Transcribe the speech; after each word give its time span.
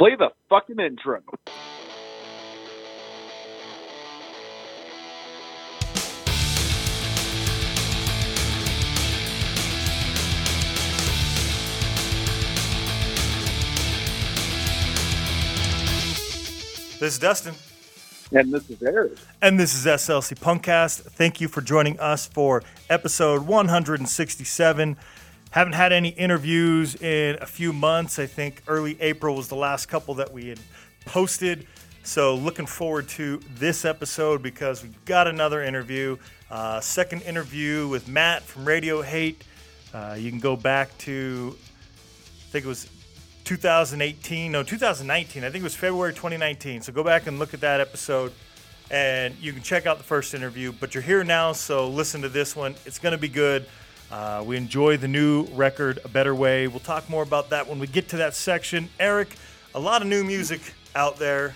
Play 0.00 0.16
the 0.16 0.30
fucking 0.48 0.80
intro. 0.80 1.20
This 16.98 17.12
is 17.12 17.18
Dustin. 17.18 17.54
And 18.32 18.50
this 18.50 18.70
is 18.70 18.82
Eric. 18.82 19.12
And 19.42 19.60
this 19.60 19.74
is 19.74 19.84
SLC 19.84 20.38
Punkcast. 20.38 21.02
Thank 21.02 21.42
you 21.42 21.48
for 21.48 21.60
joining 21.60 22.00
us 22.00 22.24
for 22.24 22.62
episode 22.88 23.46
167. 23.46 24.96
Haven't 25.50 25.72
had 25.72 25.92
any 25.92 26.10
interviews 26.10 26.94
in 26.94 27.36
a 27.40 27.46
few 27.46 27.72
months. 27.72 28.20
I 28.20 28.26
think 28.26 28.62
early 28.68 28.96
April 29.00 29.34
was 29.34 29.48
the 29.48 29.56
last 29.56 29.86
couple 29.86 30.14
that 30.14 30.32
we 30.32 30.48
had 30.48 30.60
posted. 31.06 31.66
So 32.04 32.36
looking 32.36 32.66
forward 32.66 33.08
to 33.10 33.40
this 33.56 33.84
episode 33.84 34.42
because 34.42 34.84
we 34.84 34.90
got 35.06 35.26
another 35.26 35.62
interview. 35.64 36.18
Uh, 36.52 36.78
second 36.80 37.22
interview 37.22 37.88
with 37.88 38.06
Matt 38.06 38.42
from 38.42 38.64
Radio 38.64 39.02
Hate. 39.02 39.42
Uh, 39.92 40.16
you 40.16 40.30
can 40.30 40.38
go 40.38 40.54
back 40.54 40.96
to, 40.98 41.56
I 41.56 42.50
think 42.52 42.64
it 42.64 42.68
was 42.68 42.88
2018, 43.42 44.52
no, 44.52 44.62
2019. 44.62 45.42
I 45.42 45.50
think 45.50 45.62
it 45.62 45.64
was 45.64 45.74
February 45.74 46.12
2019. 46.12 46.82
So 46.82 46.92
go 46.92 47.02
back 47.02 47.26
and 47.26 47.40
look 47.40 47.54
at 47.54 47.60
that 47.62 47.80
episode 47.80 48.32
and 48.88 49.34
you 49.40 49.52
can 49.52 49.62
check 49.62 49.86
out 49.86 49.98
the 49.98 50.04
first 50.04 50.32
interview. 50.32 50.72
But 50.72 50.94
you're 50.94 51.02
here 51.02 51.24
now, 51.24 51.52
so 51.52 51.88
listen 51.88 52.22
to 52.22 52.28
this 52.28 52.54
one. 52.54 52.76
It's 52.86 53.00
going 53.00 53.12
to 53.12 53.18
be 53.18 53.28
good. 53.28 53.66
Uh, 54.10 54.42
we 54.44 54.56
enjoy 54.56 54.96
the 54.96 55.06
new 55.06 55.44
record, 55.52 56.00
A 56.04 56.08
Better 56.08 56.34
Way. 56.34 56.66
We'll 56.66 56.80
talk 56.80 57.08
more 57.08 57.22
about 57.22 57.50
that 57.50 57.68
when 57.68 57.78
we 57.78 57.86
get 57.86 58.08
to 58.08 58.16
that 58.16 58.34
section. 58.34 58.88
Eric, 58.98 59.36
a 59.74 59.80
lot 59.80 60.02
of 60.02 60.08
new 60.08 60.24
music 60.24 60.60
out 60.96 61.16
there, 61.16 61.54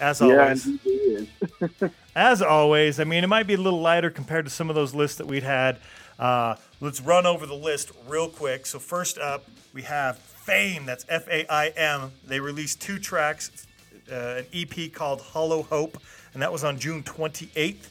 as 0.00 0.22
always. 0.22 0.66
Yeah, 0.66 0.72
indeed 0.72 1.28
it 1.60 1.72
is. 1.82 1.90
as 2.16 2.40
always, 2.40 2.98
I 2.98 3.04
mean, 3.04 3.24
it 3.24 3.26
might 3.26 3.46
be 3.46 3.54
a 3.54 3.58
little 3.58 3.80
lighter 3.80 4.08
compared 4.08 4.46
to 4.46 4.50
some 4.50 4.70
of 4.70 4.74
those 4.74 4.94
lists 4.94 5.18
that 5.18 5.26
we'd 5.26 5.42
had. 5.42 5.78
Uh, 6.18 6.56
let's 6.80 7.00
run 7.00 7.26
over 7.26 7.44
the 7.44 7.54
list 7.54 7.92
real 8.08 8.28
quick. 8.28 8.64
So, 8.64 8.78
first 8.78 9.18
up, 9.18 9.46
we 9.74 9.82
have 9.82 10.16
Faim. 10.18 10.86
That's 10.86 11.04
F 11.10 11.28
A 11.28 11.50
I 11.52 11.68
M. 11.68 12.10
They 12.26 12.40
released 12.40 12.80
two 12.80 12.98
tracks, 12.98 13.66
uh, 14.10 14.40
an 14.40 14.46
EP 14.54 14.90
called 14.92 15.20
Hollow 15.20 15.62
Hope, 15.62 15.98
and 16.32 16.42
that 16.42 16.50
was 16.50 16.64
on 16.64 16.78
June 16.78 17.02
28th. 17.02 17.88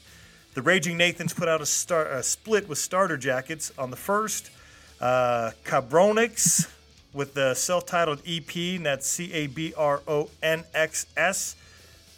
The 0.54 0.62
Raging 0.62 0.98
Nathans 0.98 1.34
put 1.34 1.48
out 1.48 1.62
a, 1.62 1.66
star, 1.66 2.08
a 2.08 2.22
split 2.22 2.68
with 2.68 2.78
Starter 2.78 3.16
Jackets 3.16 3.72
on 3.78 3.90
the 3.90 3.96
first. 3.96 4.52
Uh, 5.00 5.52
Cabronix 5.64 6.70
with 7.14 7.34
the 7.34 7.54
self 7.54 7.86
titled 7.86 8.22
EP, 8.28 8.54
and 8.56 8.86
that's 8.86 9.08
C 9.08 9.32
A 9.32 9.48
B 9.48 9.74
R 9.78 10.02
O 10.10 10.30
N 10.44 10.66
X 10.74 11.06
S. 11.16 11.56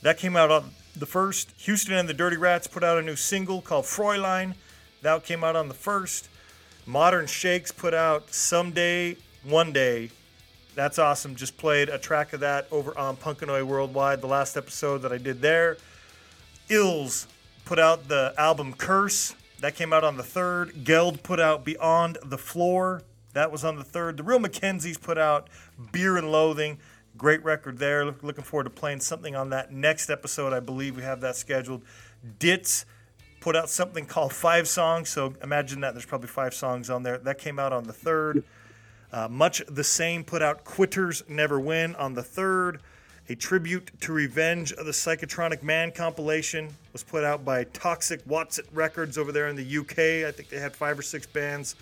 That 0.02 0.18
came 0.18 0.36
out 0.36 0.50
on 0.50 0.72
the 0.96 1.06
first. 1.06 1.52
Houston 1.58 1.94
and 1.94 2.10
the 2.10 2.14
Dirty 2.14 2.38
Rats 2.38 2.66
put 2.66 2.84
out 2.84 2.98
a 2.98 3.04
new 3.04 3.16
single 3.16 3.62
called 3.62 3.86
Fräulein. 3.86 4.56
That 5.04 5.24
came 5.24 5.44
out 5.44 5.56
on 5.56 5.68
the 5.68 5.74
first. 5.76 6.28
Modern 6.88 7.28
Shakes 7.28 7.72
put 7.72 7.94
out 7.94 8.34
Someday, 8.34 9.16
One 9.44 9.72
Day. 9.72 10.10
That's 10.74 10.98
awesome. 10.98 11.36
Just 11.36 11.56
played 11.56 11.88
a 11.88 12.00
track 12.00 12.34
of 12.34 12.40
that 12.40 12.68
over 12.72 12.98
on 12.98 13.16
Punkanoid 13.16 13.64
Worldwide, 13.64 14.22
the 14.22 14.28
last 14.28 14.58
episode 14.58 15.04
that 15.04 15.12
I 15.12 15.20
did 15.20 15.40
there. 15.40 15.78
Ills 16.68 17.28
put 17.66 17.80
out 17.80 18.08
the 18.08 18.34
album 18.38 18.74
Curse. 18.74 19.36
That 19.60 19.76
came 19.76 19.94
out 19.94 20.04
on 20.04 20.18
the 20.18 20.24
third. 20.24 20.84
Geld 20.84 21.24
put 21.24 21.40
out 21.40 21.64
Beyond 21.64 22.18
the 22.24 22.38
Floor. 22.38 23.02
That 23.34 23.52
was 23.52 23.64
on 23.64 23.78
the 23.78 23.84
third. 23.84 24.18
The 24.18 24.24
Real 24.24 24.40
Mackenzies 24.40 25.02
put 25.02 25.18
out 25.18 25.50
Beer 25.92 26.18
and 26.18 26.32
Loathing. 26.32 26.80
Great 27.18 27.44
record 27.44 27.78
there. 27.78 28.06
Looking 28.06 28.44
forward 28.44 28.66
to 28.66 28.70
playing 28.70 29.00
something 29.00 29.36
on 29.36 29.50
that 29.52 29.72
next 29.72 30.10
episode. 30.10 30.52
I 30.54 30.60
believe 30.60 30.96
we 30.96 31.04
have 31.04 31.22
that 31.22 31.36
scheduled. 31.36 31.84
Ditz 32.40 32.86
put 33.40 33.56
out 33.56 33.70
something 33.70 34.06
called 34.06 34.34
Five 34.34 34.68
Songs. 34.68 35.10
So 35.10 35.36
imagine 35.42 35.82
that. 35.82 35.94
There's 35.94 36.06
probably 36.06 36.30
five 36.30 36.54
songs 36.54 36.90
on 36.90 37.04
there. 37.04 37.18
That 37.18 37.38
came 37.38 37.60
out 37.60 37.74
on 37.74 37.84
the 37.84 37.94
third. 37.94 38.44
Uh, 39.12 39.28
much 39.30 39.62
the 39.68 39.84
same 39.84 40.24
put 40.24 40.42
out 40.42 40.64
Quitters 40.64 41.24
Never 41.30 41.60
Win 41.60 41.96
on 41.96 42.16
the 42.16 42.24
third. 42.24 42.82
A 43.30 43.36
tribute 43.36 43.90
to 44.02 44.12
Revenge 44.12 44.74
of 44.74 44.86
the 44.86 44.92
Psychotronic 44.92 45.64
Man 45.64 45.92
compilation 45.92 46.76
was 46.92 47.04
put 47.04 47.24
out 47.24 47.46
by 47.46 47.64
Toxic 47.64 48.20
Watson 48.28 48.66
Records 48.74 49.18
over 49.18 49.32
there 49.32 49.48
in 49.48 49.56
the 49.56 49.78
UK. 49.78 50.28
I 50.28 50.32
think 50.32 50.50
they 50.50 50.60
had 50.60 50.76
five 50.76 51.00
or 51.00 51.02
six 51.02 51.26
bands 51.26 51.76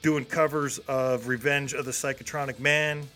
doing 0.00 0.24
covers 0.24 0.78
of 0.88 1.28
Revenge 1.28 1.74
of 1.74 1.84
the 1.84 1.90
Psychotronic 1.90 2.58
Man. 2.58 3.06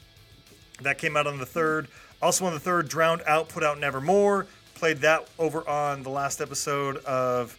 That 0.83 0.99
came 0.99 1.17
out 1.17 1.27
on 1.27 1.39
the 1.39 1.47
third. 1.47 1.89
Also 2.21 2.45
on 2.45 2.53
the 2.53 2.61
third, 2.61 2.91
Drowned 2.91 3.23
Out 3.27 3.49
put 3.49 3.65
out 3.65 3.79
Nevermore. 3.79 4.47
Played 4.75 4.99
that 4.99 5.27
over 5.39 5.67
on 5.67 6.03
the 6.03 6.11
last 6.11 6.43
episode 6.43 6.99
of 7.05 7.57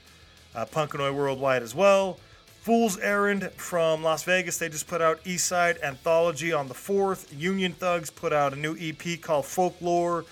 uh, 0.53 0.65
Punkanoid 0.65 1.15
Worldwide 1.15 1.63
as 1.63 1.73
well. 1.73 2.19
Fool's 2.61 2.99
Errand 2.99 3.49
from 3.57 4.03
Las 4.03 4.21
Vegas. 4.21 4.59
They 4.59 4.69
just 4.69 4.85
put 4.85 5.01
out 5.01 5.23
Eastside 5.23 5.81
Anthology 5.81 6.53
on 6.53 6.67
the 6.67 6.75
4th. 6.75 7.35
Union 7.35 7.73
Thugs 7.73 8.11
put 8.11 8.31
out 8.31 8.53
a 8.53 8.55
new 8.55 8.77
EP 8.79 9.19
called 9.19 9.47
Folklore 9.47 10.25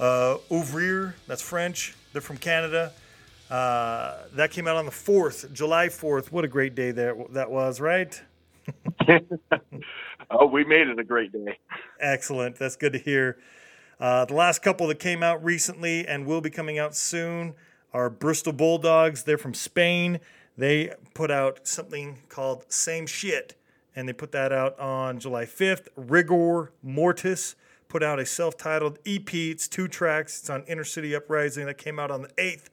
uh, 0.00 0.38
Ouvrir. 0.50 1.14
That's 1.28 1.42
French. 1.42 1.94
They're 2.12 2.20
from 2.20 2.38
Canada. 2.38 2.92
Uh, 3.48 4.16
that 4.32 4.50
came 4.50 4.66
out 4.66 4.74
on 4.74 4.84
the 4.84 4.90
4th, 4.90 5.52
July 5.52 5.86
4th. 5.86 6.32
What 6.32 6.44
a 6.44 6.48
great 6.48 6.74
day 6.74 6.90
there 6.90 7.14
that 7.30 7.52
was, 7.52 7.80
right? 7.80 8.20
oh, 10.28 10.46
we 10.46 10.64
made 10.64 10.88
it 10.88 10.98
a 10.98 11.04
great 11.04 11.30
day. 11.30 11.56
Excellent. 12.00 12.56
That's 12.56 12.74
good 12.74 12.94
to 12.94 12.98
hear. 12.98 13.38
Uh, 14.00 14.24
the 14.24 14.34
last 14.34 14.60
couple 14.60 14.88
that 14.88 14.98
came 14.98 15.22
out 15.22 15.44
recently 15.44 16.04
and 16.04 16.26
will 16.26 16.40
be 16.40 16.50
coming 16.50 16.80
out 16.80 16.96
soon 16.96 17.54
are 17.94 18.10
Bristol 18.10 18.52
Bulldogs. 18.52 19.22
They're 19.22 19.38
from 19.38 19.54
Spain. 19.54 20.18
They 20.56 20.92
put 21.14 21.30
out 21.30 21.66
something 21.66 22.18
called 22.28 22.64
Same 22.72 23.06
Shit, 23.06 23.54
and 23.94 24.08
they 24.08 24.12
put 24.12 24.32
that 24.32 24.52
out 24.52 24.78
on 24.78 25.18
July 25.18 25.44
5th. 25.44 25.88
Rigor 25.96 26.72
Mortis 26.82 27.56
put 27.88 28.02
out 28.02 28.18
a 28.18 28.26
self 28.26 28.56
titled 28.56 28.98
EP. 29.06 29.32
It's 29.34 29.68
two 29.68 29.88
tracks. 29.88 30.40
It's 30.40 30.50
on 30.50 30.64
Inner 30.64 30.84
City 30.84 31.14
Uprising. 31.14 31.66
That 31.66 31.78
came 31.78 31.98
out 31.98 32.10
on 32.10 32.22
the 32.22 32.28
8th. 32.28 32.68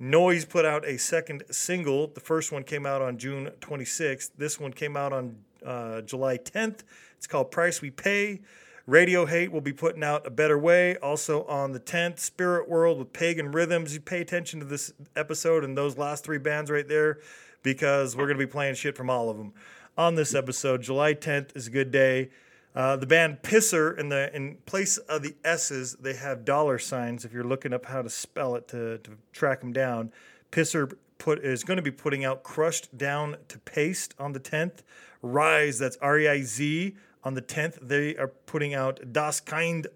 Noise 0.00 0.44
put 0.44 0.64
out 0.64 0.86
a 0.86 0.96
second 0.96 1.42
single. 1.50 2.06
The 2.06 2.20
first 2.20 2.52
one 2.52 2.62
came 2.62 2.86
out 2.86 3.02
on 3.02 3.18
June 3.18 3.50
26th. 3.60 4.30
This 4.38 4.60
one 4.60 4.72
came 4.72 4.96
out 4.96 5.12
on 5.12 5.36
uh, 5.64 6.02
July 6.02 6.38
10th. 6.38 6.80
It's 7.16 7.26
called 7.26 7.50
Price 7.50 7.82
We 7.82 7.90
Pay. 7.90 8.40
Radio 8.88 9.26
Hate 9.26 9.52
will 9.52 9.60
be 9.60 9.74
putting 9.74 10.02
out 10.02 10.26
A 10.26 10.30
Better 10.30 10.58
Way 10.58 10.96
also 10.96 11.44
on 11.44 11.72
the 11.72 11.78
10th. 11.78 12.20
Spirit 12.20 12.70
World 12.70 12.98
with 12.98 13.12
Pagan 13.12 13.52
Rhythms. 13.52 13.92
You 13.92 14.00
pay 14.00 14.22
attention 14.22 14.60
to 14.60 14.64
this 14.64 14.94
episode 15.14 15.62
and 15.62 15.76
those 15.76 15.98
last 15.98 16.24
three 16.24 16.38
bands 16.38 16.70
right 16.70 16.88
there 16.88 17.18
because 17.62 18.16
we're 18.16 18.24
going 18.24 18.38
to 18.38 18.46
be 18.46 18.50
playing 18.50 18.76
shit 18.76 18.96
from 18.96 19.10
all 19.10 19.28
of 19.28 19.36
them 19.36 19.52
on 19.98 20.14
this 20.14 20.34
episode. 20.34 20.80
July 20.80 21.12
10th 21.12 21.54
is 21.54 21.66
a 21.66 21.70
good 21.70 21.90
day. 21.90 22.30
Uh, 22.74 22.96
the 22.96 23.04
band 23.04 23.42
Pisser, 23.42 23.98
in 23.98 24.08
the 24.08 24.34
in 24.34 24.56
place 24.64 24.96
of 24.96 25.22
the 25.22 25.34
S's, 25.44 25.94
they 26.00 26.14
have 26.14 26.46
dollar 26.46 26.78
signs. 26.78 27.26
If 27.26 27.32
you're 27.34 27.44
looking 27.44 27.74
up 27.74 27.84
how 27.84 28.00
to 28.00 28.08
spell 28.08 28.54
it 28.54 28.68
to, 28.68 28.96
to 28.96 29.10
track 29.34 29.60
them 29.60 29.74
down, 29.74 30.12
Pisser 30.50 30.94
put 31.18 31.40
is 31.40 31.62
going 31.62 31.76
to 31.76 31.82
be 31.82 31.90
putting 31.90 32.24
out 32.24 32.42
Crushed 32.42 32.96
Down 32.96 33.36
to 33.48 33.58
Paste 33.58 34.14
on 34.18 34.32
the 34.32 34.40
10th. 34.40 34.78
Reiz, 35.22 35.78
that's 35.78 35.98
R 35.98 36.18
E 36.20 36.26
I 36.26 36.40
Z, 36.40 36.96
on 37.28 37.34
the 37.34 37.42
10th. 37.42 37.86
They 37.86 38.16
are 38.16 38.28
putting 38.28 38.72
out 38.72 39.12
Das 39.12 39.38
Kind 39.38 39.86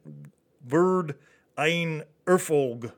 Word 0.69 1.17
Ein 1.57 2.03
Erfolg. 2.27 2.93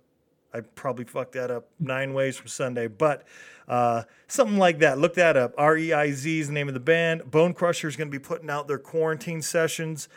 I 0.53 0.61
probably 0.61 1.05
fucked 1.05 1.33
that 1.33 1.53
up 1.53 1.69
nine 1.79 2.15
ways 2.15 2.37
from 2.37 2.49
Sunday, 2.49 2.89
but 2.89 3.23
uh, 3.69 4.03
something 4.27 4.59
like 4.59 4.81
that. 4.81 4.99
Look 4.99 5.15
that 5.15 5.37
up. 5.37 5.55
R 5.57 5.77
E 5.77 5.93
I 5.93 6.11
Z 6.11 6.41
is 6.41 6.49
the 6.49 6.53
name 6.53 6.67
of 6.67 6.75
the 6.75 6.81
band. 6.81 7.31
Bone 7.31 7.55
Crusher 7.55 7.87
is 7.87 7.95
going 7.97 8.09
to 8.09 8.13
be 8.13 8.23
putting 8.23 8.51
out 8.51 8.67
their 8.67 8.79
quarantine 8.79 9.41
sessions. 9.41 10.09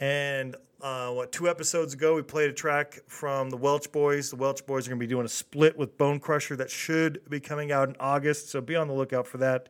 And 0.00 0.56
uh, 0.80 1.10
what, 1.12 1.30
two 1.30 1.48
episodes 1.48 1.94
ago, 1.94 2.16
we 2.16 2.22
played 2.22 2.50
a 2.50 2.52
track 2.52 3.00
from 3.06 3.50
the 3.50 3.56
Welch 3.56 3.92
Boys. 3.92 4.30
The 4.30 4.36
Welch 4.36 4.66
Boys 4.66 4.86
are 4.86 4.90
going 4.90 4.98
to 5.00 5.06
be 5.06 5.10
doing 5.10 5.26
a 5.26 5.30
split 5.30 5.78
with 5.78 5.96
Bone 5.96 6.18
Crusher 6.18 6.56
that 6.56 6.70
should 6.70 7.20
be 7.28 7.38
coming 7.38 7.70
out 7.70 7.88
in 7.88 7.96
August. 8.00 8.50
So 8.50 8.60
be 8.60 8.74
on 8.74 8.88
the 8.88 8.94
lookout 8.94 9.28
for 9.28 9.38
that. 9.38 9.68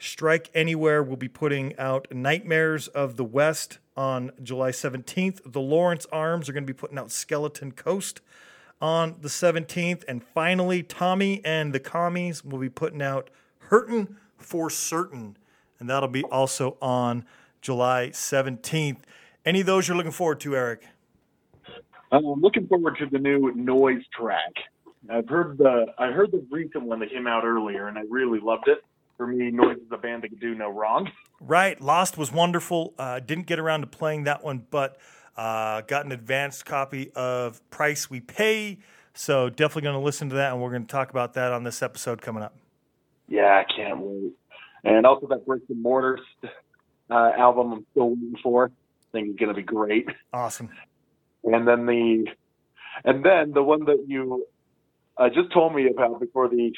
Strike 0.00 0.50
Anywhere 0.54 1.02
will 1.02 1.18
be 1.18 1.28
putting 1.28 1.76
out 1.78 2.08
Nightmares 2.10 2.88
of 2.88 3.16
the 3.16 3.24
West 3.24 3.78
on 3.96 4.32
July 4.42 4.70
17th. 4.70 5.40
The 5.44 5.60
Lawrence 5.60 6.06
Arms 6.10 6.48
are 6.48 6.52
going 6.52 6.64
to 6.64 6.72
be 6.72 6.76
putting 6.76 6.98
out 6.98 7.12
Skeleton 7.12 7.72
Coast 7.72 8.22
on 8.80 9.16
the 9.20 9.28
17th. 9.28 10.02
And 10.08 10.24
finally, 10.24 10.82
Tommy 10.82 11.42
and 11.44 11.74
the 11.74 11.80
Commies 11.80 12.42
will 12.42 12.58
be 12.58 12.70
putting 12.70 13.02
out 13.02 13.28
Hurtin' 13.58 14.16
for 14.38 14.70
Certain. 14.70 15.36
And 15.78 15.88
that'll 15.88 16.08
be 16.08 16.24
also 16.24 16.78
on 16.80 17.26
July 17.60 18.08
17th. 18.12 19.00
Any 19.44 19.60
of 19.60 19.66
those 19.66 19.86
you're 19.86 19.96
looking 19.98 20.12
forward 20.12 20.40
to, 20.40 20.56
Eric? 20.56 20.86
I'm 22.10 22.24
looking 22.24 22.66
forward 22.66 22.96
to 22.98 23.06
the 23.06 23.18
new 23.18 23.52
Noise 23.54 24.02
track. 24.18 24.52
I've 25.10 25.28
heard 25.28 25.58
the 25.58 25.86
I 25.98 26.08
heard 26.10 26.30
the 26.32 26.44
recent 26.50 26.84
one 26.84 27.00
that 27.00 27.10
came 27.10 27.26
out 27.26 27.44
earlier, 27.44 27.88
and 27.88 27.96
I 27.96 28.02
really 28.10 28.38
loved 28.38 28.68
it. 28.68 28.82
For 29.20 29.26
me, 29.26 29.50
Noise 29.50 29.76
is 29.76 29.92
a 29.92 29.98
band 29.98 30.22
that 30.22 30.30
could 30.30 30.40
do 30.40 30.54
no 30.54 30.70
wrong. 30.70 31.10
Right. 31.42 31.78
Lost 31.78 32.16
was 32.16 32.32
wonderful. 32.32 32.94
Uh, 32.98 33.20
didn't 33.20 33.46
get 33.46 33.58
around 33.58 33.82
to 33.82 33.86
playing 33.86 34.24
that 34.24 34.42
one, 34.42 34.64
but 34.70 34.96
Uh, 35.36 35.82
got 35.82 36.06
an 36.06 36.12
advanced 36.12 36.64
copy 36.64 37.10
of 37.14 37.60
Price 37.70 38.10
We 38.10 38.20
Pay. 38.20 38.78
So 39.12 39.50
definitely 39.50 39.82
going 39.82 39.94
to 39.94 40.00
listen 40.00 40.30
to 40.30 40.36
that, 40.36 40.52
and 40.52 40.62
we're 40.62 40.70
going 40.70 40.86
to 40.86 40.90
talk 40.90 41.10
about 41.10 41.34
that 41.34 41.52
on 41.52 41.64
this 41.64 41.82
episode 41.82 42.22
coming 42.22 42.42
up. 42.42 42.54
Yeah, 43.28 43.62
I 43.62 43.64
can't 43.70 43.98
wait. 44.00 44.32
And 44.84 45.04
also 45.04 45.26
that 45.28 45.44
Bricks 45.46 45.64
and 45.68 45.82
Mortars 45.82 46.20
uh, 47.10 47.32
album 47.38 47.72
I'm 47.72 47.86
still 47.90 48.08
waiting 48.10 48.36
for. 48.42 48.66
I 48.66 49.08
think 49.12 49.28
it's 49.28 49.38
going 49.38 49.50
to 49.50 49.54
be 49.54 49.62
great. 49.62 50.08
Awesome. 50.32 50.70
And 51.44 51.66
then 51.68 51.84
the, 51.84 52.26
and 53.04 53.24
then 53.24 53.52
the 53.52 53.62
one 53.62 53.84
that 53.84 54.04
you 54.08 54.46
uh, 55.16 55.28
just 55.28 55.52
told 55.52 55.74
me 55.74 55.88
about 55.88 56.20
before 56.20 56.48
the, 56.48 56.72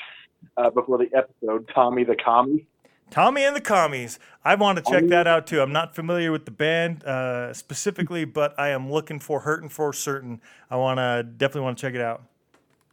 uh, 0.56 0.70
before 0.70 0.98
the 0.98 1.08
episode, 1.16 1.68
Tommy 1.74 2.04
the 2.04 2.16
Commie. 2.16 2.66
Tommy 3.10 3.44
and 3.44 3.54
the 3.54 3.60
Commies. 3.60 4.18
I 4.42 4.54
want 4.54 4.78
to 4.78 4.90
check 4.90 5.06
that 5.08 5.26
out 5.26 5.46
too. 5.46 5.60
I'm 5.60 5.72
not 5.72 5.94
familiar 5.94 6.32
with 6.32 6.46
the 6.46 6.50
band 6.50 7.04
uh, 7.04 7.52
specifically, 7.52 8.24
but 8.24 8.58
I 8.58 8.70
am 8.70 8.90
looking 8.90 9.18
for 9.18 9.40
Hurtin' 9.40 9.68
for 9.68 9.92
Certain. 9.92 10.40
I 10.70 10.76
want 10.76 10.98
to 10.98 11.22
definitely 11.22 11.60
want 11.60 11.76
to 11.78 11.82
check 11.82 11.94
it 11.94 12.00
out. 12.00 12.22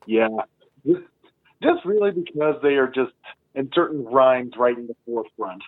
Yeah, 0.05 0.27
just, 0.85 1.01
just 1.63 1.85
really 1.85 2.11
because 2.11 2.55
they 2.61 2.75
are 2.75 2.87
just 2.87 3.13
in 3.55 3.69
certain 3.73 4.03
rhymes 4.03 4.53
right 4.57 4.77
in 4.77 4.87
the 4.87 4.95
forefront. 5.05 5.63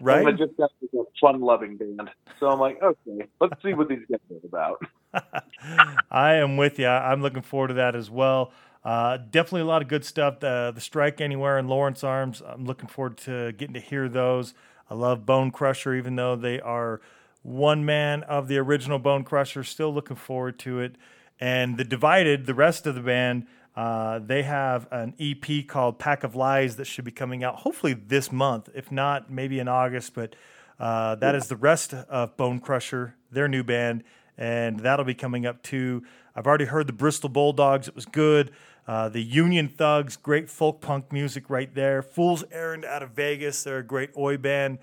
Right. 0.00 0.18
And 0.18 0.28
I 0.28 0.32
just 0.32 0.56
got 0.56 0.70
a 0.94 1.02
fun-loving 1.20 1.78
band, 1.78 2.10
so 2.38 2.48
I'm 2.48 2.60
like, 2.60 2.80
okay, 2.82 3.26
let's 3.40 3.60
see 3.62 3.72
what 3.72 3.88
these 3.88 4.04
guys 4.10 4.20
are 4.30 4.46
about. 4.46 5.44
I 6.10 6.34
am 6.34 6.56
with 6.56 6.78
you. 6.78 6.86
I'm 6.86 7.22
looking 7.22 7.42
forward 7.42 7.68
to 7.68 7.74
that 7.74 7.96
as 7.96 8.10
well. 8.10 8.52
Uh, 8.86 9.16
definitely 9.16 9.62
a 9.62 9.64
lot 9.64 9.82
of 9.82 9.88
good 9.88 10.04
stuff. 10.04 10.38
The, 10.38 10.70
the 10.72 10.80
Strike 10.80 11.20
Anywhere 11.20 11.58
and 11.58 11.68
Lawrence 11.68 12.04
Arms. 12.04 12.40
I'm 12.46 12.66
looking 12.66 12.88
forward 12.88 13.16
to 13.18 13.50
getting 13.50 13.74
to 13.74 13.80
hear 13.80 14.08
those. 14.08 14.54
I 14.88 14.94
love 14.94 15.26
Bone 15.26 15.50
Crusher, 15.50 15.92
even 15.96 16.14
though 16.14 16.36
they 16.36 16.60
are 16.60 17.00
one 17.42 17.84
man 17.84 18.22
of 18.22 18.46
the 18.46 18.58
original 18.58 19.00
Bone 19.00 19.24
Crusher. 19.24 19.64
Still 19.64 19.92
looking 19.92 20.14
forward 20.14 20.60
to 20.60 20.78
it. 20.78 20.94
And 21.40 21.76
the 21.76 21.82
Divided, 21.82 22.46
the 22.46 22.54
rest 22.54 22.86
of 22.86 22.94
the 22.94 23.00
band, 23.00 23.48
uh, 23.74 24.20
they 24.20 24.44
have 24.44 24.86
an 24.92 25.14
EP 25.18 25.66
called 25.66 25.98
Pack 25.98 26.22
of 26.22 26.36
Lies 26.36 26.76
that 26.76 26.84
should 26.84 27.04
be 27.04 27.10
coming 27.10 27.42
out 27.42 27.56
hopefully 27.56 27.92
this 27.92 28.30
month. 28.30 28.68
If 28.72 28.92
not, 28.92 29.28
maybe 29.28 29.58
in 29.58 29.66
August. 29.66 30.14
But 30.14 30.36
uh, 30.78 31.16
that 31.16 31.34
is 31.34 31.48
the 31.48 31.56
rest 31.56 31.92
of 31.92 32.36
Bone 32.36 32.60
Crusher, 32.60 33.16
their 33.32 33.48
new 33.48 33.64
band. 33.64 34.04
And 34.38 34.78
that'll 34.78 35.04
be 35.04 35.14
coming 35.14 35.44
up 35.44 35.64
too. 35.64 36.04
I've 36.36 36.46
already 36.46 36.66
heard 36.66 36.86
the 36.86 36.92
Bristol 36.92 37.30
Bulldogs. 37.30 37.88
It 37.88 37.96
was 37.96 38.04
good. 38.04 38.52
Uh, 38.86 39.08
the 39.08 39.22
Union 39.22 39.68
Thugs, 39.68 40.16
great 40.16 40.48
folk 40.48 40.80
punk 40.80 41.12
music 41.12 41.50
right 41.50 41.74
there. 41.74 42.02
Fool's 42.02 42.44
Errand 42.52 42.84
out 42.84 43.02
of 43.02 43.10
Vegas, 43.10 43.64
they're 43.64 43.78
a 43.78 43.82
great 43.82 44.10
oi 44.16 44.36
band, 44.36 44.78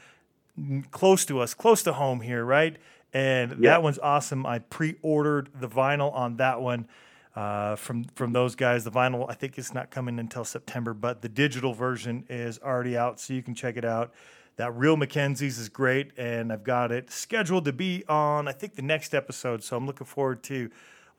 close 0.92 1.26
to 1.26 1.40
us, 1.40 1.54
close 1.54 1.84
to 1.84 1.94
home 1.94 2.20
here, 2.22 2.44
right? 2.44 2.76
And 3.14 3.52
yeah. 3.64 3.72
that 3.72 3.84
one's 3.84 4.00
awesome. 4.00 4.46
I 4.46 4.60
pre-ordered 4.60 5.50
the 5.60 5.70
vinyl 5.70 6.14
on 6.14 6.38
that 6.38 6.62
one 6.62 6.88
uh, 7.36 7.76
from 7.76 8.04
from 8.16 8.34
those 8.34 8.56
guys. 8.56 8.84
The 8.84 8.92
vinyl, 8.92 9.26
I 9.30 9.34
think, 9.36 9.58
is 9.58 9.74
not 9.74 9.92
coming 9.92 10.20
until 10.20 10.44
September, 10.44 10.94
but 10.94 11.22
the 11.22 11.30
digital 11.30 11.74
version 11.74 12.26
is 12.30 12.60
already 12.60 12.98
out, 12.98 13.20
so 13.20 13.34
you 13.34 13.44
can 13.44 13.56
check 13.56 13.78
it 13.78 13.86
out. 13.86 14.14
That 14.58 14.76
Real 14.76 14.98
Mackenzies 14.98 15.60
is 15.60 15.70
great, 15.70 16.12
and 16.18 16.54
I've 16.54 16.64
got 16.64 16.92
it 16.92 17.10
scheduled 17.12 17.66
to 17.66 17.74
be 17.74 18.04
on, 18.08 18.48
I 18.48 18.52
think, 18.52 18.76
the 18.76 18.84
next 18.84 19.16
episode. 19.16 19.64
So 19.64 19.76
I'm 19.78 19.88
looking 19.88 20.06
forward 20.06 20.44
to 20.44 20.70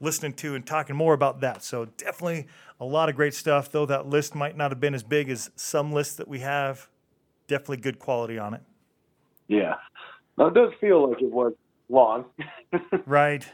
listening 0.01 0.33
to 0.35 0.55
and 0.55 0.67
talking 0.67 0.97
more 0.97 1.15
about 1.15 1.41
that. 1.41 1.63
So 1.63 1.87
definitely 1.97 2.47
a 2.81 2.85
lot 2.85 3.09
of 3.09 3.17
great 3.17 3.35
stuff, 3.35 3.71
though 3.71 3.87
that 3.87 4.07
list 4.07 4.35
might 4.35 4.57
not 4.57 4.71
have 4.71 4.81
been 4.81 4.95
as 4.95 5.03
big 5.03 5.29
as 5.29 5.51
some 5.57 5.93
lists 5.93 6.17
that 6.17 6.29
we 6.29 6.41
have. 6.41 6.89
Definitely 7.47 7.79
good 7.79 7.99
quality 7.99 8.39
on 8.39 8.55
it. 8.55 8.63
Yeah. 9.49 9.75
Now 10.39 10.47
it 10.47 10.55
does 10.55 10.73
feel 10.81 11.09
like 11.09 11.21
it 11.21 11.31
was 11.31 11.53
long. 11.89 12.25
right. 13.07 13.47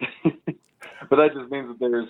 but 0.24 1.16
that 1.16 1.30
just 1.34 1.50
means 1.50 1.68
that 1.68 1.76
there's 1.80 2.08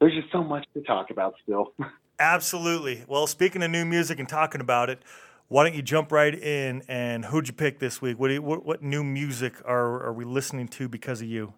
there's 0.00 0.14
just 0.14 0.32
so 0.32 0.42
much 0.42 0.66
to 0.74 0.82
talk 0.82 1.10
about 1.10 1.34
still. 1.42 1.72
Absolutely. 2.18 3.04
Well, 3.06 3.26
speaking 3.26 3.62
of 3.62 3.70
new 3.70 3.84
music 3.84 4.18
and 4.18 4.28
talking 4.28 4.60
about 4.60 4.90
it, 4.90 5.00
why 5.48 5.64
don't 5.64 5.74
you 5.74 5.82
jump 5.82 6.10
right 6.12 6.34
in 6.34 6.82
and 6.88 7.26
who'd 7.26 7.46
you 7.46 7.54
pick 7.54 7.78
this 7.78 8.00
week? 8.00 8.18
What, 8.18 8.30
you, 8.30 8.42
what, 8.42 8.64
what 8.64 8.82
new 8.82 9.04
music 9.04 9.54
are, 9.64 10.02
are 10.02 10.12
we 10.12 10.24
listening 10.24 10.68
to 10.68 10.88
because 10.88 11.20
of 11.20 11.28
you? 11.28 11.54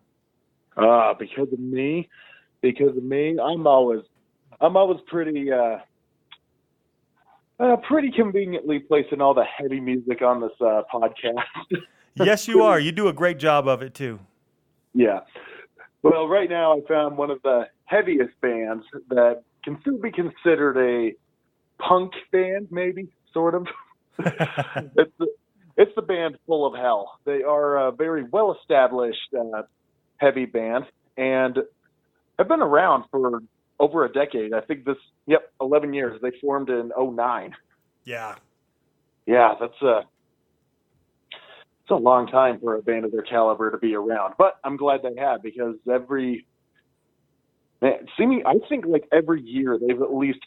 Uh, 0.76 1.14
because 1.14 1.52
of 1.52 1.58
me, 1.58 2.08
because 2.60 2.96
of 2.96 3.04
me, 3.04 3.38
I'm 3.38 3.66
always, 3.66 4.02
I'm 4.60 4.76
always 4.76 5.00
pretty, 5.06 5.52
uh, 5.52 5.78
uh, 7.60 7.76
pretty 7.88 8.10
conveniently 8.10 8.80
placing 8.80 9.20
all 9.20 9.34
the 9.34 9.44
heavy 9.44 9.80
music 9.80 10.22
on 10.22 10.40
this 10.40 10.50
uh, 10.60 10.82
podcast. 10.92 11.44
yes, 12.14 12.48
you 12.48 12.62
are. 12.62 12.80
You 12.80 12.90
do 12.90 13.08
a 13.08 13.12
great 13.12 13.38
job 13.38 13.68
of 13.68 13.82
it 13.82 13.94
too. 13.94 14.18
Yeah. 14.94 15.20
Well, 16.02 16.28
right 16.28 16.50
now 16.50 16.76
I 16.76 16.80
found 16.88 17.16
one 17.16 17.30
of 17.30 17.40
the 17.42 17.68
heaviest 17.84 18.38
bands 18.40 18.84
that 19.08 19.42
can 19.62 19.78
still 19.80 19.98
be 19.98 20.10
considered 20.10 20.76
a 20.76 21.14
punk 21.82 22.12
band, 22.32 22.68
maybe 22.70 23.08
sort 23.32 23.54
of. 23.54 23.66
it's 24.18 25.12
the, 25.18 25.26
it's 25.76 25.92
the 25.96 26.02
band 26.02 26.38
Full 26.46 26.66
of 26.66 26.74
Hell. 26.74 27.18
They 27.24 27.42
are 27.42 27.88
a 27.88 27.92
very 27.92 28.24
well 28.24 28.56
established 28.60 29.34
uh, 29.38 29.62
heavy 30.24 30.46
band 30.46 30.84
and 31.16 31.58
have 32.38 32.48
been 32.48 32.62
around 32.62 33.04
for 33.10 33.42
over 33.78 34.04
a 34.04 34.12
decade. 34.12 34.54
I 34.54 34.60
think 34.60 34.84
this, 34.84 34.96
yep, 35.26 35.52
11 35.60 35.92
years. 35.92 36.20
They 36.22 36.30
formed 36.40 36.70
in 36.70 36.90
09. 36.96 37.54
Yeah. 38.04 38.36
Yeah, 39.26 39.54
that's 39.60 39.80
a, 39.82 40.00
it's 41.82 41.90
a 41.90 41.94
long 41.94 42.26
time 42.26 42.60
for 42.60 42.76
a 42.76 42.82
band 42.82 43.04
of 43.04 43.12
their 43.12 43.22
caliber 43.22 43.70
to 43.70 43.78
be 43.78 43.94
around. 43.94 44.34
But 44.38 44.58
I'm 44.64 44.76
glad 44.76 45.00
they 45.02 45.20
have 45.20 45.42
because 45.42 45.76
every, 45.90 46.46
man, 47.80 48.06
seeming, 48.16 48.42
I 48.46 48.54
think 48.68 48.86
like 48.86 49.04
every 49.12 49.42
year 49.42 49.78
they've 49.78 50.00
at 50.00 50.14
least 50.14 50.40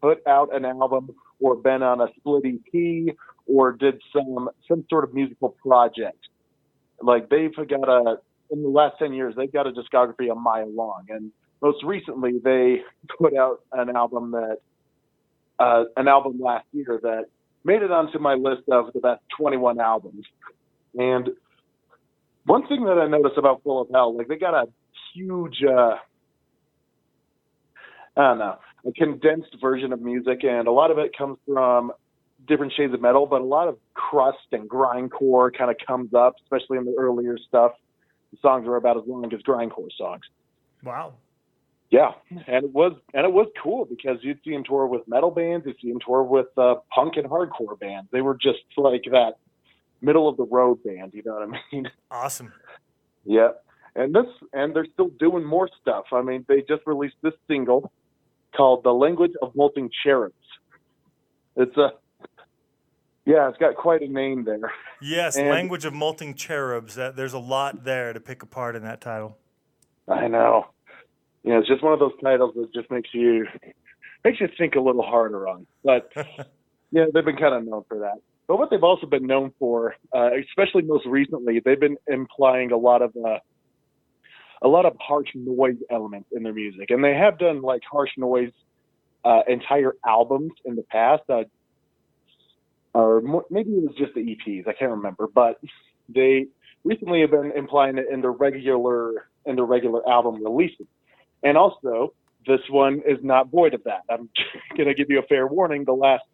put 0.00 0.26
out 0.26 0.54
an 0.54 0.64
album 0.64 1.10
or 1.40 1.56
been 1.56 1.82
on 1.82 2.00
a 2.00 2.08
split 2.16 2.44
EP 2.46 3.14
or 3.46 3.72
did 3.72 4.00
some 4.12 4.50
some 4.68 4.84
sort 4.90 5.04
of 5.04 5.14
musical 5.14 5.50
project. 5.50 6.28
Like 7.02 7.28
they've 7.30 7.54
got 7.54 7.88
a 7.88 8.18
in 8.50 8.62
the 8.62 8.68
last 8.68 8.98
10 8.98 9.12
years, 9.12 9.34
they've 9.36 9.52
got 9.52 9.66
a 9.66 9.72
discography 9.72 10.30
a 10.30 10.34
mile 10.34 10.72
long. 10.72 11.04
And 11.08 11.32
most 11.62 11.82
recently, 11.84 12.38
they 12.42 12.82
put 13.18 13.36
out 13.36 13.60
an 13.72 13.94
album 13.94 14.32
that, 14.32 14.58
uh, 15.58 15.84
an 15.96 16.08
album 16.08 16.38
last 16.40 16.66
year 16.72 17.00
that 17.02 17.26
made 17.64 17.82
it 17.82 17.90
onto 17.90 18.18
my 18.18 18.34
list 18.34 18.62
of 18.70 18.92
the 18.92 19.00
best 19.00 19.20
21 19.36 19.80
albums. 19.80 20.24
And 20.94 21.30
one 22.46 22.66
thing 22.66 22.84
that 22.84 22.98
I 22.98 23.06
noticed 23.06 23.36
about 23.36 23.62
Full 23.62 23.82
of 23.82 23.88
Hell, 23.92 24.16
like 24.16 24.28
they 24.28 24.36
got 24.36 24.54
a 24.54 24.66
huge, 25.14 25.58
uh, 25.68 25.96
I 28.16 28.28
don't 28.28 28.38
know, 28.38 28.58
a 28.86 28.92
condensed 28.92 29.56
version 29.60 29.92
of 29.92 30.00
music, 30.00 30.44
and 30.44 30.66
a 30.66 30.72
lot 30.72 30.90
of 30.90 30.98
it 30.98 31.16
comes 31.16 31.38
from 31.46 31.92
different 32.46 32.72
shades 32.76 32.94
of 32.94 33.00
metal, 33.00 33.26
but 33.26 33.40
a 33.40 33.44
lot 33.44 33.68
of 33.68 33.76
crust 33.94 34.38
and 34.52 34.68
grindcore 34.68 35.56
kind 35.56 35.70
of 35.70 35.76
comes 35.86 36.14
up, 36.14 36.36
especially 36.42 36.78
in 36.78 36.84
the 36.84 36.94
earlier 36.98 37.36
stuff. 37.48 37.72
The 38.32 38.38
songs 38.42 38.66
were 38.66 38.76
about 38.76 38.96
as 38.96 39.04
long 39.06 39.32
as 39.32 39.40
grindcore 39.42 39.88
songs. 39.96 40.22
Wow. 40.82 41.14
Yeah, 41.90 42.12
and 42.30 42.64
it 42.66 42.72
was 42.74 42.92
and 43.14 43.24
it 43.24 43.32
was 43.32 43.46
cool 43.62 43.86
because 43.86 44.18
you'd 44.20 44.38
see 44.44 44.52
him 44.52 44.62
tour 44.62 44.86
with 44.86 45.08
metal 45.08 45.30
bands, 45.30 45.64
you'd 45.66 45.76
see 45.80 45.88
him 45.88 45.98
tour 46.04 46.22
with 46.22 46.46
uh, 46.58 46.76
punk 46.94 47.14
and 47.16 47.26
hardcore 47.26 47.78
bands. 47.80 48.08
They 48.12 48.20
were 48.20 48.36
just 48.36 48.58
like 48.76 49.04
that 49.10 49.36
middle 50.02 50.28
of 50.28 50.36
the 50.36 50.44
road 50.44 50.84
band. 50.84 51.14
You 51.14 51.22
know 51.24 51.34
what 51.34 51.48
I 51.48 51.60
mean? 51.72 51.90
Awesome. 52.10 52.52
Yeah, 53.24 53.50
and 53.94 54.14
this 54.14 54.26
and 54.52 54.76
they're 54.76 54.86
still 54.92 55.08
doing 55.18 55.44
more 55.44 55.68
stuff. 55.80 56.04
I 56.12 56.20
mean, 56.20 56.44
they 56.46 56.60
just 56.60 56.82
released 56.86 57.16
this 57.22 57.34
single 57.46 57.90
called 58.54 58.84
"The 58.84 58.92
Language 58.92 59.32
of 59.40 59.54
Molting 59.56 59.90
Cherubs." 60.02 60.34
It's 61.56 61.76
a 61.78 61.92
yeah, 63.28 63.46
it's 63.46 63.58
got 63.58 63.76
quite 63.76 64.00
a 64.00 64.08
name 64.08 64.44
there. 64.44 64.72
Yes, 65.02 65.36
and, 65.36 65.50
language 65.50 65.84
of 65.84 65.92
molting 65.92 66.34
cherubs. 66.34 66.94
That 66.94 67.14
there's 67.14 67.34
a 67.34 67.38
lot 67.38 67.84
there 67.84 68.14
to 68.14 68.20
pick 68.20 68.42
apart 68.42 68.74
in 68.74 68.82
that 68.84 69.02
title. 69.02 69.36
I 70.08 70.28
know. 70.28 70.68
Yeah, 71.44 71.58
it's 71.58 71.68
just 71.68 71.84
one 71.84 71.92
of 71.92 71.98
those 71.98 72.18
titles 72.22 72.54
that 72.56 72.72
just 72.72 72.90
makes 72.90 73.10
you 73.12 73.46
makes 74.24 74.40
you 74.40 74.48
think 74.56 74.76
a 74.76 74.80
little 74.80 75.02
harder 75.02 75.46
on. 75.46 75.66
But 75.84 76.10
yeah, 76.90 77.04
they've 77.12 77.24
been 77.24 77.36
kind 77.36 77.54
of 77.54 77.66
known 77.66 77.84
for 77.86 77.98
that. 77.98 78.14
But 78.46 78.58
what 78.58 78.70
they've 78.70 78.82
also 78.82 79.06
been 79.06 79.26
known 79.26 79.52
for, 79.58 79.94
uh, 80.16 80.30
especially 80.48 80.80
most 80.82 81.04
recently, 81.04 81.60
they've 81.62 81.78
been 81.78 81.98
implying 82.06 82.72
a 82.72 82.78
lot 82.78 83.02
of 83.02 83.14
uh, 83.14 83.40
a 84.62 84.68
lot 84.68 84.86
of 84.86 84.96
harsh 84.98 85.28
noise 85.34 85.76
elements 85.90 86.30
in 86.32 86.44
their 86.44 86.54
music, 86.54 86.88
and 86.88 87.04
they 87.04 87.14
have 87.14 87.38
done 87.38 87.60
like 87.60 87.82
harsh 87.90 88.10
noise 88.16 88.52
uh, 89.22 89.40
entire 89.46 89.92
albums 90.06 90.52
in 90.64 90.76
the 90.76 90.82
past. 90.84 91.24
Uh, 91.28 91.44
or 92.94 93.20
more, 93.20 93.44
maybe 93.50 93.70
it 93.70 93.82
was 93.82 93.94
just 93.96 94.14
the 94.14 94.20
EPs. 94.20 94.66
I 94.68 94.72
can't 94.72 94.90
remember, 94.90 95.28
but 95.32 95.60
they 96.08 96.46
recently 96.84 97.20
have 97.20 97.30
been 97.30 97.52
implying 97.56 97.98
it 97.98 98.06
in 98.10 98.20
their 98.20 98.32
regular 98.32 99.28
in 99.46 99.56
their 99.56 99.64
regular 99.64 100.08
album 100.08 100.42
releases. 100.42 100.86
And 101.42 101.56
also, 101.56 102.12
this 102.46 102.60
one 102.70 103.02
is 103.06 103.18
not 103.22 103.50
void 103.50 103.74
of 103.74 103.84
that. 103.84 104.02
I'm 104.10 104.28
going 104.76 104.88
to 104.88 104.94
give 104.94 105.10
you 105.10 105.18
a 105.18 105.22
fair 105.22 105.46
warning. 105.46 105.84
The 105.84 105.92
last 105.92 106.24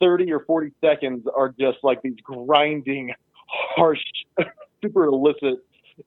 30 0.00 0.32
or 0.32 0.44
40 0.44 0.72
seconds 0.80 1.26
are 1.34 1.54
just 1.58 1.78
like 1.82 2.00
these 2.02 2.16
grinding, 2.22 3.12
harsh, 3.48 4.00
super 4.82 5.06
illicit 5.06 5.58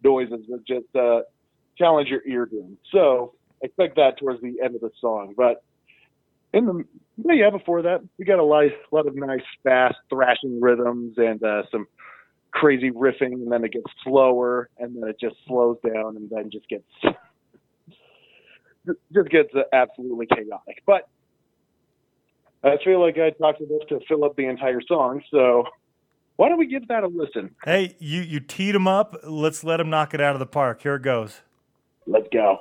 noises 0.03 0.45
that 0.49 0.65
just 0.65 0.95
uh, 0.95 1.21
challenge 1.77 2.09
your 2.09 2.25
eardrum. 2.25 2.77
So 2.91 3.33
expect 3.61 3.97
that 3.97 4.17
towards 4.17 4.41
the 4.41 4.55
end 4.63 4.75
of 4.75 4.81
the 4.81 4.91
song. 4.99 5.33
But 5.35 5.63
in 6.53 6.65
the 6.65 6.83
yeah, 7.23 7.49
before 7.49 7.81
that, 7.83 8.01
we 8.17 8.25
got 8.25 8.39
a 8.39 8.43
lot, 8.43 8.65
a 8.65 8.71
lot 8.91 9.07
of 9.07 9.15
nice, 9.15 9.41
fast 9.63 9.95
thrashing 10.09 10.59
rhythms 10.59 11.15
and 11.17 11.43
uh, 11.43 11.63
some 11.71 11.87
crazy 12.51 12.91
riffing, 12.91 13.33
and 13.33 13.51
then 13.51 13.63
it 13.63 13.73
gets 13.73 13.85
slower, 14.03 14.69
and 14.79 14.95
then 14.95 15.09
it 15.09 15.17
just 15.19 15.35
slows 15.47 15.77
down, 15.85 16.17
and 16.17 16.29
then 16.29 16.49
just 16.51 16.67
gets 16.67 16.83
just 19.13 19.29
gets 19.29 19.49
absolutely 19.71 20.27
chaotic. 20.27 20.83
But 20.85 21.07
I 22.63 22.77
feel 22.83 22.99
like 23.01 23.17
I 23.17 23.31
talked 23.31 23.61
enough 23.61 23.87
to 23.89 23.99
fill 24.07 24.23
up 24.23 24.35
the 24.35 24.45
entire 24.45 24.81
song, 24.87 25.21
so 25.31 25.63
why 26.35 26.49
don't 26.49 26.57
we 26.57 26.67
give 26.67 26.87
that 26.87 27.03
a 27.03 27.07
listen? 27.07 27.55
Hey, 27.63 27.95
you 27.99 28.21
you 28.21 28.39
teed 28.39 28.75
them 28.75 28.87
up. 28.87 29.15
Let's 29.23 29.63
let 29.63 29.77
them 29.77 29.89
knock 29.89 30.13
it 30.13 30.21
out 30.21 30.33
of 30.33 30.39
the 30.39 30.45
park. 30.45 30.81
Here 30.81 30.95
it 30.95 31.03
goes. 31.03 31.41
Let's 32.07 32.27
go. 32.33 32.59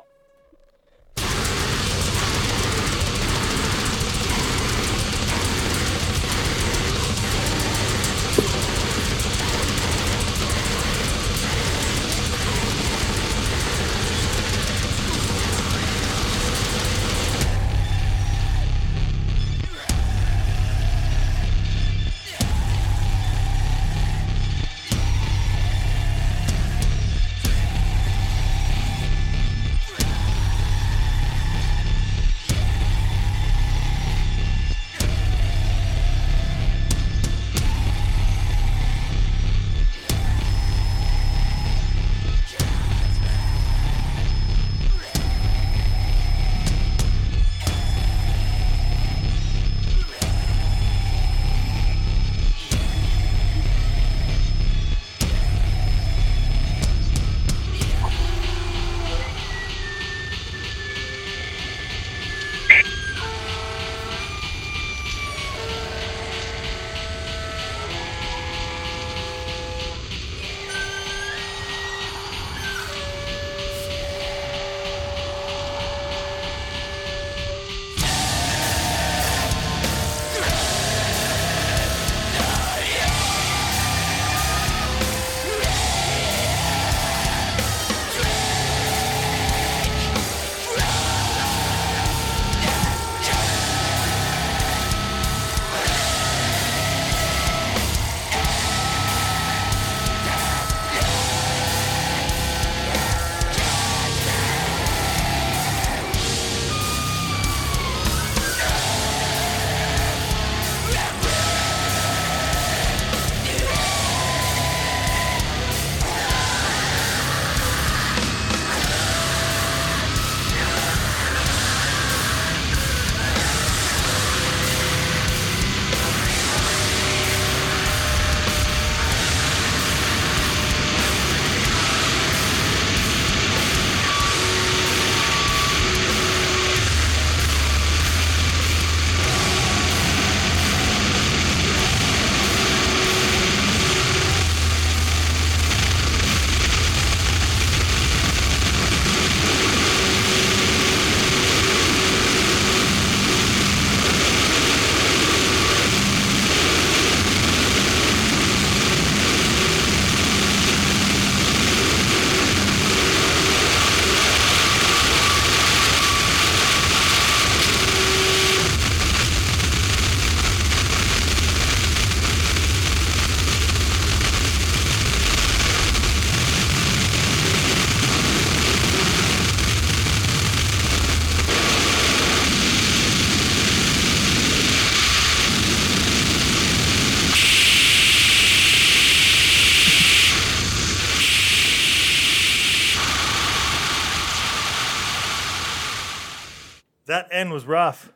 End 197.40 197.52
was 197.52 197.66
rough. 197.66 198.12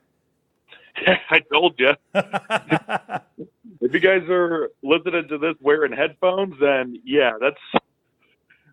I 1.31 1.41
told 1.53 1.75
you. 1.79 1.95
if 2.15 3.93
you 3.93 4.01
guys 4.01 4.23
are 4.29 4.71
listening 4.83 5.29
to 5.29 5.39
this 5.39 5.55
wearing 5.61 5.93
headphones, 5.93 6.55
then 6.61 7.01
yeah, 7.05 7.33
that's 7.41 7.85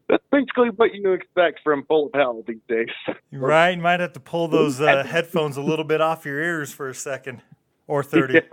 that's 0.07 0.23
basically 0.31 0.69
what 0.69 0.93
you 0.93 1.13
expect 1.13 1.61
from 1.63 1.85
Full 1.85 2.07
of 2.07 2.11
Hell 2.13 2.43
these 2.45 2.57
days. 2.67 2.89
Right, 3.31 3.75
you 3.75 3.81
might 3.81 4.01
have 4.01 4.13
to 4.13 4.19
pull 4.19 4.47
those 4.49 4.81
uh, 4.81 5.03
headphones 5.03 5.57
a 5.57 5.61
little 5.61 5.85
bit 5.85 6.01
off 6.01 6.25
your 6.25 6.39
ears 6.39 6.73
for 6.73 6.89
a 6.89 6.93
second, 6.93 7.41
or 7.87 8.03
thirty. 8.03 8.41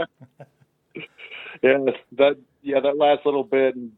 Yeah. 1.60 1.78
yeah, 1.86 1.92
that 2.18 2.36
yeah 2.62 2.78
that 2.80 2.96
last 2.96 3.26
little 3.26 3.42
bit. 3.42 3.74
And 3.74 3.90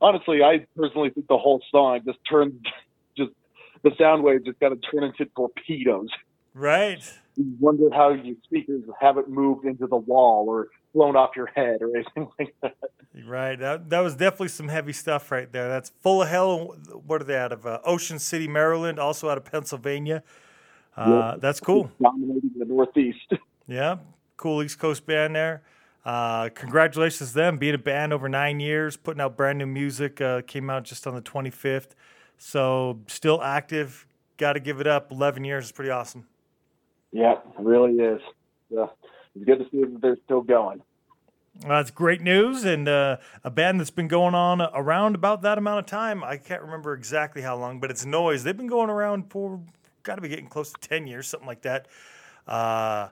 honestly, 0.00 0.42
I 0.42 0.66
personally 0.76 1.10
think 1.10 1.26
the 1.26 1.36
whole 1.36 1.60
song 1.70 2.00
just 2.06 2.18
turned 2.30 2.64
just 3.16 3.30
the 3.82 3.90
sound 3.98 4.22
waves 4.22 4.44
just 4.44 4.60
got 4.60 4.68
to 4.68 4.76
turn 4.76 5.02
into 5.02 5.24
torpedoes. 5.34 6.08
Right. 6.54 7.02
You 7.36 7.56
wonder 7.60 7.88
how 7.92 8.10
your 8.10 8.36
speakers 8.44 8.82
haven't 9.00 9.28
moved 9.28 9.64
into 9.64 9.86
the 9.86 9.96
wall 9.96 10.46
or 10.48 10.68
blown 10.94 11.16
off 11.16 11.30
your 11.34 11.46
head 11.46 11.80
or 11.80 11.88
anything 11.96 12.28
like 12.38 12.54
that. 12.62 12.76
Right. 13.26 13.58
That, 13.58 13.88
that 13.90 14.00
was 14.00 14.14
definitely 14.14 14.48
some 14.48 14.68
heavy 14.68 14.92
stuff 14.92 15.30
right 15.30 15.50
there. 15.50 15.68
That's 15.68 15.90
full 16.02 16.22
of 16.22 16.28
hell. 16.28 16.76
What 17.06 17.22
are 17.22 17.24
they 17.24 17.36
out 17.36 17.52
of? 17.52 17.66
Uh, 17.66 17.78
Ocean 17.84 18.18
City, 18.18 18.48
Maryland, 18.48 18.98
also 18.98 19.28
out 19.28 19.38
of 19.38 19.44
Pennsylvania. 19.44 20.22
Uh, 20.96 21.32
yep. 21.32 21.40
That's 21.40 21.60
cool. 21.60 21.90
Dominating 22.02 22.50
the 22.58 22.64
Northeast. 22.64 23.32
Yeah. 23.68 23.98
Cool 24.36 24.64
East 24.64 24.80
Coast 24.80 25.06
band 25.06 25.36
there. 25.36 25.62
Uh, 26.04 26.48
congratulations 26.48 27.30
to 27.30 27.34
them 27.36 27.58
being 27.58 27.76
a 27.76 27.78
band 27.78 28.12
over 28.12 28.28
nine 28.28 28.58
years, 28.58 28.96
putting 28.96 29.20
out 29.20 29.36
brand 29.36 29.58
new 29.58 29.66
music. 29.66 30.20
Uh, 30.20 30.42
came 30.42 30.68
out 30.68 30.82
just 30.82 31.06
on 31.06 31.14
the 31.14 31.22
25th. 31.22 31.90
So 32.38 32.98
still 33.06 33.40
active. 33.40 34.04
Got 34.36 34.54
to 34.54 34.60
give 34.60 34.80
it 34.80 34.88
up. 34.88 35.12
11 35.12 35.44
years 35.44 35.66
is 35.66 35.72
pretty 35.72 35.92
awesome. 35.92 36.26
Yeah, 37.12 37.34
really 37.58 37.92
is. 37.92 38.20
Yeah, 38.70 38.86
it's 39.34 39.44
good 39.44 39.58
to 39.58 39.64
see 39.70 39.82
that 39.82 40.00
they're 40.00 40.16
still 40.24 40.40
going. 40.40 40.82
Well, 41.60 41.68
that's 41.68 41.90
great 41.90 42.22
news, 42.22 42.64
and 42.64 42.88
uh, 42.88 43.18
a 43.44 43.50
band 43.50 43.78
that's 43.78 43.90
been 43.90 44.08
going 44.08 44.34
on 44.34 44.62
around 44.62 45.14
about 45.14 45.42
that 45.42 45.58
amount 45.58 45.80
of 45.80 45.86
time. 45.86 46.24
I 46.24 46.38
can't 46.38 46.62
remember 46.62 46.94
exactly 46.94 47.42
how 47.42 47.56
long, 47.56 47.78
but 47.78 47.90
it's 47.90 48.06
Noise. 48.06 48.42
They've 48.42 48.56
been 48.56 48.66
going 48.66 48.88
around 48.88 49.30
for 49.30 49.60
got 50.02 50.16
to 50.16 50.22
be 50.22 50.28
getting 50.28 50.48
close 50.48 50.72
to 50.72 50.80
ten 50.80 51.06
years, 51.06 51.28
something 51.28 51.46
like 51.46 51.62
that. 51.62 51.88
Uh, 52.48 53.08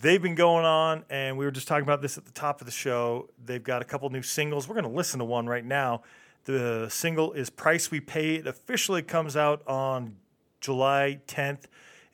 they've 0.00 0.22
been 0.22 0.36
going 0.36 0.64
on, 0.64 1.04
and 1.10 1.36
we 1.36 1.44
were 1.44 1.50
just 1.50 1.66
talking 1.66 1.82
about 1.82 2.00
this 2.00 2.16
at 2.16 2.24
the 2.24 2.32
top 2.32 2.60
of 2.60 2.66
the 2.66 2.72
show. 2.72 3.28
They've 3.44 3.62
got 3.62 3.82
a 3.82 3.84
couple 3.84 4.08
new 4.10 4.22
singles. 4.22 4.68
We're 4.68 4.76
going 4.76 4.90
to 4.90 4.96
listen 4.96 5.18
to 5.18 5.24
one 5.24 5.48
right 5.48 5.64
now. 5.64 6.02
The 6.44 6.88
single 6.88 7.32
is 7.32 7.50
"Price 7.50 7.90
We 7.90 7.98
Pay." 7.98 8.36
It 8.36 8.46
officially 8.46 9.02
comes 9.02 9.36
out 9.36 9.66
on 9.66 10.16
July 10.60 11.20
10th. 11.26 11.64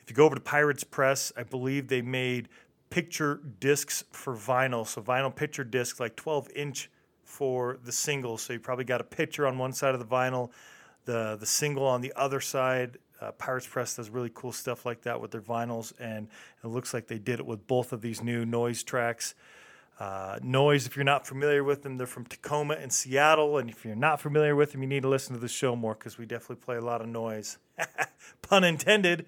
If 0.09 0.13
you 0.13 0.17
go 0.17 0.25
over 0.25 0.37
to 0.37 0.41
Pirates 0.41 0.85
Press, 0.85 1.35
I 1.37 1.43
believe 1.43 1.89
they 1.89 2.01
made 2.01 2.49
picture 2.89 3.43
discs 3.61 4.05
for 4.11 4.35
vinyl. 4.35 4.87
So 4.87 5.03
vinyl 5.03 5.37
picture 5.37 5.65
discs, 5.65 6.01
like 6.01 6.17
12 6.17 6.49
inch 6.57 6.91
for 7.25 7.79
the 7.85 7.93
single. 7.93 8.39
So 8.39 8.55
you 8.55 8.59
probably 8.59 8.87
got 8.87 9.03
a 9.03 9.05
picture 9.05 9.47
on 9.47 9.59
one 9.59 9.75
side 9.75 9.93
of 9.93 10.01
the 10.01 10.07
vinyl, 10.07 10.49
the 11.05 11.37
the 11.39 11.45
single 11.45 11.85
on 11.85 12.01
the 12.01 12.15
other 12.17 12.41
side. 12.41 12.97
Uh, 13.21 13.33
Pirates 13.33 13.67
Press 13.67 13.97
does 13.97 14.09
really 14.09 14.31
cool 14.33 14.51
stuff 14.51 14.87
like 14.87 15.03
that 15.03 15.21
with 15.21 15.31
their 15.31 15.43
vinyls, 15.43 15.93
and 16.01 16.29
it 16.65 16.69
looks 16.69 16.95
like 16.95 17.09
they 17.09 17.19
did 17.19 17.39
it 17.39 17.45
with 17.45 17.67
both 17.67 17.93
of 17.93 18.01
these 18.01 18.23
new 18.23 18.47
noise 18.47 18.83
tracks. 18.83 19.35
Uh, 20.01 20.39
noise, 20.43 20.87
if 20.87 20.97
you're 20.97 21.05
not 21.05 21.27
familiar 21.27 21.63
with 21.63 21.83
them, 21.83 21.99
they're 21.99 22.07
from 22.07 22.25
Tacoma 22.25 22.77
and 22.81 22.91
Seattle. 22.91 23.59
And 23.59 23.69
if 23.69 23.85
you're 23.85 23.95
not 23.95 24.23
familiar 24.23 24.57
with 24.57 24.73
them, 24.73 24.81
you 24.81 24.89
need 24.89 25.03
to 25.03 25.09
listen 25.09 25.35
to 25.35 25.41
the 25.41 25.49
show 25.49 25.77
more 25.77 25.93
because 25.93 26.17
we 26.17 26.25
definitely 26.25 26.65
play 26.65 26.77
a 26.77 26.81
lot 26.81 27.03
of 27.03 27.09
noise. 27.09 27.59
Pun 28.41 28.65
intended. 28.65 29.27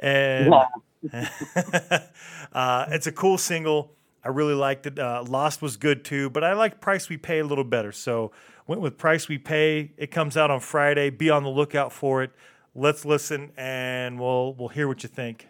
And 0.00 0.52
uh, 2.52 2.86
it's 2.90 3.06
a 3.06 3.12
cool 3.12 3.38
single. 3.38 3.92
I 4.24 4.28
really 4.28 4.54
liked 4.54 4.86
it. 4.86 4.98
Uh, 4.98 5.24
Lost 5.26 5.62
was 5.62 5.76
good 5.76 6.04
too, 6.04 6.30
but 6.30 6.42
I 6.42 6.54
like 6.54 6.80
Price 6.80 7.08
We 7.08 7.16
Pay 7.16 7.38
a 7.38 7.44
little 7.44 7.64
better. 7.64 7.92
So 7.92 8.32
went 8.66 8.82
with 8.82 8.98
Price 8.98 9.28
We 9.28 9.38
Pay. 9.38 9.92
It 9.96 10.10
comes 10.10 10.36
out 10.36 10.50
on 10.50 10.60
Friday. 10.60 11.10
Be 11.10 11.30
on 11.30 11.42
the 11.42 11.50
lookout 11.50 11.92
for 11.92 12.22
it. 12.22 12.30
Let's 12.74 13.04
listen, 13.04 13.52
and 13.56 14.18
we'll 14.18 14.54
we'll 14.54 14.68
hear 14.68 14.88
what 14.88 15.02
you 15.02 15.08
think. 15.08 15.48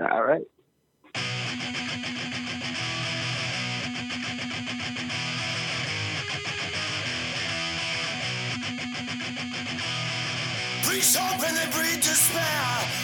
All 0.00 0.24
right. 0.24 0.42
Please 10.82 11.16
open 11.16 11.56
and 11.56 11.72
breed 11.72 12.00
despair. 12.00 13.01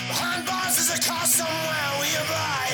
A 0.99 1.27
somewhere 1.27 2.01
we 2.01 2.09
abide. 2.17 2.68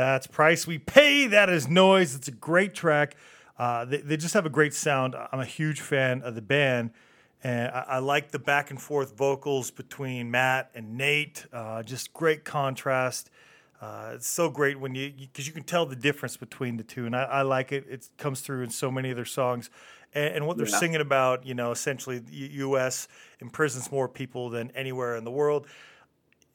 That's 0.00 0.26
price 0.26 0.66
we 0.66 0.78
pay. 0.78 1.26
That 1.26 1.50
is 1.50 1.68
noise. 1.68 2.14
It's 2.14 2.28
a 2.28 2.32
great 2.32 2.74
track. 2.74 3.16
Uh, 3.58 3.84
they, 3.84 3.98
they 3.98 4.16
just 4.16 4.32
have 4.32 4.46
a 4.46 4.50
great 4.50 4.72
sound. 4.72 5.14
I'm 5.14 5.40
a 5.40 5.44
huge 5.44 5.82
fan 5.82 6.22
of 6.22 6.34
the 6.34 6.40
band, 6.40 6.92
and 7.44 7.70
I, 7.70 7.84
I 7.86 7.98
like 7.98 8.30
the 8.30 8.38
back 8.38 8.70
and 8.70 8.80
forth 8.80 9.14
vocals 9.14 9.70
between 9.70 10.30
Matt 10.30 10.70
and 10.74 10.96
Nate. 10.96 11.44
Uh, 11.52 11.82
just 11.82 12.14
great 12.14 12.46
contrast. 12.46 13.30
Uh, 13.82 14.12
it's 14.14 14.26
so 14.26 14.48
great 14.48 14.80
when 14.80 14.94
you 14.94 15.12
because 15.18 15.46
you, 15.46 15.52
can 15.52 15.64
tell 15.64 15.84
the 15.84 15.96
difference 15.96 16.38
between 16.38 16.78
the 16.78 16.82
two, 16.82 17.04
and 17.04 17.14
I, 17.14 17.24
I 17.24 17.42
like 17.42 17.70
it. 17.70 17.84
It 17.86 18.08
comes 18.16 18.40
through 18.40 18.62
in 18.62 18.70
so 18.70 18.90
many 18.90 19.10
of 19.10 19.16
their 19.16 19.26
songs, 19.26 19.68
and, 20.14 20.36
and 20.36 20.46
what 20.46 20.56
they're 20.56 20.66
Yeah. 20.66 20.78
singing 20.78 21.02
about. 21.02 21.44
You 21.44 21.52
know, 21.52 21.72
essentially, 21.72 22.20
the 22.20 22.34
U.S. 22.34 23.06
imprisons 23.40 23.92
more 23.92 24.08
people 24.08 24.48
than 24.48 24.70
anywhere 24.70 25.16
in 25.16 25.24
the 25.24 25.30
world 25.30 25.66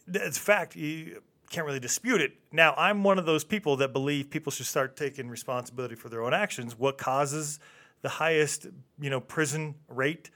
it's 0.07 0.37
fact. 0.37 0.75
You 0.75 1.21
can't 1.49 1.65
really 1.65 1.79
dispute 1.79 2.21
it. 2.21 2.33
Now, 2.51 2.73
I'm 2.77 3.03
one 3.03 3.19
of 3.19 3.25
those 3.25 3.43
people 3.43 3.77
that 3.77 3.93
believe 3.93 4.29
people 4.29 4.51
should 4.51 4.65
start 4.65 4.95
taking 4.95 5.29
responsibility 5.29 5.95
for 5.95 6.09
their 6.09 6.21
own 6.21 6.33
actions. 6.33 6.77
What 6.77 6.97
causes 6.97 7.59
the 8.01 8.09
highest, 8.09 8.67
you 8.99 9.09
know, 9.09 9.19
prison 9.19 9.75
rate 9.87 10.29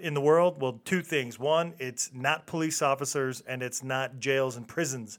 in 0.00 0.14
the 0.14 0.20
world? 0.20 0.60
Well, 0.60 0.80
two 0.84 1.02
things. 1.02 1.38
One, 1.38 1.74
it's 1.78 2.10
not 2.14 2.46
police 2.46 2.82
officers 2.82 3.42
and 3.46 3.62
it's 3.62 3.82
not 3.82 4.18
jails 4.18 4.56
and 4.56 4.66
prisons. 4.66 5.18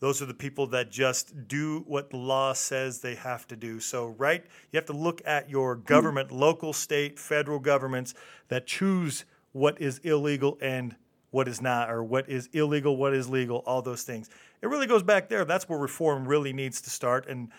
Those 0.00 0.22
are 0.22 0.26
the 0.26 0.34
people 0.34 0.68
that 0.68 0.90
just 0.90 1.48
do 1.48 1.84
what 1.86 2.10
the 2.10 2.18
law 2.18 2.52
says 2.52 3.00
they 3.00 3.16
have 3.16 3.48
to 3.48 3.56
do. 3.56 3.80
So, 3.80 4.06
right, 4.06 4.44
you 4.70 4.76
have 4.76 4.86
to 4.86 4.92
look 4.92 5.20
at 5.24 5.50
your 5.50 5.74
government, 5.74 6.30
local, 6.30 6.72
state, 6.72 7.18
federal 7.18 7.58
governments 7.58 8.14
that 8.46 8.66
choose 8.66 9.24
what 9.52 9.80
is 9.80 9.98
illegal 9.98 10.56
and 10.60 10.94
what 11.30 11.48
is 11.48 11.60
not, 11.60 11.90
or 11.90 12.02
what 12.04 12.28
is 12.28 12.48
illegal, 12.52 12.96
what 12.96 13.12
is 13.12 13.28
legal, 13.28 13.58
all 13.66 13.82
those 13.82 14.02
things. 14.02 14.30
It 14.62 14.66
really 14.66 14.86
goes 14.86 15.02
back 15.02 15.28
there. 15.28 15.44
That's 15.44 15.68
where 15.68 15.78
reform 15.78 16.26
really 16.26 16.52
needs 16.52 16.80
to 16.82 16.90
start. 16.90 17.26
And 17.28 17.50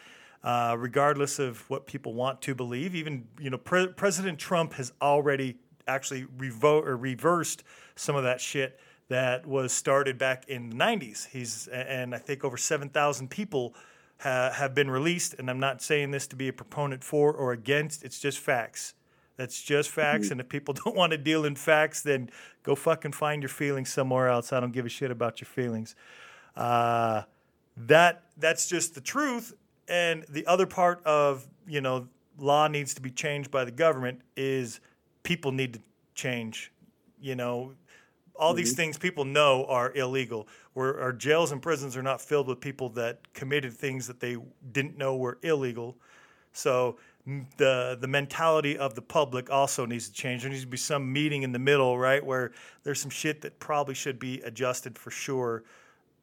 uh, 0.43 0.75
regardless 0.77 1.39
of 1.39 1.69
what 1.69 1.85
people 1.85 2.13
want 2.13 2.41
to 2.43 2.55
believe, 2.55 2.95
even 2.95 3.27
you 3.39 3.49
know, 3.49 3.57
Pre- 3.57 3.88
President 3.88 4.39
Trump 4.39 4.73
has 4.73 4.93
already 5.01 5.57
actually 5.88 6.25
revo- 6.38 6.85
or 6.85 6.95
reversed 6.95 7.63
some 7.95 8.15
of 8.15 8.23
that 8.23 8.39
shit 8.39 8.79
that 9.09 9.45
was 9.45 9.73
started 9.73 10.17
back 10.17 10.47
in 10.47 10.69
the 10.69 10.75
90s. 10.75 11.27
He's 11.27 11.67
and 11.67 12.13
I 12.13 12.19
think 12.19 12.43
over 12.43 12.57
7,000 12.57 13.29
people 13.29 13.75
ha- 14.21 14.51
have 14.53 14.73
been 14.73 14.89
released. 14.89 15.35
And 15.38 15.49
I'm 15.49 15.59
not 15.59 15.81
saying 15.81 16.12
this 16.12 16.27
to 16.27 16.35
be 16.35 16.47
a 16.47 16.53
proponent 16.53 17.03
for 17.03 17.33
or 17.33 17.51
against. 17.51 18.03
It's 18.03 18.19
just 18.19 18.38
facts. 18.38 18.93
That's 19.35 19.62
just 19.62 19.89
facts. 19.89 20.31
And 20.31 20.41
if 20.41 20.49
people 20.49 20.73
don't 20.85 20.95
want 20.95 21.12
to 21.12 21.17
deal 21.17 21.45
in 21.45 21.55
facts, 21.55 22.01
then 22.01 22.29
go 22.63 22.75
fucking 22.75 23.13
find 23.13 23.41
your 23.41 23.49
feelings 23.49 23.89
somewhere 23.91 24.27
else. 24.27 24.53
I 24.53 24.59
don't 24.59 24.73
give 24.73 24.85
a 24.85 24.89
shit 24.89 25.12
about 25.12 25.41
your 25.41 25.47
feelings. 25.47 25.95
Uh, 26.55 27.23
that 27.77 28.23
that's 28.38 28.67
just 28.67 28.95
the 28.95 29.01
truth. 29.01 29.53
And 29.88 30.25
the 30.29 30.45
other 30.45 30.65
part 30.65 31.03
of 31.05 31.47
you 31.67 31.81
know 31.81 32.07
law 32.38 32.67
needs 32.67 32.93
to 32.95 33.01
be 33.01 33.12
changed 33.12 33.51
by 33.51 33.65
the 33.65 33.71
government 33.71 34.21
is 34.35 34.79
people 35.23 35.51
need 35.51 35.73
to 35.73 35.79
change. 36.15 36.71
You 37.21 37.35
know, 37.35 37.73
all 38.35 38.53
these 38.53 38.73
things 38.73 38.97
people 38.97 39.25
know 39.25 39.65
are 39.65 39.93
illegal. 39.93 40.47
Where 40.73 40.99
our 41.01 41.12
jails 41.12 41.51
and 41.51 41.62
prisons 41.62 41.97
are 41.97 42.03
not 42.03 42.21
filled 42.21 42.47
with 42.47 42.62
people 42.62 42.89
that 42.89 43.33
committed 43.33 43.73
things 43.73 44.07
that 44.07 44.19
they 44.19 44.38
didn't 44.71 44.97
know 44.97 45.17
were 45.17 45.38
illegal. 45.41 45.97
So 46.53 46.97
the 47.57 47.97
the 47.99 48.07
mentality 48.07 48.77
of 48.77 48.95
the 48.95 49.01
public 49.01 49.49
also 49.51 49.85
needs 49.85 50.07
to 50.07 50.13
change. 50.13 50.41
There 50.41 50.49
needs 50.49 50.63
to 50.63 50.67
be 50.67 50.77
some 50.77 51.12
meeting 51.12 51.43
in 51.43 51.51
the 51.51 51.59
middle, 51.59 51.97
right, 51.97 52.25
where 52.25 52.51
there's 52.83 53.01
some 53.01 53.12
shit 53.12 53.41
that 53.41 53.59
probably 53.59 53.93
should 53.93 54.19
be 54.19 54.41
adjusted 54.41 54.97
for 54.97 55.12
sure. 55.12 55.63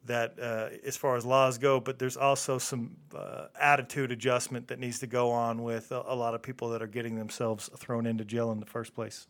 That 0.07 0.39
uh, 0.41 0.69
as 0.87 0.97
far 0.97 1.17
as 1.17 1.27
laws 1.27 1.59
go, 1.59 1.81
but 1.81 1.99
there's 1.99 2.17
also 2.17 2.59
some 2.59 2.97
uh, 3.15 3.47
attitude 3.59 4.13
adjustment 4.13 4.69
that 4.69 4.79
needs 4.79 5.01
to 5.01 5.07
go 5.07 5.31
on 5.31 5.65
with 5.65 5.91
a, 5.91 6.03
a 6.07 6.15
lot 6.15 6.35
of 6.35 6.43
people 6.43 6.71
that 6.71 6.83
are 6.83 6.87
getting 6.87 7.17
themselves 7.17 7.69
thrown 7.77 8.07
into 8.07 8.25
jail 8.25 8.53
in 8.53 8.61
the 8.61 8.67
first 8.67 8.95
place. 8.95 9.27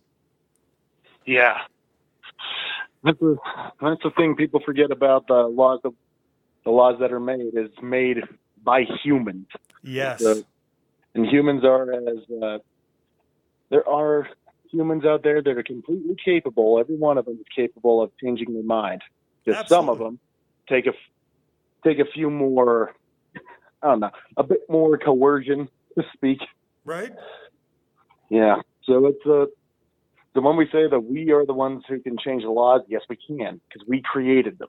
Yeah. 1.24 1.58
That's 3.02 3.18
the 3.20 3.36
that's 3.80 4.02
the 4.02 4.10
thing 4.16 4.36
people 4.36 4.60
forget 4.64 4.90
about 4.90 5.26
the 5.28 5.42
laws 5.42 5.80
of 5.84 5.94
the 6.64 6.70
laws 6.70 6.96
that 7.00 7.12
are 7.12 7.20
made 7.20 7.54
is 7.54 7.70
made 7.82 8.18
by 8.62 8.84
humans. 9.02 9.46
Yes. 9.82 10.20
So- 10.20 10.42
and 11.14 11.26
humans 11.26 11.64
are 11.64 11.90
as 11.92 12.18
uh, 12.42 12.58
there 13.70 13.88
are 13.88 14.28
humans 14.70 15.06
out 15.06 15.22
there 15.22 15.40
that 15.40 15.56
are 15.56 15.62
completely 15.62 16.16
capable. 16.22 16.78
Every 16.78 16.96
one 16.96 17.16
of 17.16 17.24
them 17.24 17.38
is 17.40 17.46
capable 17.54 18.02
of 18.02 18.10
changing 18.22 18.52
their 18.52 18.62
mind. 18.62 19.00
Just 19.46 19.68
some 19.68 19.88
of 19.88 19.98
them 19.98 20.18
take 20.68 20.86
a 20.86 20.92
take 21.84 21.98
a 21.98 22.04
few 22.14 22.30
more. 22.30 22.94
I 23.82 23.88
don't 23.88 24.00
know, 24.00 24.10
a 24.36 24.42
bit 24.42 24.60
more 24.68 24.96
coercion 24.98 25.68
to 25.96 26.04
speak. 26.14 26.38
right? 26.84 27.12
Yeah. 28.30 28.56
So 28.84 29.06
it's 29.06 29.24
a. 29.26 29.42
Uh, 29.42 29.46
so 30.34 30.42
when 30.42 30.56
we 30.56 30.66
say 30.70 30.86
that 30.86 31.00
we 31.00 31.30
are 31.32 31.46
the 31.46 31.54
ones 31.54 31.82
who 31.88 31.98
can 31.98 32.16
change 32.18 32.42
the 32.42 32.50
laws, 32.50 32.82
yes, 32.88 33.00
we 33.08 33.16
can 33.16 33.58
because 33.68 33.86
we 33.88 34.02
created 34.02 34.58
them. 34.58 34.68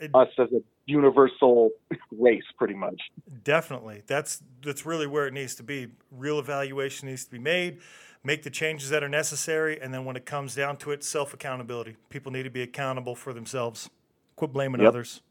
It- 0.00 0.10
Us 0.14 0.28
as 0.38 0.48
a 0.52 0.60
universal 0.86 1.70
race, 2.12 2.42
pretty 2.58 2.74
much. 2.74 3.00
Definitely. 3.44 4.02
That's 4.06 4.42
that's 4.62 4.84
really 4.84 5.06
where 5.06 5.26
it 5.26 5.32
needs 5.34 5.54
to 5.56 5.62
be. 5.62 5.88
Real 6.10 6.38
evaluation 6.38 7.08
needs 7.08 7.24
to 7.24 7.30
be 7.30 7.38
made. 7.38 7.78
Make 8.24 8.42
the 8.42 8.50
changes 8.50 8.90
that 8.90 9.04
are 9.04 9.08
necessary, 9.08 9.80
and 9.80 9.94
then 9.94 10.04
when 10.04 10.16
it 10.16 10.26
comes 10.26 10.54
down 10.56 10.76
to 10.78 10.90
it, 10.90 11.04
self 11.04 11.32
accountability. 11.32 11.96
People 12.08 12.32
need 12.32 12.42
to 12.42 12.50
be 12.50 12.62
accountable 12.62 13.14
for 13.14 13.32
themselves. 13.32 13.88
Quit 14.34 14.52
blaming 14.52 14.80
Yep. 14.80 14.88
others. 14.88 15.22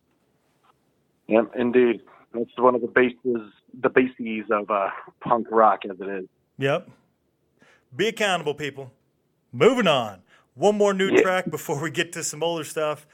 Yep, 1.27 1.51
indeed. 1.55 2.01
That's 2.33 2.49
one 2.57 2.75
of 2.75 2.81
the 2.81 2.88
bases, 2.88 3.51
the 3.81 3.89
bases 3.89 4.45
of 4.51 4.69
uh, 4.69 4.89
punk 5.21 5.47
rock 5.51 5.81
as 5.89 5.97
it 5.99 6.07
is. 6.07 6.25
Yep. 6.57 6.89
Be 7.95 8.07
accountable, 8.07 8.53
people. 8.53 8.91
Moving 9.51 9.88
on. 9.88 10.21
One 10.53 10.77
more 10.77 10.93
new 10.93 11.09
Yeah. 11.09 11.21
track 11.21 11.49
before 11.49 11.81
we 11.81 11.91
get 11.91 12.11
to 12.13 12.23
some 12.23 12.43
older 12.43 12.63
stuff. 12.63 13.07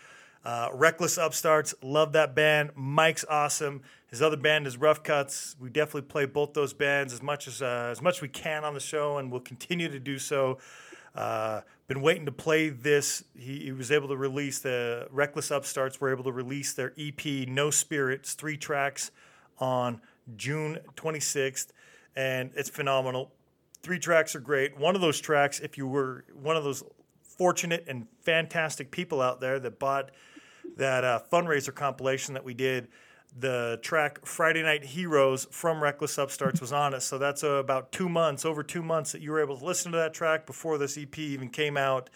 Uh, 0.43 0.69
Reckless 0.73 1.17
Upstarts, 1.19 1.75
love 1.83 2.13
that 2.13 2.33
band. 2.33 2.71
Mike's 2.75 3.23
awesome. 3.29 3.81
His 4.07 4.21
other 4.23 4.37
band 4.37 4.65
is 4.65 4.75
Rough 4.75 5.03
Cuts. 5.03 5.55
We 5.59 5.69
definitely 5.69 6.01
play 6.03 6.25
both 6.25 6.53
those 6.53 6.73
bands 6.73 7.13
as 7.13 7.21
much 7.21 7.47
as 7.47 7.61
uh, 7.61 7.89
as 7.91 8.01
much 8.01 8.17
as 8.17 8.21
we 8.23 8.27
can 8.27 8.63
on 8.63 8.73
the 8.73 8.79
show, 8.79 9.17
and 9.19 9.31
we'll 9.31 9.41
continue 9.41 9.87
to 9.87 9.99
do 9.99 10.17
so. 10.17 10.57
Uh, 11.15 11.61
been 11.87 12.01
waiting 12.01 12.25
to 12.25 12.31
play 12.31 12.69
this. 12.69 13.23
He, 13.37 13.59
he 13.65 13.71
was 13.71 13.91
able 13.91 14.07
to 14.09 14.17
release 14.17 14.59
the 14.59 15.07
Reckless 15.11 15.51
Upstarts. 15.51 15.99
Were 15.99 16.11
able 16.11 16.23
to 16.23 16.31
release 16.31 16.73
their 16.73 16.93
EP 16.97 17.47
No 17.47 17.69
Spirits, 17.69 18.33
three 18.33 18.57
tracks, 18.57 19.11
on 19.59 20.01
June 20.35 20.79
26th, 20.95 21.67
and 22.15 22.51
it's 22.55 22.69
phenomenal. 22.69 23.31
Three 23.83 23.99
tracks 23.99 24.35
are 24.35 24.39
great. 24.39 24.77
One 24.77 24.95
of 24.95 25.01
those 25.01 25.19
tracks, 25.19 25.59
if 25.59 25.77
you 25.77 25.87
were 25.87 26.25
one 26.33 26.55
of 26.55 26.63
those 26.63 26.83
fortunate 27.21 27.85
and 27.87 28.07
fantastic 28.21 28.91
people 28.91 29.21
out 29.21 29.41
there 29.41 29.59
that 29.59 29.79
bought 29.79 30.11
that 30.77 31.03
uh, 31.03 31.19
fundraiser 31.31 31.73
compilation 31.73 32.33
that 32.33 32.43
we 32.43 32.53
did, 32.53 32.87
the 33.37 33.79
track 33.81 34.25
Friday 34.25 34.61
Night 34.61 34.83
Heroes 34.83 35.47
from 35.51 35.81
Reckless 35.81 36.17
Upstarts 36.17 36.59
was 36.59 36.73
on 36.73 36.93
it. 36.93 37.01
So 37.01 37.17
that's 37.17 37.43
uh, 37.43 37.51
about 37.51 37.91
two 37.91 38.09
months, 38.09 38.45
over 38.45 38.63
two 38.63 38.83
months 38.83 39.13
that 39.13 39.21
you 39.21 39.31
were 39.31 39.41
able 39.41 39.57
to 39.57 39.65
listen 39.65 39.91
to 39.93 39.97
that 39.99 40.13
track 40.13 40.45
before 40.45 40.77
this 40.77 40.97
EP 40.97 41.17
even 41.17 41.49
came 41.49 41.77
out. 41.77 42.09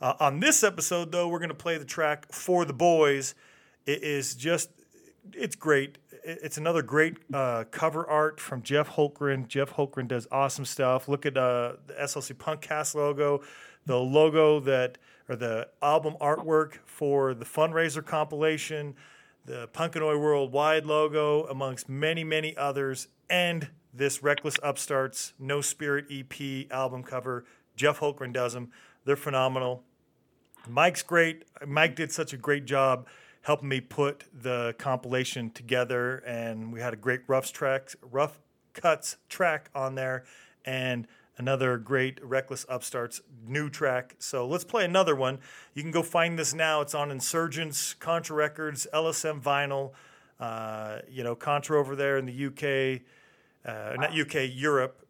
Uh, 0.00 0.14
on 0.20 0.40
this 0.40 0.62
episode, 0.62 1.12
though, 1.12 1.28
we're 1.28 1.38
going 1.38 1.48
to 1.48 1.54
play 1.54 1.78
the 1.78 1.84
track 1.84 2.30
For 2.32 2.64
the 2.64 2.72
Boys. 2.72 3.34
It 3.86 4.02
is 4.02 4.34
just, 4.34 4.70
it's 5.32 5.56
great. 5.56 5.98
It's 6.24 6.58
another 6.58 6.82
great 6.82 7.16
uh, 7.32 7.64
cover 7.70 8.08
art 8.08 8.40
from 8.40 8.62
Jeff 8.62 8.90
Holgren. 8.90 9.48
Jeff 9.48 9.72
Holgren 9.72 10.08
does 10.08 10.26
awesome 10.30 10.66
stuff. 10.66 11.08
Look 11.08 11.24
at 11.24 11.36
uh, 11.36 11.74
the 11.86 11.94
SLC 11.94 12.34
Punkcast 12.34 12.94
logo, 12.94 13.42
the 13.86 13.96
logo 13.96 14.60
that, 14.60 14.98
or 15.28 15.36
the 15.36 15.68
album 15.80 16.16
artwork 16.20 16.78
for 16.84 17.32
the 17.32 17.44
fundraiser 17.46 18.04
compilation, 18.04 18.94
the 19.44 19.68
Punkanoid 19.68 20.20
Worldwide 20.20 20.86
logo, 20.86 21.44
amongst 21.44 21.88
many, 21.88 22.24
many 22.24 22.56
others, 22.56 23.08
and 23.28 23.70
this 23.92 24.22
Reckless 24.22 24.56
Upstarts 24.62 25.32
No 25.38 25.60
Spirit 25.60 26.06
EP 26.10 26.70
album 26.70 27.02
cover. 27.02 27.44
Jeff 27.76 28.00
Holgren 28.00 28.32
does 28.32 28.52
them. 28.52 28.70
They're 29.04 29.16
phenomenal. 29.16 29.84
Mike's 30.68 31.02
great. 31.02 31.44
Mike 31.66 31.96
did 31.96 32.12
such 32.12 32.32
a 32.32 32.36
great 32.36 32.64
job 32.66 33.06
helping 33.42 33.68
me 33.68 33.80
put 33.80 34.24
the 34.32 34.74
compilation 34.78 35.50
together, 35.50 36.18
and 36.26 36.72
we 36.72 36.80
had 36.80 36.92
a 36.92 36.96
great 36.96 37.20
roughs 37.26 37.50
track, 37.50 37.90
rough 38.02 38.38
cuts 38.74 39.16
track 39.28 39.70
on 39.74 39.94
there, 39.94 40.24
and 40.64 41.06
another 41.40 41.78
great 41.78 42.22
Reckless 42.22 42.66
Upstarts 42.68 43.22
new 43.46 43.70
track. 43.70 44.14
So 44.18 44.46
let's 44.46 44.62
play 44.62 44.84
another 44.84 45.16
one. 45.16 45.38
You 45.74 45.82
can 45.82 45.90
go 45.90 46.02
find 46.02 46.38
this 46.38 46.52
now. 46.52 46.82
It's 46.82 46.94
on 46.94 47.10
Insurgents, 47.10 47.94
Contra 47.94 48.36
Records, 48.36 48.86
LSM 48.92 49.42
Vinyl. 49.42 49.92
Uh, 50.38 50.98
you 51.10 51.24
know, 51.24 51.34
Contra 51.34 51.78
over 51.78 51.96
there 51.96 52.18
in 52.18 52.26
the 52.26 52.46
UK, 52.46 53.02
uh, 53.64 53.96
not 53.96 54.18
UK, 54.18 54.50
Europe 54.52 55.06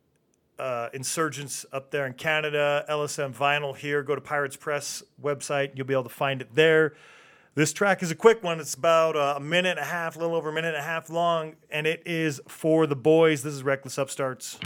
uh, 0.58 0.88
Insurgents 0.92 1.66
up 1.72 1.90
there 1.90 2.06
in 2.06 2.12
Canada, 2.12 2.84
LSM 2.88 3.34
Vinyl 3.34 3.76
here. 3.76 4.02
Go 4.02 4.14
to 4.14 4.20
Pirates 4.20 4.56
Press 4.56 5.02
website. 5.20 5.72
You'll 5.74 5.86
be 5.86 5.94
able 5.94 6.04
to 6.04 6.08
find 6.08 6.40
it 6.40 6.54
there. 6.54 6.94
This 7.56 7.72
track 7.72 8.04
is 8.04 8.12
a 8.12 8.14
quick 8.14 8.44
one. 8.44 8.60
It's 8.60 8.74
about 8.74 9.16
uh, 9.16 9.34
a 9.36 9.40
minute 9.40 9.70
and 9.70 9.80
a 9.80 9.84
half, 9.84 10.14
a 10.14 10.20
little 10.20 10.36
over 10.36 10.50
a 10.50 10.52
minute 10.52 10.74
and 10.74 10.76
a 10.76 10.86
half 10.86 11.10
long, 11.10 11.56
and 11.70 11.88
it 11.88 12.04
is 12.06 12.40
for 12.46 12.86
the 12.86 12.94
boys. 12.94 13.42
This 13.42 13.54
is 13.54 13.64
Reckless 13.64 13.98
Upstarts. 13.98 14.58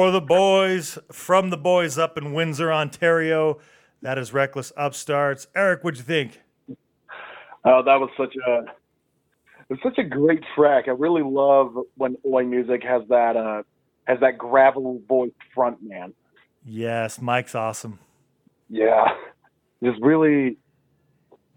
For 0.00 0.10
the 0.10 0.22
boys, 0.22 0.98
from 1.12 1.50
the 1.50 1.58
boys 1.58 1.98
up 1.98 2.16
in 2.16 2.32
Windsor, 2.32 2.72
Ontario, 2.72 3.58
that 4.00 4.16
is 4.16 4.32
Reckless 4.32 4.72
Upstarts. 4.74 5.46
Eric, 5.54 5.84
what'd 5.84 5.98
you 5.98 6.04
think? 6.04 6.40
Oh, 7.66 7.82
that 7.82 8.00
was 8.00 8.08
such 8.16 8.34
a 8.48 8.62
it's 9.68 9.82
such 9.82 9.98
a 9.98 10.02
great 10.02 10.42
track. 10.56 10.84
I 10.88 10.92
really 10.92 11.22
love 11.22 11.76
when 11.98 12.16
Oi 12.26 12.46
Music 12.46 12.82
has 12.82 13.02
that 13.10 13.36
uh 13.36 13.62
has 14.04 14.18
that 14.20 14.38
gravel 14.38 15.02
voice 15.06 15.32
front 15.54 15.82
man. 15.82 16.14
Yes, 16.64 17.20
Mike's 17.20 17.54
awesome. 17.54 17.98
Yeah. 18.70 19.04
Just 19.84 20.00
really 20.00 20.56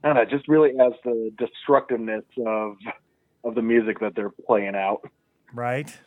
I 0.04 0.08
don't 0.10 0.16
know, 0.18 0.26
just 0.26 0.50
really 0.50 0.72
adds 0.82 0.96
the 1.06 1.32
destructiveness 1.38 2.26
of 2.46 2.76
of 3.46 3.56
the 3.56 3.62
music 3.62 4.02
that 4.02 4.16
they're 4.16 4.34
playing 4.46 4.76
out. 4.76 5.10
Right? 5.54 5.98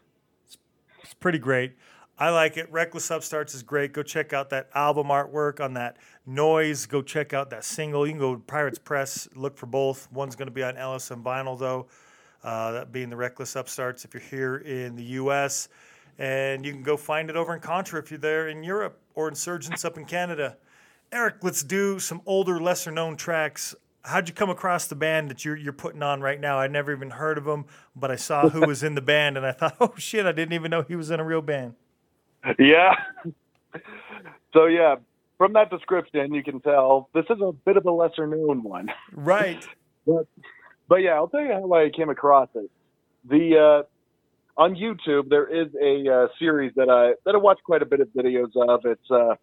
It's, 0.44 0.58
it's 1.02 1.14
pretty 1.14 1.38
great. 1.38 1.72
I 2.18 2.30
like 2.30 2.56
it. 2.56 2.72
Reckless 2.72 3.10
Upstarts 3.10 3.54
is 3.54 3.62
great. 3.62 3.92
Go 3.92 4.02
check 4.02 4.32
out 4.32 4.48
that 4.48 4.70
album 4.74 5.08
artwork 5.08 5.60
on 5.60 5.74
that 5.74 5.98
noise. 6.24 6.86
Go 6.86 7.02
check 7.02 7.34
out 7.34 7.50
that 7.50 7.62
single. 7.62 8.06
You 8.06 8.12
can 8.14 8.20
go 8.20 8.36
to 8.36 8.40
Pirates 8.40 8.78
Press, 8.78 9.28
look 9.34 9.58
for 9.58 9.66
both. 9.66 10.10
One's 10.10 10.34
going 10.34 10.48
to 10.48 10.52
be 10.52 10.62
on 10.62 10.76
LSM 10.76 11.22
vinyl, 11.22 11.58
though, 11.58 11.88
uh, 12.42 12.72
that 12.72 12.90
being 12.90 13.10
the 13.10 13.16
Reckless 13.16 13.54
Upstarts 13.54 14.06
if 14.06 14.14
you're 14.14 14.22
here 14.22 14.56
in 14.56 14.96
the 14.96 15.02
U.S. 15.02 15.68
And 16.18 16.64
you 16.64 16.72
can 16.72 16.82
go 16.82 16.96
find 16.96 17.28
it 17.28 17.36
over 17.36 17.54
in 17.54 17.60
Contra 17.60 18.00
if 18.00 18.10
you're 18.10 18.18
there 18.18 18.48
in 18.48 18.62
Europe 18.62 18.98
or 19.14 19.28
Insurgents 19.28 19.84
up 19.84 19.98
in 19.98 20.06
Canada. 20.06 20.56
Eric, 21.12 21.36
let's 21.42 21.62
do 21.62 21.98
some 21.98 22.22
older, 22.24 22.58
lesser 22.58 22.90
known 22.90 23.16
tracks. 23.16 23.74
How'd 24.06 24.26
you 24.26 24.34
come 24.34 24.48
across 24.48 24.86
the 24.86 24.94
band 24.94 25.28
that 25.28 25.44
you're, 25.44 25.56
you're 25.56 25.74
putting 25.74 26.02
on 26.02 26.22
right 26.22 26.40
now? 26.40 26.58
I 26.58 26.66
never 26.66 26.92
even 26.92 27.10
heard 27.10 27.36
of 27.36 27.44
them, 27.44 27.66
but 27.94 28.10
I 28.10 28.16
saw 28.16 28.48
who 28.48 28.66
was 28.66 28.82
in 28.82 28.94
the 28.94 29.02
band 29.02 29.36
and 29.36 29.44
I 29.44 29.52
thought, 29.52 29.76
oh 29.80 29.92
shit, 29.98 30.24
I 30.24 30.32
didn't 30.32 30.54
even 30.54 30.70
know 30.70 30.80
he 30.80 30.96
was 30.96 31.10
in 31.10 31.20
a 31.20 31.24
real 31.24 31.42
band. 31.42 31.74
Yeah. 32.58 32.94
so 34.52 34.66
yeah, 34.66 34.96
from 35.38 35.52
that 35.54 35.70
description 35.70 36.34
you 36.34 36.42
can 36.42 36.60
tell 36.60 37.08
this 37.14 37.24
is 37.30 37.38
a 37.42 37.52
bit 37.52 37.76
of 37.76 37.86
a 37.86 37.90
lesser 37.90 38.26
known 38.26 38.62
one. 38.62 38.90
Right. 39.12 39.66
But 40.08 40.28
but 40.88 40.96
yeah, 41.02 41.14
I'll 41.14 41.26
tell 41.26 41.40
you 41.40 41.52
how 41.52 41.72
I 41.72 41.90
came 41.90 42.10
across 42.10 42.48
it. 42.54 42.70
The 43.28 43.84
uh, 44.56 44.60
on 44.60 44.76
YouTube 44.76 45.28
there 45.28 45.48
is 45.48 45.66
a 45.82 46.08
uh, 46.08 46.28
series 46.38 46.72
that 46.76 46.88
I 46.88 47.14
that 47.24 47.34
I 47.34 47.38
watch 47.38 47.58
quite 47.64 47.82
a 47.82 47.86
bit 47.86 47.98
of 47.98 48.06
videos 48.10 48.52
of. 48.54 48.86
It's 48.86 49.10
uh 49.10 49.34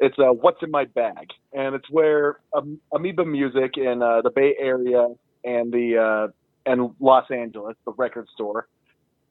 it's 0.00 0.18
uh, 0.18 0.32
what's 0.32 0.60
in 0.64 0.70
my 0.72 0.84
bag, 0.84 1.28
and 1.52 1.76
it's 1.76 1.88
where 1.88 2.40
um, 2.52 2.80
Amoeba 2.92 3.24
Music 3.24 3.76
in 3.76 4.02
uh, 4.02 4.20
the 4.22 4.30
Bay 4.30 4.56
Area 4.58 5.06
and 5.44 5.72
the 5.72 5.96
uh, 5.96 6.70
and 6.70 6.90
Los 6.98 7.30
Angeles, 7.30 7.76
the 7.84 7.92
record 7.92 8.26
store, 8.34 8.66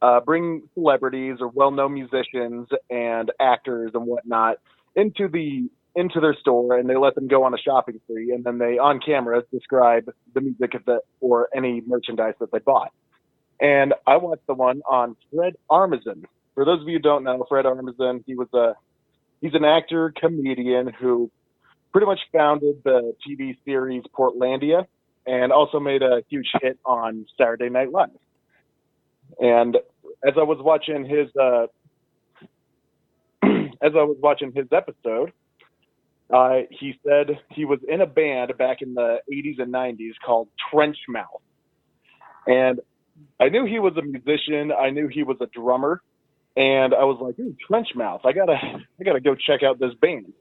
uh, 0.01 0.19
bring 0.19 0.63
celebrities 0.73 1.37
or 1.39 1.47
well-known 1.47 1.93
musicians 1.93 2.67
and 2.89 3.31
actors 3.39 3.91
and 3.93 4.05
whatnot 4.05 4.57
into 4.95 5.27
the 5.27 5.69
into 5.93 6.21
their 6.21 6.35
store, 6.39 6.77
and 6.77 6.89
they 6.89 6.95
let 6.95 7.15
them 7.15 7.27
go 7.27 7.43
on 7.43 7.53
a 7.53 7.57
shopping 7.57 7.99
spree, 8.05 8.31
and 8.31 8.45
then 8.45 8.57
they 8.57 8.77
on 8.77 8.99
camera 9.05 9.43
describe 9.51 10.09
the 10.33 10.41
music 10.41 10.73
of 10.73 10.85
the 10.85 10.99
or 11.19 11.49
any 11.55 11.81
merchandise 11.85 12.33
that 12.39 12.51
they 12.51 12.59
bought. 12.59 12.93
And 13.59 13.93
I 14.07 14.17
watched 14.17 14.47
the 14.47 14.53
one 14.53 14.81
on 14.89 15.15
Fred 15.33 15.55
Armisen. 15.69 16.23
For 16.55 16.65
those 16.65 16.81
of 16.81 16.87
you 16.87 16.93
who 16.93 17.01
don't 17.01 17.23
know, 17.23 17.45
Fred 17.47 17.65
Armisen, 17.65 18.23
he 18.25 18.35
was 18.35 18.47
a 18.53 18.73
he's 19.41 19.53
an 19.53 19.65
actor 19.65 20.13
comedian 20.19 20.91
who 20.99 21.29
pretty 21.91 22.07
much 22.07 22.19
founded 22.31 22.81
the 22.83 23.13
TV 23.27 23.57
series 23.65 24.03
Portlandia 24.17 24.85
and 25.27 25.51
also 25.51 25.79
made 25.79 26.01
a 26.01 26.23
huge 26.29 26.49
hit 26.61 26.79
on 26.85 27.25
Saturday 27.37 27.69
Night 27.69 27.91
Live. 27.91 28.09
And 29.39 29.77
as 30.25 30.33
I 30.37 30.43
was 30.43 30.57
watching 30.61 31.05
his 31.05 31.27
uh, 31.39 31.67
as 33.81 33.91
I 33.95 34.03
was 34.03 34.17
watching 34.21 34.51
his 34.53 34.67
episode, 34.71 35.31
uh, 36.33 36.59
he 36.69 36.93
said 37.05 37.39
he 37.49 37.65
was 37.65 37.79
in 37.87 38.01
a 38.01 38.05
band 38.05 38.57
back 38.57 38.81
in 38.81 38.93
the 38.93 39.17
80s 39.31 39.61
and 39.61 39.73
90s 39.73 40.13
called 40.25 40.47
Trench 40.71 40.97
Mouth, 41.09 41.41
and 42.47 42.79
I 43.39 43.49
knew 43.49 43.65
he 43.65 43.79
was 43.79 43.93
a 43.97 44.01
musician. 44.01 44.71
I 44.71 44.89
knew 44.89 45.07
he 45.07 45.23
was 45.23 45.37
a 45.41 45.47
drummer, 45.47 46.01
and 46.55 46.93
I 46.93 47.03
was 47.03 47.19
like, 47.21 47.37
Ooh, 47.39 47.55
Trench 47.67 47.89
Mouth. 47.95 48.21
I 48.23 48.31
gotta 48.33 48.53
I 48.53 49.03
gotta 49.03 49.21
go 49.21 49.35
check 49.35 49.63
out 49.63 49.79
this 49.79 49.93
band. 50.01 50.31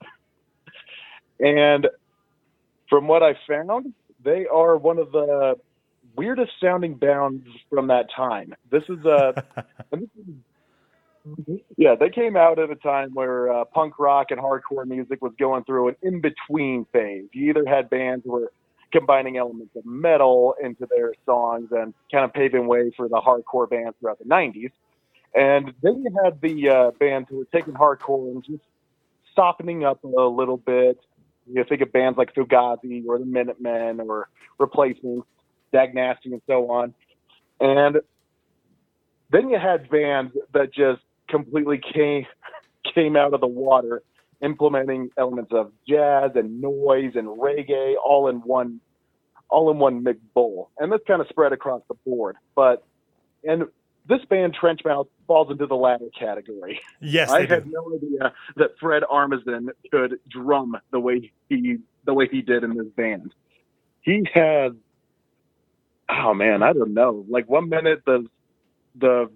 And 1.41 1.87
from 2.89 3.09
what 3.09 3.23
I 3.23 3.33
found, 3.49 3.95
they 4.23 4.47
are 4.53 4.77
one 4.77 4.99
of 4.99 5.11
the 5.13 5.55
weirdest 6.17 6.53
sounding 6.63 6.95
bands 6.95 7.47
from 7.69 7.89
that 7.89 8.07
time. 8.15 8.55
This 8.71 8.83
is 8.89 9.05
a 9.05 9.35
this 9.93 10.01
is, 10.17 11.61
yeah, 11.77 11.95
they 11.95 12.09
came 12.09 12.37
out 12.37 12.59
at 12.59 12.71
a 12.71 12.77
time 12.77 13.11
where 13.13 13.53
uh, 13.53 13.65
punk 13.65 13.99
rock 13.99 14.29
and 14.31 14.41
hardcore 14.41 14.87
music 14.87 15.21
was 15.23 15.33
going 15.39 15.65
through 15.65 15.89
an 15.89 15.97
in 16.03 16.21
between 16.21 16.87
phase. 16.93 17.29
You 17.33 17.51
either 17.51 17.65
had 17.67 17.91
bands 17.91 18.25
who 18.25 18.33
were 18.33 18.53
combining 18.93 19.37
elements 19.37 19.75
of 19.77 19.85
metal 19.85 20.55
into 20.63 20.87
their 20.91 21.13
songs 21.25 21.69
and 21.71 21.95
kind 22.11 22.25
of 22.25 22.33
paving 22.33 22.67
way 22.67 22.91
for 22.97 23.09
the 23.09 23.21
hardcore 23.21 23.69
bands 23.69 23.97
throughout 24.01 24.19
the 24.19 24.25
90s. 24.25 24.73
And 25.35 25.73
then 25.83 26.03
you 26.03 26.11
had 26.25 26.41
the 26.41 26.69
uh, 26.69 26.91
bands 26.99 27.29
who 27.31 27.39
were 27.39 27.49
taking 27.53 27.75
hardcore 27.75 28.33
and 28.33 28.45
just 28.45 28.63
softening 29.35 29.85
up 29.85 30.03
a 30.03 30.09
little 30.09 30.57
bit. 30.57 30.99
You 31.47 31.65
think 31.65 31.83
of 31.83 31.93
bands 31.93 32.19
like 32.19 32.35
Fugazi 32.35 33.05
or 33.07 33.19
the 33.19 33.27
Minutemen 33.27 34.01
or 34.01 34.29
Replacements, 34.59 35.27
Dag 35.73 35.95
Nasty, 35.95 36.33
and 36.33 36.43
so 36.47 36.71
on. 36.71 36.95
And 37.61 37.97
then 39.31 39.49
you 39.49 39.59
had 39.59 39.89
bands 39.91 40.33
that 40.53 40.73
just 40.73 41.03
completely 41.29 41.81
came 41.93 42.27
came 42.95 43.17
out 43.17 43.35
of 43.35 43.41
the 43.41 43.47
water, 43.47 44.03
implementing 44.43 45.11
elements 45.17 45.53
of 45.53 45.73
jazz 45.89 46.33
and 46.35 46.61
noise 46.61 47.13
and 47.15 47.29
reggae 47.29 47.95
all 48.03 48.29
in 48.29 48.37
one 48.37 48.81
all 49.49 49.71
in 49.71 49.79
one 49.79 50.03
big 50.03 50.19
bowl. 50.35 50.71
And 50.79 50.93
this 50.93 51.01
kind 51.07 51.21
of 51.21 51.29
spread 51.29 51.53
across 51.53 51.83
the 51.89 51.95
board. 52.07 52.37
But 52.55 52.85
and 53.45 53.65
this 54.09 54.25
band 54.29 54.57
Trenchmouth 54.61 55.09
falls 55.27 55.51
into 55.51 55.67
the 55.67 55.77
latter 55.77 56.09
category. 56.19 56.81
Yes, 57.01 57.31
I 57.31 57.47
had 57.47 57.65
do. 57.65 57.71
no 57.71 57.95
idea 57.95 58.33
that 58.57 58.71
Fred 58.81 59.03
Armisen 59.11 59.69
could 59.91 60.19
drum 60.29 60.77
the 60.91 61.01
way 61.01 61.31
he 61.49 61.79
the 62.05 62.15
way 62.15 62.29
he 62.31 62.43
did 62.43 62.65
in 62.65 62.77
this 62.77 62.89
band. 62.97 63.33
He 64.03 64.27
has 64.35 64.73
oh 66.11 66.35
man, 66.35 66.63
I 66.63 66.73
don't 66.73 66.95
know. 66.95 67.25
Like 67.29 67.49
one 67.49 67.69
minute 67.69 68.03
the 68.07 68.27
the 68.97 69.31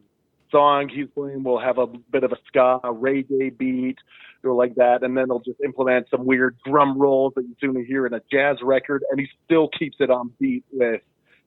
song 0.51 0.89
he's 0.89 1.07
playing 1.15 1.43
will 1.43 1.61
have 1.61 1.79
a 1.79 1.87
bit 1.87 2.25
of 2.25 2.33
a 2.33 2.37
ska, 2.47 2.81
a 2.85 2.93
reggae 2.93 3.57
beat, 3.57 3.99
or 4.43 4.55
like 4.55 4.75
that, 4.77 5.03
and 5.03 5.17
then 5.17 5.29
they'll 5.29 5.41
just 5.41 5.61
implement 5.65 6.07
some 6.11 6.25
weird 6.25 6.57
drum 6.67 6.99
rolls 6.99 7.33
that 7.37 7.43
you 7.43 7.55
soon 7.61 7.85
hear 7.85 8.07
in 8.07 8.15
a 8.15 8.21
jazz 8.31 8.57
record, 8.63 9.03
and 9.11 9.19
he 9.19 9.27
still 9.45 9.69
keeps 9.69 9.97
it 10.01 10.11
on 10.11 10.33
beat 10.39 10.65
with 10.73 11.01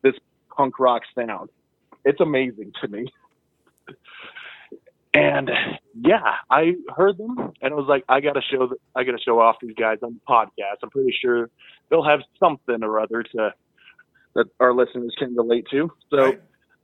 this 0.03 0.13
punk 0.55 0.79
rock 0.79 1.03
sound. 1.15 1.49
It's 2.05 2.19
amazing 2.21 2.73
to 2.81 2.87
me. 2.87 3.07
And 5.13 5.49
yeah, 5.99 6.35
I 6.49 6.75
heard 6.95 7.17
them 7.17 7.35
and 7.61 7.73
I 7.73 7.75
was 7.75 7.87
like, 7.87 8.03
I 8.07 8.19
gotta 8.19 8.41
show 8.41 8.69
I 8.95 9.03
gotta 9.03 9.17
show 9.23 9.39
off 9.39 9.55
these 9.61 9.73
guys 9.73 9.97
on 10.03 10.13
the 10.13 10.31
podcast. 10.31 10.77
I'm 10.83 10.91
pretty 10.91 11.15
sure 11.19 11.49
they'll 11.89 12.03
have 12.03 12.19
something 12.39 12.83
or 12.83 12.99
other 12.99 13.23
to 13.23 13.53
that 14.37 14.45
our 14.61 14.73
listeners 14.73 15.13
can 15.17 15.35
relate 15.35 15.65
to. 15.71 15.91
So 16.09 16.17
Right. 16.25 16.41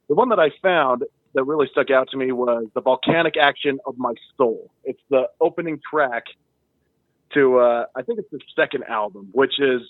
the 0.10 0.16
one 0.16 0.30
that 0.30 0.40
I 0.40 0.50
found 0.62 1.04
that 1.36 1.44
really 1.46 1.68
stuck 1.72 1.90
out 1.90 2.10
to 2.12 2.18
me 2.18 2.32
was 2.32 2.66
the 2.74 2.82
volcanic 2.82 3.38
action 3.38 3.80
of 3.86 3.98
my 3.98 4.14
soul. 4.38 4.70
It's 4.84 5.02
the 5.10 5.30
opening 5.40 5.80
track 5.90 6.24
to 7.34 7.60
uh, 7.60 7.86
I 7.96 8.02
think 8.02 8.20
it's 8.20 8.30
the 8.32 8.40
second 8.56 8.84
album, 8.84 9.30
which 9.32 9.60
is 9.60 9.82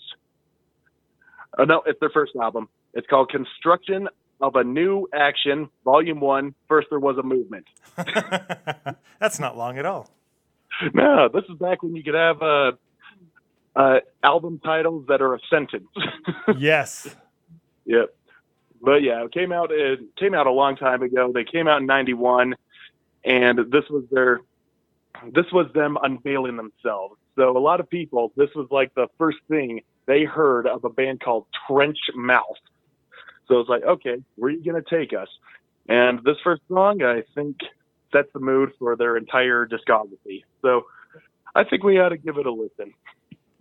uh, 1.58 1.65
no, 1.65 1.82
it's 1.86 1.99
their 1.99 2.10
first 2.10 2.34
album. 2.41 2.69
It's 2.93 3.08
called 3.08 3.30
Construction 3.30 4.08
of 4.41 4.56
a 4.56 4.63
New 4.63 5.08
Action, 5.13 5.69
Volume 5.86 6.19
One. 6.19 6.54
First, 6.67 6.88
there 6.89 6.99
was 6.99 7.17
a 7.17 7.23
movement. 7.23 7.65
That's 9.19 9.39
not 9.39 9.58
long 9.58 9.78
at 9.78 9.86
all. 9.86 10.10
No, 10.93 11.30
this 11.34 11.43
is 11.49 11.58
back 11.58 11.82
when 11.84 11.95
you 11.95 12.04
could 12.04 12.15
have 12.15 12.41
uh, 12.41 12.71
uh, 13.76 13.99
album 14.23 14.60
titles 14.63 15.06
that 15.08 15.21
are 15.21 15.34
a 15.36 15.39
sentence. 15.49 15.88
Yes. 16.58 17.15
Yep. 17.85 18.15
But 18.81 19.01
yeah, 19.01 19.23
it 19.23 19.33
came 19.33 19.51
out 19.51 19.71
it 19.71 19.99
came 20.17 20.33
out 20.33 20.47
a 20.47 20.51
long 20.51 20.75
time 20.75 21.01
ago. 21.01 21.31
They 21.33 21.45
came 21.45 21.67
out 21.67 21.81
in 21.81 21.87
'91, 21.87 22.55
and 23.23 23.59
this 23.71 23.85
was 23.89 24.03
their 24.11 24.41
this 25.33 25.45
was 25.53 25.67
them 25.73 25.97
unveiling 26.01 26.57
themselves. 26.57 27.15
So 27.35 27.57
a 27.57 27.59
lot 27.59 27.79
of 27.79 27.89
people, 27.89 28.33
this 28.35 28.49
was 28.55 28.67
like 28.71 28.93
the 28.93 29.07
first 29.17 29.37
thing 29.47 29.81
they 30.05 30.25
heard 30.25 30.67
of 30.67 30.83
a 30.83 30.89
band 30.89 31.21
called 31.21 31.45
Trench 31.67 31.97
Mouth. 32.13 32.43
So 33.47 33.59
it's 33.59 33.69
like, 33.69 33.83
okay, 33.83 34.17
where 34.35 34.49
are 34.49 34.53
you 34.53 34.63
gonna 34.63 34.83
take 34.87 35.13
us? 35.13 35.29
And 35.87 36.19
this 36.23 36.37
first 36.43 36.61
song, 36.67 37.03
I 37.03 37.23
think, 37.35 37.57
sets 38.11 38.29
the 38.33 38.39
mood 38.39 38.71
for 38.79 38.95
their 38.95 39.17
entire 39.17 39.65
discography. 39.65 40.43
So 40.61 40.83
I 41.55 41.63
think 41.63 41.83
we 41.83 41.99
ought 41.99 42.09
to 42.09 42.17
give 42.17 42.37
it 42.37 42.45
a 42.45 42.51
listen. 42.51 42.93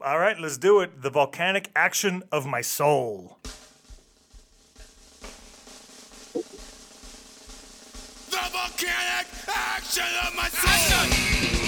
All 0.00 0.18
right, 0.18 0.38
let's 0.38 0.58
do 0.58 0.80
it. 0.80 1.02
The 1.02 1.11
volcanic 1.11 1.70
action 1.76 2.24
of 2.32 2.46
my 2.46 2.61
soul. 2.61 3.38
Destruction 9.92 10.26
of 10.26 10.35
my. 10.35 11.62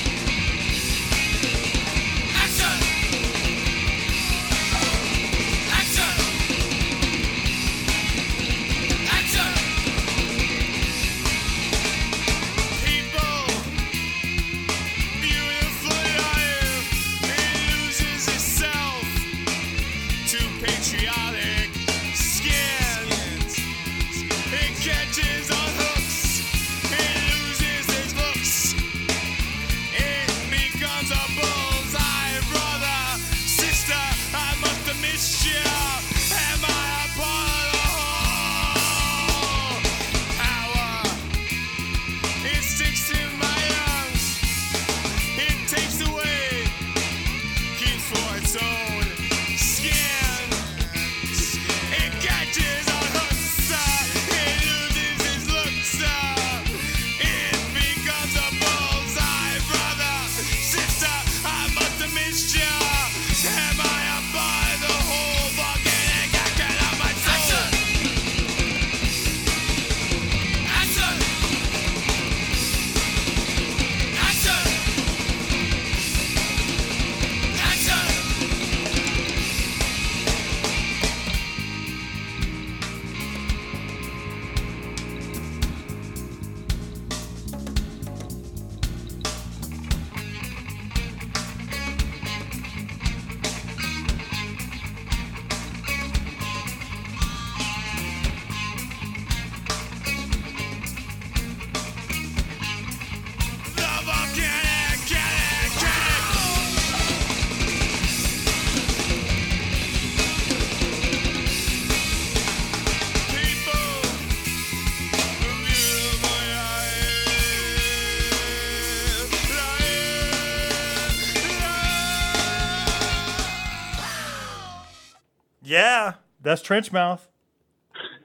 Yeah, 126.45 126.57
Trench 126.57 126.93
Mouth. 126.93 127.29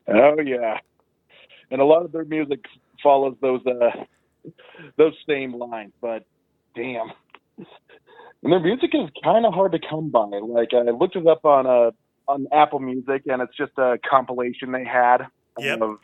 Oh 0.07 0.35
yeah, 0.43 0.77
and 1.71 1.81
a 1.81 1.85
lot 1.85 2.03
of 2.03 2.11
their 2.11 2.25
music 2.25 2.65
follows 3.03 3.35
those 3.41 3.61
uh, 3.65 4.49
those 4.97 5.13
same 5.27 5.53
lines. 5.53 5.93
But 6.01 6.25
damn, 6.75 7.11
and 7.57 8.51
their 8.51 8.59
music 8.59 8.91
is 8.93 9.09
kind 9.23 9.45
of 9.45 9.53
hard 9.53 9.73
to 9.73 9.79
come 9.79 10.09
by. 10.09 10.21
Like 10.41 10.69
I 10.73 10.89
looked 10.91 11.15
it 11.15 11.27
up 11.27 11.45
on 11.45 11.67
uh, 11.67 11.91
on 12.27 12.47
Apple 12.51 12.79
Music, 12.79 13.23
and 13.27 13.41
it's 13.41 13.55
just 13.55 13.73
a 13.77 13.97
compilation 14.09 14.71
they 14.71 14.85
had 14.85 15.27
Yep. 15.57 15.81
of 15.81 15.97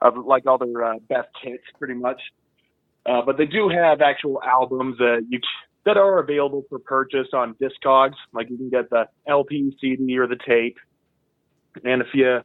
of 0.00 0.26
like 0.26 0.46
all 0.46 0.58
their 0.58 0.84
uh, 0.84 0.98
best 1.08 1.28
hits, 1.42 1.64
pretty 1.78 1.94
much. 1.94 2.20
Uh, 3.06 3.22
but 3.22 3.36
they 3.38 3.46
do 3.46 3.68
have 3.68 4.00
actual 4.00 4.42
albums 4.42 4.98
that 4.98 5.24
you 5.28 5.38
that 5.84 5.96
are 5.96 6.18
available 6.18 6.64
for 6.68 6.78
purchase 6.78 7.28
on 7.32 7.54
Discogs. 7.54 8.14
Like 8.32 8.50
you 8.50 8.56
can 8.56 8.70
get 8.70 8.90
the 8.90 9.08
LP, 9.26 9.76
CD, 9.80 10.18
or 10.18 10.26
the 10.26 10.38
tape. 10.46 10.76
And 11.84 12.02
if 12.02 12.08
you 12.14 12.40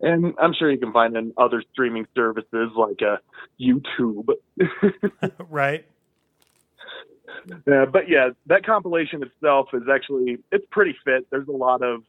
and 0.00 0.34
I'm 0.38 0.52
sure 0.52 0.70
you 0.70 0.78
can 0.78 0.92
find 0.92 1.16
it 1.16 1.18
in 1.18 1.32
other 1.36 1.62
streaming 1.72 2.06
services 2.14 2.70
like 2.76 3.00
uh, 3.02 3.16
YouTube. 3.60 4.28
right. 5.50 5.86
Uh, 7.70 7.86
but 7.86 8.08
yeah, 8.08 8.30
that 8.46 8.64
compilation 8.64 9.22
itself 9.22 9.68
is 9.72 9.82
actually 9.92 10.38
it's 10.52 10.66
pretty 10.70 10.96
fit. 11.04 11.26
There's 11.30 11.48
a 11.48 11.52
lot 11.52 11.82
of 11.82 12.02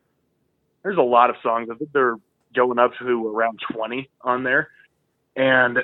there's 0.84 0.98
a 0.98 1.02
lot 1.02 1.30
of 1.30 1.38
songs. 1.42 1.70
I 1.72 1.76
think 1.76 1.92
they're 1.92 2.18
going 2.56 2.80
up 2.80 2.92
to 3.00 3.28
around 3.28 3.60
20 3.72 4.10
on 4.22 4.44
there, 4.44 4.70
and 5.36 5.80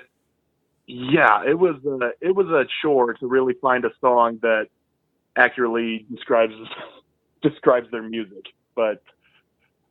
yeah, 0.88 1.44
it 1.46 1.58
was 1.58 1.76
a 1.86 2.12
it 2.26 2.36
was 2.36 2.48
a 2.48 2.66
chore 2.82 3.14
to 3.14 3.28
really 3.28 3.54
find 3.62 3.86
a 3.86 3.92
song 4.02 4.40
that 4.42 4.68
accurately 5.36 6.06
describes 6.14 6.54
describes 7.42 7.90
their 7.92 8.04
music. 8.04 8.46
But 8.76 9.04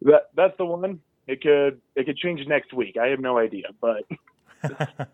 that 0.05 0.31
that's 0.35 0.57
the 0.59 0.65
one. 0.65 1.01
It 1.27 1.41
could 1.41 1.81
it 1.95 2.07
could 2.07 2.17
change 2.17 2.47
next 2.47 2.73
week. 2.73 2.97
I 2.97 3.09
have 3.09 3.21
no 3.21 3.39
idea, 3.39 3.69
but 3.81 4.05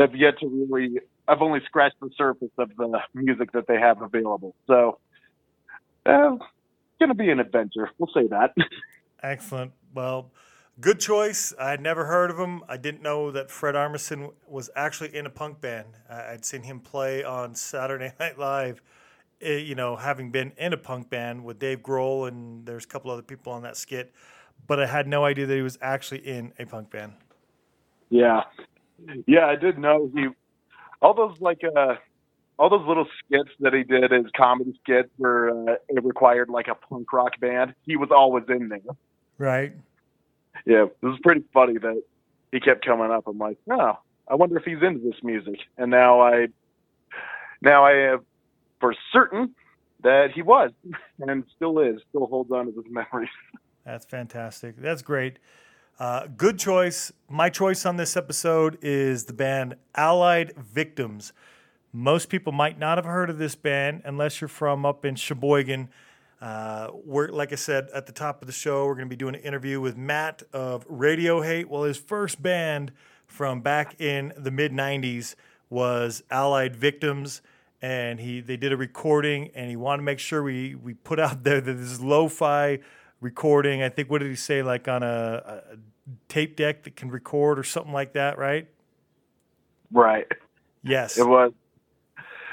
I've 0.00 0.14
yet 0.14 0.38
to 0.40 0.48
really. 0.48 1.00
I've 1.28 1.42
only 1.42 1.60
scratched 1.66 1.96
the 2.00 2.10
surface 2.16 2.52
of 2.56 2.70
the 2.76 3.00
music 3.12 3.50
that 3.52 3.66
they 3.66 3.80
have 3.80 4.00
available. 4.00 4.54
So, 4.68 4.98
uh, 6.06 6.34
it's 6.34 7.00
going 7.00 7.08
to 7.08 7.14
be 7.14 7.30
an 7.30 7.40
adventure. 7.40 7.90
We'll 7.98 8.10
say 8.14 8.28
that. 8.28 8.54
Excellent. 9.24 9.72
Well, 9.92 10.30
good 10.80 11.00
choice. 11.00 11.52
I 11.58 11.70
had 11.70 11.80
never 11.80 12.04
heard 12.04 12.30
of 12.30 12.38
him. 12.38 12.62
I 12.68 12.76
didn't 12.76 13.02
know 13.02 13.32
that 13.32 13.50
Fred 13.50 13.74
Armisen 13.74 14.32
was 14.46 14.70
actually 14.76 15.16
in 15.16 15.26
a 15.26 15.30
punk 15.30 15.60
band. 15.60 15.88
I'd 16.08 16.44
seen 16.44 16.62
him 16.62 16.78
play 16.78 17.24
on 17.24 17.56
Saturday 17.56 18.12
Night 18.20 18.38
Live. 18.38 18.80
Eh, 19.40 19.58
You 19.58 19.74
know, 19.74 19.96
having 19.96 20.30
been 20.30 20.52
in 20.58 20.72
a 20.72 20.76
punk 20.76 21.10
band 21.10 21.44
with 21.44 21.58
Dave 21.58 21.80
Grohl 21.82 22.28
and 22.28 22.66
there's 22.66 22.84
a 22.84 22.88
couple 22.88 23.10
other 23.10 23.22
people 23.22 23.52
on 23.52 23.62
that 23.62 23.76
skit, 23.76 24.12
but 24.66 24.80
I 24.80 24.86
had 24.86 25.06
no 25.06 25.24
idea 25.24 25.46
that 25.46 25.54
he 25.54 25.62
was 25.62 25.78
actually 25.82 26.20
in 26.26 26.52
a 26.58 26.66
punk 26.66 26.90
band. 26.90 27.14
yeah, 28.10 28.42
yeah. 29.26 29.46
I 29.46 29.56
did 29.56 29.78
know 29.78 30.10
he. 30.14 30.28
All 31.02 31.14
those 31.14 31.40
like 31.40 31.60
uh, 31.64 31.94
all 32.58 32.70
those 32.70 32.86
little 32.86 33.06
skits 33.24 33.50
that 33.60 33.74
he 33.74 33.84
did 33.84 34.12
as 34.12 34.24
comedy 34.36 34.72
skits 34.82 35.10
where 35.18 35.50
uh, 35.50 35.76
it 35.88 36.04
required 36.04 36.48
like 36.48 36.68
a 36.68 36.74
punk 36.74 37.12
rock 37.12 37.38
band. 37.40 37.74
He 37.86 37.96
was 37.96 38.10
always 38.10 38.44
in 38.48 38.68
there. 38.68 38.80
Right. 39.38 39.74
Yeah, 40.66 40.84
it 40.86 40.96
was 41.02 41.18
pretty 41.22 41.44
funny 41.52 41.78
that 41.78 42.02
he 42.52 42.60
kept 42.60 42.84
coming 42.84 43.10
up. 43.10 43.24
I'm 43.26 43.38
like, 43.38 43.58
oh, 43.70 43.98
I 44.28 44.34
wonder 44.34 44.56
if 44.58 44.64
he's 44.64 44.82
into 44.82 45.00
this 45.00 45.22
music. 45.22 45.60
And 45.78 45.90
now 45.90 46.20
I, 46.20 46.48
now 47.62 47.84
I 47.84 47.92
have 48.10 48.24
for 48.80 48.94
certain 49.12 49.54
that 50.02 50.28
he 50.34 50.42
was 50.42 50.70
and 51.20 51.44
still 51.54 51.78
is, 51.80 52.00
still 52.08 52.26
holds 52.26 52.50
on 52.50 52.66
to 52.66 52.72
his 52.72 52.90
memories. 52.90 53.30
That's 53.84 54.04
fantastic. 54.04 54.76
That's 54.76 55.02
great. 55.02 55.38
Uh, 55.98 56.26
good 56.36 56.58
choice. 56.58 57.12
My 57.28 57.48
choice 57.48 57.86
on 57.86 57.96
this 57.96 58.16
episode 58.16 58.78
is 58.82 59.24
the 59.24 59.32
band 59.32 59.76
Allied 59.94 60.52
Victims. 60.56 61.32
Most 61.92 62.28
people 62.28 62.52
might 62.52 62.78
not 62.78 62.98
have 62.98 63.06
heard 63.06 63.30
of 63.30 63.38
this 63.38 63.54
band 63.54 64.02
unless 64.04 64.40
you're 64.40 64.48
from 64.48 64.84
up 64.84 65.04
in 65.04 65.14
Sheboygan. 65.14 65.88
Uh, 66.40 66.90
we're 66.92 67.28
like 67.28 67.52
I 67.52 67.54
said 67.54 67.88
at 67.94 68.04
the 68.04 68.12
top 68.12 68.42
of 68.42 68.46
the 68.46 68.52
show, 68.52 68.84
we're 68.84 68.94
going 68.94 69.06
to 69.06 69.10
be 69.10 69.16
doing 69.16 69.34
an 69.34 69.40
interview 69.40 69.80
with 69.80 69.96
Matt 69.96 70.42
of 70.52 70.84
Radio 70.88 71.40
Hate. 71.40 71.70
Well, 71.70 71.84
his 71.84 71.96
first 71.96 72.42
band 72.42 72.92
from 73.26 73.62
back 73.62 73.98
in 73.98 74.34
the 74.36 74.50
mid 74.50 74.72
'90s 74.72 75.34
was 75.70 76.22
Allied 76.30 76.76
Victims, 76.76 77.40
and 77.82 78.20
he 78.20 78.40
they 78.40 78.56
did 78.56 78.72
a 78.72 78.76
recording, 78.76 79.50
and 79.54 79.70
he 79.70 79.76
wanted 79.76 79.98
to 79.98 80.02
make 80.04 80.18
sure 80.18 80.42
we 80.42 80.74
we 80.74 80.94
put 80.94 81.18
out 81.18 81.44
there 81.44 81.60
that 81.60 81.72
this 81.72 81.90
is 81.90 82.00
lo-fi 82.00 82.78
recording. 83.20 83.82
I 83.82 83.88
think 83.88 84.10
what 84.10 84.18
did 84.18 84.28
he 84.28 84.36
say, 84.36 84.62
like 84.62 84.88
on 84.88 85.02
a, 85.02 85.62
a 85.72 85.76
tape 86.28 86.56
deck 86.56 86.84
that 86.84 86.96
can 86.96 87.10
record 87.10 87.58
or 87.58 87.62
something 87.62 87.92
like 87.92 88.12
that, 88.14 88.38
right? 88.38 88.68
Right. 89.92 90.26
Yes. 90.82 91.18
It 91.18 91.26
was. 91.26 91.52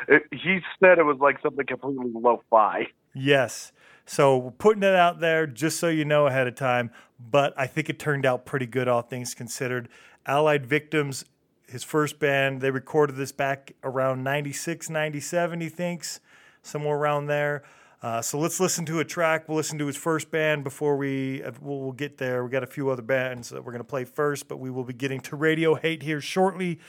It, 0.08 0.24
he 0.32 0.60
said 0.80 1.00
it 1.00 1.04
was 1.04 1.18
like 1.20 1.42
something 1.42 1.66
completely 1.66 2.12
lo-fi. 2.14 2.88
Yes. 3.14 3.72
So 4.06 4.38
we're 4.38 4.52
putting 4.52 4.84
it 4.84 4.96
out 4.96 5.22
there 5.22 5.48
just 5.48 5.80
so 5.80 5.88
you 5.88 6.04
know 6.04 6.28
ahead 6.28 6.48
of 6.48 6.56
time. 6.56 6.92
But 7.20 7.54
I 7.56 7.68
think 7.68 7.90
it 7.90 8.00
turned 8.00 8.26
out 8.26 8.46
pretty 8.46 8.66
good, 8.66 8.88
all 8.88 9.02
things 9.02 9.34
considered. 9.34 9.88
Allied 10.26 10.66
Victims 10.66 11.24
his 11.68 11.84
first 11.84 12.20
band. 12.20 12.61
They 12.61 12.72
recorded 12.72 13.16
this 13.16 13.32
back 13.32 13.74
around 13.84 14.24
96, 14.24 14.89
97, 14.89 15.61
he 15.61 15.70
thinks, 15.70 16.20
somewhere 16.61 16.95
around 16.95 17.28
there. 17.28 17.64
Uh, 18.01 18.22
so 18.22 18.38
let's 18.38 18.59
listen 18.59 18.86
to 18.86 18.99
a 18.99 19.05
track. 19.05 19.47
We'll 19.47 19.55
listen 19.55 19.80
to 19.80 19.88
his 19.88 19.95
first 19.95 20.30
band 20.30 20.66
before 20.66 20.97
we 20.97 21.41
uh, 21.41 21.51
we'll, 21.61 21.80
we'll 21.80 21.91
get 21.93 22.18
there. 22.18 22.43
We 22.43 22.51
got 22.51 22.64
a 22.64 22.68
few 22.68 22.89
other 22.89 23.01
bands 23.01 23.49
that 23.49 23.64
we're 23.64 23.72
going 23.72 23.80
to 23.84 23.88
play 23.88 24.03
first, 24.03 24.49
but 24.49 24.57
we 24.57 24.70
will 24.70 24.84
be 24.84 24.93
getting 24.93 25.22
to 25.22 25.38
Radio 25.38 25.76
Hate 25.76 26.03
here 26.03 26.20
shortly. 26.20 26.80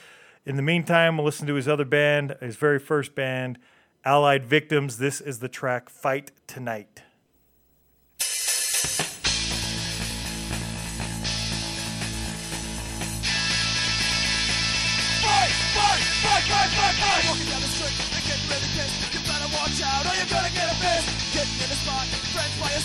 In 0.45 0.57
the 0.57 0.61
meantime, 0.61 1.17
we'll 1.17 1.25
listen 1.25 1.47
to 1.47 1.55
his 1.55 1.69
other 1.69 1.85
band, 1.85 2.35
his 2.41 2.57
very 2.57 2.79
first 2.79 3.15
band, 3.15 3.57
Allied 4.03 4.45
Victims. 4.45 4.97
This 4.97 5.21
is 5.21 5.39
the 5.39 5.49
track 5.49 5.89
Fight 5.89 6.31
Tonight. 6.47 7.04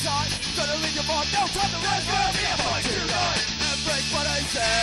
Side. 0.00 0.32
Gonna 0.56 0.76
leave 0.80 0.96
your 0.96 1.04
mark, 1.04 1.26
no 1.32 1.44
time 1.52 1.68
to 1.68 1.80
rest. 1.84 2.04
Gonna 2.08 2.32
be 2.32 2.44
a 2.48 2.56
fight 2.56 2.84
tonight. 2.88 3.40
Everybody 3.68 4.44
say, 4.48 4.80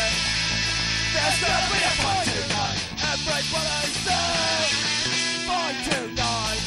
there's 1.13 1.37
gonna 1.41 1.67
be 1.73 1.79
a 1.81 1.93
fight 1.97 2.27
tonight. 2.37 2.79
Everybody 3.01 3.89
say, 4.05 4.29
fight 5.49 5.77
tonight. 5.89 6.61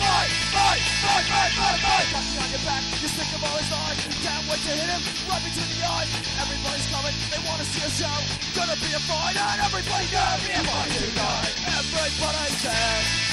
Fight, 0.00 0.32
fight, 0.50 0.82
fight, 1.04 1.26
fight, 1.30 1.52
fight, 1.60 1.78
fight. 1.84 2.06
Walking 2.10 2.40
on 2.42 2.48
your 2.50 2.64
back, 2.66 2.82
you're 2.98 3.12
sick 3.12 3.30
of 3.36 3.44
all 3.44 3.56
his 3.60 3.70
lies. 3.70 3.98
Can't 4.24 4.44
wait 4.50 4.60
to 4.66 4.72
hit 4.74 4.90
him 4.90 5.02
right 5.30 5.42
between 5.46 5.70
the 5.70 5.80
eyes. 5.86 6.10
Everybody's 6.42 6.88
coming, 6.90 7.14
they 7.30 7.40
wanna 7.46 7.66
see 7.70 7.84
a 7.86 7.90
show. 7.92 8.18
Gonna 8.56 8.76
be 8.82 8.90
a 8.96 9.00
fight, 9.06 9.36
and 9.36 9.58
everybody's 9.62 10.10
gonna 10.10 10.42
be 10.42 10.50
a 10.58 10.62
fight 10.64 10.90
tonight. 10.90 11.52
Everybody 11.70 12.50
say, 12.64 13.29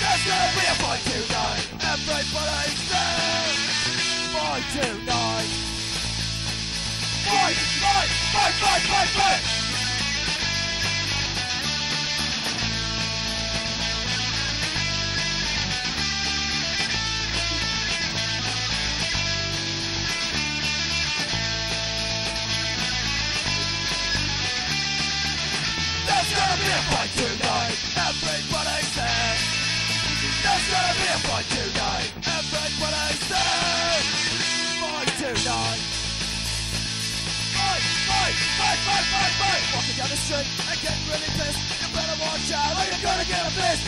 there's 0.00 0.24
gonna 0.24 0.52
be 0.56 0.64
a 0.64 0.74
fight 0.80 1.02
tonight. 1.04 1.62
Everybody 1.92 2.70
say, 2.88 3.52
fight 4.34 4.64
tonight. 4.72 5.50
Fight, 7.26 7.56
fight, 7.82 8.10
fight, 8.32 8.54
fight, 8.62 8.82
fight, 8.90 9.10
fight. 9.18 9.42
There's 26.06 26.30
gonna 26.34 26.56
be 26.62 26.68
a 26.68 26.82
fight 26.90 27.10
tonight. 27.16 27.78
Everybody 28.08 28.59
gonna 30.70 30.94
be 30.94 31.06
a 31.10 31.18
tonight. 31.50 32.08
Everybody 32.22 33.14
say. 33.26 34.30
Tonight. 35.20 35.80
Fight, 37.54 37.84
fight, 38.08 38.34
fight, 38.56 38.78
fight, 38.86 39.06
fight, 39.12 39.34
fight. 39.40 39.62
Walking 39.74 39.96
down 40.00 40.10
the 40.10 40.16
street 40.16 40.48
and 40.70 40.78
getting 40.80 41.04
really 41.10 41.30
pissed. 41.38 41.60
You 41.82 41.88
better 41.92 42.16
watch 42.22 42.50
out 42.54 42.72
you're 42.88 43.04
gonna 43.04 43.26
get 43.26 43.42
a 43.46 43.52
fist. 43.52 43.82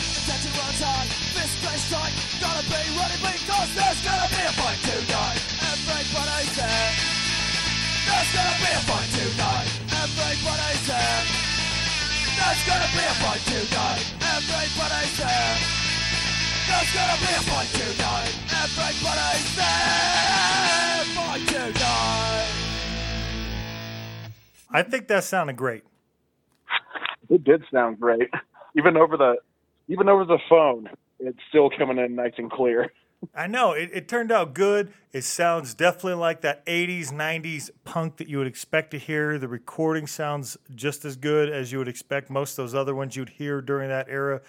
Fist 1.33 1.87
tight. 1.89 2.13
Gotta 2.39 2.63
be 2.67 2.79
ready 2.99 3.17
there's 3.75 4.01
gonna 4.03 4.27
be 4.29 4.43
a 4.43 4.53
fight 4.59 4.79
tonight. 4.83 5.39
Say. 6.53 6.79
There's 8.07 8.29
gonna 8.35 8.55
be 8.61 8.69
a 8.69 8.81
fight 8.87 9.09
tonight. 9.15 9.67
Say. 10.87 11.09
There's 12.37 12.61
gonna 12.67 12.89
be 12.93 13.03
a 13.03 13.15
fight 13.23 13.43
tonight. 13.47 14.03
Say. 15.17 15.82
There's 16.73 16.91
gonna 16.91 17.17
be 17.19 17.25
a 17.25 17.41
fight 17.45 17.69
tonight. 17.69 18.33
Everybody 18.49 19.39
say. 19.53 19.73
Fight 21.13 21.45
tonight. 21.47 22.49
I 24.71 24.81
think 24.81 25.07
that 25.07 25.23
sounded 25.23 25.55
great. 25.55 25.83
It 27.29 27.43
did 27.43 27.63
sound 27.71 27.99
great, 27.99 28.27
even 28.75 28.97
over 28.97 29.17
the 29.17 29.35
even 29.87 30.09
over 30.09 30.25
the 30.25 30.39
phone. 30.49 30.89
It's 31.19 31.37
still 31.49 31.69
coming 31.69 31.99
in 31.99 32.15
nice 32.15 32.33
and 32.39 32.49
clear. 32.49 32.91
I 33.35 33.45
know 33.45 33.73
it, 33.73 33.91
it 33.93 34.07
turned 34.07 34.31
out 34.31 34.55
good. 34.55 34.91
It 35.11 35.25
sounds 35.25 35.75
definitely 35.75 36.15
like 36.15 36.41
that 36.41 36.65
80s, 36.65 37.13
90s 37.13 37.69
punk 37.85 38.17
that 38.17 38.27
you 38.27 38.39
would 38.39 38.47
expect 38.47 38.91
to 38.91 38.97
hear. 38.97 39.37
The 39.37 39.47
recording 39.47 40.07
sounds 40.07 40.57
just 40.73 41.05
as 41.05 41.15
good 41.17 41.49
as 41.49 41.71
you 41.71 41.77
would 41.77 41.87
expect 41.87 42.31
most 42.31 42.57
of 42.57 42.63
those 42.63 42.75
other 42.75 42.95
ones 42.95 43.15
you'd 43.15 43.29
hear 43.29 43.61
during 43.61 43.89
that 43.89 44.07
era. 44.09 44.41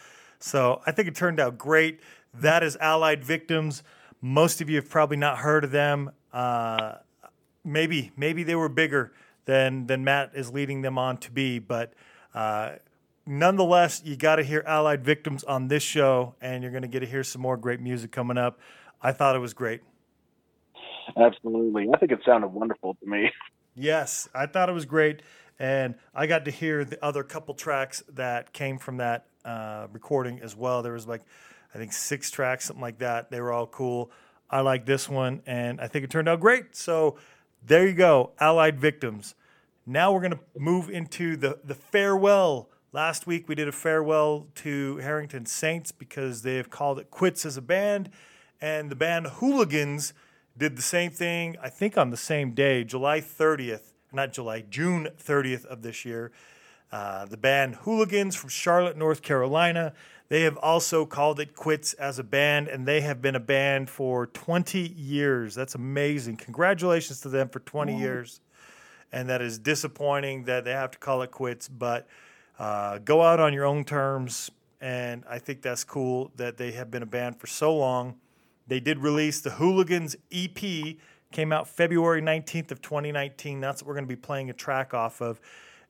So 0.45 0.83
I 0.87 0.93
think 0.93 1.09
it 1.09 1.15
turned 1.15 1.41
out 1.41 1.57
great. 1.57 2.01
That 2.35 2.63
is 2.63 2.77
Allied 2.79 3.25
Victims. 3.25 3.83
Most 4.21 4.61
of 4.61 4.69
you 4.69 4.77
have 4.77 4.91
probably 4.91 5.17
not 5.17 5.39
heard 5.39 5.65
of 5.65 5.71
them. 5.71 6.11
Uh, 6.35 6.97
maybe 7.65 8.13
maybe 8.15 8.43
they 8.43 8.55
were 8.55 8.69
bigger 8.69 9.15
than 9.47 9.87
than 9.87 10.05
Matt 10.05 10.33
is 10.35 10.53
leading 10.53 10.83
them 10.83 10.99
on 10.99 11.17
to 11.19 11.31
be, 11.31 11.59
but 11.59 11.95
uh, 12.35 12.73
nonetheless, 13.25 14.03
you 14.05 14.17
got 14.17 14.37
to 14.37 14.43
hear 14.43 14.63
Allied 14.67 15.03
Victims 15.03 15.45
on 15.45 15.69
this 15.69 15.83
show, 15.83 16.35
and 16.43 16.63
you're 16.63 16.73
going 16.73 16.83
to 16.83 16.89
get 16.89 17.01
to 17.01 17.07
hear 17.07 17.25
some 17.25 17.41
more 17.41 17.57
great 17.57 17.81
music 17.81 18.13
coming 18.13 18.37
up. 18.37 18.61
I 19.01 19.13
thought 19.13 19.37
it 19.37 19.41
was 19.41 19.55
great. 19.55 19.81
Absolutely, 21.17 21.89
I 21.91 21.97
think 21.97 22.13
it 22.13 22.19
sounded 22.27 22.49
wonderful 22.49 22.97
to 23.03 23.07
me. 23.07 23.31
Yes, 23.77 24.29
I 24.33 24.47
thought 24.47 24.69
it 24.69 24.73
was 24.73 24.85
great, 24.85 25.21
and 25.59 25.97
I 26.15 26.29
got 26.29 26.45
to 26.45 26.53
hear 26.53 26.85
the 26.85 27.05
other 27.05 27.25
couple 27.25 27.55
tracks 27.55 28.05
that 28.09 28.53
came 28.53 28.79
from 28.79 28.99
that 28.99 29.27
uh, 29.45 29.87
recording 29.93 30.41
as 30.41 30.57
well. 30.57 30.83
There 30.83 30.93
was 30.93 31.07
like, 31.07 31.23
I 31.75 31.79
think 31.79 31.93
six 31.93 32.31
tracks, 32.31 32.67
something 32.67 32.83
like 32.83 32.99
that. 32.99 33.31
They 33.31 33.41
were 33.41 33.53
all 33.53 33.67
cool. 33.67 34.11
I 34.51 34.61
like 34.61 34.87
this 34.87 35.09
one, 35.09 35.43
and 35.47 35.81
I 35.81 35.89
think 35.89 36.05
it 36.05 36.11
turned 36.11 36.29
out 36.29 36.41
great. 36.41 36.77
So 36.77 37.17
there 37.67 37.87
you 37.87 37.95
go, 37.95 38.33
Allied 38.39 38.79
Victims. 38.79 39.35
Now 39.87 40.13
we're 40.13 40.21
gonna 40.21 40.41
move 40.57 40.89
into 40.89 41.37
the 41.37 41.59
the 41.65 41.75
farewell. 41.75 42.71
Last 42.93 43.27
week 43.27 43.49
we 43.49 43.55
did 43.55 43.69
a 43.69 43.73
farewell 43.73 44.47
to 44.57 44.99
Harrington 44.99 45.47
Saints 45.47 45.91
because 45.93 46.43
they 46.43 46.57
have 46.57 46.71
called 46.71 46.99
it 46.99 47.11
quits 47.11 47.45
as 47.45 47.57
a 47.57 47.63
band, 47.63 48.11
and 48.61 48.91
the 48.91 48.97
band 48.97 49.27
Hooligans 49.27 50.15
did 50.57 50.77
the 50.77 50.83
same 50.83 51.11
thing. 51.11 51.57
I 51.61 51.69
think 51.69 51.99
on 51.99 52.11
the 52.11 52.17
same 52.17 52.53
day, 52.53 52.85
July 52.85 53.21
30th, 53.21 53.93
not 54.13 54.33
July, 54.33 54.61
June 54.61 55.09
30th 55.19 55.65
of 55.67 55.83
this 55.83 56.05
year. 56.05 56.31
Uh, 56.95 57.25
the 57.25 57.37
band 57.37 57.75
Hooligans 57.75 58.37
from 58.37 58.51
Charlotte, 58.51 58.97
North 58.97 59.21
Carolina. 59.21 59.95
They 60.29 60.43
have 60.43 60.57
also 60.59 61.05
called 61.05 61.41
it 61.41 61.57
quits 61.57 61.93
as 61.95 62.21
a 62.21 62.23
band, 62.23 62.69
and 62.69 62.87
they 62.87 63.01
have 63.01 63.21
been 63.21 63.35
a 63.35 63.41
band 63.41 63.91
for 63.91 64.29
20 64.29 64.79
years. 64.79 65.57
That's 65.57 65.75
amazing. 65.75 66.37
Congratulations 66.37 67.21
to 67.23 67.29
them 67.29 67.49
for 67.49 67.59
20 67.59 67.99
years. 67.99 68.41
And 69.11 69.29
that 69.29 69.43
is 69.43 69.59
disappointing 69.59 70.45
that 70.45 70.65
they 70.65 70.71
have 70.71 70.93
to 70.93 70.99
call 70.99 71.23
it 71.23 71.33
quits, 71.33 71.67
but 71.67 72.07
uh, 72.61 72.99
go 72.99 73.23
out 73.23 73.41
on 73.41 73.53
your 73.53 73.65
own 73.65 73.85
terms. 73.85 74.53
And 74.81 75.25
I 75.29 75.41
think 75.41 75.63
that's 75.63 75.83
cool 75.83 76.31
that 76.37 76.59
they 76.59 76.71
have 76.71 76.93
been 76.93 77.03
a 77.03 77.07
band 77.07 77.41
for 77.41 77.49
so 77.49 77.77
long. 77.77 78.21
They 78.69 78.79
did 78.79 79.01
release 79.01 79.41
the 79.41 79.51
Hooligans 79.51 80.15
EP, 80.31 80.97
came 81.33 81.53
out 81.53 81.67
February 81.67 82.23
19th 82.23 82.71
of 82.71 82.81
2019. 82.81 83.59
That's 83.59 83.83
what 83.83 83.89
we're 83.89 83.95
going 83.95 84.05
to 84.05 84.09
be 84.09 84.15
playing 84.15 84.49
a 84.49 84.53
track 84.53 84.95
off 84.95 85.21
of. 85.21 85.41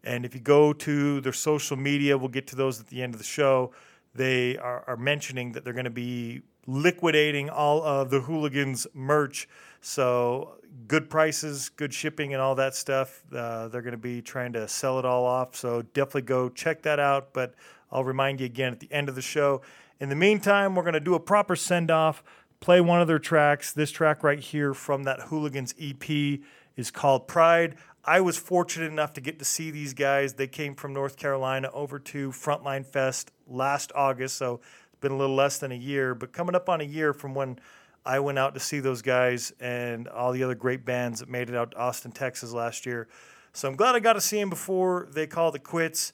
And 0.04 0.24
if 0.24 0.34
you 0.34 0.40
go 0.40 0.72
to 0.72 1.20
their 1.20 1.32
social 1.32 1.76
media, 1.76 2.16
we'll 2.16 2.28
get 2.28 2.46
to 2.48 2.56
those 2.56 2.78
at 2.80 2.88
the 2.88 3.02
end 3.02 3.14
of 3.14 3.18
the 3.18 3.24
show. 3.24 3.72
They 4.14 4.56
are, 4.58 4.84
are 4.86 4.96
mentioning 4.96 5.52
that 5.52 5.64
they're 5.64 5.72
going 5.72 5.84
to 5.84 5.90
be 5.90 6.42
liquidating 6.66 7.50
all 7.50 7.82
of 7.82 8.10
the 8.10 8.20
Hooligans 8.20 8.86
merch. 8.94 9.48
So 9.80 10.58
good 10.86 11.10
prices, 11.10 11.68
good 11.68 11.92
shipping, 11.92 12.32
and 12.32 12.40
all 12.40 12.54
that 12.54 12.74
stuff. 12.74 13.22
Uh, 13.34 13.68
they're 13.68 13.82
going 13.82 13.92
to 13.92 13.98
be 13.98 14.22
trying 14.22 14.52
to 14.54 14.68
sell 14.68 14.98
it 14.98 15.04
all 15.04 15.24
off. 15.24 15.56
So 15.56 15.82
definitely 15.82 16.22
go 16.22 16.48
check 16.48 16.82
that 16.82 16.98
out. 16.98 17.32
But 17.32 17.54
I'll 17.90 18.04
remind 18.04 18.40
you 18.40 18.46
again 18.46 18.72
at 18.72 18.80
the 18.80 18.92
end 18.92 19.08
of 19.08 19.14
the 19.14 19.22
show. 19.22 19.62
In 20.00 20.08
the 20.08 20.16
meantime, 20.16 20.74
we're 20.74 20.82
going 20.82 20.94
to 20.94 21.00
do 21.00 21.14
a 21.14 21.20
proper 21.20 21.56
send 21.56 21.90
off, 21.90 22.22
play 22.60 22.80
one 22.80 23.00
of 23.00 23.08
their 23.08 23.18
tracks. 23.18 23.72
This 23.72 23.90
track 23.90 24.22
right 24.22 24.40
here 24.40 24.74
from 24.74 25.04
that 25.04 25.20
Hooligans 25.20 25.74
EP 25.80 26.40
is 26.76 26.90
called 26.90 27.28
Pride. 27.28 27.76
I 28.06 28.20
was 28.20 28.36
fortunate 28.36 28.92
enough 28.92 29.14
to 29.14 29.22
get 29.22 29.38
to 29.38 29.46
see 29.46 29.70
these 29.70 29.94
guys. 29.94 30.34
They 30.34 30.46
came 30.46 30.74
from 30.74 30.92
North 30.92 31.16
Carolina 31.16 31.70
over 31.72 31.98
to 31.98 32.30
Frontline 32.30 32.84
Fest 32.84 33.32
last 33.48 33.92
August, 33.94 34.36
so 34.36 34.60
it's 34.92 35.00
been 35.00 35.12
a 35.12 35.16
little 35.16 35.34
less 35.34 35.58
than 35.58 35.72
a 35.72 35.76
year, 35.76 36.14
but 36.14 36.30
coming 36.30 36.54
up 36.54 36.68
on 36.68 36.82
a 36.82 36.84
year 36.84 37.14
from 37.14 37.34
when 37.34 37.58
I 38.04 38.18
went 38.20 38.38
out 38.38 38.52
to 38.54 38.60
see 38.60 38.80
those 38.80 39.00
guys 39.00 39.54
and 39.58 40.06
all 40.08 40.32
the 40.32 40.42
other 40.44 40.54
great 40.54 40.84
bands 40.84 41.20
that 41.20 41.30
made 41.30 41.48
it 41.48 41.56
out 41.56 41.70
to 41.70 41.78
Austin, 41.78 42.12
Texas 42.12 42.52
last 42.52 42.84
year. 42.84 43.08
So 43.54 43.68
I'm 43.68 43.76
glad 43.76 43.94
I 43.94 44.00
got 44.00 44.14
to 44.14 44.20
see 44.20 44.38
them 44.38 44.50
before 44.50 45.08
they 45.10 45.26
called 45.26 45.56
it 45.56 45.64
quits. 45.64 46.12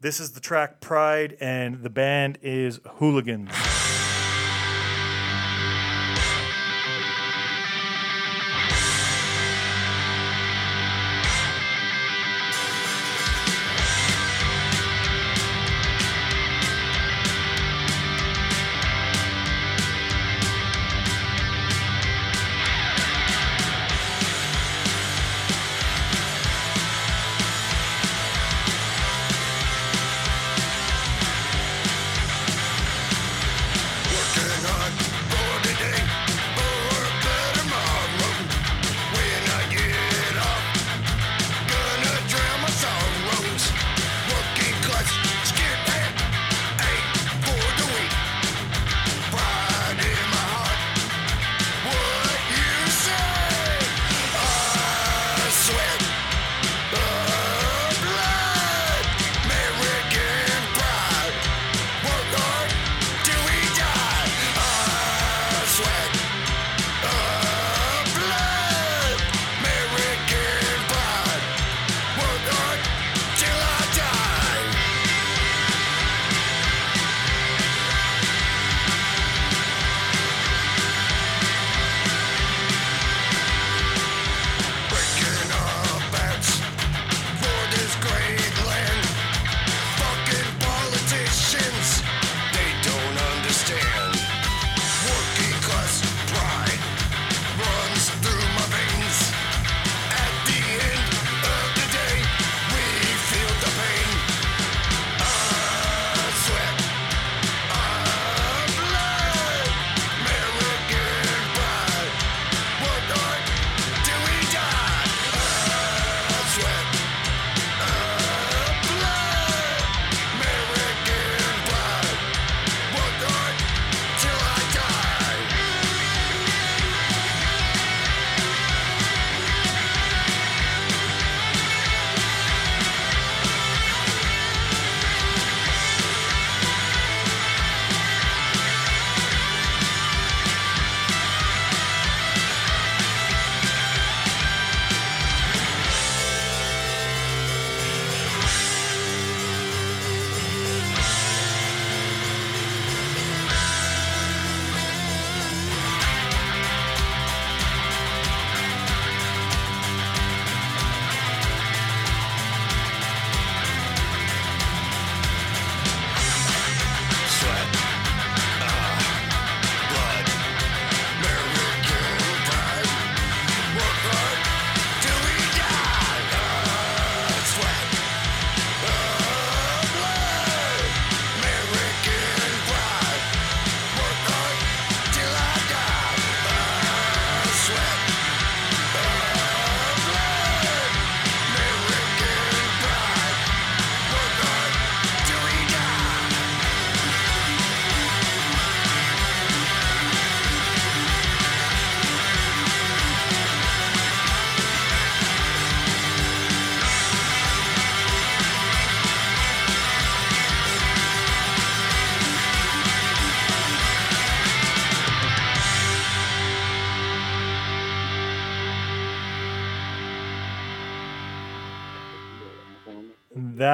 This 0.00 0.18
is 0.18 0.32
the 0.32 0.40
track 0.40 0.80
Pride, 0.80 1.36
and 1.40 1.84
the 1.84 1.90
band 1.90 2.38
is 2.42 2.80
Hooligans. 2.94 3.50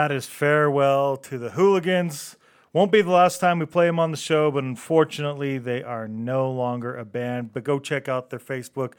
That 0.07 0.15
is 0.15 0.27
farewell 0.27 1.17
to 1.17 1.37
the 1.37 1.51
hooligans. 1.51 2.37
Won't 2.73 2.93
be 2.93 3.03
the 3.03 3.11
last 3.11 3.41
time 3.41 3.59
we 3.59 3.67
play 3.67 3.87
them 3.87 3.99
on 3.99 4.13
the 4.13 4.17
show, 4.17 4.53
but 4.53 4.63
unfortunately, 4.63 5.59
they 5.59 5.83
are 5.83 6.07
no 6.07 6.49
longer 6.49 6.97
a 6.97 7.05
band. 7.05 7.53
But 7.53 7.65
go 7.65 7.81
check 7.81 8.09
out 8.09 8.31
their 8.31 8.39
Facebook. 8.39 8.93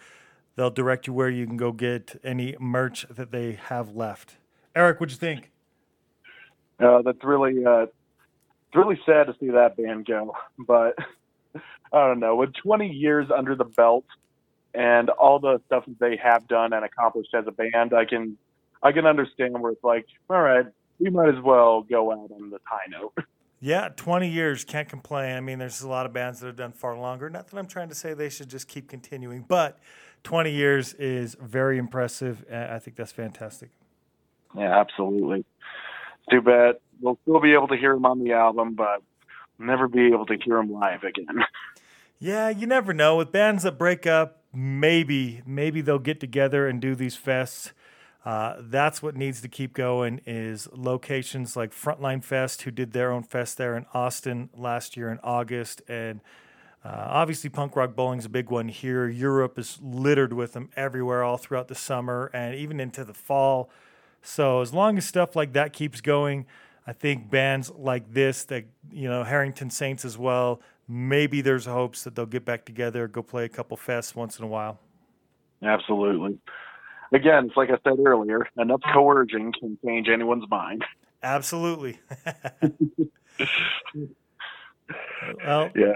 They'll 0.57 0.69
direct 0.69 1.07
you 1.07 1.13
where 1.13 1.29
you 1.29 1.47
can 1.47 1.55
go 1.55 1.71
get 1.71 2.19
any 2.25 2.57
merch 2.59 3.05
that 3.09 3.31
they 3.31 3.53
have 3.53 3.95
left. 3.95 4.35
Eric, 4.75 4.99
what'd 4.99 5.13
you 5.13 5.17
think? 5.17 5.49
Uh, 6.77 7.01
that's 7.03 7.23
really 7.23 7.65
uh, 7.65 7.83
it's 7.83 8.75
really 8.75 8.99
sad 9.05 9.27
to 9.27 9.35
see 9.39 9.51
that 9.51 9.77
band 9.77 10.07
go, 10.07 10.35
but 10.67 10.93
I 11.55 12.05
don't 12.05 12.19
know. 12.19 12.35
With 12.35 12.53
20 12.53 12.89
years 12.89 13.29
under 13.33 13.55
the 13.55 13.63
belt 13.63 14.03
and 14.73 15.09
all 15.09 15.39
the 15.39 15.61
stuff 15.67 15.85
that 15.85 15.99
they 16.01 16.19
have 16.21 16.49
done 16.49 16.73
and 16.73 16.83
accomplished 16.83 17.33
as 17.33 17.45
a 17.47 17.51
band, 17.51 17.93
I 17.93 18.03
can 18.03 18.37
I 18.83 18.91
can 18.91 19.05
understand 19.05 19.53
where 19.61 19.71
it's 19.71 19.83
like, 19.85 20.05
all 20.29 20.41
right, 20.41 20.65
we 20.99 21.09
might 21.09 21.29
as 21.29 21.41
well 21.43 21.81
go 21.83 22.11
out 22.11 22.31
on 22.31 22.49
the 22.49 22.59
high 22.63 22.87
note. 22.89 23.13
Yeah, 23.59 23.89
20 23.95 24.29
years, 24.29 24.63
can't 24.63 24.87
complain. 24.87 25.35
I 25.35 25.39
mean, 25.39 25.57
there's 25.57 25.81
a 25.81 25.89
lot 25.89 26.05
of 26.05 26.13
bands 26.13 26.41
that 26.41 26.45
have 26.45 26.55
done 26.55 26.73
far 26.73 26.95
longer. 26.95 27.27
Not 27.27 27.47
that 27.47 27.57
I'm 27.57 27.65
trying 27.65 27.89
to 27.89 27.95
say 27.95 28.13
they 28.13 28.29
should 28.29 28.49
just 28.49 28.67
keep 28.67 28.87
continuing, 28.87 29.45
but 29.47 29.79
20 30.25 30.51
years 30.51 30.93
is 30.93 31.35
very 31.41 31.79
impressive. 31.79 32.45
I 32.53 32.77
think 32.77 32.97
that's 32.97 33.11
fantastic. 33.11 33.71
Yeah, 34.55 34.79
absolutely. 34.79 35.43
Too 36.29 36.41
bad 36.43 36.75
we'll 37.01 37.17
still 37.23 37.39
be 37.39 37.53
able 37.53 37.67
to 37.67 37.77
hear 37.77 37.93
them 37.93 38.05
on 38.05 38.23
the 38.23 38.33
album, 38.33 38.73
but 38.75 39.01
never 39.59 39.87
be 39.87 40.07
able 40.07 40.25
to 40.25 40.37
hear 40.43 40.57
them 40.57 40.71
live 40.71 41.03
again. 41.03 41.25
Yeah, 42.19 42.49
you 42.49 42.65
never 42.65 42.95
know. 42.95 43.17
With 43.17 43.31
bands 43.31 43.61
that 43.61 43.77
break 43.77 44.07
up, 44.07 44.41
maybe 44.51 45.43
maybe 45.45 45.81
they'll 45.81 45.99
get 45.99 46.19
together 46.19 46.67
and 46.67 46.81
do 46.81 46.95
these 46.95 47.15
fests. 47.15 47.73
Uh, 48.27 48.57
that's 48.59 49.01
what 49.01 49.15
needs 49.15 49.39
to 49.39 49.47
keep 49.47 49.73
going 49.73 50.19
is 50.25 50.67
locations 50.73 51.55
like 51.55 51.71
Frontline 51.71 52.21
Fest, 52.21 52.63
who 52.63 52.71
did 52.71 52.91
their 52.91 53.09
own 53.09 53.23
fest 53.23 53.57
there 53.57 53.77
in 53.77 53.85
Austin 53.93 54.49
last 54.53 54.97
year 54.97 55.09
in 55.09 55.17
August, 55.23 55.81
and 55.87 56.19
uh, 56.83 57.05
obviously 57.07 57.49
Punk 57.49 57.77
Rock 57.77 57.95
Bowling's 57.95 58.25
a 58.25 58.29
big 58.29 58.49
one 58.49 58.67
here. 58.67 59.07
Europe 59.07 59.57
is 59.57 59.79
littered 59.81 60.33
with 60.33 60.51
them 60.51 60.69
everywhere, 60.75 61.23
all 61.23 61.37
throughout 61.37 61.69
the 61.69 61.75
summer 61.75 62.29
and 62.33 62.53
even 62.53 62.81
into 62.81 63.05
the 63.05 63.13
fall. 63.13 63.69
So 64.21 64.59
as 64.59 64.73
long 64.73 64.97
as 64.97 65.05
stuff 65.05 65.33
like 65.33 65.53
that 65.53 65.71
keeps 65.71 66.01
going, 66.01 66.47
I 66.85 66.91
think 66.91 67.29
bands 67.29 67.71
like 67.77 68.11
this, 68.11 68.43
that 68.45 68.65
you 68.91 69.07
know 69.07 69.23
Harrington 69.23 69.69
Saints 69.69 70.03
as 70.03 70.17
well, 70.17 70.61
maybe 70.85 71.39
there's 71.39 71.65
hopes 71.65 72.03
that 72.03 72.15
they'll 72.15 72.25
get 72.25 72.43
back 72.43 72.65
together, 72.65 73.07
go 73.07 73.23
play 73.23 73.45
a 73.45 73.49
couple 73.49 73.77
fests 73.77 74.15
once 74.15 74.37
in 74.37 74.43
a 74.43 74.49
while. 74.49 74.79
Absolutely. 75.63 76.37
Again, 77.13 77.47
it's 77.47 77.57
like 77.57 77.69
I 77.69 77.77
said 77.83 77.99
earlier, 78.05 78.47
enough 78.57 78.81
coercion 78.93 79.51
can 79.53 79.77
change 79.85 80.07
anyone's 80.09 80.49
mind. 80.49 80.83
Absolutely. 81.23 81.99
well, 85.45 85.69
Yeah. 85.75 85.93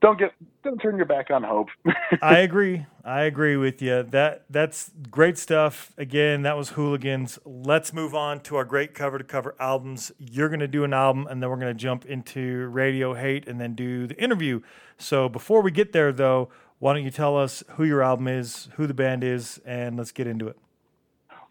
Don't 0.00 0.18
get 0.18 0.32
don't 0.62 0.78
turn 0.78 0.96
your 0.96 1.06
back 1.06 1.30
on 1.30 1.42
hope. 1.42 1.68
I 2.22 2.40
agree. 2.40 2.84
I 3.04 3.22
agree 3.22 3.56
with 3.56 3.80
you. 3.80 4.02
That 4.02 4.44
that's 4.50 4.90
great 5.10 5.38
stuff. 5.38 5.92
Again, 5.96 6.42
that 6.42 6.58
was 6.58 6.70
Hooligans. 6.70 7.38
Let's 7.46 7.92
move 7.94 8.14
on 8.14 8.40
to 8.40 8.56
our 8.56 8.66
great 8.66 8.92
cover 8.94 9.16
to 9.16 9.24
cover 9.24 9.54
albums. 9.58 10.12
You're 10.18 10.48
going 10.48 10.60
to 10.60 10.68
do 10.68 10.84
an 10.84 10.92
album 10.92 11.26
and 11.30 11.42
then 11.42 11.48
we're 11.48 11.56
going 11.56 11.74
to 11.74 11.82
jump 11.82 12.04
into 12.04 12.66
Radio 12.66 13.14
Hate 13.14 13.48
and 13.48 13.58
then 13.58 13.74
do 13.74 14.06
the 14.06 14.22
interview. 14.22 14.60
So 14.98 15.28
before 15.28 15.62
we 15.62 15.70
get 15.70 15.92
there 15.92 16.12
though, 16.12 16.50
why 16.78 16.92
don't 16.92 17.04
you 17.04 17.10
tell 17.10 17.36
us 17.36 17.62
who 17.72 17.84
your 17.84 18.02
album 18.02 18.28
is, 18.28 18.68
who 18.76 18.86
the 18.86 18.94
band 18.94 19.24
is, 19.24 19.60
and 19.64 19.96
let's 19.96 20.12
get 20.12 20.26
into 20.26 20.48
it. 20.48 20.58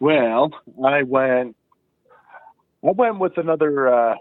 Well, 0.00 0.50
I 0.84 1.02
went. 1.02 1.56
I 2.84 2.90
went 2.90 3.18
with 3.18 3.38
another. 3.38 3.88
Uh, 3.88 4.16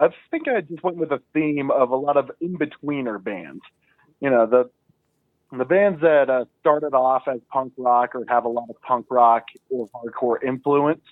I 0.00 0.08
think 0.30 0.48
I 0.48 0.60
just 0.60 0.82
went 0.82 0.96
with 0.96 1.12
a 1.12 1.20
theme 1.32 1.70
of 1.70 1.90
a 1.90 1.96
lot 1.96 2.16
of 2.16 2.30
in-betweener 2.40 3.22
bands. 3.22 3.62
You 4.20 4.30
know, 4.30 4.46
the 4.46 4.70
the 5.56 5.64
bands 5.64 6.00
that 6.00 6.28
uh, 6.28 6.44
started 6.60 6.94
off 6.94 7.22
as 7.28 7.40
punk 7.50 7.72
rock 7.76 8.14
or 8.14 8.24
have 8.28 8.44
a 8.44 8.48
lot 8.48 8.68
of 8.68 8.80
punk 8.82 9.06
rock 9.10 9.44
or 9.70 9.88
hardcore 9.88 10.42
influence, 10.42 11.02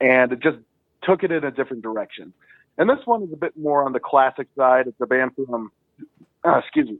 and 0.00 0.32
it 0.32 0.40
just 0.40 0.58
took 1.02 1.22
it 1.22 1.30
in 1.30 1.44
a 1.44 1.50
different 1.50 1.82
direction. 1.82 2.32
And 2.76 2.88
this 2.88 2.98
one 3.04 3.22
is 3.22 3.32
a 3.32 3.36
bit 3.36 3.56
more 3.56 3.84
on 3.84 3.92
the 3.92 4.00
classic 4.00 4.46
side. 4.56 4.86
It's 4.86 5.00
a 5.00 5.06
band 5.06 5.32
from, 5.34 5.70
uh, 6.44 6.58
excuse 6.58 6.88
me, 6.88 6.98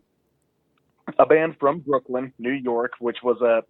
a 1.19 1.27
band 1.27 1.57
from 1.59 1.81
Brooklyn, 1.81 2.33
New 2.39 2.53
York, 2.53 2.93
which 3.01 3.19
was 3.23 3.41
a 3.41 3.63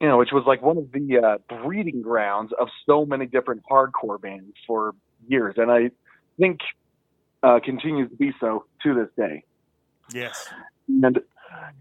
you 0.00 0.08
know, 0.08 0.16
which 0.16 0.30
was 0.32 0.44
like 0.46 0.62
one 0.62 0.78
of 0.78 0.90
the 0.92 1.18
uh, 1.18 1.62
breeding 1.62 2.00
grounds 2.00 2.52
of 2.58 2.68
so 2.86 3.04
many 3.04 3.26
different 3.26 3.62
hardcore 3.70 4.20
bands 4.20 4.54
for 4.66 4.94
years, 5.28 5.56
and 5.58 5.70
I 5.70 5.90
think 6.38 6.60
uh, 7.42 7.60
continues 7.62 8.10
to 8.10 8.16
be 8.16 8.32
so 8.40 8.64
to 8.82 8.94
this 8.94 9.08
day. 9.16 9.44
Yes. 10.12 10.48
And 10.88 11.20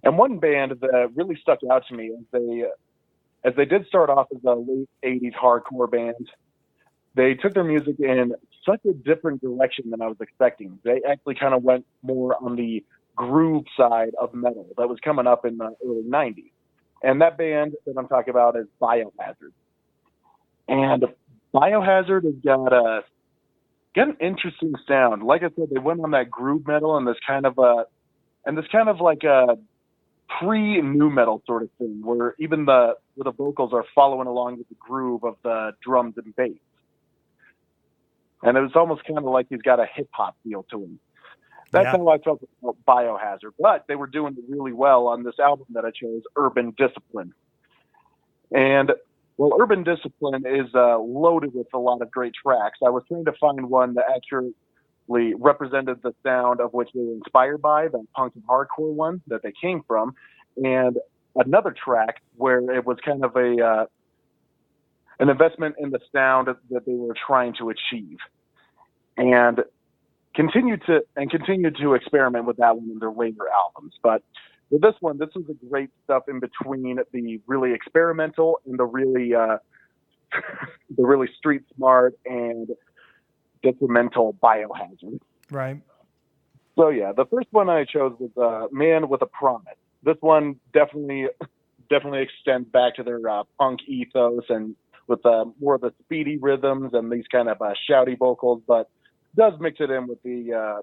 and 0.03 0.17
one 0.17 0.39
band 0.39 0.74
that 0.82 1.11
really 1.15 1.38
stuck 1.41 1.59
out 1.72 1.84
to 1.88 1.95
me 1.95 2.11
as 2.17 2.26
they 2.32 2.65
as 3.43 3.55
they 3.55 3.65
did 3.65 3.88
start 3.88 4.09
off 4.09 4.28
as 4.36 4.43
a 4.43 4.53
late 4.53 4.89
'80s 5.03 5.34
hardcore 5.34 5.89
band, 5.89 6.30
they 7.15 7.36
took 7.36 7.53
their 7.53 7.63
music 7.63 7.95
in 7.99 8.34
such 8.65 8.82
a 8.86 8.93
different 8.93 9.41
direction 9.41 9.89
than 9.89 10.01
I 10.01 10.07
was 10.07 10.17
expecting. 10.20 10.78
They 10.84 11.01
actually 11.09 11.36
kind 11.36 11.53
of 11.53 11.63
went 11.63 11.86
more 12.03 12.36
on 12.43 12.55
the 12.55 12.84
groove 13.20 13.65
side 13.76 14.11
of 14.20 14.34
metal 14.34 14.65
that 14.78 14.88
was 14.88 14.97
coming 15.03 15.28
up 15.28 15.45
in 15.45 15.57
the 15.57 15.76
early 15.86 16.03
'90s. 16.03 16.51
And 17.03 17.22
that 17.22 17.38
band 17.38 17.74
that 17.86 17.95
I'm 17.97 18.07
talking 18.07 18.32
about 18.32 18.55
is 18.55 18.65
Biohazard. 18.82 19.51
And 20.70 21.05
Biohazard 21.53 22.24
has 22.24 22.36
got 22.43 22.72
a 22.72 23.01
got 23.93 24.07
an 24.07 24.17
interesting 24.22 24.74
sound. 24.88 25.24
Like 25.24 25.43
I 25.43 25.49
said, 25.55 25.67
they 25.70 25.80
went 25.80 25.99
on 26.01 26.11
that 26.11 26.32
groove 26.32 26.65
metal 26.65 26.95
and 26.95 27.05
this 27.05 27.17
kind 27.28 27.45
of 27.45 27.57
a 27.57 27.86
and 28.45 28.57
this 28.57 28.65
kind 28.72 28.88
of 28.88 29.01
like 29.01 29.24
a 29.24 29.57
pre 30.39 30.82
nu 30.82 31.09
metal 31.09 31.41
sort 31.45 31.63
of 31.63 31.70
thing 31.78 32.01
where 32.03 32.36
even 32.39 32.65
the 32.65 32.93
where 33.15 33.26
the 33.26 33.32
vocals 33.32 33.74
are 33.74 33.84
following 33.93 34.28
along 34.28 34.59
with 34.59 34.70
the 34.70 34.76
groove 34.80 35.26
of 35.26 35.36
the 35.43 35.72
drums 35.86 36.15
and 36.17 36.34
bass. 36.38 36.53
And 38.43 38.57
it 38.57 38.61
was 38.61 38.72
almost 38.76 39.03
kind 39.03 39.17
of 39.17 39.26
like 39.26 39.47
he's 39.49 39.61
got 39.61 39.82
a 39.82 39.86
hip 39.93 40.07
hop 40.11 40.38
feel 40.45 40.63
to 40.72 40.84
him. 40.84 40.99
That's 41.72 41.86
Yeah. 41.86 41.97
how 41.97 42.07
I 42.09 42.17
felt 42.20 42.41
about 42.61 42.78
Biohazard. 42.88 43.53
But 43.59 43.86
they 43.88 43.95
were 43.95 44.07
doing 44.07 44.36
really 44.47 44.74
well 44.74 45.07
on 45.07 45.24
this 45.24 45.39
album 45.39 45.67
that 45.72 45.86
I 45.86 45.91
chose, 45.91 46.24
Urban 46.36 46.74
Discipline. 46.78 47.34
And 48.51 48.91
well, 49.38 49.53
Urban 49.59 49.84
Discipline 49.84 50.45
is 50.45 50.67
uh, 50.76 50.97
loaded 50.99 51.53
with 51.53 51.67
a 51.74 51.78
lot 51.78 52.01
of 52.01 52.11
great 52.11 52.34
tracks. 52.34 52.80
I 52.86 52.89
was 52.89 53.03
trying 53.07 53.26
to 53.26 53.34
find 53.39 53.70
one 53.70 53.93
that 53.93 54.05
accurately 54.13 54.53
represented 55.38 56.01
the 56.01 56.13
sound 56.24 56.59
of 56.59 56.74
which 56.74 56.89
they 56.93 57.01
were 57.01 57.13
inspired 57.13 57.61
by, 57.61 57.88
the 57.88 58.03
punk 58.15 58.34
and 58.36 58.43
hardcore 58.45 58.93
one 58.93 59.22
that 59.28 59.41
they 59.41 59.53
came 59.61 59.82
from, 59.88 60.13
and 60.57 60.97
another 61.36 61.72
track 61.72 62.22
where 62.36 62.59
it 62.72 62.86
was 62.86 62.97
kind 63.05 63.24
of 63.24 63.36
a 63.36 63.63
uh, 63.63 63.86
an 65.20 65.30
investment 65.30 65.76
in 65.80 65.89
the 65.89 65.99
sound 66.13 66.47
that 66.70 66.86
they 66.86 66.93
were 66.93 67.15
trying 67.28 67.53
to 67.59 67.70
achieve, 67.70 68.17
and 69.17 69.63
continued 70.36 70.82
to 70.88 71.02
and 71.16 71.30
continued 71.30 71.78
to 71.82 71.94
experiment 71.94 72.46
with 72.46 72.58
that 72.58 72.76
one 72.76 72.90
in 72.90 73.00
their 73.00 73.12
later 73.12 73.48
albums. 73.66 73.94
But 74.02 74.24
with 74.70 74.82
this 74.82 74.96
one, 75.00 75.18
this 75.18 75.30
was 75.36 75.46
the 75.48 75.58
great 75.70 75.90
stuff 76.04 76.24
in 76.28 76.40
between 76.40 77.00
the 77.12 77.40
really 77.48 77.74
experimental 77.74 78.60
and 78.66 78.78
the 78.78 78.86
really 78.86 79.34
uh, 79.34 79.58
the 80.96 81.04
really 81.04 81.30
street 81.38 81.64
smart 81.76 82.18
and 82.26 82.70
detrimental 83.64 84.36
biohazard. 84.42 85.20
Right. 85.52 85.82
So 86.78 86.90
yeah, 86.90 87.12
the 87.12 87.26
first 87.26 87.48
one 87.52 87.70
I 87.70 87.86
chose 87.86 88.16
was 88.20 88.32
uh, 88.38 88.68
"Man 88.72 89.10
with 89.10 89.22
a 89.22 89.26
Promise." 89.26 89.76
This 90.04 90.18
one 90.22 90.56
definitely 90.74 91.28
definitely 91.90 92.22
extends 92.22 92.70
back 92.70 92.96
to 92.96 93.04
their 93.04 93.28
uh, 93.28 93.44
punk 93.58 93.82
ethos 93.88 94.44
and 94.50 94.76
with 95.08 95.26
uh, 95.26 95.46
more 95.60 95.76
of 95.76 95.82
the 95.82 95.92
speedy 96.04 96.38
rhythms 96.38 96.92
and 96.94 97.12
these 97.12 97.26
kind 97.32 97.50
of 97.50 97.60
uh, 97.62 97.74
shouty 97.90 98.18
vocals, 98.18 98.62
but 98.68 98.90
does 99.36 99.54
mix 99.60 99.78
it 99.80 99.90
in 99.90 100.08
with 100.08 100.22
the 100.24 100.54
uh, 100.54 100.82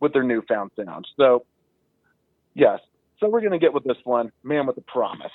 with 0.00 0.12
their 0.12 0.22
newfound 0.22 0.70
sound. 0.76 1.06
So 1.16 1.44
yes, 2.54 2.80
so 3.20 3.28
we're 3.28 3.40
gonna 3.40 3.58
get 3.58 3.72
with 3.72 3.84
this 3.84 3.98
one, 4.04 4.32
"Man 4.42 4.66
with 4.66 4.76
a 4.78 4.82
Promise." 4.82 5.32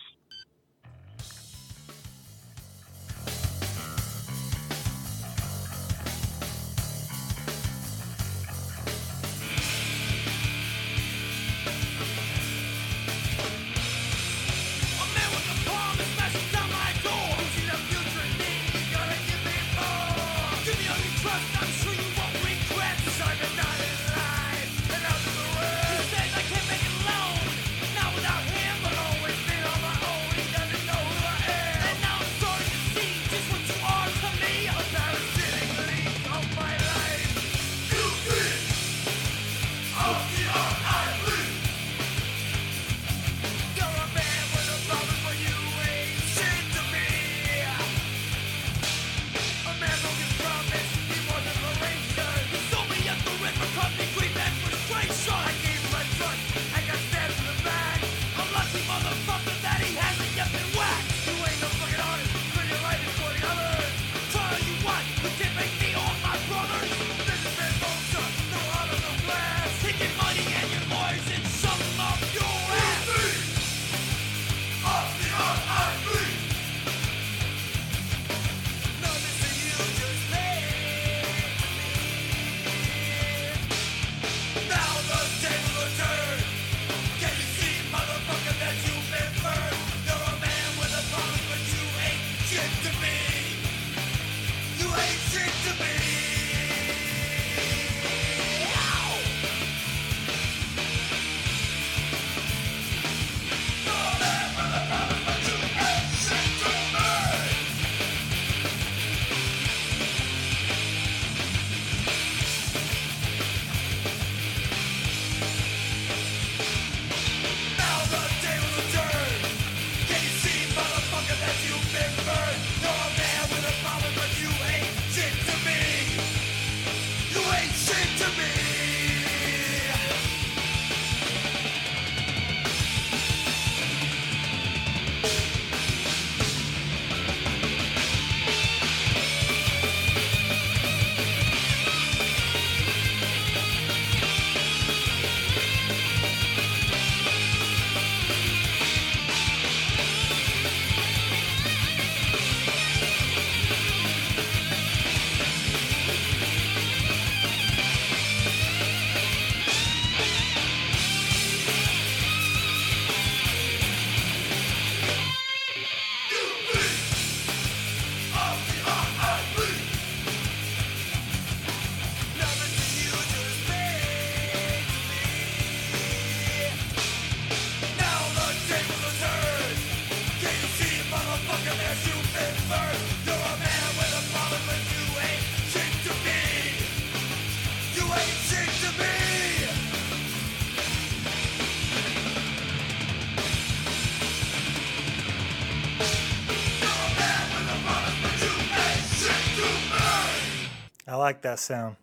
I 201.12 201.16
like 201.16 201.42
that 201.42 201.60
sound. 201.60 201.98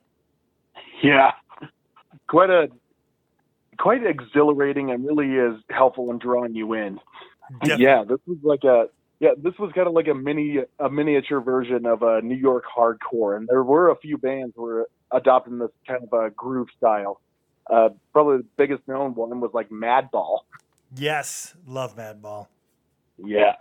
Yeah, 1.03 1.31
quite 2.29 2.51
a 2.51 2.69
quite 3.79 4.05
exhilarating 4.05 4.91
and 4.91 5.07
really 5.07 5.35
is 5.35 5.63
helpful 5.71 6.11
in 6.11 6.19
drawing 6.19 6.55
you 6.55 6.75
in. 6.75 7.01
Yeah, 7.65 8.05
this 8.07 8.19
was 8.27 8.37
like 8.43 8.65
a 8.65 8.89
yeah, 9.19 9.31
this 9.43 9.55
was 9.59 9.73
kind 9.75 9.89
of 9.89 9.95
like 9.95 10.09
a 10.09 10.15
mini 10.15 10.59
a 10.79 10.91
miniature 10.91 11.41
version 11.41 11.87
of 11.87 12.03
a 12.03 12.21
New 12.21 12.37
York 12.37 12.65
hardcore, 12.77 13.39
and 13.39 13.49
there 13.49 13.63
were 13.63 13.89
a 13.89 13.97
few 13.97 14.19
bands 14.19 14.53
who 14.55 14.63
were 14.63 14.91
adopting 15.11 15.59
this 15.59 15.71
kind 15.87 16.03
of 16.03 16.13
a 16.13 16.29
groove 16.29 16.69
style. 16.77 17.23
Uh, 17.71 17.89
probably 18.13 18.39
the 18.39 18.47
biggest 18.59 18.87
known 18.87 19.15
one 19.15 19.41
was 19.41 19.53
like 19.55 19.71
Madball. 19.71 20.41
Yes, 20.95 21.55
love 21.67 21.97
Madball. 21.97 22.49
Yeah. 23.17 23.55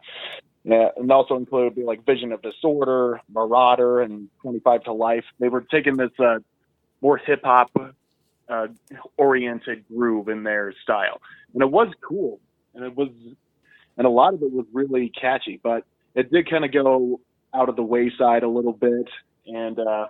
Yeah, 0.67 0.89
and 0.97 1.09
also 1.13 1.37
included 1.37 1.81
like 1.85 2.05
Vision 2.05 2.33
of 2.33 2.41
Disorder, 2.41 3.21
Marauder, 3.33 4.01
and 4.01 4.27
25 4.41 4.83
to 4.83 4.93
Life. 4.93 5.23
They 5.39 5.47
were 5.47 5.61
taking 5.61 5.95
this 5.95 6.11
uh, 6.19 6.39
more 6.99 7.15
hip 7.17 7.39
hop 7.45 7.71
uh, 8.49 8.67
oriented 9.15 9.85
groove 9.87 10.27
in 10.27 10.43
their 10.43 10.73
style, 10.83 11.21
and 11.53 11.63
it 11.63 11.71
was 11.71 11.87
cool, 12.05 12.41
and 12.75 12.83
it 12.83 12.97
was, 12.97 13.07
and 13.97 14.05
a 14.05 14.09
lot 14.09 14.33
of 14.33 14.43
it 14.43 14.51
was 14.51 14.65
really 14.73 15.07
catchy, 15.09 15.57
but 15.63 15.85
it 16.15 16.29
did 16.33 16.49
kind 16.49 16.65
of 16.65 16.73
go 16.73 17.21
out 17.53 17.69
of 17.69 17.77
the 17.77 17.83
wayside 17.83 18.43
a 18.43 18.49
little 18.49 18.73
bit, 18.73 19.07
and 19.45 19.79
uh, 19.79 20.07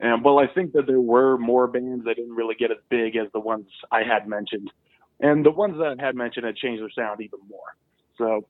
and 0.00 0.22
well, 0.22 0.38
I 0.38 0.48
think 0.48 0.74
that 0.74 0.86
there 0.86 1.00
were 1.00 1.38
more 1.38 1.66
bands 1.66 2.04
that 2.04 2.16
didn't 2.16 2.34
really 2.34 2.56
get 2.56 2.70
as 2.70 2.78
big 2.90 3.16
as 3.16 3.28
the 3.32 3.40
ones 3.40 3.68
I 3.90 4.02
had 4.02 4.28
mentioned, 4.28 4.70
and 5.18 5.46
the 5.46 5.50
ones 5.50 5.78
that 5.78 5.96
I 5.98 6.04
had 6.04 6.14
mentioned 6.14 6.44
had 6.44 6.56
changed 6.56 6.82
their 6.82 6.90
sound 6.90 7.22
even 7.22 7.40
more. 7.48 7.74
So 8.18 8.46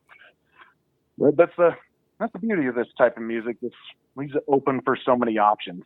well, 1.16 1.32
that's 1.36 1.54
the 1.56 1.70
that's 2.18 2.32
the 2.32 2.38
beauty 2.38 2.66
of 2.66 2.74
this 2.74 2.86
type 2.96 3.16
of 3.16 3.22
music. 3.22 3.56
It 3.62 3.72
leaves 4.16 4.34
it 4.34 4.44
open 4.48 4.80
for 4.82 4.96
so 5.04 5.16
many 5.16 5.38
options. 5.38 5.84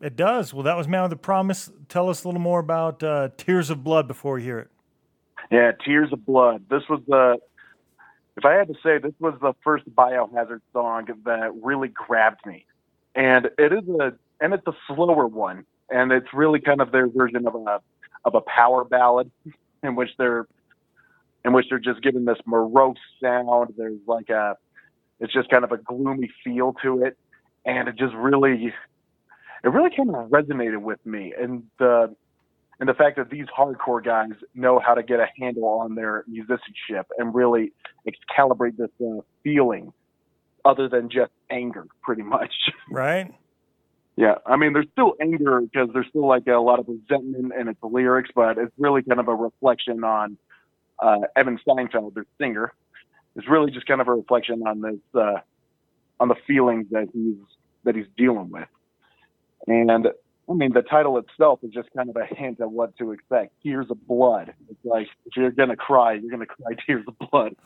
It 0.00 0.16
does. 0.16 0.52
Well, 0.52 0.64
that 0.64 0.76
was 0.76 0.88
Man 0.88 1.04
of 1.04 1.10
the 1.10 1.16
Promise. 1.16 1.70
Tell 1.88 2.08
us 2.08 2.24
a 2.24 2.28
little 2.28 2.40
more 2.40 2.60
about 2.60 3.02
uh, 3.02 3.30
Tears 3.36 3.70
of 3.70 3.82
Blood 3.82 4.06
before 4.06 4.34
we 4.34 4.42
hear 4.42 4.58
it. 4.58 4.70
Yeah, 5.50 5.72
Tears 5.84 6.12
of 6.12 6.24
Blood. 6.26 6.64
This 6.68 6.82
was 6.88 7.00
the 7.06 7.38
if 8.36 8.44
I 8.44 8.54
had 8.54 8.68
to 8.68 8.74
say, 8.82 8.98
this 8.98 9.14
was 9.20 9.34
the 9.40 9.52
first 9.62 9.88
Biohazard 9.94 10.60
song 10.72 11.06
that 11.24 11.52
really 11.62 11.88
grabbed 11.88 12.44
me, 12.44 12.66
and 13.14 13.48
it 13.58 13.72
is 13.72 13.88
a 13.88 14.12
and 14.40 14.52
it's 14.52 14.66
a 14.66 14.74
slower 14.88 15.26
one, 15.26 15.64
and 15.88 16.12
it's 16.12 16.26
really 16.32 16.60
kind 16.60 16.80
of 16.80 16.90
their 16.90 17.06
version 17.06 17.46
of 17.46 17.54
a 17.54 17.80
of 18.24 18.34
a 18.34 18.40
power 18.40 18.84
ballad, 18.84 19.30
in 19.82 19.94
which 19.94 20.10
they're 20.18 20.46
in 21.44 21.52
which 21.52 21.66
they're 21.68 21.78
just 21.78 22.02
giving 22.02 22.24
this 22.24 22.38
morose 22.46 22.96
sound. 23.22 23.74
There's 23.76 24.00
like 24.06 24.30
a 24.30 24.56
it's 25.24 25.32
just 25.32 25.48
kind 25.48 25.64
of 25.64 25.72
a 25.72 25.78
gloomy 25.78 26.30
feel 26.44 26.74
to 26.82 27.02
it, 27.02 27.16
and 27.64 27.88
it 27.88 27.96
just 27.96 28.14
really 28.14 28.72
it 29.64 29.68
really 29.68 29.90
kind 29.96 30.14
of 30.14 30.28
resonated 30.28 30.82
with 30.82 31.04
me, 31.06 31.32
and 31.40 31.64
the 31.78 32.14
and 32.78 32.88
the 32.88 32.94
fact 32.94 33.16
that 33.16 33.30
these 33.30 33.46
hardcore 33.56 34.04
guys 34.04 34.32
know 34.54 34.78
how 34.78 34.94
to 34.94 35.02
get 35.02 35.20
a 35.20 35.26
handle 35.40 35.64
on 35.64 35.94
their 35.94 36.24
musicianship 36.28 37.06
and 37.18 37.34
really 37.34 37.72
calibrate 38.36 38.76
this 38.76 38.90
uh, 39.00 39.20
feeling 39.42 39.92
other 40.64 40.88
than 40.88 41.08
just 41.08 41.32
anger 41.50 41.86
pretty 42.02 42.22
much. 42.22 42.52
Right? 42.90 43.32
yeah. 44.16 44.34
I 44.44 44.56
mean 44.56 44.74
there's 44.74 44.88
still 44.92 45.14
anger 45.20 45.62
because 45.62 45.88
there's 45.94 46.06
still 46.10 46.28
like 46.28 46.46
a 46.46 46.58
lot 46.58 46.78
of 46.78 46.86
resentment 46.86 47.52
in 47.58 47.68
its 47.68 47.78
lyrics 47.82 48.30
but 48.34 48.58
it's 48.58 48.72
really 48.78 49.02
kind 49.02 49.18
of 49.18 49.28
a 49.28 49.34
reflection 49.34 50.04
on 50.04 50.36
uh, 51.02 51.20
Evan 51.34 51.58
Seinfeld 51.66 52.14
their 52.14 52.26
singer 52.38 52.72
it's 53.36 53.48
really 53.48 53.70
just 53.70 53.86
kind 53.86 54.00
of 54.00 54.08
a 54.08 54.14
reflection 54.14 54.62
on 54.66 54.80
this 54.80 55.00
uh, 55.14 55.40
on 56.20 56.28
the 56.28 56.36
feelings 56.46 56.86
that 56.90 57.08
he's 57.12 57.36
that 57.84 57.94
he's 57.96 58.06
dealing 58.16 58.50
with 58.50 58.68
and 59.66 60.08
I 60.48 60.52
mean, 60.52 60.72
the 60.74 60.82
title 60.82 61.16
itself 61.18 61.60
is 61.62 61.70
just 61.70 61.88
kind 61.96 62.10
of 62.10 62.16
a 62.16 62.26
hint 62.26 62.60
of 62.60 62.70
what 62.70 62.96
to 62.98 63.12
expect. 63.12 63.54
Tears 63.62 63.86
of 63.90 64.06
blood. 64.06 64.52
It's 64.68 64.84
like 64.84 65.06
if 65.24 65.36
you're 65.36 65.50
gonna 65.50 65.76
cry, 65.76 66.14
you're 66.14 66.30
gonna 66.30 66.46
cry 66.46 66.72
tears 66.86 67.04
of 67.08 67.30
blood. 67.30 67.56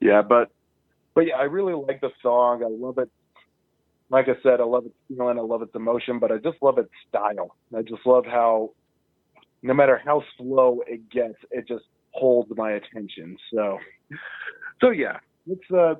Yeah, 0.00 0.22
but 0.22 0.50
but 1.14 1.22
yeah, 1.22 1.36
I 1.36 1.44
really 1.44 1.74
like 1.74 2.00
the 2.00 2.10
song. 2.22 2.64
I 2.64 2.68
love 2.68 2.98
it. 2.98 3.08
Like 4.10 4.28
I 4.28 4.34
said, 4.42 4.60
I 4.60 4.64
love 4.64 4.84
its 4.84 4.96
feeling. 5.08 5.38
I 5.38 5.42
love 5.42 5.62
its 5.62 5.74
emotion, 5.76 6.18
but 6.18 6.32
I 6.32 6.38
just 6.38 6.58
love 6.60 6.76
its 6.78 6.90
style. 7.08 7.54
I 7.76 7.82
just 7.82 8.04
love 8.04 8.26
how, 8.26 8.72
no 9.62 9.74
matter 9.74 10.00
how 10.04 10.24
slow 10.36 10.82
it 10.86 11.08
gets, 11.08 11.36
it 11.52 11.68
just 11.68 11.84
holds 12.12 12.50
my 12.56 12.72
attention. 12.72 13.36
So, 13.52 13.78
so 14.80 14.90
yeah, 14.90 15.18
let's 15.46 15.70
uh, 15.70 15.94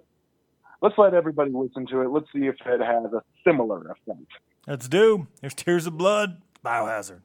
let's 0.81 0.97
let 0.99 1.15
everybody 1.15 1.51
listen 1.53 1.87
to 1.89 2.01
it. 2.03 2.11
Let's 2.11 2.27
see 2.33 2.47
if 2.47 2.57
it 2.65 2.81
has 2.81 3.13
a 3.13 3.23
similar 3.47 3.81
effect. 3.81 4.31
Let's 4.67 4.89
do. 4.89 5.27
There's 5.41 5.55
Tears 5.55 5.87
of 5.87 5.99
Blood, 5.99 6.43
Biohazard. 6.65 7.23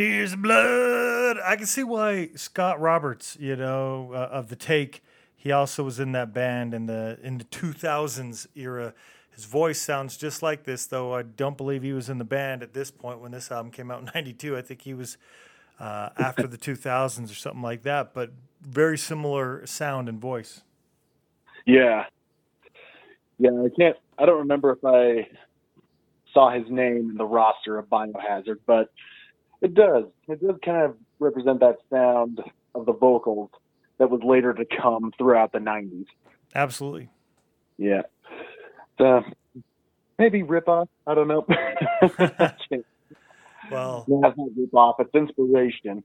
Tears 0.00 0.32
of 0.32 0.40
blood. 0.40 1.36
I 1.44 1.56
can 1.56 1.66
see 1.66 1.84
why 1.84 2.30
Scott 2.34 2.80
Roberts, 2.80 3.36
you 3.38 3.54
know, 3.54 4.12
uh, 4.14 4.30
of 4.32 4.48
the 4.48 4.56
Take, 4.56 5.02
he 5.36 5.52
also 5.52 5.84
was 5.84 6.00
in 6.00 6.12
that 6.12 6.32
band 6.32 6.72
in 6.72 6.86
the 6.86 7.18
in 7.22 7.36
the 7.36 7.44
2000s 7.44 8.46
era. 8.54 8.94
His 9.30 9.44
voice 9.44 9.78
sounds 9.78 10.16
just 10.16 10.42
like 10.42 10.64
this, 10.64 10.86
though 10.86 11.12
I 11.14 11.20
don't 11.20 11.58
believe 11.58 11.82
he 11.82 11.92
was 11.92 12.08
in 12.08 12.16
the 12.16 12.24
band 12.24 12.62
at 12.62 12.72
this 12.72 12.90
point 12.90 13.20
when 13.20 13.32
this 13.32 13.50
album 13.50 13.70
came 13.70 13.90
out 13.90 14.00
in 14.00 14.06
'92. 14.14 14.56
I 14.56 14.62
think 14.62 14.80
he 14.80 14.94
was 14.94 15.18
uh, 15.78 16.08
after 16.16 16.46
the 16.46 16.56
2000s 16.56 17.30
or 17.30 17.34
something 17.34 17.60
like 17.60 17.82
that, 17.82 18.14
but 18.14 18.32
very 18.62 18.96
similar 18.96 19.66
sound 19.66 20.08
and 20.08 20.18
voice. 20.18 20.62
Yeah. 21.66 22.06
Yeah, 23.38 23.50
I 23.50 23.68
can't 23.78 23.98
I 24.18 24.24
don't 24.24 24.38
remember 24.38 24.72
if 24.72 24.82
I 24.82 25.28
saw 26.32 26.50
his 26.50 26.70
name 26.70 27.10
in 27.10 27.16
the 27.18 27.26
roster 27.26 27.76
of 27.76 27.90
Biohazard, 27.90 28.60
but 28.64 28.88
it 29.60 29.74
does. 29.74 30.04
It 30.28 30.40
does 30.40 30.56
kind 30.64 30.84
of 30.84 30.96
represent 31.18 31.60
that 31.60 31.76
sound 31.90 32.40
of 32.74 32.86
the 32.86 32.92
vocals 32.92 33.50
that 33.98 34.10
was 34.10 34.20
later 34.24 34.52
to 34.54 34.64
come 34.80 35.12
throughout 35.18 35.52
the 35.52 35.58
90s. 35.58 36.06
Absolutely. 36.54 37.10
Yeah. 37.76 38.02
So 38.98 39.22
maybe 40.18 40.42
rip 40.42 40.68
off. 40.68 40.88
I 41.06 41.14
don't 41.14 41.28
know. 41.28 41.46
Well, 43.70 44.04
no, 44.08 44.18
not 44.18 44.34
rip 44.56 44.74
off. 44.74 44.96
It's 44.98 45.14
inspiration. 45.14 46.02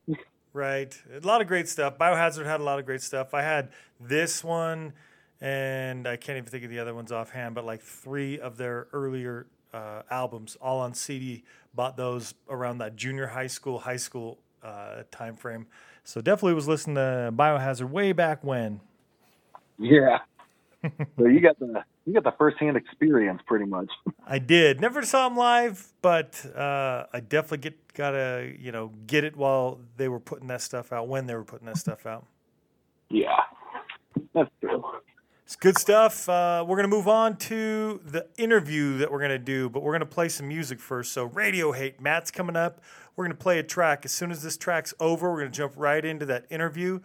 Right. 0.54 1.02
A 1.12 1.26
lot 1.26 1.42
of 1.42 1.48
great 1.48 1.68
stuff. 1.68 1.98
Biohazard 1.98 2.46
had 2.46 2.60
a 2.60 2.64
lot 2.64 2.80
of 2.80 2.86
great 2.86 3.02
stuff. 3.02 3.34
I 3.34 3.42
had 3.42 3.70
this 4.00 4.44
one, 4.44 4.94
and 5.42 6.08
I 6.08 6.16
can't 6.16 6.38
even 6.38 6.50
think 6.50 6.64
of 6.64 6.70
the 6.70 6.80
other 6.80 6.94
ones 6.94 7.12
offhand, 7.12 7.56
but 7.56 7.66
like 7.66 7.82
three 7.82 8.40
of 8.40 8.58
their 8.58 8.88
earlier 8.94 9.48
uh, 9.76 10.04
albums, 10.10 10.56
all 10.62 10.80
on 10.80 10.94
CD. 10.94 11.44
Bought 11.74 11.98
those 11.98 12.34
around 12.50 12.78
that 12.78 12.96
junior 12.96 13.28
high 13.28 13.48
school, 13.48 13.80
high 13.80 13.98
school 13.98 14.40
uh, 14.64 15.04
time 15.12 15.36
frame. 15.36 15.68
So 16.04 16.22
definitely 16.22 16.54
was 16.54 16.68
listening 16.68 16.96
to 16.96 17.34
Biohazard 17.36 17.90
way 17.90 18.14
back 18.14 18.44
when. 18.44 18.80
Yeah. 19.78 20.20
so 20.84 21.26
you 21.26 21.42
got 21.42 21.60
the 21.60 21.84
you 22.06 22.14
got 22.14 22.24
the 22.24 22.34
firsthand 22.38 22.78
experience, 22.78 23.42
pretty 23.48 23.66
much. 23.66 23.90
I 24.28 24.40
did. 24.40 24.80
Never 24.80 25.04
saw 25.04 25.28
them 25.28 25.38
live, 25.38 25.92
but 26.02 26.46
uh, 26.56 27.06
I 27.12 27.20
definitely 27.20 27.58
get 27.70 27.94
gotta 27.94 28.54
you 28.60 28.72
know 28.72 28.92
get 29.08 29.24
it 29.24 29.36
while 29.36 29.80
they 29.98 30.08
were 30.08 30.20
putting 30.20 30.48
that 30.48 30.62
stuff 30.62 30.94
out. 30.94 31.08
When 31.08 31.26
they 31.26 31.36
were 31.36 31.44
putting 31.44 31.66
that 31.66 31.78
stuff 31.78 32.06
out. 32.06 32.26
Yeah, 33.10 33.40
that's 34.34 34.50
true. 34.62 34.84
It's 35.46 35.56
good 35.56 35.78
stuff. 35.78 36.28
Uh, 36.28 36.66
we're 36.68 36.76
going 36.76 36.90
to 36.90 36.96
move 36.96 37.08
on 37.08 37.38
to 37.38 38.02
the 38.04 38.26
interview 38.36 38.98
that 38.98 39.12
we're 39.12 39.20
going 39.20 39.30
to 39.30 39.38
do, 39.38 39.70
but 39.70 39.84
we're 39.84 39.92
going 39.92 40.00
to 40.00 40.08
play 40.08 40.28
some 40.28 40.48
music 40.48 40.80
first. 40.80 41.12
So, 41.12 41.26
Radio 41.26 41.72
Hate, 41.72 42.02
Matt's 42.02 42.32
coming 42.32 42.56
up. 42.56 42.82
We're 43.16 43.26
going 43.26 43.38
to 43.38 43.44
play 43.44 43.60
a 43.60 43.64
track. 43.64 44.06
As 44.06 44.12
soon 44.12 44.32
as 44.32 44.42
this 44.42 44.58
track's 44.58 44.96
over, 45.00 45.32
we're 45.32 45.42
going 45.42 45.52
to 45.52 45.56
jump 45.56 45.74
right 45.76 46.04
into 46.04 46.26
that 46.26 46.48
interview. 46.50 47.00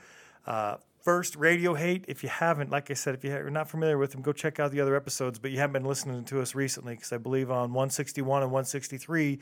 Uh, 0.47 0.77
first, 1.03 1.37
Radio 1.37 1.75
Hate. 1.75 2.07
If 2.09 2.23
you 2.23 2.31
haven't, 2.31 2.71
like 2.71 2.91
I 2.91 2.95
said, 2.95 3.15
if 3.15 3.23
you're 3.23 3.51
not 3.51 3.69
familiar 3.69 3.99
with 3.99 4.13
them, 4.13 4.23
go 4.23 4.33
check 4.33 4.59
out 4.59 4.71
the 4.71 4.81
other 4.81 4.97
episodes, 4.97 5.39
but 5.39 5.51
you 5.51 5.59
haven't 5.59 5.75
been 5.75 5.85
listening 5.85 6.25
to 6.25 6.41
us 6.41 6.55
recently 6.55 6.95
because 6.95 7.13
I 7.13 7.19
believe 7.19 7.51
on 7.51 7.75
161 7.75 8.43
and 8.43 8.51
163, 8.51 9.39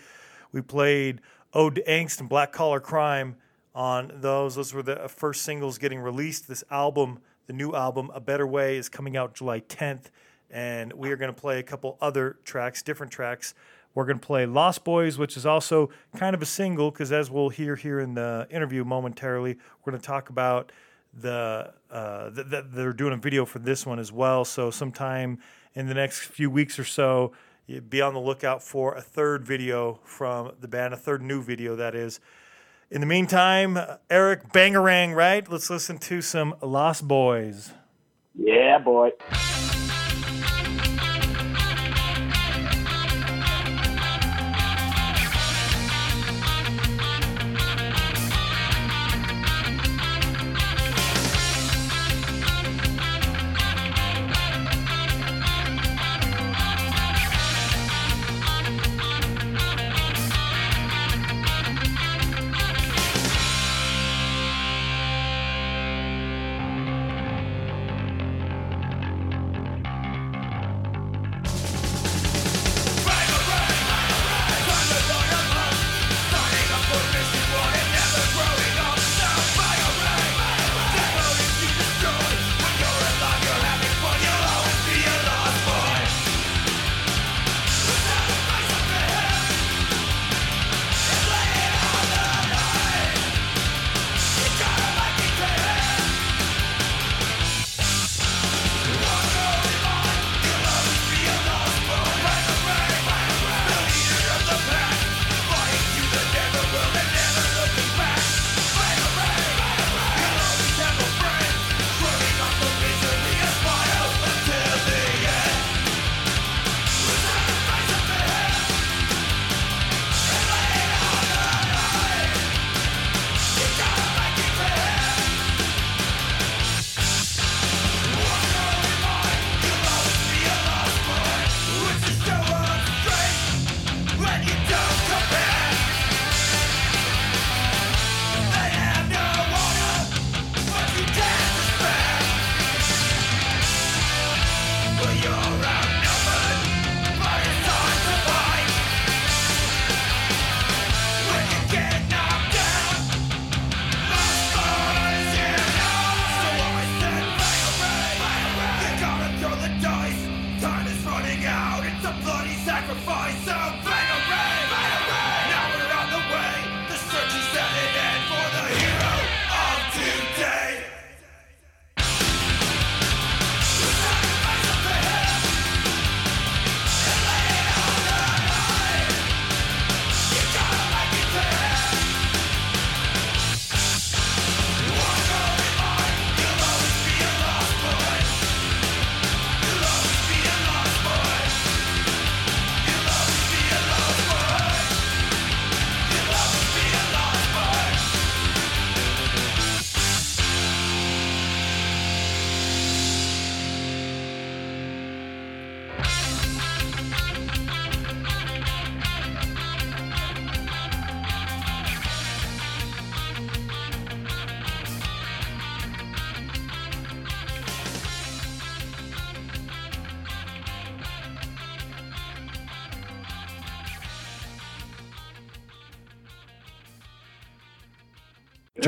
we 0.51 0.61
played 0.61 1.21
Ode 1.55 1.77
to 1.77 1.85
Angst 1.85 2.19
and 2.19 2.29
Black 2.29 2.51
Collar 2.51 2.81
Crime 2.81 3.37
on 3.77 4.11
those. 4.17 4.57
Those 4.57 4.75
were 4.75 4.83
the 4.83 5.09
first 5.09 5.43
singles 5.43 5.79
getting 5.79 6.01
released. 6.01 6.49
This 6.49 6.65
album, 6.69 7.21
the 7.49 7.55
new 7.55 7.75
album, 7.75 8.11
A 8.15 8.21
Better 8.21 8.47
Way, 8.47 8.77
is 8.77 8.89
coming 8.89 9.17
out 9.17 9.35
July 9.35 9.61
10th, 9.61 10.11
and 10.51 10.93
we 10.93 11.11
are 11.11 11.17
going 11.17 11.35
to 11.35 11.41
play 11.41 11.59
a 11.59 11.63
couple 11.63 11.97
other 12.01 12.37
tracks, 12.45 12.83
different 12.83 13.11
tracks. 13.11 13.55
We're 13.95 14.05
going 14.05 14.21
to 14.21 14.27
play 14.27 14.45
Lost 14.45 14.85
Boys, 14.85 15.17
which 15.17 15.37
is 15.37 15.47
also 15.47 15.89
kind 16.15 16.37
of 16.37 16.43
a 16.43 16.47
single, 16.47 16.91
because 16.91 17.11
as 17.11 17.31
we'll 17.31 17.49
hear 17.49 17.75
here 17.75 18.01
in 18.01 18.15
the 18.15 18.47
interview 18.51 18.85
momentarily, 18.85 19.57
we're 19.83 19.93
going 19.93 20.01
to 20.01 20.07
talk 20.07 20.29
about 20.29 20.71
the 21.15 21.73
uh, 21.91 22.31
th- 22.31 22.51
th- 22.51 22.65
they're 22.69 22.93
doing 22.93 23.15
a 23.15 23.17
video 23.17 23.47
for 23.47 23.61
this 23.61 23.87
one 23.87 23.99
as 23.99 24.13
well. 24.13 24.45
So 24.45 24.71
sometime 24.71 25.39
in 25.75 25.89
the 25.89 25.95
next 25.95 26.21
few 26.21 26.51
weeks 26.51 26.79
or 26.79 26.85
so, 26.85 27.33
be 27.89 28.03
on 28.03 28.13
the 28.13 28.21
lookout 28.21 28.63
for 28.63 28.95
a 28.95 29.01
third 29.01 29.43
video 29.43 30.01
from 30.05 30.53
the 30.61 30.69
band, 30.69 30.93
a 30.93 30.99
third 30.99 31.23
new 31.23 31.43
video 31.43 31.77
that 31.77 31.95
is. 31.95 32.21
In 32.91 33.03
the 33.03 33.07
meantime, 33.07 33.79
Eric 34.09 34.51
Bangarang, 34.51 35.15
right? 35.15 35.47
Let's 35.51 35.69
listen 35.69 35.99
to 35.99 36.23
some 36.23 36.55
Lost 36.63 37.07
Boys. 37.07 37.73
Yeah, 38.35 38.79
boy. 38.79 39.11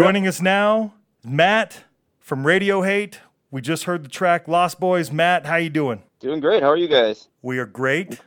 Joining 0.01 0.27
us 0.27 0.41
now, 0.41 0.95
Matt 1.23 1.85
from 2.21 2.47
Radio 2.47 2.81
Hate. 2.81 3.21
We 3.51 3.61
just 3.61 3.85
heard 3.85 4.03
the 4.03 4.09
track 4.09 4.49
Lost 4.49 4.81
Boys. 4.81 5.13
Matt, 5.13 5.45
how 5.45 5.57
you 5.57 5.69
doing? 5.69 6.03
Doing 6.21 6.41
great. 6.41 6.63
How 6.63 6.71
are 6.71 6.77
you 6.79 6.89
guys? 6.89 7.29
We 7.43 7.59
are 7.59 7.67
great. 7.67 8.19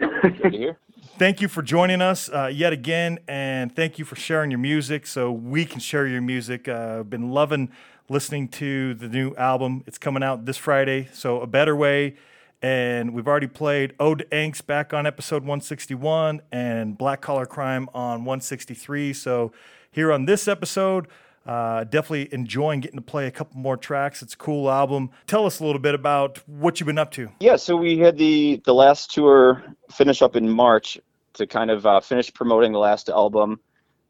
Good 0.00 0.38
to 0.42 0.48
hear. 0.48 0.78
Thank 1.18 1.42
you 1.42 1.48
for 1.48 1.60
joining 1.60 2.00
us 2.00 2.30
uh, 2.30 2.46
yet 2.50 2.72
again, 2.72 3.18
and 3.28 3.76
thank 3.76 3.98
you 3.98 4.06
for 4.06 4.16
sharing 4.16 4.50
your 4.50 4.56
music 4.56 5.06
so 5.06 5.30
we 5.30 5.66
can 5.66 5.80
share 5.80 6.06
your 6.06 6.22
music. 6.22 6.66
Uh, 6.66 7.00
I've 7.00 7.10
been 7.10 7.30
loving 7.30 7.70
listening 8.08 8.48
to 8.48 8.94
the 8.94 9.08
new 9.10 9.34
album. 9.34 9.84
It's 9.86 9.98
coming 9.98 10.22
out 10.22 10.46
this 10.46 10.56
Friday, 10.56 11.10
so 11.12 11.42
A 11.42 11.46
Better 11.46 11.76
Way. 11.76 12.16
And 12.62 13.12
we've 13.12 13.28
already 13.28 13.48
played 13.48 13.92
Ode 14.00 14.20
to 14.20 14.24
Angst 14.26 14.64
back 14.64 14.94
on 14.94 15.06
episode 15.06 15.42
161 15.42 16.40
and 16.50 16.96
Black 16.96 17.20
Collar 17.20 17.44
Crime 17.44 17.90
on 17.92 18.24
163. 18.24 19.12
So 19.12 19.52
here 19.90 20.12
on 20.12 20.24
this 20.26 20.48
episode, 20.48 21.06
Uh, 21.46 21.84
definitely 21.84 22.28
enjoying 22.34 22.80
getting 22.80 22.98
to 22.98 23.02
play 23.04 23.26
a 23.26 23.30
couple 23.30 23.58
more 23.58 23.76
tracks. 23.76 24.20
It's 24.22 24.34
a 24.34 24.36
cool 24.36 24.70
album. 24.70 25.10
Tell 25.26 25.46
us 25.46 25.58
a 25.58 25.64
little 25.64 25.80
bit 25.80 25.94
about 25.94 26.38
what 26.46 26.78
you've 26.78 26.86
been 26.86 26.98
up 26.98 27.10
to. 27.12 27.30
Yeah, 27.40 27.56
so 27.56 27.76
we 27.76 27.96
had 27.98 28.18
the 28.18 28.60
the 28.66 28.74
last 28.74 29.10
tour 29.10 29.64
finish 29.90 30.20
up 30.20 30.36
in 30.36 30.50
March 30.50 30.98
to 31.32 31.46
kind 31.46 31.70
of 31.70 31.86
uh, 31.86 32.00
finish 32.00 32.32
promoting 32.32 32.72
the 32.72 32.78
last 32.78 33.08
album, 33.08 33.58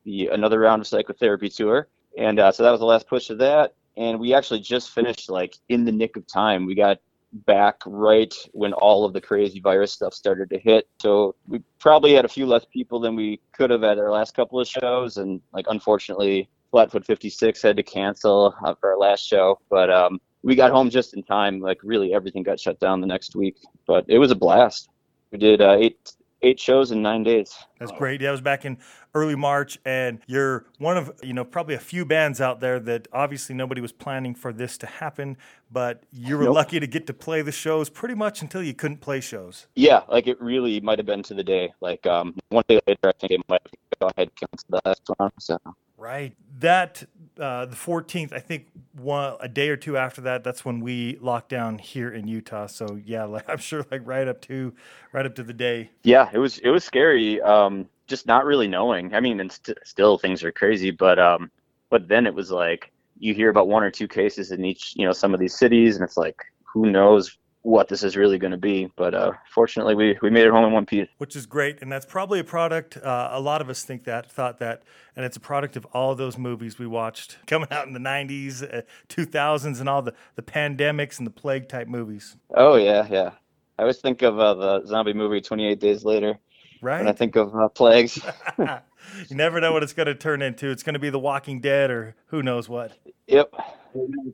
the 0.05 0.27
another 0.27 0.59
round 0.59 0.81
of 0.81 0.89
psychotherapy 0.89 1.49
tour, 1.49 1.87
and 2.19 2.41
uh, 2.41 2.51
so 2.51 2.65
that 2.65 2.73
was 2.73 2.81
the 2.81 2.87
last 2.87 3.07
push 3.07 3.31
of 3.31 3.39
that. 3.39 3.75
And 3.97 4.19
we 4.19 4.35
actually 4.35 4.61
just 4.61 4.91
finished 4.91 5.31
like 5.31 5.57
in 5.69 5.85
the 5.85 5.93
nick 5.93 6.17
of 6.17 6.27
time. 6.27 6.67
We 6.67 6.75
got 6.75 6.99
back 7.33 7.77
right 7.87 8.35
when 8.53 8.73
all 8.73 9.05
of 9.05 9.13
the 9.13 9.21
crazy 9.21 9.61
virus 9.61 9.93
stuff 9.93 10.15
started 10.15 10.51
to 10.51 10.59
hit. 10.59 10.89
So 11.01 11.35
we 11.47 11.63
probably 11.79 12.13
had 12.15 12.25
a 12.25 12.29
few 12.29 12.47
less 12.47 12.65
people 12.65 13.01
than 13.01 13.15
we 13.15 13.41
could 13.53 13.71
have 13.71 13.85
at 13.85 13.99
our 13.99 14.11
last 14.11 14.35
couple 14.35 14.61
of 14.61 14.67
shows, 14.67 15.17
and 15.17 15.41
like 15.53 15.67
unfortunately, 15.69 16.49
Flatfoot 16.71 17.05
56 17.05 17.63
had 17.63 17.77
to 17.77 17.83
cancel 17.83 18.55
uh, 18.65 18.75
for 18.75 18.93
our 18.93 18.99
last 18.99 19.27
show, 19.27 19.59
but 19.69 19.91
um, 19.91 20.21
we 20.43 20.55
got 20.55 20.71
home 20.71 20.91
just 20.91 21.15
in 21.15 21.23
time. 21.23 21.61
Like 21.61 21.79
really, 21.83 22.15
everything 22.15 22.43
got 22.43 22.61
shut 22.61 22.79
down 22.81 23.01
the 23.01 23.07
next 23.07 23.35
week, 23.35 23.57
but 23.87 24.05
it 24.09 24.19
was 24.19 24.31
a 24.31 24.37
blast. 24.37 24.89
We 25.33 25.39
did 25.39 25.61
uh, 25.61 25.77
eight 25.79 26.13
eight 26.43 26.59
shows 26.61 26.91
in 26.91 27.03
nine 27.03 27.23
days. 27.23 27.55
That's 27.79 27.93
great. 27.93 28.21
Yeah, 28.21 28.29
I 28.29 28.33
was 28.33 28.41
back 28.41 28.65
in 28.65 28.79
early 29.15 29.35
March, 29.37 29.79
and 29.85 30.21
you're 30.27 30.67
one 30.79 30.97
of 30.97 31.13
you 31.23 31.33
know 31.33 31.45
probably 31.45 31.75
a 31.75 31.79
few 31.81 32.05
bands 32.05 32.41
out 32.41 32.61
there 32.61 32.79
that 32.81 33.09
obviously 33.13 33.55
nobody 33.55 33.81
was 33.81 33.93
planning 33.93 34.35
for 34.35 34.53
this 34.53 34.77
to 34.79 34.87
happen, 34.87 35.37
but 35.71 36.05
you 36.13 36.37
were 36.37 36.45
Nope. 36.45 36.55
lucky 36.57 36.81
to 36.81 36.87
get 36.87 37.07
to 37.07 37.15
play 37.15 37.43
the 37.43 37.53
shows 37.53 37.89
pretty 37.89 38.15
much 38.15 38.43
until 38.43 38.63
you 38.63 38.75
couldn't 38.75 38.99
play 39.01 39.21
shows. 39.21 39.67
Yeah, 39.75 40.03
like 40.09 40.27
it 40.27 40.41
really 40.41 40.81
might 40.81 40.99
have 40.99 41.07
been 41.07 41.23
to 41.25 41.35
the 41.35 41.45
day. 41.45 41.73
Like 41.81 42.07
um, 42.07 42.35
one 42.51 42.65
day 42.69 42.81
later, 42.87 43.09
I 43.09 43.13
think 43.19 43.33
it 43.33 43.41
might 43.49 43.63
have 43.63 43.99
gone 44.01 44.11
ahead 44.17 44.29
and 44.29 44.37
canceled 44.51 44.71
the 44.71 44.81
last 44.89 45.03
one. 45.17 45.31
So 45.39 45.59
Right. 46.01 46.35
That 46.61 47.05
uh, 47.39 47.67
the 47.67 47.77
14th, 47.77 48.33
I 48.33 48.39
think 48.39 48.69
one 48.95 49.37
a 49.39 49.49
day 49.49 49.69
or 49.69 49.77
two 49.77 49.99
after 49.99 50.23
that, 50.23 50.43
that's 50.43 50.65
when 50.65 50.81
we 50.81 51.19
locked 51.21 51.51
down 51.51 51.79
here 51.79 52.11
in 52.11 52.27
Utah. 52.27 52.67
So 52.69 52.99
yeah, 53.05 53.25
like 53.25 53.49
I'm 53.49 53.59
sure 53.59 53.85
like 53.91 54.01
right 54.07 54.27
up 54.27 54.41
to 54.43 54.73
right 55.13 55.27
up 55.27 55.35
to 55.35 55.43
the 55.43 55.53
day. 55.53 55.91
yeah, 56.03 56.31
it 56.33 56.39
was 56.39 56.59
it 56.61 56.71
was 56.71 56.85
scary. 56.85 57.41
Um, 57.43 57.87
just 58.07 58.27
not 58.27 58.47
really 58.47 58.67
knowing. 58.67 59.15
I 59.15 59.21
mean, 59.21 59.41
and 59.41 59.53
st- 59.53 59.79
still 59.85 60.17
things 60.17 60.43
are 60.43 60.51
crazy, 60.51 60.91
but 60.91 61.19
um, 61.19 61.51
but 61.91 62.09
then 62.09 62.27
it 62.27 62.35
was 62.35 62.51
like 62.51 62.91
you 63.19 63.35
hear 63.35 63.51
about 63.51 63.69
one 63.69 63.83
or 63.83 63.91
two 63.91 64.09
cases 64.09 64.53
in 64.53 64.65
each, 64.65 64.95
you 64.97 65.05
know, 65.05 65.13
some 65.13 65.35
of 65.35 65.41
these 65.41 65.57
cities, 65.57 65.97
and 65.97 66.05
it's 66.05 66.17
like 66.17 66.41
who 66.63 66.91
knows 66.91 67.37
what 67.63 67.89
this 67.89 68.03
is 68.03 68.17
really 68.17 68.39
going 68.39 68.53
to 68.53 68.57
be. 68.57 68.91
But 68.97 69.15
uh, 69.15 69.33
fortunately, 69.55 69.95
we 69.95 70.19
we 70.23 70.31
made 70.31 70.47
it 70.47 70.51
home 70.51 70.65
in 70.65 70.73
one 70.73 70.87
piece. 70.87 71.09
which 71.19 71.37
is 71.37 71.47
great, 71.47 71.81
and 71.83 71.91
that's 71.93 72.07
probably 72.07 72.41
a 72.41 72.45
product. 72.45 72.97
Uh, 72.97 73.29
a 73.33 73.41
lot 73.41 73.61
of 73.61 73.69
us 73.69 73.83
think 73.85 74.05
that, 74.05 74.31
thought 74.31 74.59
that, 74.61 74.83
and 75.17 75.25
it's 75.25 75.37
a 75.37 75.41
product 75.41 75.77
of 75.77 75.85
all 75.93 76.15
those 76.15 76.39
movies 76.39 76.79
we 76.79 76.87
watched 76.87 77.39
coming 77.47 77.69
out 77.71 77.87
in 77.87 77.93
the 77.93 78.01
'90s, 78.01 78.63
uh, 78.63 78.83
2000s, 79.09 79.81
and 79.81 79.89
all 79.89 80.03
the 80.03 80.15
the 80.37 80.43
pandemics 80.43 81.19
and 81.19 81.27
the 81.27 81.31
plague 81.33 81.69
type 81.69 81.89
movies. 81.89 82.37
Oh 82.55 82.77
yeah, 82.77 83.07
yeah. 83.11 83.31
I 83.79 83.83
always 83.83 83.99
think 83.99 84.23
of 84.23 84.39
uh, 84.39 84.55
the 84.55 84.87
zombie 84.87 85.13
movie 85.15 85.41
Twenty 85.41 85.67
Eight 85.67 85.81
Days 85.81 86.05
Later 86.05 86.39
Right. 86.83 86.99
when 86.99 87.09
I 87.09 87.13
think 87.13 87.37
of 87.37 87.55
uh, 87.55 87.69
plagues. 87.69 88.19
you 88.59 89.37
never 89.37 89.61
know 89.61 89.73
what 89.73 89.83
it's 89.83 89.93
going 89.93 90.07
to 90.07 90.15
turn 90.15 90.41
into. 90.43 90.71
It's 90.71 90.83
going 90.83 90.95
to 90.95 90.99
be 90.99 91.11
The 91.11 91.19
Walking 91.19 91.61
Dead 91.61 91.91
or 91.91 92.15
who 92.27 92.43
knows 92.43 92.69
what. 92.69 92.93
yep. 93.27 93.53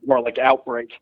More 0.07 0.21
like 0.21 0.39
outbreak. 0.39 1.01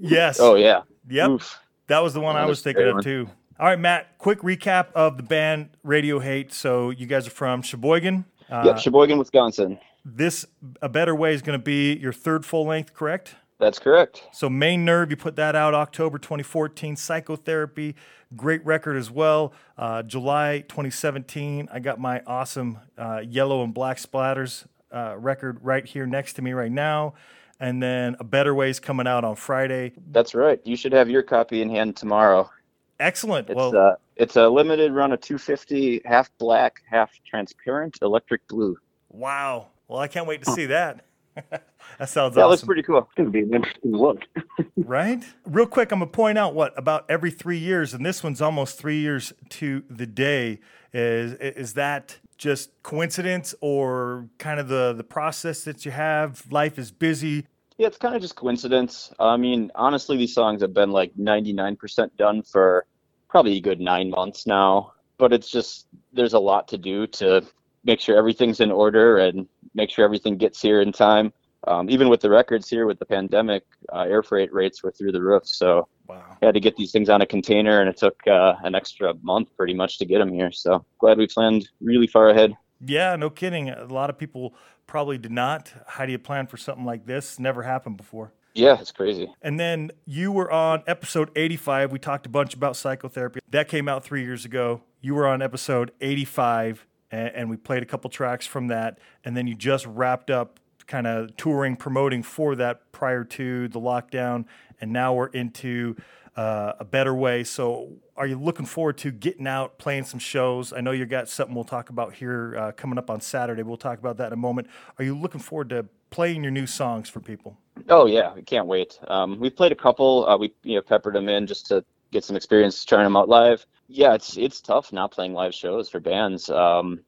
Yes. 0.00 0.38
Oh 0.40 0.54
yeah. 0.54 0.82
Yep. 1.08 1.30
Oof. 1.30 1.58
That 1.88 2.00
was 2.00 2.14
the 2.14 2.20
one 2.20 2.34
That 2.36 2.44
I 2.44 2.46
was 2.46 2.62
thinking 2.62 2.86
of 2.88 3.02
too. 3.02 3.28
All 3.58 3.66
right, 3.66 3.78
Matt. 3.78 4.18
Quick 4.18 4.40
recap 4.40 4.86
of 4.94 5.16
the 5.16 5.22
band 5.22 5.70
Radio 5.82 6.18
Hate. 6.18 6.52
So 6.52 6.90
you 6.90 7.06
guys 7.06 7.26
are 7.26 7.30
from 7.30 7.62
Sheboygan. 7.62 8.24
Uh, 8.50 8.62
Yep. 8.66 8.78
Sheboygan, 8.78 9.18
Wisconsin. 9.18 9.78
This 10.04 10.46
a 10.80 10.88
better 10.88 11.14
way 11.14 11.32
is 11.32 11.42
going 11.42 11.58
to 11.58 11.62
be 11.62 11.94
your 11.94 12.12
third 12.12 12.44
full 12.44 12.66
length, 12.66 12.92
correct? 12.94 13.36
That's 13.58 13.78
correct. 13.78 14.24
So 14.32 14.50
Main 14.50 14.84
Nerve, 14.84 15.10
you 15.10 15.16
put 15.16 15.36
that 15.36 15.54
out 15.54 15.74
October 15.74 16.18
2014. 16.18 16.96
Psychotherapy, 16.96 17.94
great 18.34 18.64
record 18.66 18.96
as 18.96 19.08
well. 19.10 19.52
Uh, 19.78 20.02
July 20.02 20.64
2017, 20.68 21.68
I 21.72 21.78
got 21.78 22.00
my 22.00 22.20
awesome 22.26 22.78
uh, 22.98 23.22
yellow 23.24 23.62
and 23.62 23.72
black 23.72 23.98
splatters 23.98 24.64
uh, 24.92 25.14
record 25.16 25.58
right 25.62 25.86
here 25.86 26.06
next 26.06 26.32
to 26.34 26.42
me 26.42 26.52
right 26.52 26.72
now. 26.72 27.14
And 27.62 27.80
then 27.80 28.16
A 28.18 28.24
Better 28.24 28.56
Way 28.56 28.70
is 28.70 28.80
coming 28.80 29.06
out 29.06 29.22
on 29.22 29.36
Friday. 29.36 29.92
That's 30.10 30.34
right. 30.34 30.60
You 30.64 30.74
should 30.74 30.92
have 30.92 31.08
your 31.08 31.22
copy 31.22 31.62
in 31.62 31.70
hand 31.70 31.94
tomorrow. 31.94 32.50
Excellent. 32.98 33.48
It's 33.48 33.56
well, 33.56 33.76
uh, 33.76 33.94
it's 34.16 34.34
a 34.34 34.48
limited 34.48 34.92
run 34.92 35.12
of 35.12 35.20
250, 35.20 36.02
half 36.04 36.28
black, 36.38 36.82
half 36.90 37.12
transparent, 37.24 37.98
electric 38.02 38.46
blue. 38.48 38.76
wow. 39.08 39.68
Well, 39.86 40.00
I 40.00 40.08
can't 40.08 40.26
wait 40.26 40.42
to 40.42 40.50
see 40.50 40.66
that. 40.66 41.04
that 41.34 41.62
sounds 42.00 42.16
awesome. 42.16 42.34
That 42.34 42.48
looks 42.48 42.64
pretty 42.64 42.82
cool. 42.82 42.98
It's 42.98 43.14
going 43.14 43.26
to 43.26 43.30
be 43.30 43.40
an 43.40 43.54
interesting 43.54 43.92
look. 43.92 44.22
right? 44.76 45.22
Real 45.44 45.66
quick, 45.66 45.92
I'm 45.92 46.00
gonna 46.00 46.10
point 46.10 46.38
out 46.38 46.54
what 46.54 46.72
about 46.78 47.04
every 47.08 47.30
three 47.30 47.58
years, 47.58 47.94
and 47.94 48.04
this 48.04 48.22
one's 48.24 48.40
almost 48.40 48.78
three 48.78 49.00
years 49.00 49.32
to 49.50 49.84
the 49.90 50.06
day. 50.06 50.60
Is 50.92 51.34
is 51.34 51.74
that 51.74 52.18
just 52.38 52.70
coincidence 52.82 53.54
or 53.60 54.28
kind 54.38 54.58
of 54.60 54.68
the 54.68 54.94
the 54.94 55.04
process 55.04 55.64
that 55.64 55.84
you 55.84 55.90
have? 55.90 56.50
Life 56.50 56.78
is 56.78 56.90
busy. 56.90 57.46
Yeah, 57.78 57.86
it's 57.88 57.98
kind 57.98 58.14
of 58.14 58.22
just 58.22 58.36
coincidence. 58.36 59.12
I 59.18 59.36
mean, 59.36 59.70
honestly, 59.74 60.16
these 60.16 60.34
songs 60.34 60.62
have 60.62 60.74
been 60.74 60.90
like 60.90 61.12
99% 61.14 62.16
done 62.16 62.42
for 62.42 62.86
probably 63.28 63.56
a 63.56 63.60
good 63.60 63.80
nine 63.80 64.10
months 64.10 64.46
now. 64.46 64.92
But 65.18 65.32
it's 65.32 65.50
just 65.50 65.86
there's 66.12 66.34
a 66.34 66.38
lot 66.38 66.68
to 66.68 66.78
do 66.78 67.06
to 67.06 67.42
make 67.84 68.00
sure 68.00 68.16
everything's 68.16 68.60
in 68.60 68.70
order 68.72 69.18
and 69.18 69.48
make 69.74 69.90
sure 69.90 70.04
everything 70.04 70.36
gets 70.36 70.60
here 70.60 70.80
in 70.80 70.92
time. 70.92 71.32
Um, 71.66 71.88
even 71.88 72.08
with 72.08 72.20
the 72.20 72.30
records 72.30 72.68
here 72.68 72.86
with 72.86 72.98
the 72.98 73.06
pandemic, 73.06 73.62
uh, 73.92 74.00
air 74.00 74.22
freight 74.22 74.52
rates 74.52 74.82
were 74.82 74.90
through 74.90 75.12
the 75.12 75.22
roof. 75.22 75.46
So 75.46 75.86
Wow. 76.08 76.36
I 76.42 76.46
had 76.46 76.54
to 76.54 76.60
get 76.60 76.76
these 76.76 76.92
things 76.92 77.08
on 77.08 77.22
a 77.22 77.26
container, 77.26 77.80
and 77.80 77.88
it 77.88 77.96
took 77.96 78.16
uh, 78.26 78.54
an 78.64 78.74
extra 78.74 79.14
month 79.22 79.48
pretty 79.56 79.74
much 79.74 79.98
to 79.98 80.04
get 80.04 80.18
them 80.18 80.32
here. 80.32 80.52
So 80.52 80.84
glad 80.98 81.18
we 81.18 81.26
planned 81.26 81.68
really 81.80 82.06
far 82.06 82.28
ahead. 82.28 82.56
Yeah, 82.84 83.14
no 83.16 83.30
kidding. 83.30 83.70
A 83.70 83.84
lot 83.84 84.10
of 84.10 84.18
people 84.18 84.54
probably 84.86 85.18
did 85.18 85.32
not. 85.32 85.72
How 85.86 86.06
do 86.06 86.12
you 86.12 86.18
plan 86.18 86.46
for 86.46 86.56
something 86.56 86.84
like 86.84 87.06
this? 87.06 87.38
Never 87.38 87.62
happened 87.62 87.96
before. 87.96 88.32
Yeah, 88.54 88.78
it's 88.78 88.92
crazy. 88.92 89.32
And 89.40 89.58
then 89.58 89.92
you 90.04 90.30
were 90.30 90.50
on 90.50 90.82
episode 90.86 91.30
85. 91.34 91.90
We 91.92 91.98
talked 91.98 92.26
a 92.26 92.28
bunch 92.28 92.54
about 92.54 92.76
psychotherapy. 92.76 93.40
That 93.50 93.68
came 93.68 93.88
out 93.88 94.04
three 94.04 94.22
years 94.22 94.44
ago. 94.44 94.82
You 95.00 95.14
were 95.14 95.26
on 95.26 95.40
episode 95.40 95.92
85, 96.00 96.86
and, 97.10 97.28
and 97.34 97.50
we 97.50 97.56
played 97.56 97.82
a 97.82 97.86
couple 97.86 98.10
tracks 98.10 98.46
from 98.46 98.68
that. 98.68 98.98
And 99.24 99.36
then 99.36 99.46
you 99.46 99.54
just 99.54 99.86
wrapped 99.86 100.30
up 100.30 100.60
kind 100.86 101.06
of 101.06 101.36
touring, 101.36 101.76
promoting 101.76 102.22
for 102.22 102.54
that 102.56 102.92
prior 102.92 103.24
to 103.24 103.68
the 103.68 103.80
lockdown. 103.80 104.44
And 104.80 104.92
now 104.92 105.14
we're 105.14 105.28
into 105.28 105.96
uh, 106.36 106.72
a 106.78 106.84
better 106.84 107.14
way. 107.14 107.44
So, 107.44 107.92
are 108.16 108.26
you 108.26 108.38
looking 108.38 108.66
forward 108.66 108.98
to 108.98 109.10
getting 109.10 109.46
out, 109.46 109.78
playing 109.78 110.04
some 110.04 110.20
shows? 110.20 110.72
I 110.72 110.80
know 110.80 110.90
you 110.92 111.04
got 111.06 111.28
something 111.28 111.54
we'll 111.54 111.64
talk 111.64 111.90
about 111.90 112.14
here 112.14 112.56
uh, 112.56 112.72
coming 112.72 112.98
up 112.98 113.10
on 113.10 113.20
Saturday. 113.20 113.62
We'll 113.62 113.76
talk 113.76 113.98
about 113.98 114.16
that 114.18 114.28
in 114.28 114.32
a 114.32 114.36
moment. 114.36 114.68
Are 114.98 115.04
you 115.04 115.16
looking 115.16 115.40
forward 115.40 115.70
to 115.70 115.86
playing 116.10 116.42
your 116.42 116.52
new 116.52 116.66
songs 116.66 117.08
for 117.08 117.20
people? 117.20 117.58
Oh 117.88 118.06
yeah, 118.06 118.32
we 118.34 118.42
can't 118.42 118.66
wait. 118.66 118.98
Um, 119.08 119.38
we've 119.40 119.54
played 119.54 119.72
a 119.72 119.76
couple. 119.76 120.26
Uh, 120.28 120.36
we 120.36 120.54
you 120.62 120.76
know 120.76 120.82
peppered 120.82 121.14
them 121.14 121.28
in 121.28 121.46
just 121.46 121.66
to 121.66 121.84
get 122.12 122.24
some 122.24 122.36
experience 122.36 122.84
trying 122.84 123.04
them 123.04 123.16
out 123.16 123.28
live. 123.28 123.66
Yeah, 123.88 124.14
it's 124.14 124.36
it's 124.36 124.60
tough 124.60 124.92
not 124.92 125.10
playing 125.12 125.34
live 125.34 125.54
shows 125.54 125.88
for 125.88 126.00
bands. 126.00 126.48
Um, 126.48 127.00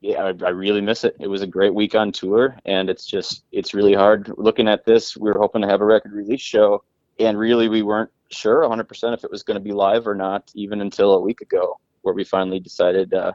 yeah, 0.00 0.22
I, 0.22 0.46
I 0.46 0.50
really 0.50 0.80
miss 0.80 1.04
it. 1.04 1.16
It 1.20 1.28
was 1.28 1.42
a 1.42 1.46
great 1.46 1.74
week 1.74 1.94
on 1.94 2.12
tour, 2.12 2.56
and 2.64 2.90
it's 2.90 3.06
just 3.06 3.44
it's 3.52 3.74
really 3.74 3.94
hard. 3.94 4.32
Looking 4.36 4.68
at 4.68 4.84
this, 4.84 5.16
we 5.16 5.30
were 5.30 5.38
hoping 5.38 5.62
to 5.62 5.68
have 5.68 5.80
a 5.80 5.84
record 5.84 6.12
release 6.12 6.40
show, 6.40 6.84
and 7.18 7.38
really 7.38 7.68
we 7.68 7.82
weren't 7.82 8.10
sure 8.32 8.62
100% 8.62 9.14
if 9.14 9.24
it 9.24 9.30
was 9.30 9.42
going 9.42 9.56
to 9.56 9.60
be 9.60 9.72
live 9.72 10.06
or 10.06 10.14
not, 10.14 10.50
even 10.54 10.80
until 10.80 11.14
a 11.14 11.20
week 11.20 11.40
ago, 11.40 11.78
where 12.02 12.14
we 12.14 12.24
finally 12.24 12.60
decided 12.60 13.14
uh, 13.14 13.32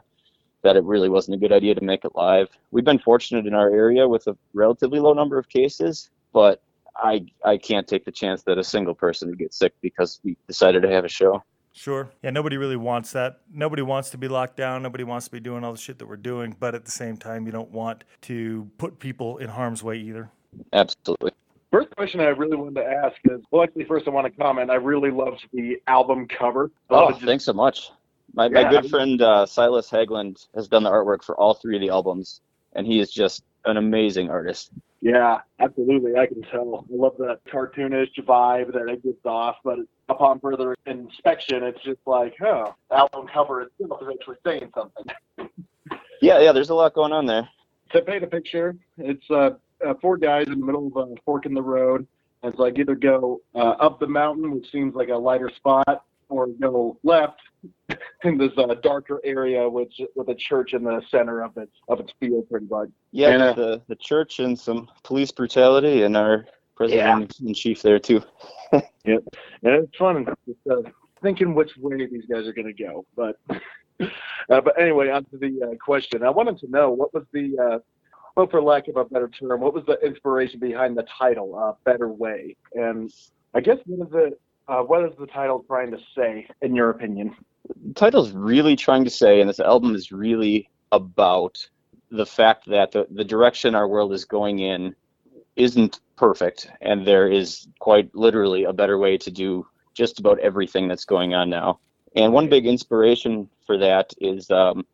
that 0.62 0.76
it 0.76 0.84
really 0.84 1.08
wasn't 1.08 1.34
a 1.34 1.38
good 1.38 1.52
idea 1.52 1.74
to 1.74 1.84
make 1.84 2.04
it 2.04 2.12
live. 2.14 2.48
We've 2.70 2.84
been 2.84 2.98
fortunate 2.98 3.46
in 3.46 3.54
our 3.54 3.70
area 3.70 4.08
with 4.08 4.26
a 4.26 4.36
relatively 4.54 5.00
low 5.00 5.12
number 5.12 5.38
of 5.38 5.48
cases, 5.48 6.10
but 6.32 6.62
I 6.96 7.26
I 7.44 7.56
can't 7.58 7.86
take 7.86 8.04
the 8.04 8.12
chance 8.12 8.42
that 8.42 8.58
a 8.58 8.64
single 8.64 8.94
person 8.94 9.28
would 9.28 9.38
get 9.38 9.54
sick 9.54 9.72
because 9.80 10.20
we 10.24 10.36
decided 10.46 10.82
to 10.82 10.90
have 10.90 11.04
a 11.04 11.08
show. 11.08 11.42
Sure. 11.72 12.10
Yeah, 12.24 12.30
nobody 12.30 12.56
really 12.56 12.76
wants 12.76 13.12
that. 13.12 13.40
Nobody 13.52 13.82
wants 13.82 14.10
to 14.10 14.18
be 14.18 14.26
locked 14.26 14.56
down. 14.56 14.82
Nobody 14.82 15.04
wants 15.04 15.26
to 15.26 15.30
be 15.30 15.38
doing 15.38 15.62
all 15.62 15.70
the 15.70 15.78
shit 15.78 16.00
that 16.00 16.06
we're 16.06 16.16
doing. 16.16 16.56
But 16.58 16.74
at 16.74 16.84
the 16.84 16.90
same 16.90 17.16
time, 17.16 17.46
you 17.46 17.52
don't 17.52 17.70
want 17.70 18.02
to 18.22 18.68
put 18.78 18.98
people 18.98 19.38
in 19.38 19.48
harm's 19.48 19.82
way 19.84 19.98
either. 19.98 20.32
Absolutely. 20.72 21.30
First 21.70 21.90
question 21.96 22.20
I 22.20 22.28
really 22.28 22.56
wanted 22.56 22.76
to 22.76 22.84
ask 22.86 23.16
is, 23.24 23.40
well, 23.50 23.62
actually, 23.62 23.84
first 23.84 24.06
I 24.06 24.10
want 24.10 24.26
to 24.32 24.40
comment. 24.42 24.70
I 24.70 24.76
really 24.76 25.10
loved 25.10 25.46
the 25.52 25.76
album 25.86 26.26
cover. 26.26 26.70
Oh, 26.88 27.10
just- 27.10 27.22
thanks 27.22 27.44
so 27.44 27.52
much. 27.52 27.90
My, 28.34 28.48
my 28.48 28.60
Yeah. 28.60 28.70
good 28.70 28.90
friend 28.90 29.20
uh, 29.22 29.46
Silas 29.46 29.90
Hagland 29.90 30.46
has 30.54 30.68
done 30.68 30.82
the 30.82 30.90
artwork 30.90 31.22
for 31.24 31.34
all 31.36 31.54
three 31.54 31.76
of 31.76 31.80
the 31.80 31.88
albums, 31.90 32.40
and 32.74 32.86
he 32.86 33.00
is 33.00 33.10
just 33.10 33.42
an 33.64 33.76
amazing 33.78 34.30
artist. 34.30 34.70
Yeah, 35.00 35.38
absolutely. 35.60 36.16
I 36.16 36.26
can 36.26 36.42
tell. 36.42 36.84
I 36.90 36.94
love 36.94 37.16
that 37.18 37.40
cartoonish 37.50 38.18
vibe 38.24 38.72
that 38.72 38.88
it 38.88 39.02
gives 39.02 39.24
off, 39.24 39.56
but 39.64 39.78
upon 40.08 40.40
further 40.40 40.74
inspection, 40.86 41.62
it's 41.62 41.80
just 41.84 42.00
like, 42.06 42.34
oh, 42.44 42.74
album 42.90 43.26
cover 43.32 43.62
itself 43.62 44.02
is 44.02 44.08
actually 44.12 44.36
saying 44.44 44.70
something. 44.74 45.04
Yeah, 46.20 46.40
yeah. 46.40 46.50
There's 46.50 46.70
a 46.70 46.74
lot 46.74 46.94
going 46.94 47.12
on 47.12 47.26
there. 47.26 47.48
To 47.92 48.02
paint 48.02 48.24
a 48.24 48.26
picture, 48.26 48.76
it's 48.98 49.30
uh, 49.30 49.50
uh, 49.86 49.94
four 50.00 50.16
guys 50.16 50.46
in 50.46 50.60
the 50.60 50.66
middle 50.66 50.90
of 50.94 51.10
a 51.10 51.14
fork 51.24 51.46
in 51.46 51.54
the 51.54 51.62
road, 51.62 52.06
and 52.42 52.52
it's 52.52 52.58
like 52.58 52.78
either 52.78 52.94
go 52.94 53.40
uh, 53.54 53.74
up 53.80 54.00
the 54.00 54.06
mountain, 54.06 54.50
which 54.50 54.70
seems 54.70 54.94
like 54.94 55.08
a 55.08 55.16
lighter 55.16 55.50
spot, 55.56 56.04
or 56.28 56.48
go 56.60 56.98
left 57.02 57.40
in 58.24 58.38
this 58.38 58.52
uh, 58.56 58.74
darker 58.82 59.20
area, 59.24 59.68
which 59.68 60.00
with 60.14 60.28
a 60.28 60.34
church 60.34 60.74
in 60.74 60.84
the 60.84 61.00
center 61.10 61.42
of 61.42 61.56
its 61.56 61.72
of 61.88 62.00
its 62.00 62.12
field, 62.20 62.48
pretty 62.50 62.66
much. 62.66 62.88
Yeah, 63.12 63.30
And, 63.30 63.42
uh, 63.42 63.52
the 63.54 63.82
the 63.88 63.96
church 63.96 64.38
and 64.38 64.58
some 64.58 64.88
police 65.02 65.30
brutality, 65.30 66.02
and 66.02 66.16
our 66.16 66.46
president 66.76 67.40
in 67.40 67.54
chief 67.54 67.82
there 67.82 67.98
too. 67.98 68.22
yep, 68.72 68.84
And 69.04 69.22
it's 69.62 69.96
fun 69.96 70.24
just 70.46 70.58
uh, 70.70 70.88
thinking 71.22 71.54
which 71.54 71.72
way 71.78 72.06
these 72.06 72.24
guys 72.30 72.46
are 72.46 72.52
going 72.52 72.72
to 72.74 72.84
go. 72.84 73.04
But 73.16 73.38
uh, 74.00 74.60
but 74.60 74.80
anyway, 74.80 75.10
on 75.10 75.24
to 75.26 75.38
the 75.38 75.70
uh, 75.72 75.76
question. 75.76 76.22
I 76.22 76.30
wanted 76.30 76.58
to 76.58 76.70
know 76.70 76.90
what 76.90 77.12
was 77.12 77.24
the 77.32 77.58
uh, 77.58 77.78
well, 78.38 78.46
for 78.46 78.62
lack 78.62 78.86
of 78.86 78.96
a 78.96 79.04
better 79.04 79.28
term, 79.28 79.60
what 79.60 79.74
was 79.74 79.84
the 79.86 79.98
inspiration 80.06 80.60
behind 80.60 80.96
the 80.96 81.04
title, 81.18 81.58
uh, 81.58 81.72
"Better 81.84 82.08
Way"? 82.08 82.54
And 82.72 83.12
I 83.52 83.60
guess 83.60 83.78
what 83.84 84.06
is 84.06 84.14
it? 84.14 84.40
Uh, 84.68 84.82
what 84.82 85.04
is 85.04 85.12
the 85.18 85.26
title 85.26 85.64
trying 85.66 85.90
to 85.90 85.98
say, 86.16 86.46
in 86.62 86.74
your 86.74 86.90
opinion? 86.90 87.34
the 87.84 87.94
title's 87.94 88.30
really 88.30 88.76
trying 88.76 89.04
to 89.04 89.10
say, 89.10 89.40
and 89.40 89.48
this 89.50 89.60
album 89.60 89.94
is 89.94 90.12
really 90.12 90.70
about 90.92 91.58
the 92.10 92.24
fact 92.24 92.66
that 92.66 92.92
the, 92.92 93.06
the 93.10 93.24
direction 93.24 93.74
our 93.74 93.88
world 93.88 94.12
is 94.12 94.24
going 94.24 94.60
in 94.60 94.94
isn't 95.56 96.00
perfect, 96.16 96.70
and 96.80 97.06
there 97.06 97.28
is 97.28 97.66
quite 97.80 98.14
literally 98.14 98.64
a 98.64 98.72
better 98.72 98.98
way 98.98 99.18
to 99.18 99.30
do 99.32 99.66
just 99.94 100.20
about 100.20 100.38
everything 100.38 100.86
that's 100.86 101.04
going 101.04 101.34
on 101.34 101.50
now. 101.50 101.80
And 102.14 102.32
one 102.32 102.48
big 102.48 102.66
inspiration 102.66 103.48
for 103.66 103.76
that 103.78 104.14
is 104.20 104.48
um, 104.50 104.86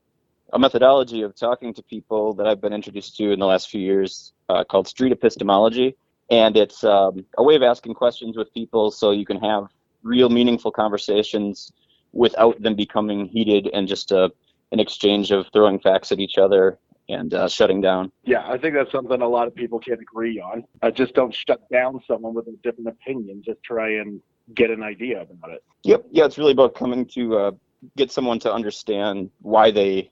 a 0.52 0.58
methodology 0.58 1.22
of 1.22 1.34
talking 1.34 1.74
to 1.74 1.82
people 1.82 2.34
that 2.34 2.46
I've 2.46 2.60
been 2.60 2.72
introduced 2.72 3.16
to 3.16 3.32
in 3.32 3.38
the 3.38 3.46
last 3.46 3.70
few 3.70 3.80
years 3.80 4.32
uh, 4.48 4.64
called 4.64 4.86
street 4.86 5.12
epistemology. 5.12 5.96
And 6.30 6.56
it's 6.56 6.84
um, 6.84 7.24
a 7.38 7.42
way 7.42 7.54
of 7.54 7.62
asking 7.62 7.94
questions 7.94 8.36
with 8.36 8.52
people 8.54 8.90
so 8.90 9.10
you 9.10 9.26
can 9.26 9.40
have 9.40 9.66
real 10.02 10.28
meaningful 10.28 10.70
conversations 10.70 11.72
without 12.12 12.60
them 12.62 12.74
becoming 12.74 13.26
heated 13.26 13.68
and 13.74 13.88
just 13.88 14.12
a, 14.12 14.30
an 14.72 14.80
exchange 14.80 15.32
of 15.32 15.46
throwing 15.52 15.78
facts 15.80 16.12
at 16.12 16.20
each 16.20 16.38
other 16.38 16.78
and 17.08 17.34
uh, 17.34 17.48
shutting 17.48 17.80
down. 17.80 18.10
Yeah, 18.24 18.48
I 18.48 18.56
think 18.56 18.74
that's 18.74 18.90
something 18.92 19.20
a 19.20 19.28
lot 19.28 19.46
of 19.46 19.54
people 19.54 19.78
can 19.78 19.94
agree 19.94 20.40
on. 20.40 20.64
I 20.82 20.90
just 20.90 21.14
don't 21.14 21.34
shut 21.34 21.60
down 21.70 22.00
someone 22.06 22.32
with 22.34 22.46
a 22.46 22.56
different 22.62 22.88
opinion. 22.88 23.42
Just 23.44 23.62
try 23.62 23.96
and 23.96 24.20
get 24.54 24.70
an 24.70 24.82
idea 24.82 25.22
about 25.22 25.50
it. 25.50 25.62
Yep. 25.82 26.06
Yeah, 26.10 26.24
it's 26.24 26.38
really 26.38 26.52
about 26.52 26.74
coming 26.74 27.04
to 27.06 27.36
uh, 27.36 27.50
get 27.96 28.10
someone 28.10 28.38
to 28.40 28.52
understand 28.52 29.30
why 29.42 29.70
they 29.70 30.10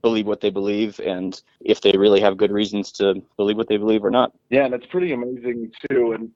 believe 0.00 0.26
what 0.26 0.40
they 0.40 0.50
believe 0.50 1.00
and 1.00 1.42
if 1.60 1.80
they 1.80 1.92
really 1.96 2.20
have 2.20 2.36
good 2.36 2.50
reasons 2.50 2.92
to 2.92 3.22
believe 3.36 3.56
what 3.56 3.68
they 3.68 3.76
believe 3.76 4.04
or 4.04 4.10
not. 4.10 4.32
Yeah, 4.50 4.64
and 4.64 4.74
it's 4.74 4.86
pretty 4.86 5.12
amazing 5.12 5.72
too. 5.90 6.12
And 6.12 6.30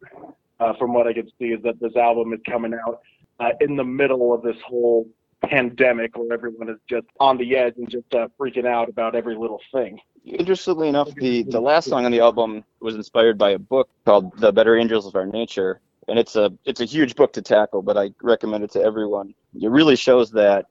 uh, 0.61 0.75
from 0.79 0.93
what 0.93 1.07
I 1.07 1.13
can 1.13 1.29
see, 1.39 1.47
is 1.47 1.63
that 1.63 1.81
this 1.81 1.97
album 1.97 2.33
is 2.33 2.41
coming 2.49 2.75
out 2.75 3.01
uh, 3.41 3.51
in 3.61 3.77
the 3.77 3.85
middle 3.85 4.33
of 4.35 4.43
this 4.43 4.57
whole 4.67 5.09
pandemic, 5.45 6.17
where 6.17 6.33
everyone 6.33 6.69
is 6.69 6.79
just 6.89 7.07
on 7.21 7.39
the 7.39 7.57
edge 7.57 7.75
and 7.77 7.89
just 7.89 8.13
uh, 8.15 8.29
freaking 8.39 8.67
out 8.67 8.89
about 8.89 9.15
every 9.15 9.37
little 9.37 9.61
thing. 9.73 10.01
Interestingly 10.25 10.89
enough, 10.89 11.15
the, 11.15 11.45
the 11.45 11.61
last 11.61 11.89
song 11.89 12.05
on 12.05 12.13
the 12.13 12.21
album 12.21 12.65
was 12.81 12.97
inspired 12.97 13.39
by 13.39 13.51
a 13.51 13.59
book 13.59 13.89
called 14.05 14.37
The 14.39 14.53
Better 14.53 14.77
Angels 14.77 15.07
of 15.07 15.15
Our 15.15 15.27
Nature. 15.27 15.81
And 16.09 16.19
it's 16.19 16.37
a 16.37 16.51
it's 16.65 16.81
a 16.81 16.87
huge 16.87 17.15
book 17.17 17.35
to 17.35 17.43
tackle, 17.43 17.83
but 17.83 17.99
I 17.99 18.13
recommend 18.23 18.65
it 18.65 18.71
to 18.73 18.83
everyone. 18.83 19.35
It 19.61 19.71
really 19.71 19.95
shows 19.95 20.31
that 20.33 20.67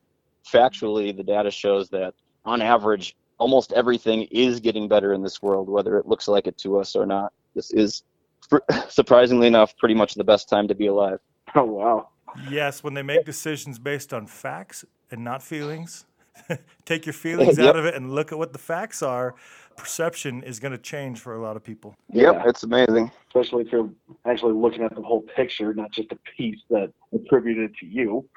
factually 0.52 1.16
the 1.16 1.24
data 1.24 1.52
shows 1.52 1.90
that 1.90 2.14
on 2.48 2.62
average 2.62 3.16
almost 3.40 3.72
everything 3.74 4.24
is 4.32 4.60
getting 4.60 4.88
better 4.88 5.14
in 5.14 5.22
this 5.22 5.44
world, 5.44 5.70
whether 5.70 6.00
it 6.00 6.08
looks 6.08 6.28
like 6.28 6.48
it 6.48 6.58
to 6.58 6.80
us 6.80 6.96
or 6.96 7.06
not. 7.06 7.32
This 7.54 7.70
is 7.72 8.02
surprisingly 8.90 9.46
enough 9.46 9.78
pretty 9.78 9.94
much 9.94 10.16
the 10.16 10.24
best 10.24 10.50
time 10.50 10.68
to 10.70 10.74
be 10.76 10.88
alive. 10.88 11.20
Oh 11.54 11.66
wow! 11.66 12.10
Yes, 12.50 12.84
when 12.84 12.94
they 12.94 13.04
make 13.04 13.26
decisions 13.26 13.78
based 13.78 14.14
on 14.14 14.26
facts 14.26 14.86
and 15.12 15.24
not 15.24 15.44
feelings, 15.44 16.06
take 16.86 17.06
your 17.06 17.14
feelings 17.28 17.58
Yep. 17.58 17.68
out 17.68 17.76
of 17.76 17.86
it 17.86 17.94
and 17.96 18.12
look 18.16 18.32
at 18.32 18.38
what 18.38 18.54
the 18.54 18.60
facts 18.60 19.04
are. 19.04 19.36
Perception 19.76 20.42
is 20.42 20.60
going 20.60 20.72
to 20.72 20.78
change 20.80 21.20
for 21.20 21.36
a 21.36 21.42
lot 21.42 21.56
of 21.56 21.64
people. 21.64 21.96
Yep, 22.12 22.34
Yeah. 22.34 22.44
it's 22.50 22.64
amazing. 22.64 23.12
Especially 23.28 23.64
if 23.66 23.72
you're 23.72 23.90
actually 24.26 24.54
looking 24.54 24.82
at 24.82 24.96
the 24.96 25.02
whole 25.04 25.22
picture, 25.36 25.72
not 25.76 25.92
just 25.92 26.12
a 26.12 26.18
piece 26.36 26.60
that 26.72 26.92
attributed 27.14 27.76
to 27.82 27.86
you. 27.86 28.28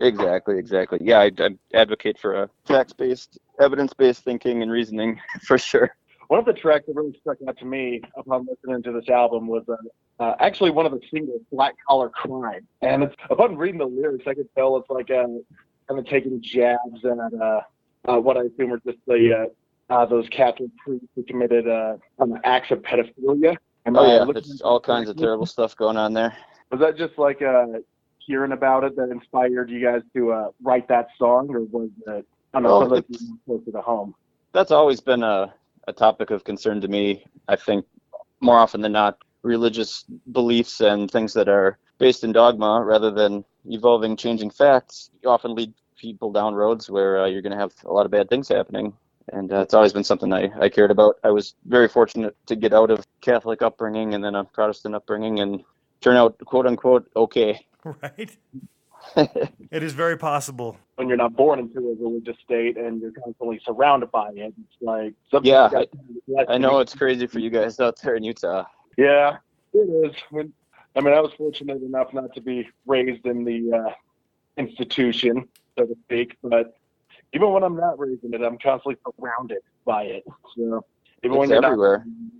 Exactly, 0.00 0.58
exactly. 0.58 0.98
Yeah, 1.02 1.20
I, 1.20 1.30
I 1.38 1.50
advocate 1.74 2.18
for 2.18 2.42
a 2.42 2.50
facts-based, 2.66 3.38
evidence-based 3.60 4.22
thinking 4.22 4.62
and 4.62 4.70
reasoning 4.70 5.20
for 5.42 5.58
sure. 5.58 5.94
One 6.28 6.38
of 6.38 6.46
the 6.46 6.52
tracks 6.52 6.84
that 6.86 6.94
really 6.94 7.16
stuck 7.20 7.38
out 7.48 7.58
to 7.58 7.64
me 7.64 8.02
upon 8.16 8.46
listening 8.46 8.82
to 8.82 8.92
this 8.92 9.08
album 9.08 9.46
was 9.46 9.64
uh, 9.68 10.22
uh, 10.22 10.34
actually 10.40 10.70
one 10.70 10.84
of 10.84 10.92
the 10.92 11.00
singles, 11.10 11.40
"Black 11.50 11.74
Collar 11.88 12.10
Crime," 12.10 12.66
and 12.82 13.02
it's, 13.02 13.14
upon 13.30 13.56
reading 13.56 13.78
the 13.78 13.86
lyrics, 13.86 14.24
I 14.26 14.34
could 14.34 14.48
tell 14.54 14.76
it's 14.76 14.90
like 14.90 15.10
uh, 15.10 15.24
kind 15.88 15.98
of 15.98 16.06
taking 16.06 16.42
jabs 16.42 17.02
at 17.04 17.40
uh, 17.40 17.60
uh, 18.06 18.18
what 18.18 18.36
I 18.36 18.42
assume 18.42 18.74
are 18.74 18.80
just 18.84 18.98
the 19.06 19.48
uh, 19.90 19.94
uh, 19.94 20.04
those 20.04 20.28
Catholic 20.28 20.70
priests 20.76 21.08
who 21.14 21.22
committed 21.22 21.66
uh, 21.66 21.96
acts 22.44 22.70
of 22.70 22.82
pedophilia. 22.82 23.56
Am 23.86 23.96
Oh 23.96 24.06
yeah, 24.06 24.32
there's 24.32 24.60
all 24.60 24.80
kinds 24.80 25.08
of 25.08 25.16
terrible 25.16 25.46
stuff 25.46 25.74
going 25.76 25.96
on 25.96 26.12
there. 26.12 26.36
Was 26.70 26.80
that 26.80 26.98
just 26.98 27.18
like 27.18 27.40
uh, 27.40 27.64
hearing 28.28 28.52
about 28.52 28.84
it 28.84 28.94
that 28.96 29.10
inspired 29.10 29.70
you 29.70 29.82
guys 29.82 30.02
to 30.14 30.32
uh, 30.32 30.50
write 30.62 30.86
that 30.88 31.08
song, 31.18 31.48
or 31.50 31.62
was 31.62 31.88
it 32.06 32.26
I 32.54 32.60
don't 32.60 32.62
know 32.62 32.96
something 32.96 33.38
closer 33.46 33.72
to 33.72 33.80
home? 33.80 34.14
That's 34.52 34.70
always 34.70 35.00
been 35.00 35.22
a, 35.22 35.52
a 35.88 35.92
topic 35.92 36.30
of 36.30 36.44
concern 36.44 36.80
to 36.82 36.88
me. 36.88 37.24
I 37.48 37.56
think 37.56 37.86
more 38.40 38.58
often 38.58 38.82
than 38.82 38.92
not, 38.92 39.18
religious 39.42 40.04
beliefs 40.32 40.80
and 40.80 41.10
things 41.10 41.32
that 41.32 41.48
are 41.48 41.78
based 41.98 42.22
in 42.22 42.32
dogma 42.32 42.82
rather 42.84 43.10
than 43.10 43.44
evolving, 43.66 44.16
changing 44.16 44.50
facts 44.50 45.10
often 45.24 45.54
lead 45.54 45.72
people 45.96 46.30
down 46.30 46.54
roads 46.54 46.88
where 46.90 47.20
uh, 47.20 47.26
you're 47.26 47.42
going 47.42 47.52
to 47.52 47.58
have 47.58 47.72
a 47.84 47.92
lot 47.92 48.04
of 48.04 48.12
bad 48.12 48.28
things 48.28 48.48
happening. 48.48 48.92
And 49.32 49.52
uh, 49.52 49.60
it's 49.60 49.74
always 49.74 49.92
been 49.92 50.04
something 50.04 50.32
I, 50.32 50.50
I 50.60 50.68
cared 50.68 50.90
about. 50.90 51.18
I 51.24 51.30
was 51.30 51.54
very 51.66 51.88
fortunate 51.88 52.36
to 52.46 52.56
get 52.56 52.72
out 52.72 52.90
of 52.90 53.06
Catholic 53.20 53.62
upbringing 53.62 54.14
and 54.14 54.24
then 54.24 54.34
a 54.34 54.44
Protestant 54.44 54.94
upbringing 54.94 55.40
and 55.40 55.62
turn 56.00 56.16
out 56.16 56.38
quote 56.44 56.66
unquote 56.66 57.10
okay. 57.14 57.66
Right? 58.02 58.36
it 59.70 59.82
is 59.82 59.92
very 59.92 60.16
possible. 60.16 60.76
when 60.96 61.08
you're 61.08 61.16
not 61.16 61.34
born 61.34 61.60
into 61.60 61.78
a 61.78 61.94
religious 62.02 62.36
state 62.44 62.76
and 62.76 63.00
you're 63.00 63.12
constantly 63.12 63.60
surrounded 63.64 64.10
by 64.10 64.28
it. 64.30 64.52
It's 64.58 64.82
like 64.82 65.14
Yeah, 65.42 65.70
you 65.70 65.86
got- 66.36 66.50
I 66.50 66.58
know 66.58 66.80
it's 66.80 66.94
crazy 66.94 67.26
for 67.26 67.38
you 67.38 67.48
guys 67.50 67.78
out 67.80 68.00
there 68.02 68.16
in 68.16 68.24
Utah. 68.24 68.64
Yeah, 68.96 69.36
it 69.72 69.78
is. 69.78 70.16
When, 70.30 70.52
I 70.96 71.00
mean, 71.00 71.14
I 71.14 71.20
was 71.20 71.32
fortunate 71.34 71.80
enough 71.82 72.12
not 72.12 72.34
to 72.34 72.40
be 72.40 72.68
raised 72.86 73.24
in 73.24 73.44
the 73.44 73.72
uh, 73.72 73.92
institution, 74.56 75.48
so 75.78 75.86
to 75.86 75.96
speak. 76.04 76.36
But 76.42 76.76
even 77.32 77.52
when 77.52 77.62
I'm 77.62 77.76
not 77.76 77.98
raised 77.98 78.24
in 78.24 78.34
it, 78.34 78.42
I'm 78.42 78.58
constantly 78.58 78.96
surrounded 79.16 79.58
by 79.84 80.02
it. 80.04 80.24
So 80.56 80.84
even 81.22 81.38
when 81.38 81.48
you're 81.48 81.64
everywhere. 81.64 81.98
not, 81.98 82.06
you 82.06 82.30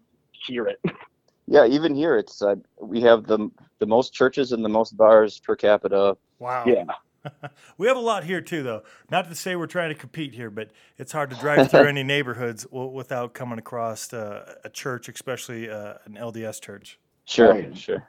hear 0.47 0.67
it. 0.67 0.81
Yeah, 1.51 1.67
even 1.67 1.95
here, 1.95 2.17
it's 2.19 2.43
uh, 2.43 2.57
we 2.81 3.01
have 3.03 3.27
the 3.27 3.51
the 3.79 3.87
most 3.87 4.13
churches 4.13 4.53
and 4.53 4.65
the 4.65 4.69
most 4.69 4.97
bars 4.97 5.41
per 5.41 5.57
capita. 5.57 6.17
Wow. 6.39 6.65
Yeah. 6.67 6.85
We 7.79 7.89
have 7.89 7.97
a 7.97 8.01
lot 8.01 8.25
here 8.25 8.41
too, 8.41 8.63
though. 8.63 8.83
Not 9.11 9.29
to 9.29 9.35
say 9.35 9.57
we're 9.57 9.67
trying 9.67 9.91
to 9.91 9.95
compete 9.95 10.35
here, 10.35 10.51
but 10.51 10.71
it's 10.99 11.13
hard 11.13 11.31
to 11.31 11.37
drive 11.37 11.71
through 11.71 11.87
any 11.89 12.03
neighborhoods 12.03 12.65
w- 12.65 12.91
without 12.91 13.35
coming 13.35 13.59
across 13.59 14.13
uh, 14.13 14.55
a 14.65 14.71
church, 14.71 15.09
especially 15.09 15.69
uh, 15.71 15.95
an 16.07 16.15
LDS 16.15 16.61
church. 16.61 16.99
Sure, 17.25 17.51
Right. 17.53 17.77
sure. 17.77 18.05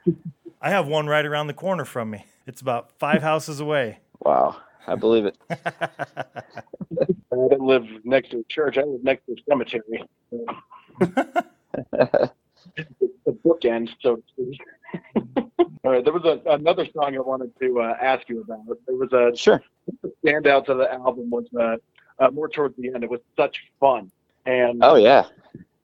I 0.61 0.69
have 0.69 0.87
one 0.87 1.07
right 1.07 1.25
around 1.25 1.47
the 1.47 1.53
corner 1.53 1.85
from 1.85 2.09
me. 2.11 2.25
It's 2.47 2.61
about 2.61 2.91
five 2.99 3.21
houses 3.21 3.59
away. 3.59 3.99
Wow, 4.21 4.57
I 4.87 4.95
believe 4.95 5.25
it. 5.25 5.37
I 5.49 7.35
didn't 7.49 7.61
live 7.65 7.85
next 8.03 8.31
to 8.31 8.39
a 8.39 8.43
church. 8.49 8.77
I 8.77 8.83
live 8.83 9.03
next 9.03 9.25
to 9.25 9.33
a 9.33 9.35
cemetery. 9.49 10.03
The 13.29 13.37
bookend, 13.49 13.89
so 14.01 14.15
to 14.17 14.23
speak. 14.31 14.59
All 15.83 15.91
right, 15.91 16.03
there 16.03 16.13
was 16.13 16.25
a, 16.25 16.41
another 16.51 16.85
song 16.93 17.15
I 17.15 17.19
wanted 17.19 17.51
to 17.61 17.79
uh, 17.79 17.95
ask 18.01 18.27
you 18.29 18.41
about. 18.41 18.65
There 18.87 18.95
was 18.95 19.11
a 19.13 19.35
Sure. 19.37 19.61
standout 20.25 20.65
to 20.65 20.73
the 20.75 20.91
album 20.91 21.29
was 21.29 21.45
uh, 21.59 21.77
uh, 22.23 22.31
more 22.31 22.49
towards 22.49 22.75
the 22.77 22.89
end. 22.93 23.03
It 23.03 23.09
was 23.09 23.21
such 23.37 23.55
fun, 23.79 24.11
and 24.45 24.79
Oh 24.83 24.95
yeah, 24.95 25.25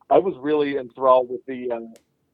I 0.09 0.17
was 0.17 0.35
really 0.39 0.77
enthralled 0.77 1.29
with 1.29 1.45
the 1.47 1.71
uh, 1.71 1.79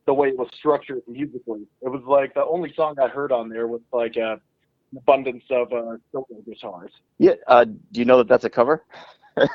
the 0.06 0.14
way 0.14 0.30
it 0.30 0.38
was 0.38 0.50
structured 0.54 1.02
musically. 1.08 1.62
It 1.82 1.90
was 1.90 2.02
like 2.08 2.34
the 2.34 2.46
only 2.46 2.74
song 2.74 2.96
I 3.00 3.08
heard 3.08 3.32
on 3.32 3.50
there 3.50 3.68
was 3.68 3.82
like 3.94 4.18
uh, 4.18 4.38
an 4.92 4.98
abundance 4.98 5.44
of 5.52 5.72
uh, 5.72 5.98
solo 6.12 6.26
guitars. 6.46 6.92
yeah. 7.20 7.34
Uh, 7.48 7.66
do 7.66 8.00
you 8.00 8.06
know 8.06 8.18
that 8.18 8.28
that's 8.28 8.46
a 8.46 8.50
cover? 8.50 8.84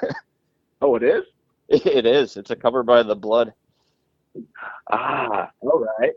Oh, 0.82 0.94
it 0.96 1.02
is. 1.02 1.24
It 1.68 2.06
is. 2.06 2.36
It's 2.36 2.50
a 2.50 2.56
cover 2.56 2.82
by 2.82 3.02
the 3.02 3.16
Blood. 3.16 3.52
Ah, 4.90 5.50
all 5.60 5.84
right. 5.98 6.12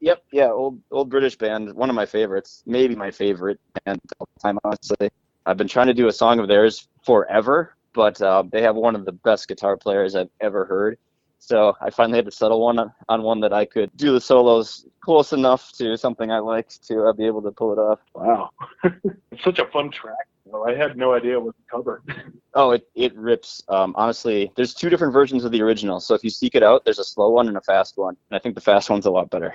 Yep. 0.00 0.22
Yeah. 0.32 0.50
Old 0.50 0.80
old 0.90 1.10
British 1.10 1.36
band. 1.36 1.72
One 1.74 1.90
of 1.90 1.96
my 1.96 2.06
favorites. 2.06 2.62
Maybe 2.66 2.94
my 2.96 3.10
favorite 3.10 3.60
band 3.84 4.00
of 4.20 4.28
time. 4.42 4.58
Honestly, 4.64 5.10
I've 5.46 5.56
been 5.56 5.68
trying 5.68 5.88
to 5.88 5.94
do 5.94 6.08
a 6.08 6.12
song 6.12 6.38
of 6.38 6.48
theirs 6.48 6.88
forever, 7.04 7.74
but 7.94 8.20
uh, 8.22 8.44
they 8.50 8.62
have 8.62 8.76
one 8.76 8.94
of 8.96 9.04
the 9.04 9.12
best 9.12 9.48
guitar 9.48 9.76
players 9.76 10.14
I've 10.14 10.30
ever 10.40 10.64
heard, 10.64 10.98
So 11.40 11.74
I 11.80 11.90
finally 11.90 12.18
had 12.18 12.26
to 12.26 12.30
settle 12.30 12.60
one 12.60 12.78
on, 12.78 12.92
on 13.08 13.22
one 13.22 13.40
that 13.40 13.52
I 13.52 13.64
could 13.64 13.90
do 13.96 14.12
the 14.12 14.20
solos 14.20 14.86
close 15.02 15.32
enough 15.32 15.72
to 15.78 15.96
something 15.96 16.30
I 16.30 16.38
liked 16.38 16.86
to 16.88 17.04
uh, 17.04 17.12
be 17.14 17.26
able 17.26 17.42
to 17.42 17.50
pull 17.50 17.72
it 17.72 17.78
off. 17.78 17.98
Wow. 18.14 18.50
it's 19.32 19.42
such 19.42 19.58
a 19.58 19.66
fun 19.66 19.90
track. 19.90 20.28
Well, 20.44 20.68
I 20.68 20.74
had 20.74 20.96
no 20.96 21.14
idea 21.14 21.40
what 21.40 21.56
to 21.56 21.62
cover. 21.70 22.02
Oh, 22.52 22.72
it, 22.72 22.88
it 22.96 23.14
rips. 23.14 23.62
Um, 23.68 23.94
honestly, 23.96 24.50
there's 24.56 24.74
two 24.74 24.90
different 24.90 25.12
versions 25.12 25.44
of 25.44 25.52
the 25.52 25.62
original. 25.62 26.00
So 26.00 26.16
if 26.16 26.24
you 26.24 26.30
seek 26.30 26.56
it 26.56 26.64
out, 26.64 26.84
there's 26.84 26.98
a 26.98 27.04
slow 27.04 27.30
one 27.30 27.46
and 27.46 27.56
a 27.56 27.60
fast 27.60 27.96
one. 27.96 28.16
And 28.28 28.36
I 28.36 28.40
think 28.40 28.56
the 28.56 28.60
fast 28.60 28.90
one's 28.90 29.06
a 29.06 29.10
lot 29.12 29.30
better. 29.30 29.54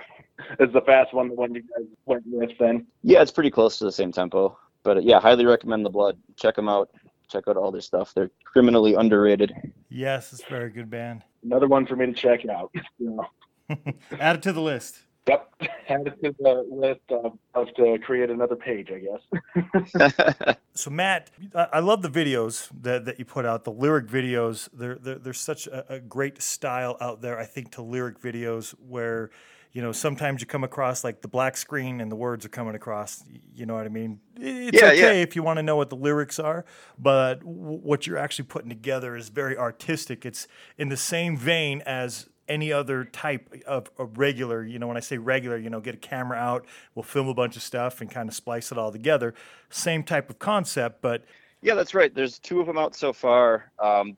Is 0.61 0.71
the 0.71 0.79
fast 0.79 1.13
one 1.13 1.27
the 1.27 1.35
one 1.35 1.53
you 1.53 1.61
guys 1.61 1.85
went 2.05 2.23
with 2.25 2.57
then? 2.57 2.87
Yeah, 3.03 3.21
it's 3.21 3.31
pretty 3.31 3.51
close 3.51 3.77
to 3.79 3.83
the 3.83 3.91
same 3.91 4.13
tempo. 4.13 4.57
But 4.83 4.95
uh, 4.95 4.99
yeah, 5.01 5.19
highly 5.19 5.45
recommend 5.45 5.85
the 5.85 5.89
Blood. 5.89 6.17
Check 6.37 6.55
them 6.55 6.69
out. 6.69 6.89
Check 7.27 7.49
out 7.49 7.57
all 7.57 7.69
their 7.69 7.81
stuff. 7.81 8.13
They're 8.13 8.31
criminally 8.45 8.93
underrated. 8.93 9.51
Yes, 9.89 10.31
it's 10.31 10.43
a 10.43 10.49
very 10.49 10.69
good 10.69 10.89
band. 10.89 11.23
Another 11.45 11.67
one 11.67 11.85
for 11.85 11.95
me 11.95 12.07
to 12.07 12.13
check 12.13 12.45
out. 12.47 12.71
You 12.97 13.11
know. 13.11 13.75
Add 14.19 14.37
it 14.37 14.41
to 14.43 14.53
the 14.53 14.61
list. 14.61 14.99
Yep. 15.27 15.53
Add 15.89 16.07
it 16.07 16.23
to 16.23 16.35
the 16.39 16.65
list. 16.69 17.01
Uh, 17.09 17.29
I'll 17.53 17.65
have 17.65 17.75
to 17.75 17.97
create 17.99 18.29
another 18.29 18.55
page, 18.55 18.89
I 18.91 18.99
guess. 18.99 20.57
So 20.77 20.89
Matt, 20.89 21.31
I 21.55 21.67
I 21.73 21.79
love 21.79 22.01
the 22.01 22.09
videos 22.09 22.69
that, 22.81 23.05
that 23.05 23.17
you 23.17 23.23
put 23.23 23.45
out. 23.45 23.63
The 23.63 23.71
lyric 23.71 24.07
videos, 24.07 24.67
they're, 24.73 24.95
they're, 24.95 25.15
there's 25.15 25.39
such 25.39 25.67
a, 25.67 25.93
a 25.93 25.99
great 26.01 26.41
style 26.41 26.97
out 26.99 27.21
there. 27.21 27.39
I 27.39 27.45
think 27.45 27.71
to 27.71 27.81
lyric 27.81 28.19
videos 28.19 28.71
where, 28.71 29.29
you 29.75 29.83
know, 29.83 29.93
sometimes 29.93 30.41
you 30.41 30.47
come 30.47 30.63
across 30.65 31.03
like 31.03 31.21
the 31.21 31.27
black 31.29 31.57
screen 31.57 32.01
and 32.01 32.11
the 32.11 32.17
words 32.17 32.45
are 32.45 32.49
coming 32.49 32.75
across. 32.75 33.23
You 33.53 33.67
know 33.67 33.75
what 33.75 33.85
I 33.85 33.89
mean? 33.89 34.21
It's 34.39 34.81
Yeah, 34.81 34.83
okay 34.83 35.21
yeah. 35.21 35.23
if 35.23 35.35
you 35.35 35.43
want 35.43 35.57
to 35.59 35.63
know 35.63 35.75
what 35.75 35.91
the 35.91 35.97
lyrics 35.97 36.39
are, 36.39 36.65
but 36.97 37.41
w- 37.41 37.79
what 37.83 38.07
you're 38.07 38.17
actually 38.17 38.45
putting 38.45 38.69
together 38.69 39.15
is 39.17 39.29
very 39.29 39.57
artistic. 39.57 40.25
It's 40.25 40.47
in 40.79 40.89
the 40.89 40.97
same 40.97 41.37
vein 41.37 41.83
as 41.85 42.29
any 42.49 42.73
other 42.73 43.05
type 43.05 43.53
of, 43.67 43.89
of 43.99 44.17
regular, 44.17 44.63
you 44.63 44.79
know, 44.79 44.87
when 44.87 44.97
I 44.97 45.01
say 45.01 45.17
regular, 45.17 45.57
you 45.57 45.69
know, 45.69 45.81
get 45.81 45.95
a 45.95 45.99
camera 45.99 46.37
out, 46.37 46.65
we'll 46.95 47.03
film 47.03 47.27
a 47.29 47.35
bunch 47.35 47.57
of 47.57 47.63
stuff 47.63 48.01
and 48.01 48.11
kind 48.11 48.29
of 48.29 48.35
splice 48.35 48.71
it 48.71 48.77
all 48.79 48.91
together. 48.93 49.33
Same 49.69 50.03
type 50.03 50.29
of 50.29 50.39
concept, 50.39 51.01
but 51.01 51.25
Yeah, 51.61 51.75
that's 51.75 51.93
right. 51.95 52.13
There's 52.13 52.39
two 52.39 52.59
of 52.61 52.67
them 52.67 52.77
out 52.77 52.95
so 52.95 53.13
far. 53.13 53.71
Um, 53.79 54.17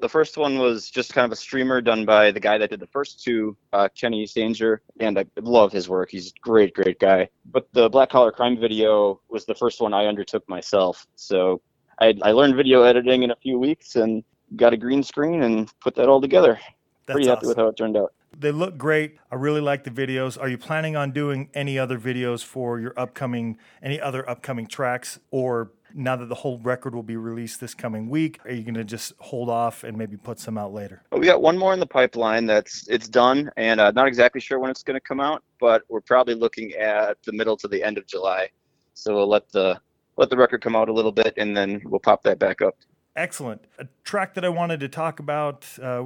the 0.00 0.08
first 0.08 0.36
one 0.36 0.58
was 0.58 0.90
just 0.90 1.14
kind 1.14 1.24
of 1.24 1.32
a 1.32 1.36
streamer 1.36 1.80
done 1.80 2.04
by 2.04 2.30
the 2.30 2.40
guy 2.40 2.58
that 2.58 2.70
did 2.70 2.80
the 2.80 2.86
first 2.86 3.22
two, 3.22 3.56
uh, 3.72 3.88
Kenny 3.94 4.26
Stanger, 4.26 4.82
and 5.00 5.18
I 5.18 5.24
love 5.40 5.72
his 5.72 5.88
work. 5.88 6.10
He's 6.10 6.28
a 6.28 6.32
great, 6.42 6.74
great 6.74 6.98
guy. 6.98 7.28
But 7.46 7.68
the 7.72 7.88
Black 7.88 8.10
Collar 8.10 8.32
Crime 8.32 8.58
video 8.58 9.20
was 9.28 9.44
the 9.44 9.54
first 9.54 9.80
one 9.80 9.94
I 9.94 10.06
undertook 10.06 10.48
myself. 10.48 11.06
So 11.16 11.60
I, 12.00 12.14
I 12.22 12.32
learned 12.32 12.56
video 12.56 12.82
editing 12.82 13.22
in 13.22 13.30
a 13.30 13.36
few 13.36 13.58
weeks 13.58 13.96
and 13.96 14.24
got 14.56 14.72
a 14.72 14.76
green 14.76 15.02
screen 15.02 15.42
and 15.42 15.70
put 15.80 15.94
that 15.94 16.08
all 16.08 16.20
together. 16.20 16.58
that's 17.06 17.16
Pretty 17.16 17.28
happy 17.28 17.46
with 17.46 17.56
how 17.56 17.68
it 17.68 17.76
turned 17.76 17.96
out. 17.96 18.12
They 18.38 18.50
look 18.50 18.78
great. 18.78 19.18
I 19.30 19.34
really 19.34 19.60
like 19.60 19.84
the 19.84 19.90
videos. 19.90 20.40
Are 20.40 20.48
you 20.48 20.56
planning 20.56 20.96
on 20.96 21.12
doing 21.12 21.50
any 21.54 21.78
other 21.78 21.98
videos 21.98 22.42
for 22.42 22.80
your 22.80 22.94
upcoming, 22.98 23.58
any 23.82 24.00
other 24.00 24.28
upcoming 24.28 24.66
tracks? 24.66 25.18
Or 25.30 25.72
now 25.94 26.16
that 26.16 26.28
the 26.28 26.34
whole 26.34 26.58
record 26.58 26.94
will 26.94 27.02
be 27.02 27.16
released 27.16 27.60
this 27.60 27.74
coming 27.74 28.08
week, 28.08 28.40
are 28.44 28.52
you 28.52 28.62
going 28.62 28.74
to 28.74 28.84
just 28.84 29.12
hold 29.18 29.48
off 29.48 29.84
and 29.84 29.96
maybe 29.96 30.16
put 30.16 30.38
some 30.38 30.58
out 30.58 30.72
later? 30.72 31.02
But 31.10 31.20
we 31.20 31.26
got 31.26 31.42
one 31.42 31.58
more 31.58 31.72
in 31.72 31.80
the 31.80 31.86
pipeline 31.86 32.46
that's 32.46 32.86
it's 32.88 33.08
done 33.08 33.50
and 33.56 33.80
uh, 33.80 33.90
not 33.92 34.06
exactly 34.06 34.40
sure 34.40 34.58
when 34.58 34.70
it's 34.70 34.82
going 34.82 34.96
to 34.96 35.00
come 35.00 35.20
out, 35.20 35.42
but 35.60 35.82
we're 35.88 36.00
probably 36.00 36.34
looking 36.34 36.72
at 36.74 37.16
the 37.24 37.32
middle 37.32 37.56
to 37.58 37.68
the 37.68 37.82
end 37.82 37.98
of 37.98 38.06
July. 38.06 38.48
So 38.94 39.14
we'll 39.14 39.28
let 39.28 39.50
the 39.50 39.80
let 40.16 40.30
the 40.30 40.36
record 40.36 40.62
come 40.62 40.76
out 40.76 40.88
a 40.88 40.92
little 40.92 41.12
bit 41.12 41.34
and 41.36 41.56
then 41.56 41.80
we'll 41.84 42.00
pop 42.00 42.22
that 42.24 42.38
back 42.38 42.60
up. 42.62 42.76
Excellent. 43.16 43.62
A 43.78 43.86
track 44.04 44.34
that 44.34 44.44
I 44.44 44.48
wanted 44.48 44.80
to 44.80 44.88
talk 44.88 45.20
about. 45.20 45.66
Uh, 45.80 46.02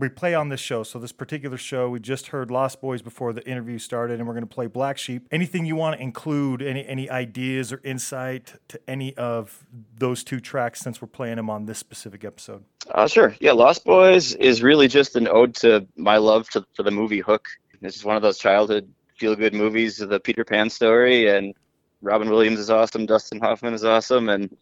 we- 0.00 0.08
play 0.08 0.34
on 0.34 0.48
this 0.48 0.60
show. 0.60 0.82
So, 0.82 0.98
this 0.98 1.12
particular 1.12 1.56
show, 1.56 1.88
we 1.90 2.00
just 2.00 2.28
heard 2.28 2.50
Lost 2.50 2.80
Boys 2.80 3.02
before 3.02 3.32
the 3.32 3.46
interview 3.46 3.78
started, 3.78 4.18
and 4.18 4.26
we're 4.26 4.34
going 4.34 4.46
to 4.46 4.54
play 4.54 4.66
Black 4.66 4.98
Sheep. 4.98 5.28
Anything 5.30 5.64
you 5.66 5.76
want 5.76 5.96
to 5.96 6.02
include, 6.02 6.62
any, 6.62 6.86
any 6.86 7.08
ideas 7.08 7.72
or 7.72 7.80
insight 7.84 8.54
to 8.68 8.80
any 8.88 9.16
of 9.16 9.64
those 9.96 10.24
two 10.24 10.40
tracks 10.40 10.80
since 10.80 11.00
we're 11.00 11.08
playing 11.08 11.36
them 11.36 11.48
on 11.48 11.66
this 11.66 11.78
specific 11.78 12.24
episode? 12.24 12.64
Uh, 12.90 13.06
sure. 13.06 13.36
Yeah, 13.40 13.52
Lost 13.52 13.84
Boys 13.84 14.34
is 14.34 14.62
really 14.62 14.88
just 14.88 15.14
an 15.16 15.28
ode 15.28 15.54
to 15.56 15.86
my 15.96 16.16
love 16.16 16.48
to, 16.50 16.64
for 16.74 16.82
the 16.82 16.90
movie 16.90 17.20
Hook. 17.20 17.46
This 17.80 17.96
is 17.96 18.04
one 18.04 18.16
of 18.16 18.22
those 18.22 18.38
childhood 18.38 18.92
feel 19.20 19.36
good 19.36 19.54
movies, 19.54 19.98
the 19.98 20.18
Peter 20.18 20.44
Pan 20.44 20.70
story, 20.70 21.28
and 21.28 21.54
Robin 22.00 22.30
Williams 22.30 22.58
is 22.58 22.70
awesome, 22.70 23.04
Dustin 23.04 23.38
Hoffman 23.38 23.74
is 23.74 23.84
awesome, 23.84 24.30
and 24.30 24.56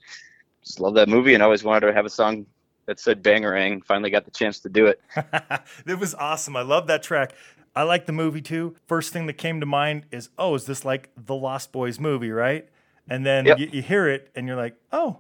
just 0.64 0.80
love 0.80 0.94
that 0.94 1.08
movie 1.08 1.34
and 1.34 1.42
always 1.42 1.62
wanted 1.62 1.86
to 1.86 1.92
have 1.92 2.04
a 2.04 2.10
song 2.10 2.44
that 2.88 2.98
said 2.98 3.22
Bangarang. 3.22 3.84
Finally 3.84 4.10
got 4.10 4.24
the 4.24 4.30
chance 4.30 4.58
to 4.60 4.68
do 4.70 4.86
it. 4.86 4.98
it 5.86 5.98
was 5.98 6.14
awesome. 6.14 6.56
I 6.56 6.62
love 6.62 6.86
that 6.88 7.02
track. 7.02 7.34
I 7.76 7.82
like 7.82 8.06
the 8.06 8.12
movie 8.12 8.40
too. 8.40 8.74
First 8.86 9.12
thing 9.12 9.26
that 9.26 9.34
came 9.34 9.60
to 9.60 9.66
mind 9.66 10.06
is, 10.10 10.30
oh, 10.38 10.54
is 10.54 10.64
this 10.64 10.84
like 10.86 11.10
the 11.14 11.34
Lost 11.34 11.70
Boys 11.70 12.00
movie, 12.00 12.30
right? 12.30 12.66
And 13.08 13.24
then 13.26 13.44
Yep. 13.46 13.58
you, 13.58 13.68
you 13.74 13.82
hear 13.82 14.08
it 14.08 14.30
and 14.34 14.48
you're 14.48 14.56
like, 14.56 14.74
oh, 14.90 15.18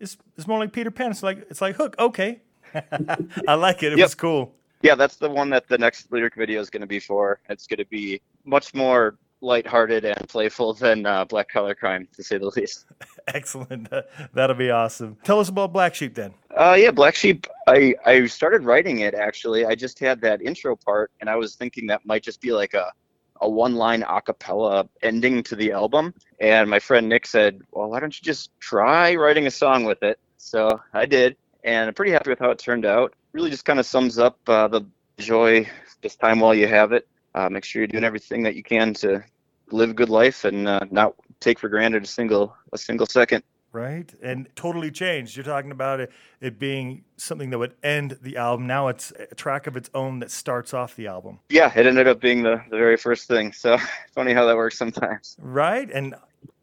it's, 0.00 0.16
it's 0.36 0.46
more 0.46 0.58
like 0.58 0.72
Peter 0.72 0.90
Pan. 0.90 1.10
It's 1.10 1.22
like 1.22 1.46
it's 1.50 1.60
like 1.60 1.76
Hook. 1.76 1.94
Okay, 1.98 2.40
I 3.46 3.54
like 3.54 3.82
it. 3.82 3.92
It 3.92 3.98
Yep. 3.98 4.06
was 4.06 4.14
cool. 4.14 4.54
Yeah, 4.82 4.94
that's 4.94 5.16
the 5.16 5.28
one 5.28 5.50
that 5.50 5.68
the 5.68 5.76
next 5.76 6.10
lyric 6.10 6.34
video 6.36 6.58
is 6.58 6.70
going 6.70 6.80
to 6.80 6.86
be 6.86 7.00
for. 7.00 7.38
It's 7.50 7.66
going 7.66 7.78
to 7.78 7.84
be 7.84 8.22
much 8.46 8.72
more 8.72 9.18
lighthearted 9.40 10.04
and 10.04 10.28
playful 10.28 10.74
than 10.74 11.06
uh, 11.06 11.24
Black 11.24 11.48
Collar 11.48 11.74
Crime, 11.74 12.06
to 12.14 12.22
say 12.22 12.38
the 12.38 12.52
least. 12.56 12.86
Excellent. 13.28 13.88
That'll 14.34 14.56
be 14.56 14.70
awesome. 14.70 15.16
Tell 15.24 15.40
us 15.40 15.48
about 15.48 15.72
Black 15.72 15.94
Sheep 15.94 16.14
then. 16.14 16.34
Uh, 16.54 16.76
yeah, 16.78 16.90
Black 16.90 17.14
Sheep. 17.14 17.46
I 17.66 17.94
I 18.04 18.26
started 18.26 18.64
writing 18.64 19.00
it 19.00 19.14
actually. 19.14 19.64
I 19.64 19.74
just 19.74 19.98
had 19.98 20.20
that 20.22 20.42
intro 20.42 20.76
part, 20.76 21.10
and 21.20 21.30
I 21.30 21.36
was 21.36 21.54
thinking 21.54 21.86
that 21.88 22.04
might 22.04 22.22
just 22.22 22.40
be 22.40 22.52
like 22.52 22.74
a 22.74 22.92
a 23.40 23.48
one 23.48 23.74
line 23.74 24.02
a 24.02 24.20
cappella 24.20 24.88
ending 25.02 25.42
to 25.44 25.56
the 25.56 25.72
album. 25.72 26.14
And 26.40 26.68
my 26.68 26.78
friend 26.78 27.08
Nick 27.08 27.26
said, 27.26 27.60
"Well, 27.72 27.90
why 27.90 28.00
don't 28.00 28.16
you 28.16 28.22
just 28.22 28.50
try 28.60 29.14
writing 29.14 29.46
a 29.46 29.50
song 29.50 29.84
with 29.84 30.02
it?" 30.02 30.18
So 30.36 30.80
I 30.92 31.06
did, 31.06 31.36
and 31.64 31.88
I'm 31.88 31.94
pretty 31.94 32.12
happy 32.12 32.30
with 32.30 32.38
how 32.38 32.50
it 32.50 32.58
turned 32.58 32.86
out. 32.86 33.14
Really, 33.32 33.50
just 33.50 33.64
kind 33.64 33.78
of 33.78 33.86
sums 33.86 34.18
up 34.18 34.38
uh, 34.48 34.68
the 34.68 34.82
joy 35.18 35.68
this 36.02 36.16
time 36.16 36.40
while 36.40 36.54
you 36.54 36.66
have 36.66 36.92
it. 36.92 37.06
Uh, 37.34 37.48
make 37.48 37.64
sure 37.64 37.80
you're 37.80 37.86
doing 37.86 38.04
everything 38.04 38.42
that 38.42 38.54
you 38.54 38.62
can 38.62 38.94
to 38.94 39.22
live 39.70 39.90
a 39.90 39.94
good 39.94 40.08
life 40.08 40.44
and 40.44 40.66
uh, 40.66 40.80
not 40.90 41.14
take 41.38 41.58
for 41.58 41.68
granted 41.68 42.04
a 42.04 42.06
single 42.06 42.54
a 42.72 42.78
single 42.78 43.06
second. 43.06 43.42
Right? 43.72 44.12
And 44.20 44.48
totally 44.56 44.90
changed. 44.90 45.36
You're 45.36 45.44
talking 45.44 45.70
about 45.70 46.00
it, 46.00 46.10
it 46.40 46.58
being 46.58 47.04
something 47.16 47.50
that 47.50 47.58
would 47.58 47.76
end 47.84 48.18
the 48.20 48.36
album. 48.36 48.66
Now 48.66 48.88
it's 48.88 49.12
a 49.12 49.32
track 49.36 49.68
of 49.68 49.76
its 49.76 49.88
own 49.94 50.18
that 50.20 50.32
starts 50.32 50.74
off 50.74 50.96
the 50.96 51.06
album. 51.06 51.38
Yeah, 51.50 51.72
it 51.76 51.86
ended 51.86 52.08
up 52.08 52.20
being 52.20 52.42
the, 52.42 52.60
the 52.68 52.76
very 52.76 52.96
first 52.96 53.28
thing. 53.28 53.52
So 53.52 53.78
funny 54.12 54.32
how 54.32 54.44
that 54.46 54.56
works 54.56 54.76
sometimes. 54.76 55.36
Right? 55.38 55.88
And 55.88 56.16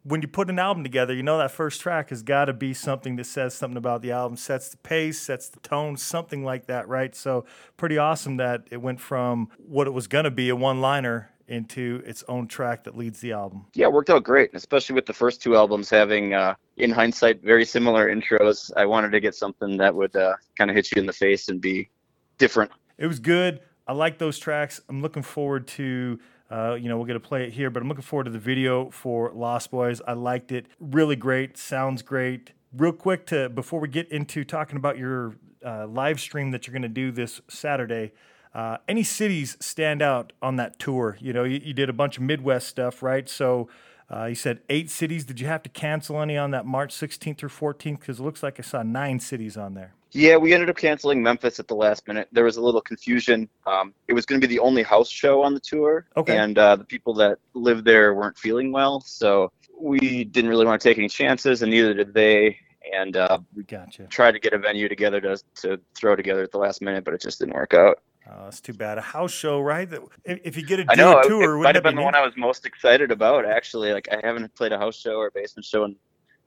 when 0.04 0.22
you 0.22 0.28
put 0.28 0.48
an 0.48 0.58
album 0.58 0.82
together, 0.82 1.14
you 1.14 1.22
know 1.22 1.38
that 1.38 1.50
first 1.50 1.80
track 1.80 2.10
has 2.10 2.22
got 2.22 2.46
to 2.46 2.52
be 2.52 2.72
something 2.72 3.16
that 3.16 3.24
says 3.24 3.54
something 3.54 3.76
about 3.76 4.02
the 4.02 4.12
album, 4.12 4.36
sets 4.36 4.68
the 4.68 4.76
pace, 4.78 5.20
sets 5.20 5.48
the 5.48 5.60
tone, 5.60 5.96
something 5.96 6.44
like 6.44 6.66
that, 6.66 6.88
right? 6.88 7.14
So 7.14 7.44
pretty 7.76 7.98
awesome 7.98 8.36
that 8.38 8.66
it 8.70 8.78
went 8.78 9.00
from 9.00 9.48
what 9.58 9.86
it 9.86 9.90
was 9.90 10.06
going 10.06 10.24
to 10.24 10.30
be 10.30 10.48
a 10.48 10.56
one 10.56 10.80
liner 10.80 11.30
into 11.48 12.02
its 12.04 12.22
own 12.28 12.46
track 12.46 12.84
that 12.84 12.96
leads 12.96 13.20
the 13.20 13.32
album. 13.32 13.64
Yeah, 13.74 13.86
it 13.86 13.92
worked 13.92 14.10
out 14.10 14.22
great, 14.22 14.50
especially 14.52 14.94
with 14.94 15.06
the 15.06 15.14
first 15.14 15.42
two 15.42 15.56
albums 15.56 15.88
having, 15.88 16.34
uh, 16.34 16.54
in 16.76 16.90
hindsight, 16.90 17.42
very 17.42 17.64
similar 17.64 18.14
intros. 18.14 18.70
I 18.76 18.84
wanted 18.84 19.12
to 19.12 19.20
get 19.20 19.34
something 19.34 19.78
that 19.78 19.94
would 19.94 20.14
uh, 20.14 20.34
kind 20.56 20.70
of 20.70 20.76
hit 20.76 20.92
you 20.94 21.00
in 21.00 21.06
the 21.06 21.12
face 21.12 21.48
and 21.48 21.60
be 21.60 21.88
different. 22.36 22.70
It 22.98 23.06
was 23.06 23.18
good. 23.18 23.60
I 23.86 23.94
like 23.94 24.18
those 24.18 24.38
tracks. 24.38 24.82
I'm 24.90 25.00
looking 25.00 25.22
forward 25.22 25.66
to, 25.68 26.20
uh, 26.50 26.74
you 26.74 26.88
know, 26.88 26.96
we're 26.96 27.06
going 27.06 27.20
to 27.20 27.26
play 27.26 27.44
it 27.44 27.52
here, 27.52 27.70
but 27.70 27.82
I'm 27.82 27.88
looking 27.88 28.02
forward 28.02 28.24
to 28.24 28.30
the 28.30 28.38
video 28.38 28.90
for 28.90 29.30
Lost 29.34 29.70
Boys. 29.70 30.00
I 30.06 30.14
liked 30.14 30.50
it. 30.50 30.66
Really 30.80 31.16
great. 31.16 31.58
Sounds 31.58 32.02
great. 32.02 32.52
Real 32.74 32.92
quick 32.92 33.26
to 33.26 33.48
before 33.48 33.80
we 33.80 33.88
get 33.88 34.10
into 34.10 34.44
talking 34.44 34.76
about 34.76 34.98
your 34.98 35.36
uh, 35.64 35.86
live 35.86 36.20
stream 36.20 36.50
that 36.52 36.66
you're 36.66 36.72
going 36.72 36.82
to 36.82 36.88
do 36.88 37.10
this 37.10 37.40
Saturday. 37.48 38.12
Uh, 38.54 38.78
any 38.88 39.02
cities 39.02 39.56
stand 39.60 40.00
out 40.00 40.32
on 40.40 40.56
that 40.56 40.78
tour? 40.78 41.18
You 41.20 41.32
know, 41.32 41.44
you, 41.44 41.60
you 41.62 41.74
did 41.74 41.90
a 41.90 41.92
bunch 41.92 42.16
of 42.16 42.22
Midwest 42.22 42.66
stuff, 42.66 43.02
right? 43.02 43.28
So 43.28 43.68
uh, 44.10 44.24
you 44.24 44.34
said 44.34 44.60
eight 44.70 44.90
cities. 44.90 45.24
Did 45.24 45.40
you 45.40 45.46
have 45.46 45.62
to 45.64 45.68
cancel 45.68 46.20
any 46.20 46.36
on 46.38 46.50
that 46.52 46.64
March 46.64 46.94
16th 46.94 47.38
through 47.38 47.50
14th? 47.50 48.00
Because 48.00 48.20
it 48.20 48.22
looks 48.22 48.42
like 48.42 48.58
I 48.58 48.62
saw 48.62 48.82
nine 48.82 49.20
cities 49.20 49.56
on 49.56 49.74
there. 49.74 49.94
Yeah, 50.12 50.36
we 50.36 50.54
ended 50.54 50.70
up 50.70 50.76
canceling 50.76 51.22
Memphis 51.22 51.60
at 51.60 51.68
the 51.68 51.74
last 51.74 52.08
minute. 52.08 52.28
There 52.32 52.44
was 52.44 52.56
a 52.56 52.62
little 52.62 52.80
confusion. 52.80 53.48
Um, 53.66 53.92
it 54.06 54.14
was 54.14 54.24
going 54.24 54.40
to 54.40 54.46
be 54.46 54.52
the 54.54 54.60
only 54.60 54.82
house 54.82 55.10
show 55.10 55.42
on 55.42 55.54
the 55.54 55.60
tour, 55.60 56.06
Okay. 56.16 56.36
and 56.36 56.56
uh, 56.58 56.76
the 56.76 56.84
people 56.84 57.12
that 57.14 57.38
lived 57.54 57.84
there 57.84 58.14
weren't 58.14 58.38
feeling 58.38 58.72
well, 58.72 59.00
so 59.00 59.52
we 59.78 60.24
didn't 60.24 60.50
really 60.50 60.64
want 60.66 60.80
to 60.80 60.88
take 60.88 60.98
any 60.98 61.08
chances, 61.08 61.62
and 61.62 61.70
neither 61.70 61.94
did 61.94 62.14
they. 62.14 62.56
And 62.92 63.16
uh, 63.18 63.38
we 63.54 63.64
Gotcha. 63.64 64.06
tried 64.06 64.32
to 64.32 64.38
get 64.38 64.54
a 64.54 64.58
venue 64.58 64.88
together 64.88 65.20
to 65.20 65.36
to 65.56 65.78
throw 65.94 66.16
together 66.16 66.42
at 66.42 66.52
the 66.52 66.58
last 66.58 66.80
minute, 66.80 67.04
but 67.04 67.12
it 67.12 67.20
just 67.20 67.38
didn't 67.38 67.54
work 67.54 67.74
out. 67.74 67.98
Oh, 68.30 68.44
that's 68.44 68.60
too 68.60 68.72
bad. 68.72 68.98
A 68.98 69.02
house 69.02 69.32
show, 69.32 69.60
right? 69.60 69.88
That 69.88 70.00
if, 70.24 70.38
if 70.44 70.56
you 70.56 70.62
get 70.64 70.80
a 70.80 70.86
I 70.88 70.94
know 70.94 71.18
it, 71.18 71.28
tour, 71.28 71.42
it 71.54 71.58
wouldn't 71.58 71.62
might 71.64 71.74
have 71.74 71.84
been 71.84 71.94
be 71.96 72.00
the 72.00 72.04
one 72.04 72.14
I 72.14 72.24
was 72.24 72.34
most 72.36 72.64
excited 72.66 73.10
about. 73.10 73.44
Actually, 73.44 73.92
like 73.92 74.08
I 74.10 74.20
haven't 74.26 74.54
played 74.54 74.72
a 74.72 74.78
house 74.78 74.96
show 74.96 75.16
or 75.16 75.26
a 75.26 75.30
basement 75.30 75.66
show 75.66 75.84
in 75.84 75.96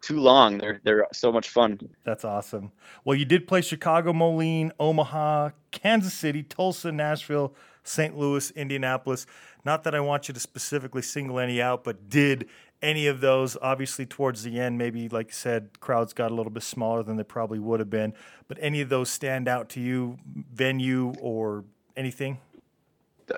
too 0.01 0.19
long. 0.19 0.57
They're 0.57 0.81
they're 0.83 1.07
so 1.13 1.31
much 1.31 1.49
fun. 1.49 1.79
That's 2.03 2.25
awesome. 2.25 2.71
Well, 3.05 3.15
you 3.15 3.25
did 3.25 3.47
play 3.47 3.61
Chicago, 3.61 4.13
Moline, 4.13 4.71
Omaha, 4.79 5.51
Kansas 5.71 6.13
City, 6.13 6.43
Tulsa, 6.43 6.91
Nashville, 6.91 7.55
St. 7.83 8.17
Louis, 8.17 8.51
Indianapolis. 8.51 9.25
Not 9.65 9.83
that 9.83 9.95
I 9.95 9.99
want 9.99 10.27
you 10.27 10.33
to 10.33 10.39
specifically 10.39 11.01
single 11.03 11.39
any 11.39 11.61
out, 11.61 11.83
but 11.83 12.09
did 12.09 12.47
any 12.81 13.07
of 13.07 13.21
those 13.21 13.57
obviously 13.61 14.05
towards 14.07 14.43
the 14.43 14.59
end 14.59 14.77
maybe 14.77 15.07
like 15.09 15.27
you 15.27 15.33
said 15.33 15.79
crowds 15.79 16.13
got 16.13 16.31
a 16.31 16.33
little 16.33 16.51
bit 16.51 16.63
smaller 16.63 17.03
than 17.03 17.15
they 17.15 17.23
probably 17.23 17.59
would 17.59 17.79
have 17.79 17.91
been 17.91 18.13
but 18.47 18.57
any 18.59 18.81
of 18.81 18.89
those 18.89 19.09
stand 19.09 19.47
out 19.47 19.69
to 19.69 19.79
you 19.79 20.17
venue 20.51 21.13
or 21.21 21.63
anything 21.95 22.39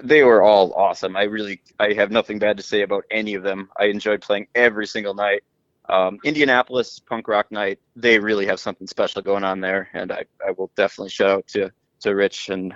They 0.04 0.24
were 0.24 0.42
all 0.42 0.74
awesome. 0.74 1.16
I 1.16 1.24
really 1.24 1.62
I 1.80 1.94
have 1.94 2.10
nothing 2.12 2.40
bad 2.40 2.58
to 2.58 2.64
say 2.64 2.82
about 2.82 3.04
any 3.12 3.36
of 3.36 3.44
them. 3.44 3.70
I 3.78 3.86
enjoyed 3.86 4.22
playing 4.22 4.48
every 4.56 4.88
single 4.88 5.14
night. 5.14 5.44
Um, 5.90 6.20
Indianapolis 6.24 7.00
punk 7.00 7.28
rock 7.28 7.52
night. 7.52 7.80
They 7.96 8.20
really 8.20 8.46
have 8.46 8.60
something 8.60 8.88
special 8.88 9.22
going 9.22 9.44
on 9.44 9.60
there, 9.60 9.90
and 9.94 10.12
I, 10.12 10.24
I 10.46 10.52
will 10.52 10.72
definitely 10.76 11.10
shout 11.10 11.30
out 11.30 11.48
to 11.48 11.72
to 12.02 12.16
Rich 12.16 12.50
and 12.50 12.74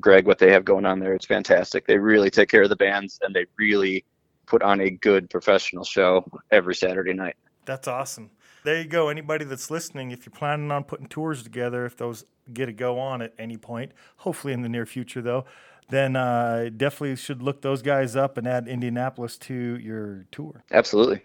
Greg 0.00 0.26
what 0.26 0.38
they 0.38 0.52
have 0.52 0.64
going 0.64 0.86
on 0.86 1.00
there. 1.00 1.14
It's 1.14 1.26
fantastic. 1.26 1.86
They 1.86 1.98
really 1.98 2.30
take 2.30 2.48
care 2.48 2.62
of 2.62 2.68
the 2.68 2.76
bands, 2.76 3.18
and 3.22 3.34
they 3.34 3.46
really 3.58 4.04
put 4.46 4.62
on 4.62 4.80
a 4.80 4.90
good 4.90 5.28
professional 5.30 5.84
show 5.84 6.24
every 6.50 6.74
Saturday 6.74 7.12
night. 7.12 7.36
That's 7.64 7.86
awesome. 7.86 8.30
There 8.64 8.80
you 8.80 8.88
go. 8.88 9.08
Anybody 9.08 9.44
that's 9.44 9.70
listening, 9.70 10.10
if 10.10 10.26
you're 10.26 10.32
planning 10.32 10.70
on 10.70 10.84
putting 10.84 11.06
tours 11.06 11.42
together, 11.42 11.86
if 11.86 11.96
those 11.96 12.24
get 12.52 12.68
a 12.68 12.72
go 12.72 12.98
on 12.98 13.22
at 13.22 13.34
any 13.38 13.56
point, 13.56 13.92
hopefully 14.18 14.52
in 14.52 14.62
the 14.62 14.68
near 14.68 14.86
future 14.86 15.22
though, 15.22 15.44
then 15.90 16.16
uh, 16.16 16.70
definitely 16.76 17.16
should 17.16 17.42
look 17.42 17.62
those 17.62 17.82
guys 17.82 18.16
up 18.16 18.36
and 18.36 18.46
add 18.46 18.68
Indianapolis 18.68 19.38
to 19.38 19.54
your 19.54 20.26
tour. 20.30 20.64
Absolutely. 20.70 21.22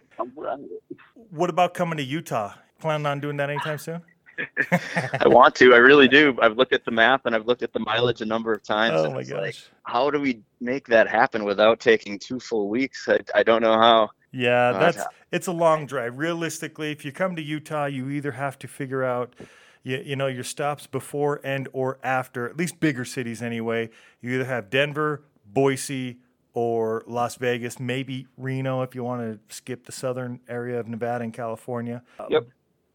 What 1.34 1.50
about 1.50 1.74
coming 1.74 1.98
to 1.98 2.04
Utah? 2.04 2.54
Planning 2.80 3.08
on 3.08 3.20
doing 3.20 3.38
that 3.38 3.50
anytime 3.50 3.80
soon? 3.80 4.04
I 5.20 5.28
want 5.28 5.56
to. 5.56 5.74
I 5.74 5.78
really 5.78 6.08
do. 6.08 6.38
I've 6.40 6.58
looked 6.58 6.74
at 6.74 6.86
the 6.86 6.92
map 6.92 7.26
and 7.26 7.34
I've 7.36 7.48
looked 7.48 7.64
at 7.64 7.74
the 7.74 7.80
mileage 7.80 8.22
a 8.22 8.26
number 8.26 8.54
of 8.54 8.62
times. 8.62 9.04
Oh 9.04 9.10
my 9.10 9.22
it's 9.22 9.32
like, 9.32 9.56
gosh. 9.56 9.66
how 9.82 10.12
do 10.12 10.20
we 10.20 10.44
make 10.62 10.88
that 10.90 11.08
happen 11.08 11.44
without 11.44 11.80
taking 11.80 12.20
two 12.20 12.40
full 12.40 12.70
weeks? 12.70 13.10
I, 13.10 13.20
I 13.34 13.42
don't 13.42 13.64
know 13.64 13.74
how. 13.74 14.12
Yeah, 14.32 14.74
Uh, 14.74 14.80
that's 14.80 15.04
it's 15.32 15.48
a 15.48 15.52
long 15.52 15.88
drive. 15.88 16.20
Realistically, 16.20 16.92
if 16.92 17.04
you 17.04 17.12
come 17.12 17.36
to 17.36 17.42
Utah, 17.42 17.86
you 17.86 18.10
either 18.10 18.34
have 18.34 18.60
to 18.60 18.68
figure 18.68 19.04
out 19.04 19.36
you, 19.82 19.98
you 20.06 20.16
know 20.16 20.28
your 20.28 20.44
stops 20.44 20.86
before 20.86 21.42
and 21.44 21.68
or 21.74 21.98
after, 22.04 22.48
at 22.48 22.58
least 22.58 22.80
bigger 22.80 23.06
cities 23.06 23.42
anyway. 23.42 23.90
You 24.22 24.36
either 24.36 24.46
have 24.46 24.70
Denver, 24.70 25.24
Boise, 25.46 26.20
or 26.54 27.04
Las 27.08 27.36
Vegas, 27.36 27.80
maybe 27.80 28.28
Reno 28.38 28.82
if 28.84 28.94
you 28.96 29.04
want 29.04 29.22
to 29.22 29.56
skip 29.56 29.86
the 29.86 29.92
southern 29.92 30.40
area 30.48 30.80
of 30.80 30.88
Nevada 30.88 31.24
and 31.24 31.34
California. 31.34 32.04
Yep. 32.30 32.48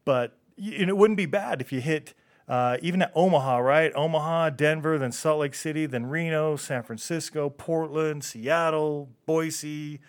But 0.05 0.39
y- 0.57 0.75
and 0.79 0.89
it 0.89 0.97
wouldn't 0.97 1.17
be 1.17 1.27
bad 1.27 1.61
if 1.61 1.73
you 1.73 1.81
hit 1.81 2.15
uh, 2.49 2.79
even 2.81 3.03
at 3.03 3.13
Omaha, 3.15 3.59
right? 3.59 3.93
Omaha, 3.95 4.51
Denver, 4.51 4.97
then 4.97 5.13
Salt 5.13 5.41
Lake 5.41 5.55
City, 5.55 5.85
then 5.87 6.07
Reno, 6.07 6.57
San 6.57 6.83
Francisco, 6.83 7.51
Portland, 7.51 8.25
Seattle, 8.25 9.11
Boise. 9.27 10.01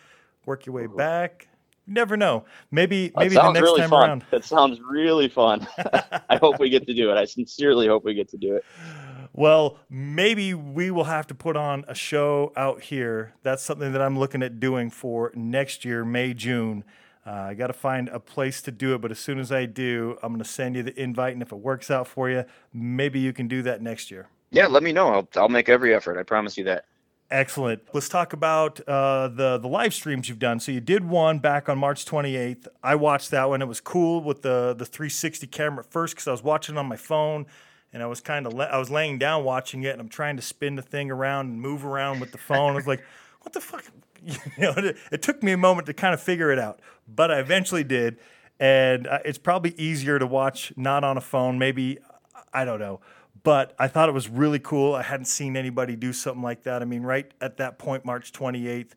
Work 0.46 0.66
your 0.66 0.74
way 0.76 0.88
back. 0.88 1.50
You 1.86 1.94
never 1.96 2.16
know. 2.16 2.46
Maybe 2.72 3.08
That 3.10 3.18
maybe 3.18 3.36
the 3.36 3.52
next 3.52 3.62
really 3.64 3.82
time 3.82 3.90
fun. 3.90 4.10
around. 4.10 4.26
That 4.32 4.46
sounds 4.46 4.80
really 4.80 5.28
fun. 5.28 5.68
I 6.30 6.38
hope 6.38 6.60
we 6.60 6.70
get 6.70 6.86
to 6.88 6.94
do 6.94 7.12
it. 7.12 7.18
I 7.18 7.26
sincerely 7.26 7.88
hope 7.88 8.06
we 8.06 8.14
get 8.14 8.30
to 8.30 8.38
do 8.38 8.56
it. 8.56 8.64
Well, 9.34 9.78
maybe 9.90 10.54
we 10.54 10.92
will 10.92 11.06
have 11.06 11.28
to 11.28 11.36
put 11.36 11.56
on 11.56 11.86
a 11.88 11.96
show 11.96 12.52
out 12.56 12.82
here. 12.84 13.36
That's 13.44 13.64
something 13.64 13.92
that 13.94 14.02
I'm 14.02 14.18
looking 14.18 14.44
at 14.44 14.60
doing 14.60 14.90
for 14.90 15.32
next 15.36 15.86
year, 15.86 16.04
May, 16.04 16.34
June. 16.34 16.84
Uh, 17.26 17.32
I 17.32 17.54
got 17.54 17.68
to 17.68 17.74
find 17.74 18.10
a 18.10 18.20
place 18.20 18.62
to 18.64 18.72
do 18.72 18.96
it, 18.96 19.02
but 19.02 19.12
as 19.12 19.20
soon 19.20 19.40
as 19.40 19.52
I 19.52 19.66
do, 19.66 20.18
I'm 20.24 20.34
going 20.34 20.44
to 20.44 20.50
send 20.50 20.76
you 20.76 20.84
the 20.84 21.00
invite. 21.00 21.34
And 21.34 21.42
if 21.42 21.52
it 21.52 21.58
works 21.58 21.92
out 21.92 22.08
for 22.08 22.30
you, 22.30 22.44
maybe 22.74 23.20
you 23.20 23.34
can 23.34 23.48
do 23.48 23.62
that 23.64 23.82
next 23.82 24.10
year. 24.10 24.30
Yeah, 24.52 24.68
let 24.68 24.82
me 24.82 24.92
know. 24.92 25.10
I'll, 25.10 25.28
I'll 25.36 25.50
make 25.50 25.70
every 25.70 25.94
effort. 25.94 26.18
I 26.18 26.24
promise 26.24 26.58
you 26.58 26.64
that. 26.64 26.86
Excellent. 27.32 27.84
Let's 27.94 28.10
talk 28.10 28.34
about 28.34 28.80
uh, 28.88 29.28
the 29.28 29.60
the 29.60 29.68
live 29.68 29.94
streams 29.94 30.28
you've 30.28 30.40
done. 30.40 30.60
So 30.60 30.72
you 30.72 30.82
did 30.82 31.08
one 31.08 31.38
back 31.38 31.70
on 31.70 31.78
March 31.78 32.04
28th. 32.04 32.68
I 32.82 32.96
watched 32.96 33.30
that 33.30 33.48
one. 33.50 33.62
It 33.62 33.68
was 33.68 33.80
cool 33.80 34.22
with 34.22 34.42
the 34.42 34.74
the 34.76 34.86
360 34.86 35.46
camera 35.46 35.84
at 35.84 35.92
first 35.92 36.16
because 36.16 36.28
I 36.28 36.32
was 36.32 36.42
watching 36.42 36.76
on 36.76 36.88
my 36.88 36.96
phone, 36.96 37.46
and 37.94 38.04
I 38.04 38.06
was 38.06 38.22
kind 38.22 38.46
of 38.46 38.60
I 38.60 38.78
was 38.78 38.90
laying 38.90 39.18
down 39.18 39.44
watching 39.44 39.84
it, 39.84 39.92
and 39.92 40.02
I'm 40.02 40.10
trying 40.10 40.36
to 40.36 40.42
spin 40.42 40.76
the 40.76 40.82
thing 40.82 41.12
around 41.12 41.48
and 41.48 41.62
move 41.62 41.86
around 41.86 42.20
with 42.20 42.32
the 42.32 42.38
phone. 42.38 42.74
I 42.74 42.76
was 42.76 42.88
like, 42.88 43.04
what 43.42 43.54
the 43.54 43.62
fuck? 43.62 43.86
You 44.22 44.38
know, 44.58 44.74
it, 44.76 44.98
it 45.14 45.22
took 45.22 45.42
me 45.42 45.54
a 45.54 45.58
moment 45.58 45.88
to 45.88 45.94
kind 45.94 46.14
of 46.14 46.22
figure 46.22 46.52
it 46.52 46.60
out, 46.60 46.82
but 47.08 47.32
I 47.32 47.40
eventually 47.40 47.86
did, 47.86 48.18
and 48.60 49.08
uh, 49.08 49.20
it's 49.24 49.38
probably 49.38 49.74
easier 49.78 50.20
to 50.20 50.28
watch 50.28 50.74
not 50.76 51.06
on 51.06 51.16
a 51.16 51.22
phone. 51.22 51.58
Maybe 51.58 52.00
I 52.54 52.66
don't 52.66 52.80
know. 52.80 53.00
But 53.44 53.74
I 53.80 53.88
thought 53.88 54.10
it 54.10 54.14
was 54.14 54.28
really 54.28 54.60
cool. 54.60 54.96
I 54.96 55.04
hadn't 55.04 55.26
seen 55.26 55.56
anybody 55.56 55.96
do 55.96 56.12
something 56.12 56.44
like 56.44 56.64
that. 56.64 56.82
I 56.82 56.86
mean, 56.86 57.04
right 57.04 57.32
at 57.40 57.58
that 57.58 57.80
point, 57.80 58.04
March 58.06 58.34
28th, 58.34 58.92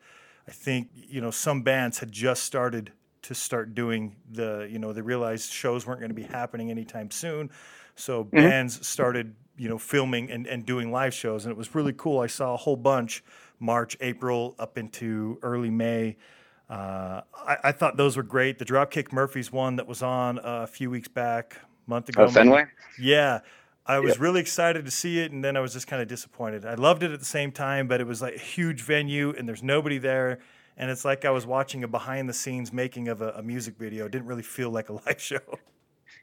I 0.48 0.50
think, 0.50 0.88
you 0.94 1.20
know, 1.20 1.30
some 1.30 1.62
bands 1.62 1.98
had 1.98 2.10
just 2.10 2.42
started 2.42 2.92
to 3.22 3.34
start 3.34 3.74
doing 3.74 4.16
the, 4.28 4.68
you 4.70 4.78
know, 4.80 4.92
they 4.92 5.00
realized 5.00 5.52
shows 5.52 5.86
weren't 5.86 6.00
going 6.00 6.10
to 6.10 6.14
be 6.14 6.24
happening 6.24 6.70
anytime 6.70 7.10
soon. 7.10 7.50
So 7.94 8.24
bands 8.24 8.86
started, 8.86 9.34
you 9.56 9.68
know, 9.68 9.78
filming 9.78 10.30
and, 10.30 10.46
and 10.46 10.64
doing 10.64 10.90
live 10.90 11.14
shows. 11.14 11.44
And 11.44 11.52
it 11.52 11.58
was 11.58 11.74
really 11.74 11.92
cool. 11.92 12.20
I 12.20 12.26
saw 12.26 12.54
a 12.54 12.56
whole 12.56 12.76
bunch 12.76 13.22
March, 13.60 13.96
April, 14.00 14.54
up 14.58 14.76
into 14.76 15.38
early 15.42 15.70
May. 15.70 16.16
Uh, 16.68 17.20
I, 17.34 17.56
I 17.64 17.72
thought 17.72 17.96
those 17.96 18.16
were 18.16 18.22
great. 18.22 18.58
The 18.58 18.64
Dropkick 18.64 19.12
Murphys 19.12 19.52
one 19.52 19.76
that 19.76 19.86
was 19.86 20.02
on 20.02 20.38
uh, 20.38 20.62
a 20.62 20.66
few 20.66 20.90
weeks 20.90 21.08
back, 21.08 21.58
month 21.86 22.08
ago. 22.08 22.24
Oh. 22.24 22.28
Fenway? 22.28 22.64
Yeah. 22.98 23.40
I 23.84 23.98
was 23.98 24.20
really 24.20 24.40
excited 24.40 24.84
to 24.84 24.90
see 24.92 25.18
it, 25.18 25.32
and 25.32 25.42
then 25.44 25.56
I 25.56 25.60
was 25.60 25.72
just 25.72 25.88
kind 25.88 26.00
of 26.00 26.06
disappointed. 26.06 26.64
I 26.64 26.74
loved 26.74 27.02
it 27.02 27.10
at 27.10 27.18
the 27.18 27.26
same 27.26 27.50
time, 27.50 27.88
but 27.88 28.00
it 28.00 28.06
was 28.06 28.22
like 28.22 28.36
a 28.36 28.38
huge 28.38 28.82
venue, 28.82 29.34
and 29.36 29.48
there's 29.48 29.62
nobody 29.62 29.98
there. 29.98 30.38
And 30.76 30.90
it's 30.90 31.04
like 31.04 31.24
I 31.24 31.30
was 31.30 31.46
watching 31.46 31.82
a 31.82 31.88
behind 31.88 32.28
the 32.28 32.32
scenes 32.32 32.72
making 32.72 33.08
of 33.08 33.22
a, 33.22 33.30
a 33.30 33.42
music 33.42 33.76
video. 33.76 34.06
It 34.06 34.12
didn't 34.12 34.26
really 34.26 34.42
feel 34.42 34.70
like 34.70 34.88
a 34.88 34.92
live 35.06 35.20
show. 35.20 35.40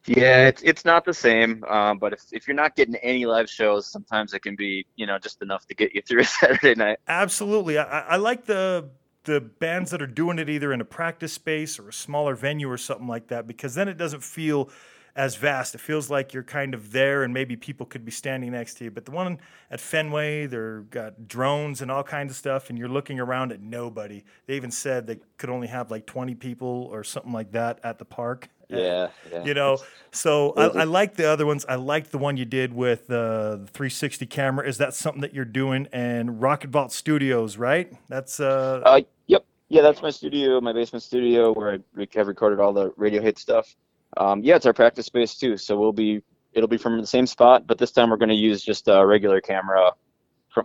Yeah, 0.06 0.48
it's 0.48 0.62
it's 0.64 0.86
not 0.86 1.06
the 1.06 1.14
same. 1.14 1.64
Um, 1.66 2.00
but 2.00 2.14
if, 2.14 2.22
if 2.32 2.48
you're 2.48 2.56
not 2.56 2.76
getting 2.76 2.96
any 2.98 3.26
live 3.26 3.50
shows, 3.50 3.92
sometimes 3.92 4.34
it 4.34 4.42
can 4.42 4.56
be 4.56 4.86
you 4.96 5.06
know 5.06 5.20
just 5.20 5.42
enough 5.42 5.66
to 5.68 5.76
get 5.76 5.94
you 5.94 6.02
through 6.08 6.22
a 6.22 6.26
Saturday 6.26 6.76
night. 6.76 7.00
Absolutely. 7.08 7.78
I, 7.78 8.02
I 8.02 8.16
like 8.18 8.46
the 8.46 8.90
the 9.26 9.42
bands 9.42 9.92
that 9.92 10.02
are 10.02 10.08
doing 10.08 10.40
it 10.40 10.50
either 10.50 10.72
in 10.74 10.82
a 10.82 10.86
practice 10.86 11.34
space 11.34 11.78
or 11.78 11.90
a 11.90 11.94
smaller 11.94 12.36
venue 12.36 12.70
or 12.70 12.78
something 12.78 13.08
like 13.08 13.28
that 13.28 13.48
because 13.48 13.76
then 13.76 13.88
it 13.88 13.98
doesn't 13.98 14.24
feel 14.24 14.70
as 15.16 15.36
vast. 15.36 15.76
It 15.76 15.82
feels 15.82 16.10
like 16.10 16.34
you're 16.34 16.44
kind 16.44 16.74
of 16.74 16.92
there 16.92 17.24
and 17.24 17.34
maybe 17.34 17.56
people 17.56 17.86
could 17.86 18.06
be 18.06 18.12
standing 18.12 18.52
next 18.52 18.76
to 18.76 18.86
you. 18.86 18.92
But 18.92 19.06
the 19.06 19.12
one 19.12 19.40
at 19.70 19.82
Fenway, 19.82 20.48
they've 20.48 20.90
got 20.90 21.28
drones 21.28 21.82
and 21.82 21.92
all 21.92 22.04
kinds 22.04 22.32
of 22.32 22.38
stuff, 22.38 22.70
and 22.70 22.78
you're 22.80 22.88
looking 22.88 23.20
around 23.20 23.52
at 23.52 23.62
nobody. 23.62 24.24
They 24.48 24.56
even 24.56 24.72
said 24.72 25.08
they 25.08 25.20
could 25.38 25.50
only 25.50 25.68
have 25.68 25.92
like 25.92 26.06
20 26.06 26.36
people 26.36 26.88
or 26.92 27.04
something 27.04 27.34
like 27.34 27.52
that 27.52 27.80
at 27.84 28.00
the 28.00 28.06
park. 28.06 28.50
Yeah, 28.70 29.10
yeah. 29.32 29.44
You 29.44 29.54
know, 29.54 29.78
so 30.12 30.54
I, 30.56 30.82
I 30.82 30.84
like 30.86 31.16
the 31.16 31.30
other 31.30 31.46
ones. 31.46 31.66
I 31.68 31.76
like 31.76 32.12
the 32.12 32.18
one 32.18 32.38
you 32.38 32.46
did 32.46 32.74
with 32.74 33.10
uh, 33.10 33.58
the 33.58 33.68
360 33.72 34.26
camera. 34.26 34.68
Is 34.68 34.78
that 34.78 34.94
something 34.94 35.22
that 35.22 35.34
you're 35.34 35.46
doing? 35.46 35.88
And 35.92 36.42
Rocket 36.42 36.70
Vault 36.70 36.92
Studios, 36.92 37.58
right? 37.58 37.92
That's 38.08 38.40
uh, 38.40 38.82
Uh, 38.86 39.02
yep. 39.28 39.46
Yeah, 39.70 39.82
that's 39.82 40.02
my 40.02 40.10
studio, 40.10 40.60
my 40.62 40.74
basement 40.74 41.04
studio 41.04 41.54
where 41.54 41.80
I 41.98 42.08
have 42.16 42.28
recorded 42.28 42.60
all 42.60 42.74
the 42.74 42.92
Radio 42.98 43.22
Hate 43.22 43.38
stuff. 43.38 43.76
Um, 44.18 44.42
yeah, 44.44 44.56
it's 44.56 44.66
our 44.66 44.74
practice 44.74 45.06
space 45.06 45.36
too. 45.36 45.58
So 45.58 45.80
we'll 45.80 45.94
be, 45.94 46.24
it'll 46.54 46.68
be 46.68 46.78
from 46.78 47.00
the 47.00 47.06
same 47.06 47.28
spot, 47.28 47.68
but 47.68 47.78
this 47.78 47.92
time 47.92 48.10
we're 48.10 48.18
going 48.18 48.30
to 48.30 48.36
use 48.36 48.64
just 48.64 48.88
a 48.88 49.06
regular 49.06 49.42
camera, 49.42 49.92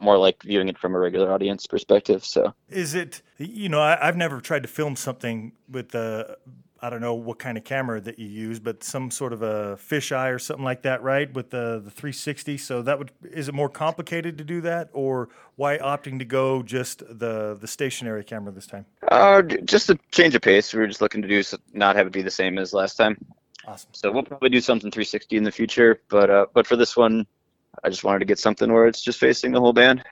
more 0.01 0.19
like 0.19 0.43
viewing 0.43 0.69
it 0.69 0.79
from 0.79 0.95
a 0.95 0.99
regular 0.99 1.31
audience 1.31 1.67
perspective. 1.67 2.25
So 2.25 2.55
is 2.69 2.95
it? 2.95 3.23
You 3.39 3.69
know, 3.69 3.81
I, 3.81 4.09
I've 4.09 4.17
never 4.17 4.41
tried 4.41 4.63
to 4.63 4.69
film 4.69 4.97
something 4.97 5.53
with 5.69 5.91
the. 5.91 6.39
I 6.85 6.91
don't 6.91 7.01
know 7.01 7.15
what 7.15 7.39
kind 7.39 7.57
of 7.57 7.65
camera 7.65 7.99
that 8.03 8.19
you 8.19 8.27
use, 8.27 8.61
but 8.61 8.85
some 8.85 9.11
sort 9.11 9.33
of 9.33 9.41
a 9.41 9.77
fisheye 9.77 10.35
or 10.35 10.39
something 10.39 10.67
like 10.67 10.83
that, 10.83 11.03
right? 11.03 11.33
With 11.33 11.49
the 11.49 11.81
the 11.83 11.91
360. 11.91 12.59
So 12.59 12.83
that 12.83 12.99
would 12.99 13.11
is 13.23 13.49
it 13.49 13.55
more 13.55 13.71
complicated 13.71 14.37
to 14.37 14.45
do 14.45 14.61
that, 14.61 14.91
or 14.93 15.31
why 15.57 15.79
opting 15.79 16.19
to 16.19 16.27
go 16.27 16.63
just 16.63 16.99
the 16.99 17.57
the 17.59 17.67
stationary 17.67 18.23
camera 18.23 18.53
this 18.53 18.67
time? 18.67 18.85
uh, 19.09 19.41
just 19.41 19.89
a 19.89 19.99
change 20.11 20.35
of 20.35 20.43
pace. 20.43 20.75
We 20.75 20.81
were 20.81 20.87
just 20.87 21.01
looking 21.01 21.23
to 21.23 21.29
do 21.29 21.43
not 21.73 21.97
have 21.97 22.07
it 22.07 22.13
be 22.13 22.21
the 22.21 22.31
same 22.31 22.59
as 22.59 22.75
last 22.75 22.97
time. 22.97 23.17
Awesome. 23.67 23.89
So 23.93 24.13
we'll 24.13 24.23
probably 24.23 24.51
do 24.51 24.61
something 24.61 24.91
360 24.91 25.39
in 25.39 25.45
the 25.45 25.53
future, 25.53 26.03
but 26.11 26.29
uh, 26.29 26.47
but 26.53 26.67
for 26.67 26.77
this 26.77 26.95
one, 26.95 27.27
I 27.83 27.89
just 27.89 28.05
wanted 28.05 28.19
to 28.19 28.27
get 28.27 28.39
something 28.39 28.71
where 28.71 28.87
it's 28.87 29.01
just 29.01 29.19
facing 29.19 29.53
the 29.53 29.61
whole 29.61 29.73
band. 29.73 30.05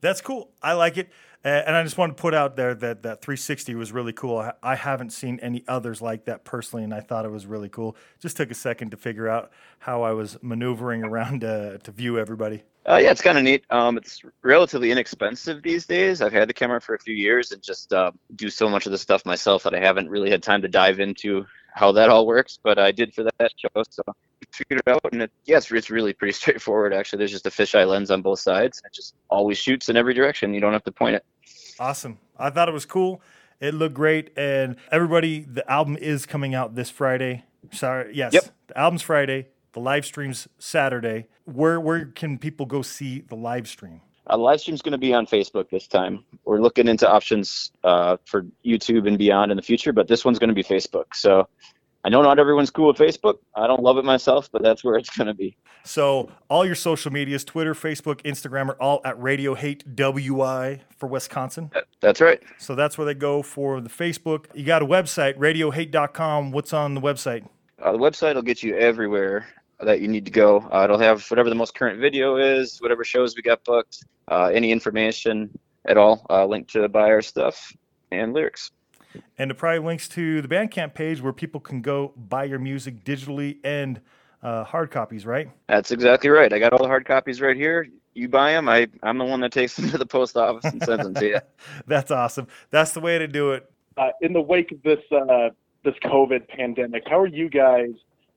That's 0.00 0.20
cool. 0.20 0.52
I 0.62 0.74
like 0.74 0.96
it. 0.96 1.10
Uh, 1.44 1.48
and 1.48 1.76
I 1.76 1.84
just 1.84 1.96
want 1.96 2.16
to 2.16 2.20
put 2.20 2.34
out 2.34 2.56
there 2.56 2.74
that 2.74 3.04
that 3.04 3.22
360 3.22 3.74
was 3.76 3.92
really 3.92 4.12
cool. 4.12 4.50
I, 4.62 4.74
haven't 4.74 5.10
seen 5.10 5.38
any 5.40 5.62
others 5.68 6.02
like 6.02 6.24
that 6.24 6.44
personally, 6.44 6.82
and 6.82 6.92
I 6.92 7.00
thought 7.00 7.24
it 7.24 7.30
was 7.30 7.46
really 7.46 7.68
cool. 7.68 7.96
Just 8.18 8.36
took 8.36 8.50
a 8.50 8.54
second 8.54 8.90
to 8.90 8.96
figure 8.96 9.28
out 9.28 9.52
how 9.78 10.02
I 10.02 10.12
was 10.12 10.36
maneuvering 10.42 11.04
around 11.04 11.44
uh, 11.44 11.78
to 11.78 11.92
view 11.92 12.18
everybody. 12.18 12.64
Uh, 12.88 12.96
yeah, 12.96 13.10
it's 13.10 13.20
kind 13.20 13.36
of 13.36 13.44
neat. 13.44 13.64
Um, 13.68 13.98
it's 13.98 14.22
relatively 14.42 14.90
inexpensive 14.90 15.62
these 15.62 15.84
days. 15.84 16.22
I've 16.22 16.32
had 16.32 16.48
the 16.48 16.54
camera 16.54 16.80
for 16.80 16.94
a 16.94 16.98
few 16.98 17.14
years 17.14 17.52
and 17.52 17.62
just 17.62 17.92
uh, 17.92 18.12
do 18.34 18.48
so 18.48 18.66
much 18.70 18.86
of 18.86 18.92
the 18.92 18.98
stuff 18.98 19.26
myself 19.26 19.62
that 19.64 19.74
I 19.74 19.78
haven't 19.78 20.08
really 20.08 20.30
had 20.30 20.42
time 20.42 20.62
to 20.62 20.68
dive 20.68 20.98
into 20.98 21.44
how 21.74 21.92
that 21.92 22.08
all 22.08 22.26
works. 22.26 22.58
But 22.62 22.78
I 22.78 22.90
did 22.92 23.12
for 23.12 23.24
that 23.24 23.52
show, 23.56 23.82
so 23.90 24.02
I 24.08 24.12
figured 24.52 24.80
it 24.86 24.90
out. 24.90 25.02
And 25.12 25.22
it, 25.22 25.30
yeah, 25.44 25.58
it's, 25.58 25.70
it's 25.70 25.90
really 25.90 26.14
pretty 26.14 26.32
straightforward. 26.40 26.94
Actually, 26.94 27.18
there's 27.18 27.30
just 27.30 27.46
a 27.46 27.50
fisheye 27.50 27.86
lens 27.86 28.10
on 28.10 28.22
both 28.22 28.40
sides. 28.40 28.80
It 28.82 28.94
just 28.94 29.14
always 29.28 29.58
shoots 29.58 29.90
in 29.90 29.96
every 29.98 30.14
direction. 30.14 30.54
You 30.54 30.60
don't 30.62 30.72
have 30.72 30.84
to 30.84 30.92
point 30.92 31.16
it. 31.16 31.26
Awesome. 31.78 32.18
I 32.38 32.48
thought 32.48 32.70
it 32.70 32.74
was 32.74 32.86
cool. 32.86 33.20
It 33.60 33.74
looked 33.74 33.94
great. 33.94 34.30
And 34.34 34.76
everybody, 34.90 35.40
the 35.40 35.70
album 35.70 35.98
is 35.98 36.24
coming 36.24 36.54
out 36.54 36.74
this 36.74 36.88
Friday. 36.88 37.44
Sorry. 37.70 38.12
Yes. 38.14 38.32
Yep. 38.32 38.44
The 38.68 38.78
album's 38.78 39.02
Friday. 39.02 39.48
The 39.72 39.80
live 39.80 40.04
stream's 40.04 40.48
Saturday. 40.58 41.26
Where 41.44 41.80
where 41.80 42.06
can 42.06 42.38
people 42.38 42.66
go 42.66 42.82
see 42.82 43.20
the 43.20 43.36
live 43.36 43.68
stream? 43.68 44.00
Uh, 44.30 44.36
live 44.36 44.60
stream's 44.60 44.82
going 44.82 44.92
to 44.92 44.98
be 44.98 45.14
on 45.14 45.26
Facebook 45.26 45.70
this 45.70 45.86
time. 45.86 46.24
We're 46.44 46.60
looking 46.60 46.88
into 46.88 47.08
options 47.08 47.72
uh, 47.84 48.18
for 48.24 48.44
YouTube 48.64 49.06
and 49.06 49.16
beyond 49.16 49.50
in 49.50 49.56
the 49.56 49.62
future, 49.62 49.92
but 49.92 50.08
this 50.08 50.24
one's 50.24 50.38
going 50.38 50.48
to 50.48 50.54
be 50.54 50.62
Facebook. 50.62 51.14
So 51.14 51.48
I 52.04 52.10
know 52.10 52.22
not 52.22 52.38
everyone's 52.38 52.70
cool 52.70 52.88
with 52.88 52.98
Facebook. 52.98 53.38
I 53.54 53.66
don't 53.66 53.82
love 53.82 53.98
it 53.98 54.04
myself, 54.04 54.50
but 54.52 54.62
that's 54.62 54.84
where 54.84 54.96
it's 54.96 55.14
going 55.16 55.26
to 55.26 55.34
be. 55.34 55.56
So 55.84 56.30
all 56.48 56.66
your 56.66 56.74
social 56.74 57.10
medias, 57.10 57.44
Twitter, 57.44 57.74
Facebook, 57.74 58.22
Instagram, 58.22 58.68
are 58.68 58.80
all 58.80 59.00
at 59.04 59.20
Radio 59.20 59.54
Hate 59.54 59.96
WI 59.96 60.82
for 60.96 61.06
Wisconsin. 61.08 61.70
That's 62.00 62.20
right. 62.20 62.42
So 62.58 62.74
that's 62.74 62.98
where 62.98 63.04
they 63.06 63.14
go 63.14 63.42
for 63.42 63.80
the 63.80 63.88
Facebook. 63.88 64.46
You 64.54 64.64
got 64.64 64.82
a 64.82 64.86
website, 64.86 65.36
radiohate.com. 65.38 66.52
What's 66.52 66.72
on 66.72 66.94
the 66.94 67.00
website? 67.00 67.46
Uh, 67.82 67.92
the 67.92 67.98
website 67.98 68.34
will 68.34 68.42
get 68.42 68.62
you 68.62 68.76
everywhere 68.76 69.46
that 69.80 70.00
you 70.00 70.08
need 70.08 70.24
to 70.24 70.30
go. 70.30 70.58
Uh, 70.72 70.84
it'll 70.84 70.98
have 70.98 71.28
whatever 71.30 71.48
the 71.48 71.54
most 71.54 71.74
current 71.74 72.00
video 72.00 72.36
is, 72.36 72.78
whatever 72.80 73.04
shows 73.04 73.36
we 73.36 73.42
got 73.42 73.62
booked, 73.64 74.04
uh, 74.28 74.50
any 74.52 74.72
information 74.72 75.56
at 75.86 75.96
all, 75.96 76.26
uh, 76.30 76.44
link 76.44 76.68
to 76.68 76.88
buy 76.88 77.08
our 77.08 77.22
stuff 77.22 77.72
and 78.10 78.32
lyrics. 78.32 78.70
And 79.38 79.50
it 79.50 79.54
probably 79.54 79.80
links 79.80 80.08
to 80.10 80.42
the 80.42 80.48
Bandcamp 80.48 80.94
page 80.94 81.20
where 81.22 81.32
people 81.32 81.60
can 81.60 81.80
go 81.80 82.12
buy 82.16 82.44
your 82.44 82.58
music 82.58 83.04
digitally 83.04 83.58
and 83.64 84.00
uh, 84.42 84.64
hard 84.64 84.90
copies, 84.90 85.24
right? 85.26 85.50
That's 85.68 85.90
exactly 85.90 86.30
right. 86.30 86.52
I 86.52 86.58
got 86.58 86.72
all 86.72 86.82
the 86.82 86.88
hard 86.88 87.06
copies 87.06 87.40
right 87.40 87.56
here. 87.56 87.88
You 88.14 88.28
buy 88.28 88.52
them. 88.52 88.68
I, 88.68 88.88
I'm 89.02 89.18
the 89.18 89.24
one 89.24 89.40
that 89.40 89.52
takes 89.52 89.76
them 89.76 89.90
to 89.90 89.98
the 89.98 90.06
post 90.06 90.36
office 90.36 90.64
and 90.70 90.82
sends 90.82 91.04
them 91.04 91.14
to 91.14 91.26
you. 91.26 91.38
That's 91.86 92.10
awesome. 92.10 92.48
That's 92.70 92.92
the 92.92 93.00
way 93.00 93.18
to 93.18 93.26
do 93.26 93.52
it. 93.52 93.70
uh, 93.96 94.10
in 94.20 94.32
the 94.32 94.40
wake 94.40 94.72
of 94.72 94.82
this 94.82 95.00
uh, 95.10 95.50
this 95.84 95.94
COVID 96.04 96.48
pandemic, 96.48 97.04
how 97.06 97.18
are 97.20 97.26
you 97.26 97.48
guys 97.48 97.90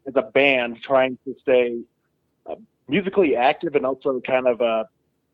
as 0.08 0.16
a 0.16 0.22
band 0.22 0.82
trying 0.82 1.18
to 1.26 1.36
stay 1.42 1.80
uh, 2.50 2.56
musically 2.88 3.36
active 3.36 3.76
and 3.76 3.86
also 3.86 4.20
kind 4.22 4.48
of 4.48 4.62
uh, 4.62 4.84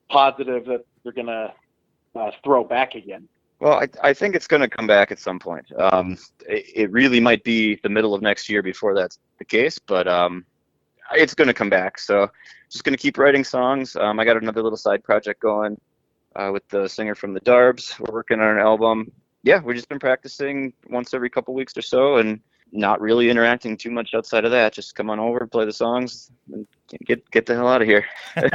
positive 0.09 0.65
that 0.65 0.85
you're 1.03 1.13
gonna 1.13 1.53
uh, 2.15 2.31
throw 2.43 2.63
back 2.63 2.95
again? 2.95 3.27
Well, 3.59 3.79
I, 3.79 3.87
I 4.09 4.13
think 4.13 4.35
it's 4.35 4.45
going 4.45 4.61
to 4.61 4.69
come 4.69 4.85
back 4.85 5.11
at 5.11 5.19
some 5.19 5.39
point. 5.39 5.65
Um, 5.79 6.17
it, 6.47 6.65
it 6.75 6.91
really 6.91 7.19
might 7.19 7.43
be 7.43 7.79
the 7.81 7.89
middle 7.89 8.13
of 8.13 8.21
next 8.21 8.49
year 8.49 8.61
before 8.61 8.93
that's 8.93 9.17
the 9.39 9.45
case, 9.45 9.79
but 9.79 10.07
um, 10.07 10.45
it's 11.13 11.33
going 11.33 11.47
to 11.47 11.55
come 11.55 11.69
back. 11.69 11.97
So 11.97 12.29
just 12.69 12.83
going 12.83 12.95
to 12.95 13.01
keep 13.01 13.17
writing 13.17 13.43
songs. 13.43 13.95
Um, 13.95 14.19
I 14.19 14.25
got 14.25 14.37
another 14.37 14.61
little 14.61 14.77
side 14.77 15.03
project 15.03 15.41
going 15.41 15.79
uh, 16.35 16.51
with 16.53 16.67
the 16.69 16.87
singer 16.87 17.15
from 17.15 17.33
the 17.33 17.41
Darbs. 17.41 17.99
We're 17.99 18.13
working 18.13 18.39
on 18.39 18.57
an 18.57 18.59
album. 18.59 19.11
Yeah, 19.41 19.59
we've 19.61 19.75
just 19.75 19.89
been 19.89 19.99
practicing 19.99 20.73
once 20.89 21.13
every 21.13 21.29
couple 21.29 21.55
weeks 21.55 21.75
or 21.75 21.81
so, 21.81 22.17
and 22.17 22.39
not 22.71 23.01
really 23.01 23.29
interacting 23.29 23.77
too 23.77 23.91
much 23.91 24.13
outside 24.13 24.45
of 24.45 24.51
that. 24.51 24.73
Just 24.73 24.95
come 24.95 25.09
on 25.09 25.19
over, 25.19 25.45
play 25.47 25.65
the 25.65 25.71
songs, 25.71 26.31
and 26.51 26.67
get 27.05 27.29
get 27.31 27.45
the 27.45 27.55
hell 27.55 27.67
out 27.67 27.81
of 27.81 27.87
here. 27.87 28.05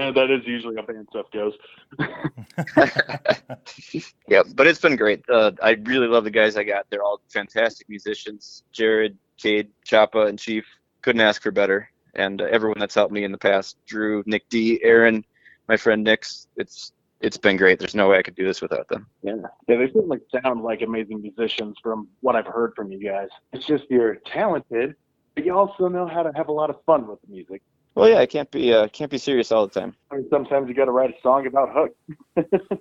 And 0.00 0.16
that 0.16 0.30
is 0.30 0.46
usually 0.46 0.76
how 0.76 0.82
band 0.82 1.08
stuff 1.10 1.26
goes. 1.32 1.54
yeah, 4.28 4.42
but 4.54 4.68
it's 4.68 4.80
been 4.80 4.94
great. 4.94 5.24
Uh, 5.28 5.50
I 5.60 5.70
really 5.82 6.06
love 6.06 6.22
the 6.22 6.30
guys 6.30 6.56
I 6.56 6.62
got. 6.62 6.86
They're 6.88 7.02
all 7.02 7.20
fantastic 7.28 7.88
musicians. 7.88 8.62
Jared, 8.70 9.18
Cade, 9.38 9.70
Chapa, 9.84 10.26
and 10.26 10.38
Chief 10.38 10.64
couldn't 11.02 11.20
ask 11.20 11.42
for 11.42 11.50
better. 11.50 11.90
And 12.14 12.40
uh, 12.40 12.44
everyone 12.44 12.78
that's 12.78 12.94
helped 12.94 13.12
me 13.12 13.24
in 13.24 13.32
the 13.32 13.38
past, 13.38 13.76
Drew, 13.86 14.22
Nick 14.24 14.48
D, 14.48 14.78
Aaron, 14.84 15.24
my 15.68 15.76
friend 15.76 16.04
Nick's. 16.04 16.46
It's 16.56 16.92
it's 17.20 17.36
been 17.36 17.56
great. 17.56 17.78
There's 17.78 17.94
no 17.94 18.08
way 18.08 18.18
I 18.18 18.22
could 18.22 18.36
do 18.36 18.44
this 18.44 18.60
without 18.60 18.88
them. 18.88 19.06
Yeah, 19.22 19.36
yeah, 19.66 19.76
they 19.76 19.86
certainly 19.86 20.18
sound 20.42 20.62
like 20.62 20.82
amazing 20.82 21.22
musicians 21.22 21.76
from 21.82 22.08
what 22.20 22.36
I've 22.36 22.46
heard 22.46 22.74
from 22.74 22.92
you 22.92 23.02
guys. 23.02 23.28
It's 23.52 23.66
just 23.66 23.84
you're 23.90 24.16
talented, 24.26 24.94
but 25.34 25.44
you 25.44 25.56
also 25.56 25.88
know 25.88 26.06
how 26.06 26.22
to 26.22 26.32
have 26.36 26.48
a 26.48 26.52
lot 26.52 26.70
of 26.70 26.76
fun 26.84 27.06
with 27.06 27.20
the 27.22 27.32
music. 27.32 27.62
Well, 27.94 28.08
yeah, 28.08 28.18
I 28.18 28.26
can't 28.26 28.48
be 28.52 28.72
uh, 28.72 28.86
can't 28.88 29.10
be 29.10 29.18
serious 29.18 29.50
all 29.50 29.66
the 29.66 29.80
time. 29.80 29.92
I 30.12 30.16
mean, 30.16 30.26
sometimes 30.30 30.68
you 30.68 30.74
got 30.74 30.84
to 30.84 30.92
write 30.92 31.10
a 31.10 31.20
song 31.22 31.46
about 31.46 31.70
Hook. 31.72 31.96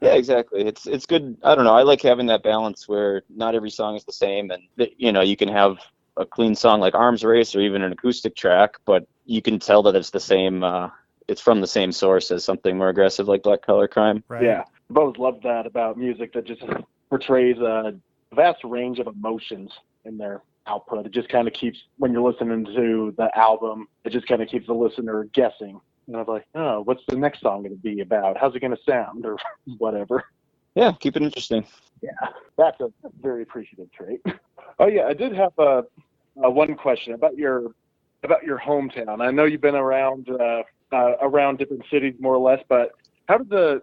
Yeah, 0.00 0.14
exactly. 0.14 0.60
It's 0.60 0.86
it's 0.86 1.06
good. 1.06 1.36
I 1.42 1.54
don't 1.54 1.64
know. 1.64 1.74
I 1.74 1.82
like 1.82 2.02
having 2.02 2.26
that 2.26 2.42
balance 2.42 2.86
where 2.86 3.22
not 3.34 3.54
every 3.54 3.70
song 3.70 3.96
is 3.96 4.04
the 4.04 4.12
same, 4.12 4.50
and 4.50 4.62
you 4.98 5.12
know 5.12 5.22
you 5.22 5.36
can 5.36 5.48
have 5.48 5.78
a 6.18 6.26
clean 6.26 6.54
song 6.54 6.78
like 6.80 6.94
Arms 6.94 7.24
Race 7.24 7.56
or 7.56 7.60
even 7.60 7.82
an 7.82 7.90
acoustic 7.90 8.36
track, 8.36 8.76
but 8.84 9.06
you 9.24 9.40
can 9.40 9.58
tell 9.58 9.82
that 9.84 9.96
it's 9.96 10.10
the 10.10 10.20
same. 10.20 10.62
Uh, 10.62 10.90
it's 11.28 11.40
from 11.40 11.60
the 11.60 11.66
same 11.66 11.92
source 11.92 12.30
as 12.30 12.44
something 12.44 12.76
more 12.76 12.88
aggressive 12.88 13.28
like 13.28 13.42
Black 13.42 13.62
Collar 13.62 13.88
Crime. 13.88 14.22
right. 14.28 14.42
Yeah, 14.42 14.64
I've 14.90 14.96
always 14.96 15.16
loved 15.18 15.42
that 15.44 15.66
about 15.66 15.96
music 15.96 16.32
that 16.34 16.44
just 16.44 16.62
portrays 17.08 17.58
a 17.58 17.94
vast 18.34 18.62
range 18.64 18.98
of 18.98 19.06
emotions 19.06 19.70
in 20.04 20.18
their 20.18 20.42
output. 20.66 21.06
It 21.06 21.12
just 21.12 21.28
kind 21.28 21.46
of 21.46 21.54
keeps 21.54 21.78
when 21.98 22.12
you're 22.12 22.28
listening 22.28 22.64
to 22.64 23.14
the 23.16 23.30
album, 23.38 23.88
it 24.04 24.10
just 24.10 24.26
kind 24.26 24.42
of 24.42 24.48
keeps 24.48 24.66
the 24.66 24.74
listener 24.74 25.24
guessing. 25.34 25.80
And 26.06 26.16
I'm 26.16 26.26
like, 26.26 26.46
oh, 26.54 26.82
what's 26.82 27.02
the 27.08 27.16
next 27.16 27.40
song 27.40 27.62
going 27.62 27.74
to 27.74 27.80
be 27.80 28.00
about? 28.00 28.36
How's 28.38 28.54
it 28.54 28.60
going 28.60 28.76
to 28.76 28.82
sound, 28.88 29.24
or 29.26 29.36
whatever. 29.78 30.24
Yeah, 30.74 30.92
keep 31.00 31.16
it 31.16 31.22
interesting. 31.22 31.66
Yeah, 32.02 32.10
that's 32.58 32.80
a 32.80 32.90
very 33.22 33.42
appreciative 33.42 33.90
trait. 33.92 34.20
Oh 34.78 34.88
yeah, 34.88 35.04
I 35.04 35.14
did 35.14 35.32
have 35.34 35.52
a, 35.58 35.84
uh, 36.44 36.50
one 36.50 36.74
question 36.74 37.14
about 37.14 37.36
your 37.36 37.68
about 38.24 38.42
your 38.42 38.58
hometown. 38.58 39.20
I 39.20 39.30
know 39.30 39.44
you've 39.44 39.60
been 39.60 39.76
around 39.76 40.28
uh, 40.28 40.62
uh, 40.92 41.12
around 41.20 41.58
different 41.58 41.84
cities 41.90 42.14
more 42.20 42.34
or 42.34 42.50
less, 42.50 42.64
but 42.68 42.92
how 43.28 43.38
does 43.38 43.48
the 43.48 43.82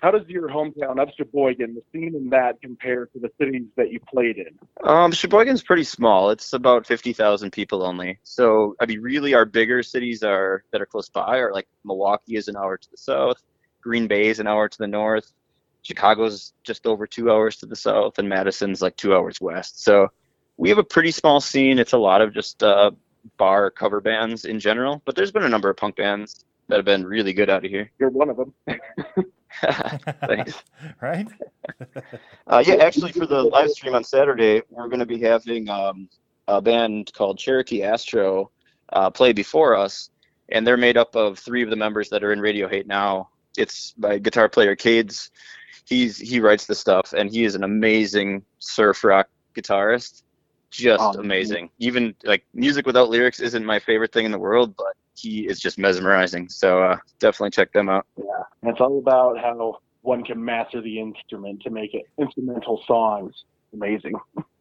how 0.00 0.12
does 0.12 0.28
your 0.28 0.48
hometown 0.48 1.02
of 1.02 1.08
Sheboygan, 1.16 1.74
the 1.74 1.82
scene 1.92 2.14
in 2.14 2.30
that, 2.30 2.60
compare 2.62 3.06
to 3.06 3.18
the 3.18 3.30
cities 3.36 3.64
that 3.76 3.90
you 3.90 3.98
played 3.98 4.36
in? 4.36 4.56
Um, 4.84 5.10
Sheboygan's 5.10 5.62
pretty 5.62 5.82
small. 5.82 6.30
It's 6.30 6.52
about 6.52 6.86
fifty 6.86 7.12
thousand 7.12 7.50
people 7.50 7.82
only. 7.82 8.18
So 8.22 8.76
I 8.80 8.86
mean, 8.86 9.00
really, 9.00 9.34
our 9.34 9.44
bigger 9.44 9.82
cities 9.82 10.22
are 10.22 10.62
that 10.70 10.80
are 10.80 10.86
close 10.86 11.08
by 11.08 11.38
are 11.38 11.52
like 11.52 11.66
Milwaukee 11.84 12.36
is 12.36 12.48
an 12.48 12.56
hour 12.56 12.76
to 12.76 12.90
the 12.90 12.96
south, 12.96 13.42
Green 13.82 14.06
Bay 14.06 14.28
is 14.28 14.38
an 14.38 14.46
hour 14.46 14.68
to 14.68 14.78
the 14.78 14.86
north, 14.86 15.32
Chicago's 15.82 16.52
just 16.64 16.86
over 16.86 17.06
two 17.06 17.30
hours 17.30 17.56
to 17.56 17.66
the 17.66 17.76
south, 17.76 18.18
and 18.18 18.28
Madison's 18.28 18.82
like 18.82 18.96
two 18.96 19.14
hours 19.14 19.40
west. 19.40 19.82
So 19.82 20.08
we 20.56 20.68
have 20.68 20.78
a 20.78 20.84
pretty 20.84 21.12
small 21.12 21.40
scene. 21.40 21.78
It's 21.78 21.92
a 21.92 21.98
lot 21.98 22.20
of 22.20 22.34
just 22.34 22.62
uh, 22.62 22.90
bar 23.36 23.70
cover 23.70 24.00
bands 24.00 24.44
in 24.44 24.58
general, 24.60 25.02
but 25.04 25.14
there's 25.14 25.32
been 25.32 25.44
a 25.44 25.48
number 25.48 25.70
of 25.70 25.76
punk 25.76 25.96
bands 25.96 26.44
that 26.68 26.76
have 26.76 26.84
been 26.84 27.06
really 27.06 27.32
good 27.32 27.50
out 27.50 27.64
of 27.64 27.70
here. 27.70 27.90
You're 27.98 28.10
one 28.10 28.30
of 28.30 28.36
them. 28.36 28.54
Thanks. 30.26 30.62
right? 31.00 31.26
Uh, 32.46 32.64
yeah, 32.66 32.76
actually, 32.76 33.12
for 33.12 33.26
the 33.26 33.42
live 33.42 33.68
stream 33.68 33.94
on 33.94 34.02
Saturday, 34.02 34.62
we're 34.70 34.88
going 34.88 34.98
to 34.98 35.06
be 35.06 35.20
having 35.20 35.68
um, 35.68 36.08
a 36.48 36.62
band 36.62 37.12
called 37.12 37.38
Cherokee 37.38 37.82
Astro 37.82 38.50
uh, 38.94 39.10
play 39.10 39.34
before 39.34 39.76
us, 39.76 40.08
and 40.48 40.66
they're 40.66 40.78
made 40.78 40.96
up 40.96 41.14
of 41.14 41.38
three 41.38 41.62
of 41.62 41.68
the 41.68 41.76
members 41.76 42.08
that 42.08 42.24
are 42.24 42.32
in 42.32 42.40
Radio 42.40 42.66
Hate 42.66 42.86
now. 42.86 43.28
It's 43.58 43.92
by 43.92 44.16
guitar 44.18 44.48
player 44.48 44.74
Cades. 44.74 45.28
He's 45.84 46.16
he 46.16 46.40
writes 46.40 46.64
the 46.64 46.74
stuff, 46.74 47.12
and 47.12 47.30
he 47.30 47.44
is 47.44 47.54
an 47.54 47.64
amazing 47.64 48.42
surf 48.60 49.04
rock 49.04 49.28
guitarist. 49.54 50.22
Just 50.70 51.02
Oh, 51.02 51.12
amazing. 51.18 51.70
Even 51.78 52.14
like 52.24 52.44
music 52.54 52.86
without 52.86 53.08
lyrics 53.08 53.40
isn't 53.40 53.64
my 53.64 53.78
favorite 53.78 54.12
thing 54.12 54.26
in 54.26 54.32
the 54.32 54.38
world, 54.38 54.74
but 54.76 54.94
he 55.14 55.46
is 55.48 55.58
just 55.58 55.78
mesmerizing. 55.78 56.48
So 56.48 56.82
uh, 56.82 56.96
definitely 57.18 57.50
check 57.50 57.72
them 57.72 57.88
out. 57.88 58.06
And 58.16 58.70
it's 58.70 58.80
all 58.80 58.98
about 58.98 59.38
how 59.38 59.78
one 60.02 60.24
can 60.24 60.42
master 60.42 60.80
the 60.80 61.00
instrument 61.00 61.62
to 61.62 61.70
make 61.70 61.94
it 61.94 62.02
instrumental 62.18 62.82
songs. 62.86 63.32
Amazing. 63.72 64.14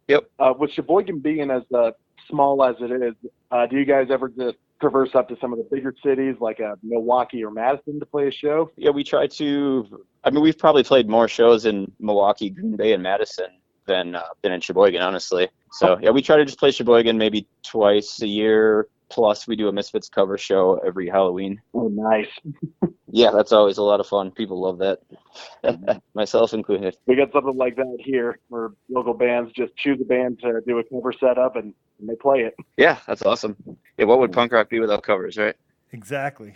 Yep. 0.08 0.30
Uh, 0.40 0.54
with 0.58 0.72
Sheboygan 0.72 1.20
being 1.20 1.52
as 1.52 1.64
uh, 1.74 1.92
small 2.30 2.64
as 2.64 2.76
it 2.80 2.92
is, 2.92 3.14
uh, 3.52 3.66
do 3.68 3.78
you 3.78 3.86
guys 3.86 4.08
ever 4.10 4.30
just 4.30 4.58
traverse 4.80 5.10
up 5.16 5.28
to 5.30 5.38
some 5.42 5.52
of 5.52 5.60
the 5.60 5.68
bigger 5.72 5.94
cities 6.04 6.36
like 6.40 6.60
uh, 6.60 6.76
Milwaukee 6.84 7.44
or 7.44 7.52
Madison 7.52 8.00
to 8.00 8.06
play 8.06 8.28
a 8.28 8.32
show? 8.32 8.72
yeah, 8.78 8.90
we 8.90 9.04
try 9.04 9.28
to. 9.28 10.06
I 10.24 10.30
mean, 10.30 10.42
we've 10.42 10.58
probably 10.58 10.84
played 10.84 11.10
more 11.10 11.28
shows 11.28 11.66
in 11.66 11.92
Milwaukee, 12.00 12.50
Green 12.50 12.76
Bay, 12.76 12.94
and 12.94 13.04
Madison 13.04 13.48
than 13.86 14.16
uh, 14.16 14.24
than 14.42 14.52
in 14.52 14.62
Sheboygan, 14.62 15.02
honestly. 15.02 15.50
So 15.78 15.98
yeah, 16.02 16.10
we 16.10 16.22
try 16.22 16.38
to 16.38 16.46
just 16.46 16.58
play 16.58 16.72
Sheboygan 16.72 17.18
maybe 17.18 17.48
twice 17.64 18.22
a 18.22 18.28
year. 18.28 18.88
Plus, 19.10 19.48
we 19.48 19.56
do 19.56 19.70
a 19.70 19.72
Misfits 19.72 20.10
cover 20.10 20.38
show 20.38 20.82
every 20.86 21.08
Halloween. 21.08 21.62
Oh, 21.74 21.88
nice. 21.88 22.28
Yeah, 23.10 23.32
that's 23.32 23.54
always 23.54 23.78
a 23.78 23.84
lot 23.84 24.02
of 24.02 24.06
fun. 24.06 24.32
People 24.32 24.60
love 24.60 24.80
that, 24.80 26.02
myself 26.14 26.54
included. 26.54 26.98
We 27.08 27.16
got 27.16 27.32
something 27.32 27.56
like 27.56 27.78
that 27.78 27.98
here 28.00 28.38
where 28.50 28.72
local 28.90 29.14
bands 29.14 29.54
just 29.54 29.76
choose 29.78 30.00
a 30.02 30.04
band 30.04 30.40
to 30.42 30.60
do 30.68 30.78
a 30.80 30.84
cover 30.84 31.14
setup 31.14 31.56
and, 31.56 31.74
and 32.00 32.10
they 32.10 32.16
play 32.16 32.42
it. 32.42 32.54
Yeah, 32.76 32.98
that's 33.08 33.22
awesome. 33.22 33.56
Yeah, 33.98 34.06
what 34.06 34.20
would 34.20 34.34
punk 34.34 34.52
rock 34.52 34.70
be 34.70 34.82
without 34.82 35.04
covers, 35.04 35.38
right? 35.38 35.56
Exactly. 35.94 36.54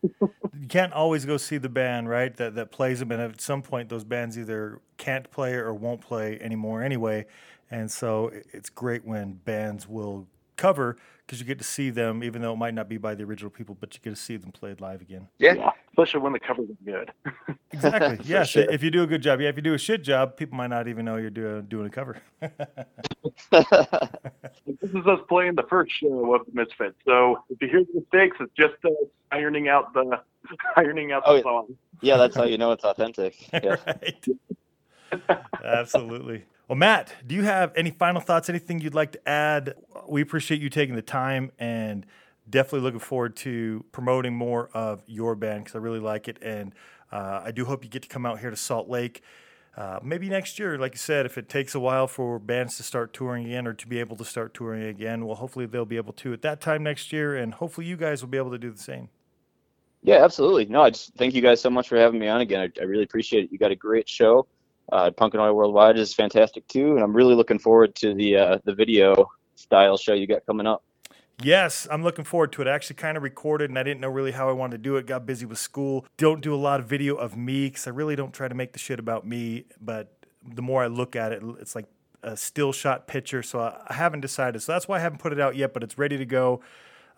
you 0.64 0.68
can't 0.68 0.94
always 0.94 1.26
go 1.26 1.36
see 1.36 1.58
the 1.58 1.68
band, 1.68 2.08
right? 2.08 2.34
That 2.38 2.54
that 2.54 2.72
plays 2.72 2.98
them, 2.98 3.12
and 3.12 3.20
at 3.20 3.38
some 3.38 3.60
point, 3.60 3.90
those 3.90 4.02
bands 4.02 4.38
either 4.38 4.80
can't 4.96 5.30
play 5.30 5.52
or 5.52 5.74
won't 5.74 6.00
play 6.00 6.38
anymore 6.40 6.82
anyway. 6.82 7.26
And 7.70 7.90
so 7.90 8.30
it's 8.50 8.70
great 8.70 9.04
when 9.04 9.34
bands 9.34 9.86
will 9.86 10.26
cover 10.56 10.96
because 11.26 11.40
you 11.40 11.46
get 11.46 11.56
to 11.58 11.64
see 11.64 11.88
them, 11.88 12.22
even 12.22 12.42
though 12.42 12.52
it 12.52 12.56
might 12.56 12.74
not 12.74 12.86
be 12.88 12.98
by 12.98 13.14
the 13.14 13.24
original 13.24 13.50
people, 13.50 13.74
but 13.80 13.94
you 13.94 14.00
get 14.02 14.10
to 14.10 14.16
see 14.20 14.36
them 14.36 14.52
played 14.52 14.80
live 14.80 15.00
again. 15.00 15.26
Yeah. 15.38 15.70
Especially 15.90 16.20
when 16.20 16.32
the 16.34 16.40
covers 16.40 16.68
are 16.68 16.84
good. 16.84 17.12
Exactly. 17.72 18.16
For 18.18 18.22
yes. 18.22 18.48
sure. 18.50 18.70
If 18.70 18.84
you 18.84 18.90
do 18.92 19.02
a 19.02 19.06
good 19.06 19.20
job, 19.20 19.40
yeah. 19.40 19.48
If 19.48 19.56
you 19.56 19.62
do 19.62 19.74
a 19.74 19.78
shit 19.78 20.04
job, 20.04 20.36
people 20.36 20.56
might 20.56 20.68
not 20.68 20.86
even 20.86 21.04
know 21.04 21.16
you're 21.16 21.28
doing 21.28 21.62
doing 21.62 21.86
a 21.86 21.90
cover. 21.90 22.18
This 24.80 24.90
is 24.90 25.06
us 25.06 25.18
playing 25.28 25.54
the 25.56 25.64
first 25.68 25.92
show 25.98 26.34
of 26.34 26.46
the 26.46 26.52
Misfits. 26.52 26.94
So 27.04 27.42
if 27.50 27.60
you 27.60 27.68
hear 27.68 27.80
the 27.80 28.00
mistakes, 28.00 28.36
it's 28.40 28.52
just 28.56 28.74
uh, 28.84 28.90
ironing 29.32 29.68
out 29.68 29.92
the 29.92 30.20
ironing 30.76 31.10
out 31.12 31.24
the 31.24 31.30
Oh, 31.30 31.34
yeah. 31.36 31.42
song. 31.42 31.76
yeah, 32.00 32.16
that's 32.16 32.36
how 32.36 32.44
you 32.44 32.58
know 32.58 32.70
it's 32.72 32.84
authentic. 32.84 33.34
Yeah. 33.52 33.76
Absolutely. 35.64 36.44
Well, 36.68 36.76
Matt, 36.76 37.12
do 37.26 37.34
you 37.34 37.42
have 37.42 37.72
any 37.76 37.90
final 37.90 38.22
thoughts? 38.22 38.48
Anything 38.48 38.80
you'd 38.80 38.94
like 38.94 39.12
to 39.12 39.28
add? 39.28 39.74
We 40.08 40.22
appreciate 40.22 40.62
you 40.62 40.70
taking 40.70 40.94
the 40.94 41.02
time 41.02 41.52
and 41.58 42.06
definitely 42.48 42.80
looking 42.80 43.00
forward 43.00 43.36
to 43.36 43.84
promoting 43.92 44.34
more 44.34 44.70
of 44.72 45.02
your 45.06 45.34
band 45.34 45.64
because 45.64 45.74
I 45.74 45.78
really 45.78 46.00
like 46.00 46.26
it. 46.26 46.38
And 46.40 46.74
uh, 47.12 47.42
I 47.44 47.50
do 47.50 47.66
hope 47.66 47.84
you 47.84 47.90
get 47.90 48.02
to 48.02 48.08
come 48.08 48.24
out 48.24 48.40
here 48.40 48.48
to 48.48 48.56
Salt 48.56 48.88
Lake. 48.88 49.22
Uh, 49.76 49.98
maybe 50.02 50.28
next 50.28 50.58
year, 50.58 50.78
like 50.78 50.92
you 50.92 50.98
said, 50.98 51.26
if 51.26 51.36
it 51.36 51.48
takes 51.50 51.74
a 51.74 51.80
while 51.80 52.06
for 52.06 52.38
bands 52.38 52.76
to 52.78 52.82
start 52.82 53.12
touring 53.12 53.44
again 53.44 53.66
or 53.66 53.74
to 53.74 53.86
be 53.86 54.00
able 54.00 54.16
to 54.16 54.24
start 54.24 54.54
touring 54.54 54.84
again, 54.84 55.26
well, 55.26 55.36
hopefully 55.36 55.66
they'll 55.66 55.84
be 55.84 55.96
able 55.96 56.12
to 56.14 56.32
at 56.32 56.42
that 56.42 56.60
time 56.60 56.82
next 56.82 57.12
year, 57.12 57.36
and 57.36 57.54
hopefully 57.54 57.86
you 57.86 57.96
guys 57.96 58.22
will 58.22 58.28
be 58.28 58.38
able 58.38 58.52
to 58.52 58.58
do 58.58 58.70
the 58.70 58.78
same. 58.78 59.08
Yeah, 60.02 60.24
absolutely. 60.24 60.66
No, 60.66 60.82
I 60.82 60.90
just 60.90 61.14
thank 61.14 61.34
you 61.34 61.42
guys 61.42 61.60
so 61.60 61.70
much 61.70 61.88
for 61.88 61.96
having 61.96 62.20
me 62.20 62.28
on 62.28 62.40
again. 62.40 62.60
I, 62.60 62.80
I 62.80 62.84
really 62.84 63.02
appreciate 63.02 63.44
it. 63.44 63.52
You 63.52 63.58
got 63.58 63.72
a 63.72 63.76
great 63.76 64.08
show. 64.08 64.46
Uh, 64.92 65.10
Punk 65.10 65.34
Worldwide 65.34 65.98
is 65.98 66.14
fantastic 66.14 66.66
too, 66.68 66.94
and 66.94 67.00
I'm 67.00 67.14
really 67.14 67.34
looking 67.34 67.58
forward 67.58 67.94
to 67.96 68.14
the 68.14 68.36
uh, 68.36 68.58
the 68.64 68.74
video 68.74 69.30
style 69.54 69.96
show 69.96 70.12
you 70.12 70.26
got 70.26 70.44
coming 70.46 70.66
up. 70.66 70.82
Yes, 71.42 71.88
I'm 71.90 72.02
looking 72.02 72.24
forward 72.24 72.52
to 72.52 72.62
it. 72.62 72.68
I 72.68 72.72
actually 72.72 72.96
kind 72.96 73.16
of 73.16 73.22
recorded 73.22 73.68
and 73.68 73.78
I 73.78 73.82
didn't 73.82 74.00
know 74.00 74.08
really 74.08 74.30
how 74.30 74.48
I 74.48 74.52
wanted 74.52 74.76
to 74.76 74.82
do 74.82 74.96
it. 74.96 75.06
Got 75.06 75.26
busy 75.26 75.46
with 75.46 75.58
school. 75.58 76.06
Don't 76.16 76.40
do 76.40 76.54
a 76.54 76.56
lot 76.56 76.78
of 76.78 76.86
video 76.86 77.16
of 77.16 77.36
me 77.36 77.66
because 77.66 77.88
I 77.88 77.90
really 77.90 78.14
don't 78.14 78.32
try 78.32 78.46
to 78.46 78.54
make 78.54 78.72
the 78.72 78.78
shit 78.78 79.00
about 79.00 79.26
me. 79.26 79.64
But 79.80 80.16
the 80.46 80.62
more 80.62 80.84
I 80.84 80.86
look 80.86 81.16
at 81.16 81.32
it, 81.32 81.42
it's 81.60 81.74
like 81.74 81.86
a 82.22 82.36
still 82.36 82.72
shot 82.72 83.08
picture. 83.08 83.42
So 83.42 83.58
I 83.58 83.92
haven't 83.92 84.20
decided. 84.20 84.62
So 84.62 84.72
that's 84.72 84.86
why 84.86 84.98
I 84.98 85.00
haven't 85.00 85.18
put 85.18 85.32
it 85.32 85.40
out 85.40 85.56
yet, 85.56 85.74
but 85.74 85.82
it's 85.82 85.98
ready 85.98 86.16
to 86.18 86.24
go 86.24 86.60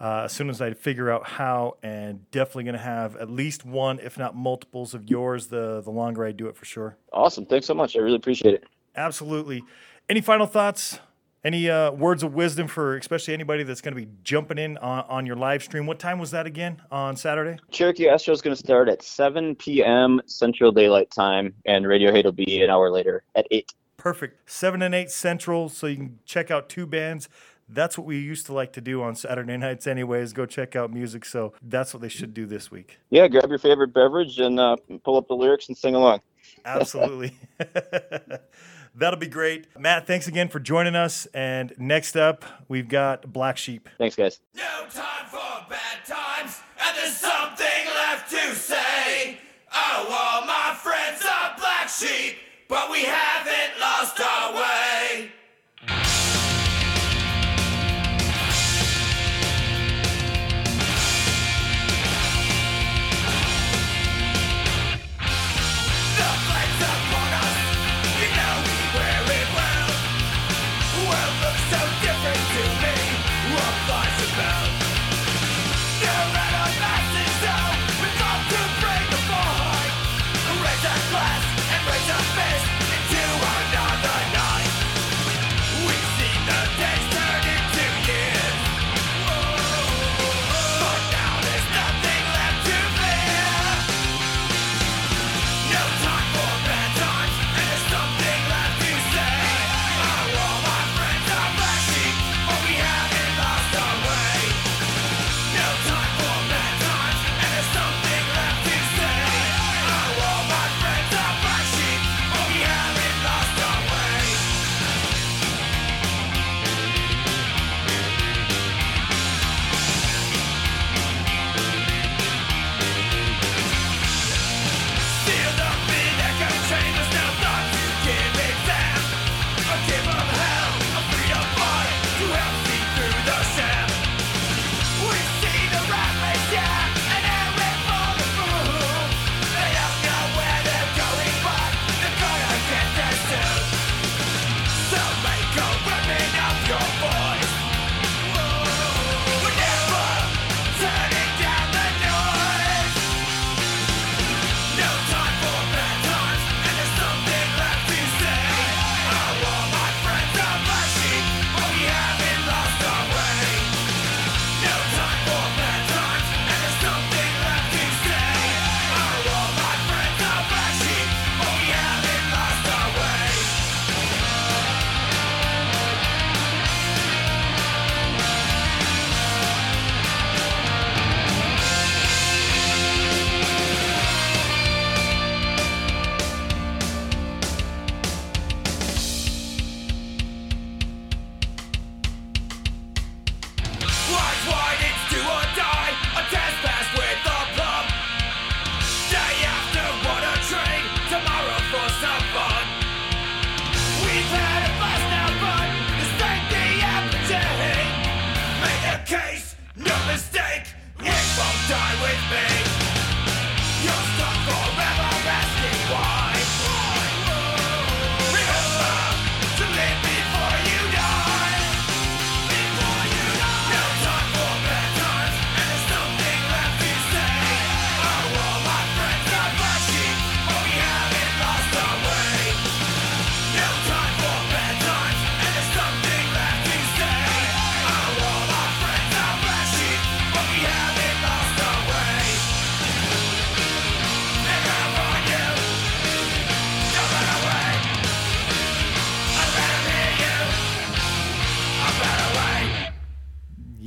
uh, 0.01 0.23
as 0.25 0.33
soon 0.33 0.51
as 0.51 0.61
I 0.61 0.73
figure 0.75 1.11
out 1.11 1.27
how. 1.27 1.77
And 1.83 2.31
definitely 2.31 2.65
going 2.65 2.75
to 2.75 2.81
have 2.81 3.17
at 3.17 3.31
least 3.31 3.65
one, 3.65 3.99
if 4.01 4.19
not 4.19 4.35
multiples 4.35 4.95
of 4.95 5.09
yours, 5.09 5.49
the, 5.49 5.81
the 5.83 5.91
longer 5.91 6.25
I 6.25 6.33
do 6.33 6.49
it 6.49 6.57
for 6.57 6.65
sure. 6.65 6.97
Awesome. 7.13 7.47
Thanks 7.47 7.67
so 7.67 7.75
much. 7.75 7.97
I 7.97 8.01
really 8.01 8.17
appreciate 8.17 8.55
it. 8.55 8.65
Absolutely. 8.95 9.63
Any 10.09 10.21
final 10.21 10.47
thoughts? 10.47 11.01
Any 11.45 11.71
uh, 11.71 11.93
words 11.93 12.25
of 12.25 12.35
wisdom 12.35 12.67
for 12.67 12.97
especially 12.97 13.33
anybody 13.33 13.63
that's 13.63 13.81
going 13.81 13.95
to 13.95 14.01
be 14.01 14.09
jumping 14.25 14.59
in 14.59 14.77
on, 14.79 15.05
on 15.09 15.27
your 15.27 15.37
live 15.37 15.63
stream? 15.63 15.87
What 15.87 16.01
time 16.01 16.19
was 16.19 16.33
that 16.33 16.45
again 16.45 16.83
on 16.91 17.15
Saturday? 17.15 17.61
Cherokee 17.71 18.09
Astro 18.09 18.35
is 18.35 18.43
going 18.43 18.57
to 18.57 18.59
start 18.59 18.89
at 18.89 19.01
7 19.01 19.55
p.m. 19.55 20.21
Central 20.27 20.73
Daylight 20.73 21.09
Time, 21.13 21.55
and 21.65 21.87
Radio 21.87 22.11
Hate 22.11 22.25
will 22.25 22.33
be 22.33 22.63
an 22.63 22.71
hour 22.71 22.91
later 22.91 23.23
at 23.37 23.47
8. 23.53 23.73
Perfect. 23.97 24.51
7 24.51 24.83
and 24.83 24.93
8 24.93 25.09
Central, 25.09 25.69
so 25.69 25.87
you 25.87 25.97
can 25.97 26.19
check 26.25 26.51
out 26.51 26.69
two 26.69 26.85
bands. 26.85 27.29
That's 27.69 27.99
what 27.99 28.07
we 28.07 28.19
used 28.19 28.47
to 28.47 28.53
like 28.53 28.73
to 28.75 28.81
do 28.81 29.03
on 29.03 29.17
Saturday 29.17 29.57
nights, 29.57 29.87
anyways. 29.87 30.33
Go 30.33 30.47
check 30.47 30.77
out 30.77 30.93
music. 30.93 31.25
So 31.25 31.53
that's 31.63 31.93
what 31.93 32.01
they 32.01 32.09
should 32.09 32.35
do 32.35 32.47
this 32.47 32.71
week. 32.71 32.99
Yeah, 33.11 33.29
grab 33.29 33.49
your 33.49 33.59
favorite 33.59 33.93
beverage 33.93 34.39
and 34.39 34.59
uh, 34.61 34.77
pull 35.05 35.17
up 35.17 35.29
the 35.29 35.35
lyrics 35.35 35.69
and 35.69 35.77
sing 35.77 35.95
along. 35.95 36.21
Absolutely. 36.65 37.37
That'll 38.95 39.19
be 39.19 39.29
great. 39.29 39.67
Matt, 39.79 40.07
thanks 40.07 40.27
again 40.27 40.49
for 40.49 40.59
joining 40.59 40.95
us. 40.95 41.27
And 41.35 41.75
next 41.77 42.17
up, 42.17 42.45
we've 42.67 42.89
got 42.89 43.31
Black 43.31 43.59
Sheep. 43.59 43.91
Thanks, 43.99 44.17
guys. 44.17 44.41
No 44.55 44.87
time 44.91 45.27
for 45.29 45.69
bad 45.69 46.05
times, 46.07 46.61
and 46.81 46.97
there's 46.97 47.17
something 47.17 47.87
left 47.95 48.31
to 48.31 48.55
say. 48.55 49.39
Oh, 49.75 50.07
all 50.09 50.47
my 50.47 50.75
friends 50.77 51.23
are 51.23 51.55
black 51.59 51.91
sheep, 51.91 52.37
but 52.69 52.91
we 52.91 53.03
haven't 53.03 53.79
lost 53.79 54.19
our 54.19 54.55
way. 54.55 55.31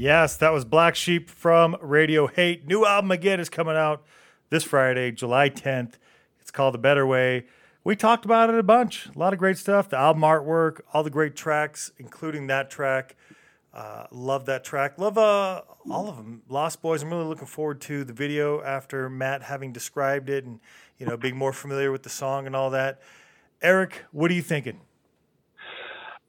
Yes, 0.10 0.38
that 0.38 0.52
was 0.52 0.66
Black 0.66 0.96
Sheep 0.96 1.30
from 1.30 1.78
Radio 1.84 2.26
Hate. 2.26 2.66
New 2.66 2.84
album 2.84 3.12
again 3.12 3.40
is 3.40 3.48
coming 3.48 3.76
out 3.76 4.04
this 4.50 4.64
Friday, 4.64 5.12
July 5.12 5.52
10th. 5.52 6.00
It's 6.42 6.50
called 6.50 6.74
The 6.74 6.80
Better 6.80 7.06
Way. 7.06 7.46
We 7.84 7.96
talked 7.96 8.26
about 8.26 8.50
it 8.50 8.56
a 8.56 8.64
bunch. 8.64 9.06
A 9.16 9.20
lot 9.20 9.34
of 9.34 9.40
great 9.40 9.60
stuff. 9.60 9.88
The 9.88 9.98
album 9.98 10.24
artwork, 10.24 10.82
all 10.96 11.04
the 11.04 11.12
great 11.12 11.36
tracks, 11.36 11.92
including 12.00 12.48
that 12.48 12.72
track. 12.72 13.18
Uh, 13.72 14.08
love 14.10 14.48
that 14.48 14.64
track. 14.64 14.98
Love 14.98 15.20
uh, 15.20 15.62
all 15.88 16.10
of 16.10 16.18
them. 16.18 16.42
Lost 16.50 16.82
Boys. 16.82 17.04
I'm 17.04 17.12
really 17.12 17.26
looking 17.26 17.46
forward 17.46 17.80
to 17.82 18.04
the 18.04 18.12
video 18.12 18.64
after 18.64 19.12
Matt 19.12 19.44
having 19.44 19.72
described 19.72 20.28
it 20.28 20.44
and 20.44 20.60
you 20.98 21.06
know 21.06 21.18
being 21.18 21.38
more 21.38 21.54
familiar 21.54 21.92
with 21.92 22.02
the 22.02 22.10
song 22.10 22.48
and 22.48 22.56
all 22.56 22.72
that. 22.72 23.00
Eric, 23.62 24.06
what 24.12 24.32
are 24.32 24.34
you 24.34 24.42
thinking? 24.42 24.82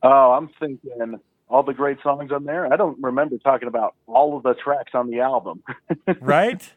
Oh, 0.03 0.33
I'm 0.33 0.51
thinking 0.61 1.19
all 1.51 1.65
the 1.65 1.75
great 1.75 1.99
songs 2.03 2.31
on 2.31 2.45
there. 2.45 2.73
I 2.73 2.77
don't 2.77 2.97
remember 3.03 3.37
talking 3.39 3.69
about 3.69 3.95
all 4.07 4.37
of 4.37 4.45
the 4.45 4.55
tracks 4.55 4.93
on 4.95 5.11
the 5.11 5.21
album. 5.21 5.63
Right? 6.21 6.73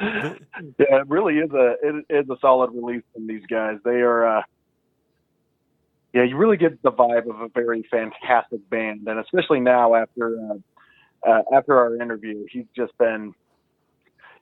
yeah, 0.00 0.34
it 0.78 1.08
really 1.08 1.38
is 1.38 1.50
a 1.50 1.74
it 1.82 2.04
is 2.08 2.30
a 2.30 2.36
solid 2.40 2.70
release 2.72 3.02
from 3.12 3.26
these 3.26 3.42
guys. 3.50 3.78
They 3.84 4.00
are, 4.00 4.38
uh, 4.38 4.42
yeah, 6.14 6.22
you 6.22 6.36
really 6.36 6.56
get 6.56 6.80
the 6.82 6.92
vibe 6.92 7.28
of 7.28 7.40
a 7.40 7.48
very 7.48 7.84
fantastic 7.90 8.68
band, 8.70 9.06
and 9.08 9.18
especially 9.18 9.60
now 9.60 9.94
after 9.94 10.38
uh, 10.40 11.28
uh, 11.28 11.42
after 11.52 11.76
our 11.76 11.96
interview, 11.96 12.46
he's 12.50 12.66
just 12.76 12.96
been. 12.98 13.34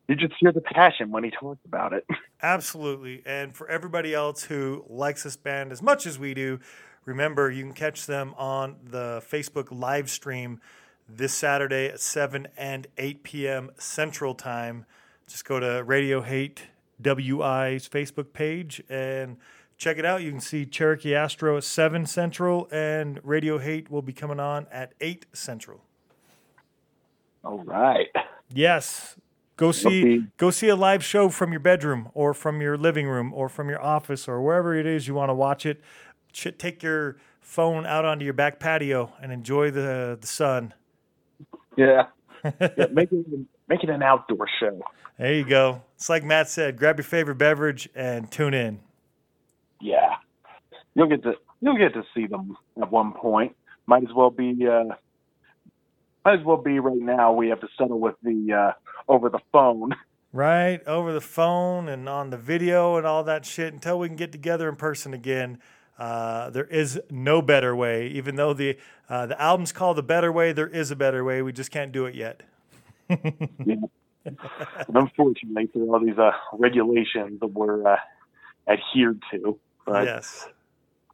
You 0.09 0.15
just 0.15 0.35
hear 0.39 0.53
the 0.53 0.61
passion 0.61 1.11
when 1.11 1.25
he 1.25 1.31
talks 1.31 1.65
about 1.65 1.93
it. 1.93 2.07
Absolutely. 2.43 3.23
And 3.27 3.57
for 3.57 3.69
everybody 3.69 4.15
else 4.15 4.45
who 4.45 4.85
likes 4.89 5.25
this 5.25 5.37
band 5.37 5.73
as 5.73 5.83
much 5.83 6.07
as 6.07 6.17
we 6.17 6.33
do, 6.33 6.61
remember 7.07 7.51
you 7.51 7.63
can 7.63 7.73
catch 7.73 8.05
them 8.05 8.35
on 8.37 8.77
the 8.85 9.23
Facebook 9.27 9.69
live 9.71 10.11
stream 10.11 10.61
this 11.09 11.33
Saturday 11.33 11.87
at 11.87 12.01
7 12.01 12.49
and 12.59 12.87
8 12.99 13.23
p.m. 13.23 13.71
Central 13.79 14.35
Time. 14.35 14.85
Just 15.27 15.45
go 15.45 15.59
to 15.59 15.83
Radio 15.85 16.21
Hate 16.21 16.65
WI's 17.03 17.89
Facebook 17.89 18.33
page 18.33 18.83
and 18.89 19.37
check 19.79 19.99
it 19.99 20.05
out. 20.05 20.23
You 20.23 20.31
can 20.31 20.41
see 20.41 20.67
Cherokee 20.67 21.15
Astro 21.15 21.57
at 21.57 21.65
7 21.65 22.07
Central, 22.07 22.69
and 22.71 23.21
Radio 23.23 23.59
Hate 23.59 23.91
will 23.91 24.03
be 24.03 24.13
coming 24.13 24.41
on 24.41 24.67
at 24.71 24.93
8 25.01 25.27
Central. 25.33 25.81
All 27.45 27.63
right. 27.65 28.09
Yes. 28.53 29.17
Go 29.57 29.73
see 29.73 30.01
Okay. 30.19 30.27
go 30.37 30.51
see 30.51 30.69
a 30.69 30.77
live 30.77 31.03
show 31.03 31.31
from 31.31 31.51
your 31.51 31.61
bedroom 31.61 32.11
or 32.13 32.35
from 32.35 32.61
your 32.61 32.77
living 32.77 33.09
room 33.09 33.33
or 33.33 33.49
from 33.49 33.71
your 33.71 33.81
office 33.83 34.29
or 34.29 34.43
wherever 34.43 34.75
it 34.75 34.85
is 34.85 35.09
you 35.09 35.15
want 35.15 35.31
to 35.31 35.35
watch 35.35 35.65
it. 35.65 35.81
Ch- 36.37 36.59
take 36.59 36.83
your 36.83 37.17
phone 37.41 37.87
out 37.87 38.05
onto 38.05 38.25
your 38.25 38.35
back 38.35 38.61
patio 38.61 39.15
and 39.23 39.33
enjoy 39.33 39.71
the 39.71 40.19
the 40.21 40.27
sun. 40.27 40.75
Yeah. 41.77 42.09
yeah 42.45 42.87
make 42.93 43.11
it 43.11 43.27
make 43.69 43.83
it 43.83 43.89
an 43.89 44.03
outdoor 44.03 44.47
show. 44.61 44.83
There 45.19 45.33
you 45.33 45.47
go. 45.47 45.83
It's 45.95 46.11
like 46.11 46.25
Matt 46.25 46.51
said, 46.51 46.77
grab 46.77 46.99
your 46.99 47.05
favorite 47.05 47.37
beverage 47.37 47.89
and 47.95 48.31
tune 48.31 48.53
in. 48.53 48.81
Yeah. 49.81 50.17
You'll 50.95 51.09
get 51.09 51.23
to 51.23 51.33
you'll 51.63 51.79
get 51.79 51.95
to 51.95 52.03
see 52.15 52.27
them 52.27 52.55
at 52.81 52.93
one 52.93 53.15
point. 53.15 53.57
Might 53.87 54.03
as 54.03 54.15
well 54.15 54.31
be 54.31 54.67
uh 54.71 54.95
might 56.23 56.39
as 56.39 56.45
well 56.45 56.59
be 56.59 56.79
right 56.81 56.99
now 56.99 57.33
we 57.33 57.49
have 57.49 57.61
to 57.61 57.69
settle 57.79 57.99
with 57.99 58.17
the 58.23 58.53
uh 58.53 59.11
over 59.11 59.31
the 59.31 59.41
phone. 59.53 59.93
Right 60.35 60.87
over 60.87 61.15
the 61.15 61.23
phone 61.23 61.89
and 61.89 62.11
on 62.11 62.29
the 62.29 62.37
video 62.37 62.97
and 62.99 63.07
all 63.07 63.25
that 63.25 63.47
shit 63.47 63.73
until 63.73 63.99
we 63.99 64.09
can 64.09 64.17
get 64.17 64.33
together 64.33 64.69
in 64.69 64.77
person 64.77 65.15
again. 65.15 65.61
Uh, 65.99 66.51
there 66.51 66.67
is 66.67 67.01
no 67.11 67.41
better 67.41 67.75
way. 67.75 68.09
Even 68.09 68.37
though 68.37 68.53
the 68.53 68.77
uh, 69.09 69.27
the 69.27 69.41
album's 69.41 69.73
called 69.73 69.97
"The 69.97 70.03
Better 70.03 70.31
Way," 70.31 70.53
there 70.53 70.69
is 70.69 70.91
a 70.91 70.97
better 70.97 71.25
way. 71.25 71.43
We 71.43 71.53
just 71.53 71.71
can't 71.71 71.93
do 71.93 72.05
it 72.07 72.15
yet. 72.15 72.43
And 73.09 73.89
unfortunately 74.95 75.69
through 75.73 75.93
all 75.93 76.01
these 76.05 76.19
uh 76.19 76.33
regulations 76.53 77.39
that 77.41 77.47
we're 77.47 77.87
uh 77.87 77.97
adhered 78.69 79.23
to. 79.31 79.59
But 79.87 80.05
yes. 80.05 80.49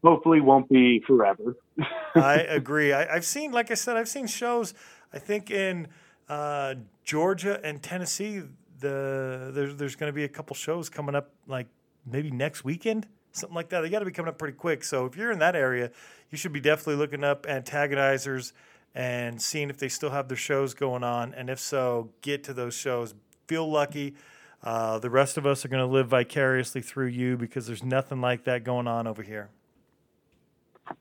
hopefully 0.03 0.41
won't 0.41 0.69
be 0.69 1.03
forever. 1.07 1.57
I 2.15 2.37
agree. 2.37 2.93
I, 2.93 3.15
I've 3.15 3.25
seen, 3.25 3.53
like 3.53 3.71
I 3.71 3.75
said, 3.75 3.97
I've 3.97 4.09
seen 4.09 4.27
shows. 4.27 4.73
I 5.13 5.19
think 5.19 5.51
in 5.51 5.89
uh, 6.29 6.77
Georgia 7.05 7.61
and 7.63 7.83
Tennessee, 7.83 8.43
the 8.81 9.51
there's 9.53 9.77
there's 9.77 9.97
going 9.97 10.09
to 10.09 10.15
be 10.15 10.25
a 10.25 10.29
couple 10.29 10.57
shows 10.57 10.89
coming 10.89 11.15
up, 11.15 11.31
like 11.47 11.67
maybe 12.07 12.31
next 12.31 12.65
weekend, 12.65 13.07
something 13.33 13.55
like 13.55 13.71
that. 13.71 13.81
They 13.81 13.89
got 13.89 14.01
to 14.01 14.05
be 14.05 14.13
coming 14.13 14.29
up 14.29 14.39
pretty 14.39 14.57
quick. 14.57 14.85
So 14.85 15.07
if 15.07 15.17
you're 15.17 15.31
in 15.31 15.39
that 15.41 15.57
area, 15.57 15.91
you 16.31 16.39
should 16.39 16.53
be 16.53 16.61
definitely 16.61 16.97
looking 16.97 17.25
up 17.25 17.47
antagonizers 17.47 18.53
and 18.95 19.41
seeing 19.41 19.71
if 19.71 19.79
they 19.79 19.89
still 19.89 20.11
have 20.11 20.29
their 20.29 20.37
shows 20.37 20.75
going 20.75 21.03
on, 21.03 21.33
and 21.35 21.49
if 21.49 21.59
so, 21.59 22.11
get 22.21 22.45
to 22.45 22.53
those 22.53 22.75
shows. 22.75 23.15
Feel 23.47 23.71
lucky. 23.71 24.15
Uh, 24.63 24.99
the 24.99 25.11
rest 25.11 25.37
of 25.37 25.47
us 25.47 25.65
are 25.65 25.69
going 25.69 25.85
to 25.85 25.93
live 25.93 26.09
vicariously 26.09 26.83
through 26.83 27.07
you 27.07 27.37
because 27.37 27.67
there's 27.67 27.83
nothing 27.83 28.21
like 28.21 28.45
that 28.45 28.65
going 28.65 28.87
on 28.87 29.07
over 29.07 29.23
here. 29.23 29.49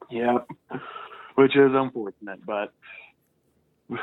Yeah. 0.09 0.39
Which 1.35 1.55
is 1.55 1.71
unfortunate, 1.73 2.45
but 2.45 2.73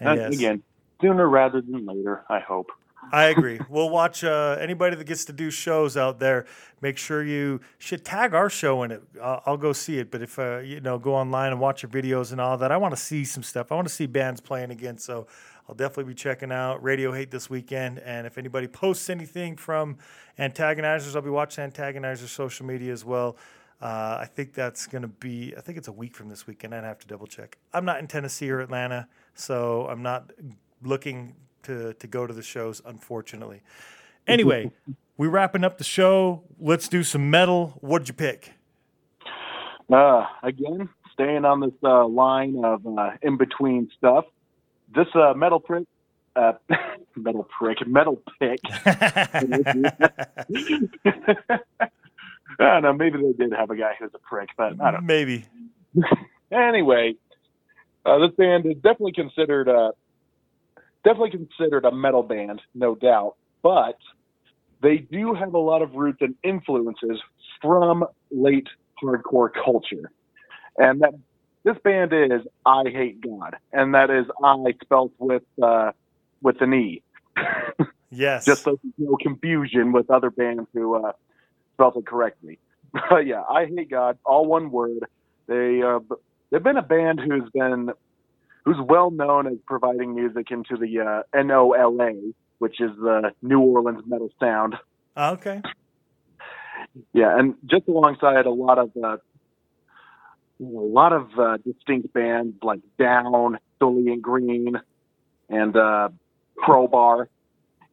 yes. 0.00 0.34
again, 0.34 0.62
sooner 1.00 1.28
rather 1.28 1.60
than 1.60 1.86
later, 1.86 2.24
I 2.28 2.40
hope. 2.40 2.70
I 3.12 3.24
agree. 3.26 3.60
We'll 3.68 3.90
watch 3.90 4.24
uh, 4.24 4.56
anybody 4.60 4.96
that 4.96 5.04
gets 5.04 5.24
to 5.26 5.32
do 5.32 5.50
shows 5.50 5.96
out 5.96 6.18
there. 6.18 6.46
Make 6.80 6.98
sure 6.98 7.22
you 7.24 7.60
should 7.78 8.04
tag 8.04 8.34
our 8.34 8.50
show 8.50 8.82
in 8.82 8.90
it. 8.90 9.02
I'll, 9.22 9.42
I'll 9.46 9.56
go 9.56 9.72
see 9.72 9.98
it. 9.98 10.10
But 10.10 10.22
if 10.22 10.38
uh, 10.38 10.58
you 10.58 10.80
know, 10.80 10.98
go 10.98 11.14
online 11.14 11.52
and 11.52 11.60
watch 11.60 11.82
your 11.82 11.90
videos 11.90 12.32
and 12.32 12.40
all 12.40 12.56
that. 12.58 12.72
I 12.72 12.76
want 12.76 12.94
to 12.94 13.00
see 13.00 13.24
some 13.24 13.42
stuff. 13.42 13.70
I 13.70 13.74
want 13.74 13.86
to 13.88 13.94
see 13.94 14.06
bands 14.06 14.40
playing 14.40 14.70
again. 14.70 14.98
So 14.98 15.26
I'll 15.68 15.74
definitely 15.74 16.12
be 16.12 16.14
checking 16.14 16.52
out 16.52 16.82
Radio 16.82 17.12
Hate 17.12 17.30
this 17.30 17.48
weekend. 17.48 18.00
And 18.00 18.26
if 18.26 18.36
anybody 18.36 18.66
posts 18.66 19.08
anything 19.08 19.56
from 19.56 19.96
Antagonizers, 20.38 21.14
I'll 21.14 21.22
be 21.22 21.30
watching 21.30 21.70
Antagonizers 21.70 22.28
social 22.28 22.66
media 22.66 22.92
as 22.92 23.04
well. 23.04 23.36
Uh, 23.80 24.18
I 24.20 24.28
think 24.32 24.54
that's 24.54 24.86
going 24.86 25.02
to 25.02 25.08
be. 25.08 25.54
I 25.56 25.60
think 25.60 25.78
it's 25.78 25.88
a 25.88 25.92
week 25.92 26.14
from 26.14 26.28
this 26.28 26.46
weekend. 26.46 26.74
I'd 26.74 26.84
have 26.84 26.98
to 27.00 27.06
double 27.06 27.26
check. 27.26 27.58
I'm 27.72 27.84
not 27.84 27.98
in 27.98 28.06
Tennessee 28.06 28.50
or 28.50 28.60
Atlanta, 28.60 29.08
so 29.34 29.86
I'm 29.88 30.02
not 30.02 30.30
looking 30.82 31.34
to 31.64 31.94
to 31.94 32.06
go 32.06 32.26
to 32.26 32.32
the 32.32 32.42
shows, 32.42 32.80
unfortunately. 32.84 33.62
Anyway, 34.26 34.70
we 35.16 35.28
wrapping 35.28 35.64
up 35.64 35.78
the 35.78 35.84
show. 35.84 36.42
Let's 36.58 36.88
do 36.88 37.02
some 37.02 37.30
metal. 37.30 37.78
What'd 37.80 38.08
you 38.08 38.14
pick? 38.14 38.52
Uh, 39.92 40.24
again, 40.42 40.88
staying 41.12 41.44
on 41.44 41.60
this 41.60 41.74
uh, 41.82 42.06
line 42.06 42.64
of 42.64 42.86
uh, 42.86 43.10
in 43.22 43.36
between 43.36 43.90
stuff. 43.96 44.24
This 44.94 45.06
uh, 45.14 45.34
metal 45.34 45.60
prick, 45.60 45.84
uh, 46.36 46.52
metal 47.16 47.46
prick, 47.58 47.86
metal 47.86 48.22
pick. 48.38 48.60
I 52.60 52.78
don't 52.80 52.82
know. 52.82 52.92
Maybe 52.92 53.18
they 53.18 53.32
did 53.32 53.52
have 53.52 53.70
a 53.70 53.76
guy 53.76 53.94
who's 53.98 54.12
a 54.14 54.18
prick, 54.18 54.50
but 54.56 54.80
I 54.80 54.92
don't. 54.92 55.04
Maybe. 55.04 55.44
Anyway, 56.50 57.14
uh, 58.06 58.18
this 58.18 58.30
band 58.36 58.66
is 58.66 58.74
definitely 58.76 59.12
considered 59.12 59.68
uh, 59.68 59.92
definitely 61.04 61.30
considered 61.30 61.84
a 61.84 61.92
metal 61.94 62.22
band, 62.22 62.60
no 62.74 62.94
doubt. 62.94 63.34
But 63.62 63.96
they 64.82 64.98
do 64.98 65.34
have 65.34 65.54
a 65.54 65.58
lot 65.58 65.82
of 65.82 65.94
roots 65.94 66.18
and 66.20 66.34
influences 66.42 67.20
from 67.62 68.04
late 68.30 68.66
hardcore 69.02 69.50
culture, 69.64 70.10
and 70.78 71.00
that 71.00 71.14
this 71.64 71.76
band 71.84 72.12
is 72.12 72.42
Eyehategod, 72.66 73.54
and 73.72 73.94
that 73.94 74.10
is 74.10 74.26
I 74.42 74.56
spelled 74.82 75.12
with 75.18 75.42
uh, 75.62 75.92
with 76.42 76.60
an 76.60 76.74
E, 76.74 77.02
Yes. 78.10 78.44
just 78.46 78.64
so 78.64 78.78
there's 78.82 78.94
no 78.98 79.16
confusion 79.16 79.92
with 79.92 80.10
other 80.10 80.30
bands 80.30 80.68
who 80.74 80.96
uh, 80.96 81.12
spelled 81.74 81.96
it 81.96 82.06
correctly. 82.06 82.58
But 83.10 83.26
yeah, 83.26 83.42
Eyehategod, 83.50 84.18
all 84.24 84.46
one 84.46 84.70
word. 84.70 85.04
They 85.48 85.82
uh, 85.82 86.00
they've 86.50 86.62
been 86.62 86.76
a 86.76 86.82
band 86.82 87.20
who's 87.20 87.50
been 87.52 87.90
who's 88.64 88.76
well 88.80 89.10
known 89.10 89.46
as 89.46 89.54
providing 89.66 90.14
music 90.14 90.50
into 90.50 90.76
the 90.76 91.00
uh, 91.00 91.42
NOLA, 91.42 92.12
which 92.58 92.80
is 92.80 92.90
the 92.96 93.32
New 93.42 93.60
Orleans 93.60 94.02
metal 94.06 94.30
sound. 94.40 94.74
Ah, 95.16 95.32
Okay. 95.32 95.60
Yeah, 97.12 97.36
and 97.36 97.54
just 97.66 97.88
alongside 97.88 98.46
a 98.46 98.50
lot 98.50 98.78
of 98.78 98.90
uh, 99.02 99.16
a 99.16 99.18
lot 100.60 101.12
of 101.12 101.28
uh, 101.38 101.56
distinct 101.58 102.12
bands 102.12 102.56
like 102.62 102.80
Down, 102.98 103.58
Soilent 103.80 104.20
Green, 104.20 104.76
and 105.48 105.76
uh, 105.76 106.10
Crowbar, 106.56 107.28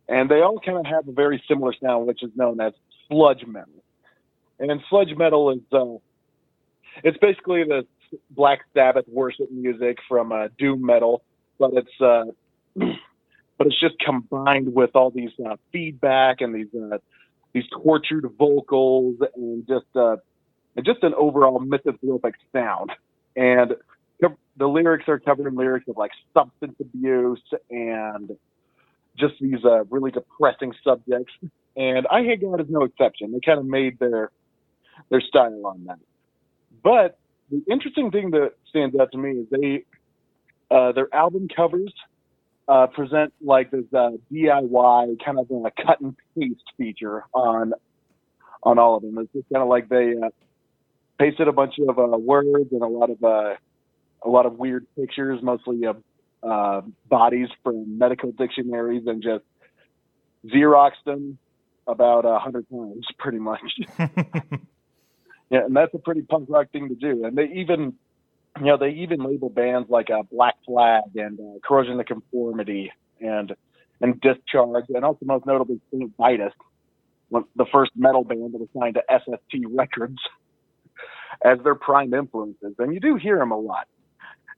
and 0.07 0.29
they 0.29 0.41
all 0.41 0.59
kind 0.59 0.77
of 0.77 0.85
have 0.85 1.07
a 1.07 1.11
very 1.11 1.43
similar 1.47 1.73
sound, 1.81 2.05
which 2.05 2.21
is 2.21 2.29
known 2.35 2.61
as 2.61 2.73
sludge 3.07 3.43
metal. 3.47 3.83
And 4.59 4.79
sludge 4.89 5.15
metal 5.17 5.49
is 5.51 5.61
uh, 5.71 5.97
it's 7.03 7.17
basically 7.17 7.63
the 7.63 7.87
Black 8.31 8.59
Sabbath 8.73 9.05
worship 9.07 9.51
music 9.51 9.97
from 10.07 10.31
uh, 10.31 10.47
doom 10.57 10.85
metal, 10.85 11.23
but 11.59 11.71
it's 11.73 12.01
uh, 12.01 12.25
but 13.57 13.67
it's 13.67 13.79
just 13.79 13.95
combined 13.99 14.73
with 14.73 14.91
all 14.95 15.11
these 15.11 15.31
uh, 15.45 15.55
feedback 15.71 16.41
and 16.41 16.53
these 16.53 16.67
uh, 16.75 16.97
these 17.53 17.65
tortured 17.83 18.25
vocals 18.37 19.15
and 19.35 19.67
just 19.67 19.85
uh, 19.95 20.17
and 20.75 20.85
just 20.85 21.03
an 21.03 21.13
overall 21.15 21.59
misanthropic 21.59 22.35
sound. 22.53 22.91
And 23.35 23.75
the 24.57 24.67
lyrics 24.67 25.05
are 25.07 25.19
covered 25.19 25.47
in 25.47 25.55
lyrics 25.55 25.87
of 25.87 25.97
like 25.97 26.11
substance 26.33 26.75
abuse 26.79 27.41
and 27.69 28.37
just 29.17 29.33
these 29.39 29.63
uh, 29.65 29.83
really 29.85 30.11
depressing 30.11 30.73
subjects. 30.83 31.33
And 31.75 32.05
Eyehategod 32.05 32.61
is 32.61 32.67
no 32.69 32.83
exception. 32.83 33.31
They 33.31 33.39
kind 33.39 33.59
of 33.59 33.65
made 33.65 33.97
their 33.99 34.31
their 35.09 35.21
style 35.21 35.65
on 35.65 35.85
that. 35.85 35.99
But 36.83 37.17
the 37.51 37.61
interesting 37.69 38.11
thing 38.11 38.31
that 38.31 38.53
stands 38.69 38.95
out 38.97 39.11
to 39.11 39.17
me 39.17 39.31
is 39.31 39.47
they 39.51 39.83
uh, 40.71 40.93
their 40.93 41.13
album 41.13 41.47
covers 41.53 41.93
uh, 42.67 42.87
present 42.87 43.33
like 43.41 43.69
this 43.71 43.83
uh, 43.93 44.11
DIY 44.31 45.23
kind 45.23 45.37
of 45.37 45.51
a 45.51 45.71
cut 45.85 45.99
and 45.99 46.15
paste 46.37 46.63
feature 46.77 47.25
on 47.33 47.73
on 48.63 48.79
all 48.79 48.95
of 48.95 49.03
them. 49.03 49.17
It's 49.17 49.33
just 49.33 49.49
kind 49.51 49.61
of 49.61 49.69
like 49.69 49.89
they 49.89 50.13
uh, 50.21 50.29
pasted 51.19 51.47
a 51.47 51.51
bunch 51.51 51.75
of 51.87 51.99
uh, 51.99 52.17
words 52.17 52.71
and 52.71 52.81
a 52.81 52.87
lot 52.87 53.09
of 53.09 53.23
uh, 53.23 53.55
a 54.23 54.29
lot 54.29 54.45
of 54.45 54.57
weird 54.57 54.87
pictures, 54.95 55.39
mostly 55.41 55.83
of 55.85 55.97
uh, 56.43 56.81
bodies 57.09 57.49
from 57.63 57.97
medical 57.97 58.31
dictionaries, 58.31 59.03
and 59.07 59.21
just 59.21 59.43
xeroxed 60.45 61.03
them 61.05 61.37
about 61.87 62.25
a 62.25 62.39
hundred 62.39 62.65
times, 62.69 63.05
pretty 63.17 63.39
much. 63.39 63.59
yeah, 65.51 65.65
and 65.65 65.75
that's 65.75 65.93
a 65.93 65.99
pretty 65.99 66.21
punk 66.21 66.47
rock 66.49 66.71
thing 66.71 66.89
to 66.89 66.95
do. 66.95 67.25
And 67.25 67.37
they 67.37 67.45
even, 67.55 67.93
you 68.59 68.65
know, 68.65 68.77
they 68.77 68.91
even 68.91 69.23
label 69.23 69.49
bands 69.49 69.89
like 69.89 70.09
uh, 70.09 70.23
Black 70.31 70.55
Flag 70.65 71.03
and 71.15 71.39
uh, 71.39 71.59
Corrosion 71.67 71.99
of 71.99 72.05
Conformity 72.05 72.91
and 73.19 73.53
and 73.99 74.19
Discharge, 74.21 74.85
and 74.89 75.05
also 75.05 75.25
most 75.25 75.45
notably 75.45 75.79
Saint 75.91 76.11
Vitus, 76.17 76.53
the 77.31 77.65
first 77.71 77.91
metal 77.95 78.23
band 78.23 78.53
that 78.53 78.59
was 78.59 78.69
signed 78.77 78.95
to 78.95 79.03
SST 79.19 79.65
Records, 79.69 80.17
as 81.45 81.59
their 81.63 81.75
prime 81.75 82.13
influences. 82.13 82.73
And 82.79 82.93
you 82.93 82.99
do 82.99 83.15
hear 83.15 83.37
them 83.37 83.51
a 83.51 83.59
lot. 83.59 83.87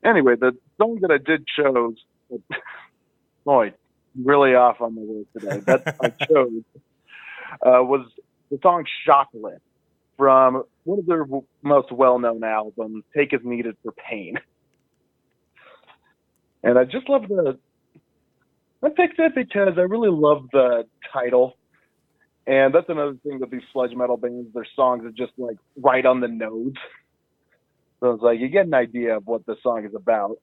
Anyway, 0.04 0.36
the 0.36 0.56
song 0.78 0.98
that 1.02 1.10
I 1.10 1.18
did 1.18 1.46
chose, 1.46 1.96
boy, 3.44 3.74
really 4.22 4.54
off 4.54 4.80
on 4.80 4.94
the 4.94 5.00
word 5.02 5.26
today. 5.36 5.60
That 5.66 5.96
I 6.00 6.08
chose 6.26 6.62
uh, 7.66 7.82
was 7.82 8.06
the 8.50 8.58
song 8.62 8.84
"Shoplift" 9.06 9.60
from 10.16 10.64
one 10.84 10.98
of 10.98 11.06
their 11.06 11.26
most 11.62 11.92
well-known 11.92 12.44
albums, 12.44 13.04
"Take 13.16 13.32
As 13.32 13.40
Needed 13.44 13.76
for 13.82 13.92
Pain." 13.92 14.38
And 16.62 16.78
I 16.78 16.84
just 16.84 17.08
love 17.08 17.28
the. 17.28 17.58
I 18.82 18.88
picked 18.90 19.18
it 19.18 19.34
because 19.34 19.74
I 19.76 19.82
really 19.82 20.10
love 20.10 20.48
the 20.52 20.84
title, 21.12 21.56
and 22.46 22.74
that's 22.74 22.88
another 22.88 23.14
thing 23.22 23.40
with 23.40 23.50
these 23.50 23.62
sludge 23.72 23.94
metal 23.94 24.16
bands. 24.16 24.52
Their 24.54 24.66
songs 24.76 25.04
are 25.04 25.10
just 25.10 25.32
like 25.38 25.56
right 25.76 26.04
on 26.04 26.20
the 26.20 26.28
nose. 26.28 26.74
So 28.00 28.12
it's 28.12 28.22
like 28.22 28.38
you 28.38 28.48
get 28.48 28.66
an 28.66 28.74
idea 28.74 29.16
of 29.16 29.26
what 29.26 29.46
the 29.46 29.56
song 29.62 29.84
is 29.84 29.94
about. 29.94 30.36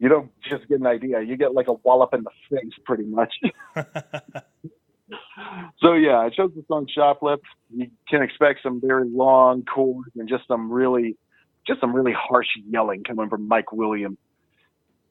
You 0.00 0.08
don't 0.08 0.30
just 0.42 0.68
get 0.68 0.80
an 0.80 0.86
idea; 0.86 1.20
you 1.22 1.36
get 1.36 1.54
like 1.54 1.68
a 1.68 1.74
wallop 1.74 2.14
in 2.14 2.24
the 2.24 2.30
face, 2.50 2.72
pretty 2.84 3.04
much. 3.04 3.32
so 5.80 5.94
yeah, 5.94 6.18
I 6.18 6.30
chose 6.30 6.50
the 6.54 6.64
song 6.68 6.86
"Shoplift." 6.96 7.42
You 7.74 7.90
can 8.08 8.22
expect 8.22 8.60
some 8.62 8.80
very 8.80 9.08
long 9.08 9.64
chords 9.64 10.10
and 10.16 10.28
just 10.28 10.46
some 10.48 10.70
really, 10.70 11.16
just 11.66 11.80
some 11.80 11.94
really 11.94 12.14
harsh 12.16 12.46
yelling 12.68 13.04
coming 13.04 13.28
from 13.28 13.46
Mike 13.46 13.72
Williams, 13.72 14.18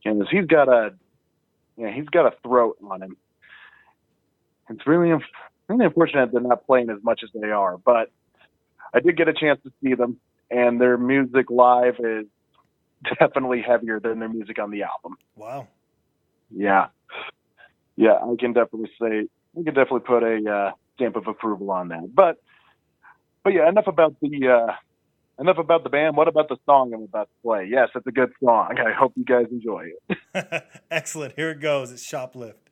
and 0.05 0.23
he's 0.31 0.45
got 0.45 0.67
a, 0.67 0.93
yeah, 1.77 1.91
he's 1.91 2.09
got 2.09 2.25
a 2.25 2.35
throat 2.41 2.77
on 2.89 3.03
him. 3.03 3.17
It's 4.69 4.87
really, 4.87 5.11
really 5.67 5.85
unfortunate 5.85 6.31
they're 6.31 6.41
not 6.41 6.65
playing 6.65 6.89
as 6.89 7.03
much 7.03 7.21
as 7.23 7.29
they 7.39 7.49
are, 7.49 7.77
but 7.77 8.11
I 8.93 8.99
did 8.99 9.17
get 9.17 9.27
a 9.27 9.33
chance 9.33 9.59
to 9.63 9.71
see 9.83 9.93
them, 9.93 10.17
and 10.49 10.81
their 10.81 10.97
music 10.97 11.49
live 11.49 11.95
is 11.99 12.25
definitely 13.19 13.61
heavier 13.61 13.99
than 13.99 14.19
their 14.19 14.29
music 14.29 14.59
on 14.59 14.71
the 14.71 14.83
album. 14.83 15.17
wow. 15.35 15.67
Yeah, 16.55 16.87
yeah, 17.95 18.13
I 18.13 18.35
can 18.39 18.53
definitely 18.53 18.91
say 19.01 19.27
I 19.57 19.63
can 19.63 19.73
definitely 19.73 20.01
put 20.01 20.23
a 20.23 20.51
uh, 20.51 20.71
stamp 20.95 21.15
of 21.15 21.27
approval 21.27 21.71
on 21.71 21.89
that. 21.89 22.09
But, 22.13 22.37
but 23.43 23.53
yeah, 23.53 23.69
enough 23.69 23.87
about 23.87 24.15
the 24.21 24.47
uh, 24.47 24.73
enough 25.39 25.57
about 25.57 25.83
the 25.83 25.89
band. 25.89 26.15
What 26.15 26.27
about 26.27 26.49
the 26.49 26.57
song 26.65 26.93
I'm 26.93 27.03
about 27.03 27.29
to 27.29 27.41
play? 27.43 27.67
Yes, 27.69 27.89
it's 27.95 28.07
a 28.07 28.11
good 28.11 28.31
song. 28.43 28.77
I 28.79 28.91
hope 28.91 29.13
you 29.15 29.25
guys 29.25 29.45
enjoy 29.51 29.89
it. 30.07 30.63
Excellent. 30.91 31.33
Here 31.35 31.51
it 31.51 31.59
goes. 31.59 31.91
It's 31.91 32.05
Shoplift. 32.05 32.62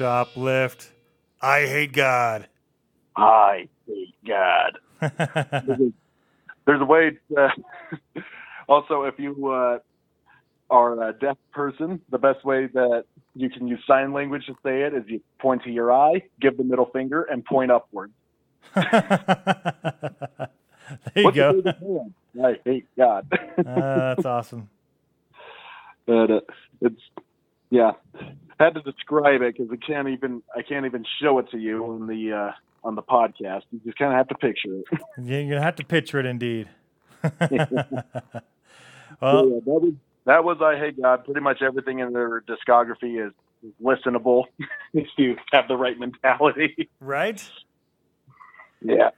Shoplift. 0.00 0.88
I 1.42 1.66
hate 1.66 1.92
God. 1.92 2.48
I 3.16 3.68
hate 3.86 4.14
God. 4.26 4.78
There's 6.66 6.80
a 6.80 6.84
way. 6.86 7.18
To, 7.28 7.48
also, 8.68 9.02
if 9.02 9.18
you 9.18 9.48
uh, 9.48 9.78
are 10.70 11.06
a 11.06 11.12
deaf 11.12 11.36
person, 11.52 12.00
the 12.10 12.16
best 12.16 12.42
way 12.46 12.66
that 12.68 13.04
you 13.34 13.50
can 13.50 13.68
use 13.68 13.80
sign 13.86 14.14
language 14.14 14.46
to 14.46 14.54
say 14.62 14.84
it 14.84 14.94
is 14.94 15.04
you 15.06 15.20
point 15.38 15.64
to 15.64 15.70
your 15.70 15.92
eye, 15.92 16.22
give 16.40 16.56
the 16.56 16.64
middle 16.64 16.88
finger, 16.94 17.24
and 17.24 17.44
point 17.44 17.70
upwards. 17.70 18.14
there 18.74 18.84
you 21.14 21.24
What's 21.24 21.36
go. 21.36 21.60
the? 21.60 22.10
I 22.42 22.54
hate 22.64 22.86
God. 22.96 23.26
Uh, 23.58 24.14
that's 24.14 24.24
awesome. 24.24 24.70
but 26.06 26.30
uh, 26.30 26.40
it's 26.80 27.02
yeah, 27.68 27.92
had 28.64 28.74
to 28.74 28.82
describe 28.82 29.42
it 29.42 29.56
because 29.56 29.70
I 29.72 29.76
can't 29.84 30.08
even 30.08 30.42
I 30.56 30.62
can't 30.62 30.86
even 30.86 31.04
show 31.20 31.38
it 31.38 31.50
to 31.50 31.58
you 31.58 31.84
on 31.86 32.06
the 32.06 32.32
uh, 32.32 32.52
on 32.84 32.94
the 32.94 33.02
podcast. 33.02 33.62
You 33.72 33.80
just 33.84 33.98
kind 33.98 34.12
of 34.12 34.16
have 34.18 34.28
to 34.28 34.34
picture 34.36 34.74
it. 34.78 34.84
You're 35.22 35.48
gonna 35.48 35.62
have 35.62 35.76
to 35.76 35.84
picture 35.84 36.20
it, 36.20 36.26
indeed. 36.26 36.68
Well, 39.20 39.48
yeah, 39.48 39.58
that 39.66 39.80
was 39.82 39.92
that 40.24 40.44
was 40.44 40.58
Eyehategod. 40.58 41.24
Pretty 41.24 41.40
much 41.40 41.60
everything 41.62 41.98
in 41.98 42.12
their 42.12 42.40
discography 42.42 43.24
is 43.26 43.32
is 43.62 43.72
listenable 43.82 44.44
if 44.94 45.06
you 45.18 45.36
have 45.52 45.68
the 45.68 45.76
right 45.76 45.98
mentality. 45.98 46.88
right? 47.00 47.42
Yeah, 48.80 49.10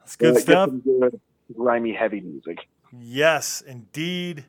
That's 0.00 0.16
good 0.16 0.30
Uh, 0.30 0.34
get 0.34 0.42
stuff. 0.42 0.70
good 0.84 1.20
grimy 1.56 1.92
heavy 1.92 2.20
music. 2.22 2.58
Yes, 2.92 3.60
indeed. 3.60 4.46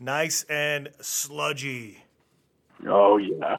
Nice 0.00 0.44
and 0.44 0.88
sludgy. 1.02 2.04
Oh 2.86 3.18
yeah, 3.18 3.56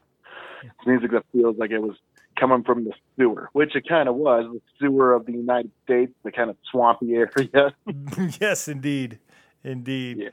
it's 0.63 0.87
music 0.87 1.11
that 1.11 1.25
feels 1.31 1.57
like 1.57 1.71
it 1.71 1.79
was 1.79 1.95
coming 2.39 2.63
from 2.63 2.85
the 2.85 2.93
sewer, 3.17 3.49
which 3.53 3.75
it 3.75 3.87
kind 3.87 4.07
of 4.07 4.15
was, 4.15 4.45
the 4.51 4.61
sewer 4.79 5.13
of 5.13 5.25
the 5.25 5.33
United 5.33 5.71
States, 5.83 6.11
the 6.23 6.31
kind 6.31 6.49
of 6.49 6.57
swampy 6.71 7.15
area. 7.15 7.73
yes, 8.39 8.67
indeed. 8.67 9.19
Indeed. 9.63 10.17
Yeah. 10.19 10.29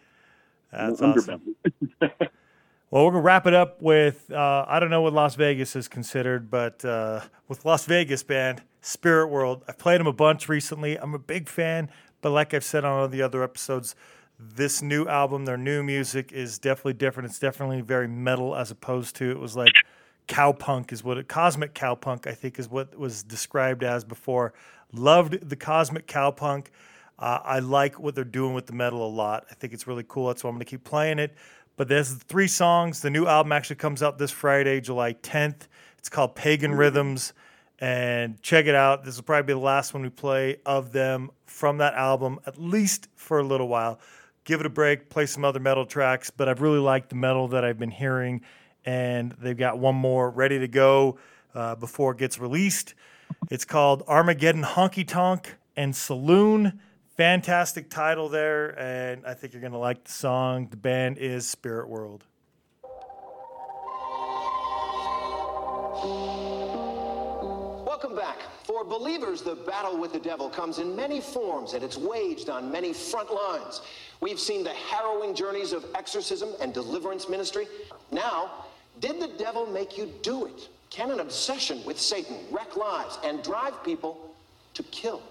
That's 0.72 1.02
awesome. 1.02 1.56
Well, 2.88 3.04
we're 3.04 3.10
going 3.10 3.22
to 3.22 3.26
wrap 3.26 3.48
it 3.48 3.52
up 3.52 3.82
with 3.82 4.30
uh, 4.30 4.64
I 4.68 4.78
don't 4.78 4.90
know 4.90 5.02
what 5.02 5.12
Las 5.12 5.34
Vegas 5.34 5.74
is 5.74 5.88
considered, 5.88 6.48
but 6.48 6.84
uh, 6.84 7.20
with 7.48 7.64
Las 7.64 7.84
Vegas 7.84 8.22
band, 8.22 8.62
Spirit 8.80 9.26
World. 9.26 9.64
I've 9.66 9.78
played 9.78 9.98
them 9.98 10.06
a 10.06 10.12
bunch 10.12 10.48
recently. 10.48 10.96
I'm 10.96 11.12
a 11.12 11.18
big 11.18 11.48
fan, 11.48 11.90
but 12.20 12.30
like 12.30 12.54
I've 12.54 12.62
said 12.62 12.84
on 12.84 12.92
all 12.92 13.08
the 13.08 13.22
other 13.22 13.42
episodes, 13.42 13.96
this 14.38 14.80
new 14.80 15.08
album, 15.08 15.44
their 15.44 15.56
new 15.56 15.82
music 15.82 16.30
is 16.30 16.58
definitely 16.58 16.92
different. 16.92 17.28
It's 17.28 17.40
definitely 17.40 17.80
very 17.80 18.06
metal 18.06 18.54
as 18.54 18.70
opposed 18.70 19.16
to 19.16 19.30
it 19.30 19.40
was 19.40 19.56
like 19.56 19.72
cowpunk 20.28 20.92
is 20.92 21.04
what 21.04 21.18
a 21.18 21.24
cosmic 21.24 21.74
cowpunk 21.74 22.26
I 22.26 22.32
think 22.32 22.58
is 22.58 22.68
what 22.68 22.98
was 22.98 23.22
described 23.22 23.82
as 23.84 24.04
before. 24.04 24.54
Loved 24.92 25.48
the 25.48 25.56
cosmic 25.56 26.06
cowpunk. 26.06 26.66
Uh, 27.18 27.38
I 27.42 27.60
like 27.60 27.98
what 27.98 28.14
they're 28.14 28.24
doing 28.24 28.54
with 28.54 28.66
the 28.66 28.72
metal 28.72 29.06
a 29.06 29.08
lot. 29.08 29.46
I 29.50 29.54
think 29.54 29.72
it's 29.72 29.86
really 29.86 30.04
cool. 30.06 30.28
That's 30.28 30.44
why 30.44 30.48
I'm 30.48 30.56
going 30.56 30.64
to 30.64 30.70
keep 30.70 30.84
playing 30.84 31.18
it. 31.18 31.34
But 31.76 31.88
there's 31.88 32.12
three 32.12 32.48
songs. 32.48 33.00
The 33.00 33.10
new 33.10 33.26
album 33.26 33.52
actually 33.52 33.76
comes 33.76 34.02
out 34.02 34.18
this 34.18 34.30
Friday, 34.30 34.80
July 34.80 35.14
10th. 35.14 35.68
It's 35.98 36.08
called 36.08 36.34
Pagan 36.34 36.74
Rhythms. 36.74 37.32
And 37.78 38.40
check 38.42 38.66
it 38.66 38.74
out. 38.74 39.04
This 39.04 39.16
will 39.16 39.24
probably 39.24 39.48
be 39.48 39.52
the 39.52 39.64
last 39.64 39.92
one 39.92 40.02
we 40.02 40.08
play 40.08 40.56
of 40.64 40.92
them 40.92 41.30
from 41.44 41.78
that 41.78 41.92
album, 41.94 42.38
at 42.46 42.58
least 42.58 43.08
for 43.16 43.38
a 43.38 43.42
little 43.42 43.68
while. 43.68 44.00
Give 44.44 44.60
it 44.60 44.66
a 44.66 44.70
break, 44.70 45.10
play 45.10 45.26
some 45.26 45.44
other 45.44 45.60
metal 45.60 45.84
tracks. 45.84 46.30
But 46.30 46.48
I've 46.48 46.62
really 46.62 46.78
liked 46.78 47.10
the 47.10 47.16
metal 47.16 47.48
that 47.48 47.64
I've 47.64 47.78
been 47.78 47.90
hearing. 47.90 48.42
And 48.86 49.32
they've 49.40 49.56
got 49.56 49.78
one 49.78 49.96
more 49.96 50.30
ready 50.30 50.58
to 50.60 50.68
go 50.68 51.18
uh, 51.54 51.74
before 51.74 52.12
it 52.12 52.18
gets 52.18 52.38
released. 52.38 52.94
It's 53.50 53.64
called 53.64 54.04
Armageddon 54.06 54.62
Honky 54.62 55.06
Tonk 55.06 55.56
and 55.76 55.94
Saloon. 55.94 56.80
Fantastic 57.16 57.90
title 57.90 58.28
there, 58.28 58.78
and 58.78 59.26
I 59.26 59.34
think 59.34 59.52
you're 59.52 59.62
going 59.62 59.72
to 59.72 59.78
like 59.78 60.04
the 60.04 60.12
song. 60.12 60.68
The 60.70 60.76
band 60.76 61.18
is 61.18 61.48
Spirit 61.48 61.88
World. 61.88 62.24
Welcome 67.86 68.14
back. 68.14 68.36
For 68.64 68.84
believers, 68.84 69.40
the 69.40 69.54
battle 69.54 69.96
with 69.96 70.12
the 70.12 70.18
devil 70.18 70.50
comes 70.50 70.78
in 70.78 70.94
many 70.94 71.22
forms 71.22 71.72
and 71.72 71.82
it's 71.82 71.96
waged 71.96 72.50
on 72.50 72.70
many 72.70 72.92
front 72.92 73.32
lines. 73.32 73.80
We've 74.20 74.38
seen 74.38 74.62
the 74.62 74.74
harrowing 74.74 75.34
journeys 75.34 75.72
of 75.72 75.86
exorcism 75.94 76.50
and 76.60 76.74
deliverance 76.74 77.28
ministry. 77.30 77.66
Now, 78.12 78.66
did 79.00 79.20
the 79.20 79.28
devil 79.38 79.66
make 79.66 79.98
you 79.98 80.10
do 80.22 80.46
it? 80.46 80.68
Can 80.90 81.10
an 81.10 81.20
obsession 81.20 81.84
with 81.84 82.00
Satan 82.00 82.38
wreck 82.50 82.76
lives 82.76 83.18
and 83.24 83.42
drive 83.42 83.82
people 83.84 84.34
to 84.74 84.82
kill? 84.84 85.22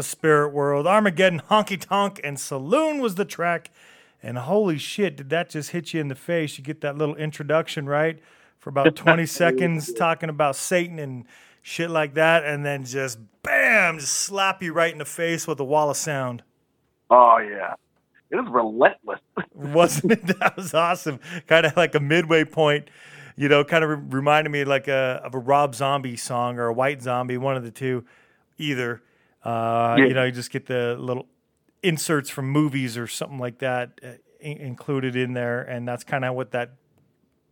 Was 0.00 0.06
Spirit 0.06 0.54
World. 0.54 0.86
Armageddon, 0.86 1.42
Honky 1.50 1.78
Tonk, 1.78 2.22
and 2.24 2.40
Saloon 2.40 3.00
was 3.00 3.16
the 3.16 3.26
track. 3.26 3.70
And 4.22 4.38
holy 4.38 4.78
shit, 4.78 5.14
did 5.14 5.28
that 5.28 5.50
just 5.50 5.72
hit 5.72 5.92
you 5.92 6.00
in 6.00 6.08
the 6.08 6.14
face? 6.14 6.56
You 6.56 6.64
get 6.64 6.80
that 6.80 6.96
little 6.96 7.16
introduction, 7.16 7.86
right? 7.86 8.18
For 8.58 8.70
about 8.70 8.96
20 8.96 9.26
seconds, 9.26 9.92
talking 9.92 10.30
about 10.30 10.56
Satan 10.56 10.98
and 10.98 11.26
shit 11.60 11.90
like 11.90 12.14
that. 12.14 12.46
And 12.46 12.64
then 12.64 12.86
just 12.86 13.18
bam, 13.42 13.98
just 13.98 14.14
slap 14.14 14.62
you 14.62 14.72
right 14.72 14.90
in 14.90 14.96
the 14.96 15.04
face 15.04 15.46
with 15.46 15.60
a 15.60 15.64
wall 15.64 15.90
of 15.90 15.98
sound. 15.98 16.44
Oh 17.10 17.36
yeah, 17.36 17.74
it 18.30 18.36
is 18.36 18.46
relentless. 18.50 19.20
wasn't 19.54 20.12
it? 20.12 20.26
That 20.38 20.56
was 20.56 20.72
awesome. 20.72 21.20
Kind 21.46 21.66
of 21.66 21.76
like 21.76 21.94
a 21.94 22.00
midway 22.00 22.44
point, 22.44 22.88
you 23.36 23.50
know, 23.50 23.64
kind 23.64 23.84
of 23.84 23.90
re- 23.90 24.18
reminded 24.18 24.48
me 24.48 24.64
like 24.64 24.88
a, 24.88 25.20
of 25.22 25.34
a 25.34 25.38
Rob 25.38 25.74
Zombie 25.74 26.16
song 26.16 26.58
or 26.58 26.68
a 26.68 26.72
White 26.72 27.02
Zombie, 27.02 27.36
one 27.36 27.58
of 27.58 27.64
the 27.64 27.70
two, 27.70 28.06
either. 28.56 29.02
Uh, 29.44 29.96
Yeah. 29.98 30.04
You 30.06 30.14
know, 30.14 30.24
you 30.24 30.32
just 30.32 30.50
get 30.50 30.66
the 30.66 30.96
little 30.98 31.26
inserts 31.82 32.28
from 32.30 32.48
movies 32.50 32.98
or 32.98 33.06
something 33.06 33.38
like 33.38 33.58
that 33.58 34.00
uh, 34.02 34.08
in- 34.40 34.58
included 34.58 35.16
in 35.16 35.32
there, 35.32 35.62
and 35.62 35.86
that's 35.88 36.04
kind 36.04 36.24
of 36.24 36.34
what 36.34 36.50
that 36.52 36.72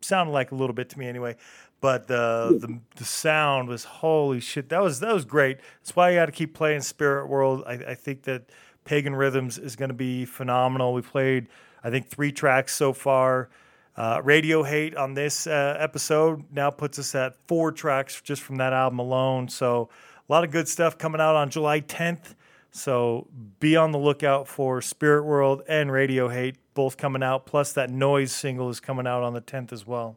sounded 0.00 0.32
like 0.32 0.52
a 0.52 0.54
little 0.54 0.74
bit 0.74 0.90
to 0.90 0.98
me 0.98 1.08
anyway. 1.08 1.36
But 1.80 2.08
the, 2.08 2.58
the 2.60 2.80
the 2.96 3.04
sound 3.04 3.68
was 3.68 3.84
holy 3.84 4.40
shit. 4.40 4.68
That 4.68 4.82
was 4.82 5.00
that 5.00 5.14
was 5.14 5.24
great. 5.24 5.58
That's 5.80 5.94
why 5.94 6.10
you 6.10 6.16
got 6.16 6.26
to 6.26 6.32
keep 6.32 6.52
playing 6.54 6.80
Spirit 6.80 7.28
World. 7.28 7.62
I, 7.66 7.74
I 7.74 7.94
think 7.94 8.24
that 8.24 8.50
Pagan 8.84 9.14
Rhythms 9.14 9.58
is 9.58 9.76
going 9.76 9.90
to 9.90 9.94
be 9.94 10.24
phenomenal. 10.24 10.92
We 10.92 11.02
played 11.02 11.46
I 11.84 11.90
think 11.90 12.08
three 12.08 12.32
tracks 12.32 12.74
so 12.74 12.92
far. 12.92 13.48
Uh, 13.96 14.20
Radio 14.24 14.62
Hate 14.64 14.96
on 14.96 15.14
this 15.14 15.46
uh, 15.46 15.76
episode 15.78 16.44
now 16.52 16.70
puts 16.70 16.98
us 16.98 17.14
at 17.14 17.34
four 17.46 17.70
tracks 17.72 18.20
just 18.20 18.42
from 18.42 18.56
that 18.56 18.72
album 18.72 18.98
alone. 18.98 19.48
So 19.48 19.88
a 20.28 20.32
lot 20.32 20.44
of 20.44 20.50
good 20.50 20.68
stuff 20.68 20.98
coming 20.98 21.20
out 21.20 21.36
on 21.36 21.50
July 21.50 21.80
10th. 21.80 22.34
So 22.70 23.28
be 23.60 23.76
on 23.76 23.92
the 23.92 23.98
lookout 23.98 24.46
for 24.46 24.82
Spirit 24.82 25.24
World 25.24 25.62
and 25.68 25.90
Radio 25.90 26.28
Hate 26.28 26.56
both 26.74 26.96
coming 26.96 27.22
out. 27.22 27.46
Plus 27.46 27.72
that 27.72 27.90
Noise 27.90 28.32
single 28.32 28.68
is 28.68 28.78
coming 28.78 29.06
out 29.06 29.22
on 29.22 29.32
the 29.32 29.40
10th 29.40 29.72
as 29.72 29.86
well. 29.86 30.16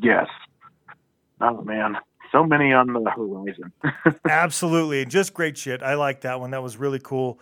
Yes. 0.00 0.26
Oh 1.40 1.62
man, 1.62 1.96
so 2.32 2.44
many 2.44 2.72
on 2.72 2.92
the 2.92 3.10
horizon. 3.10 3.72
Absolutely. 4.28 5.04
Just 5.06 5.34
great 5.34 5.56
shit. 5.56 5.82
I 5.82 5.94
like 5.94 6.22
that 6.22 6.40
one. 6.40 6.50
That 6.50 6.62
was 6.62 6.76
really 6.76 7.00
cool. 7.00 7.40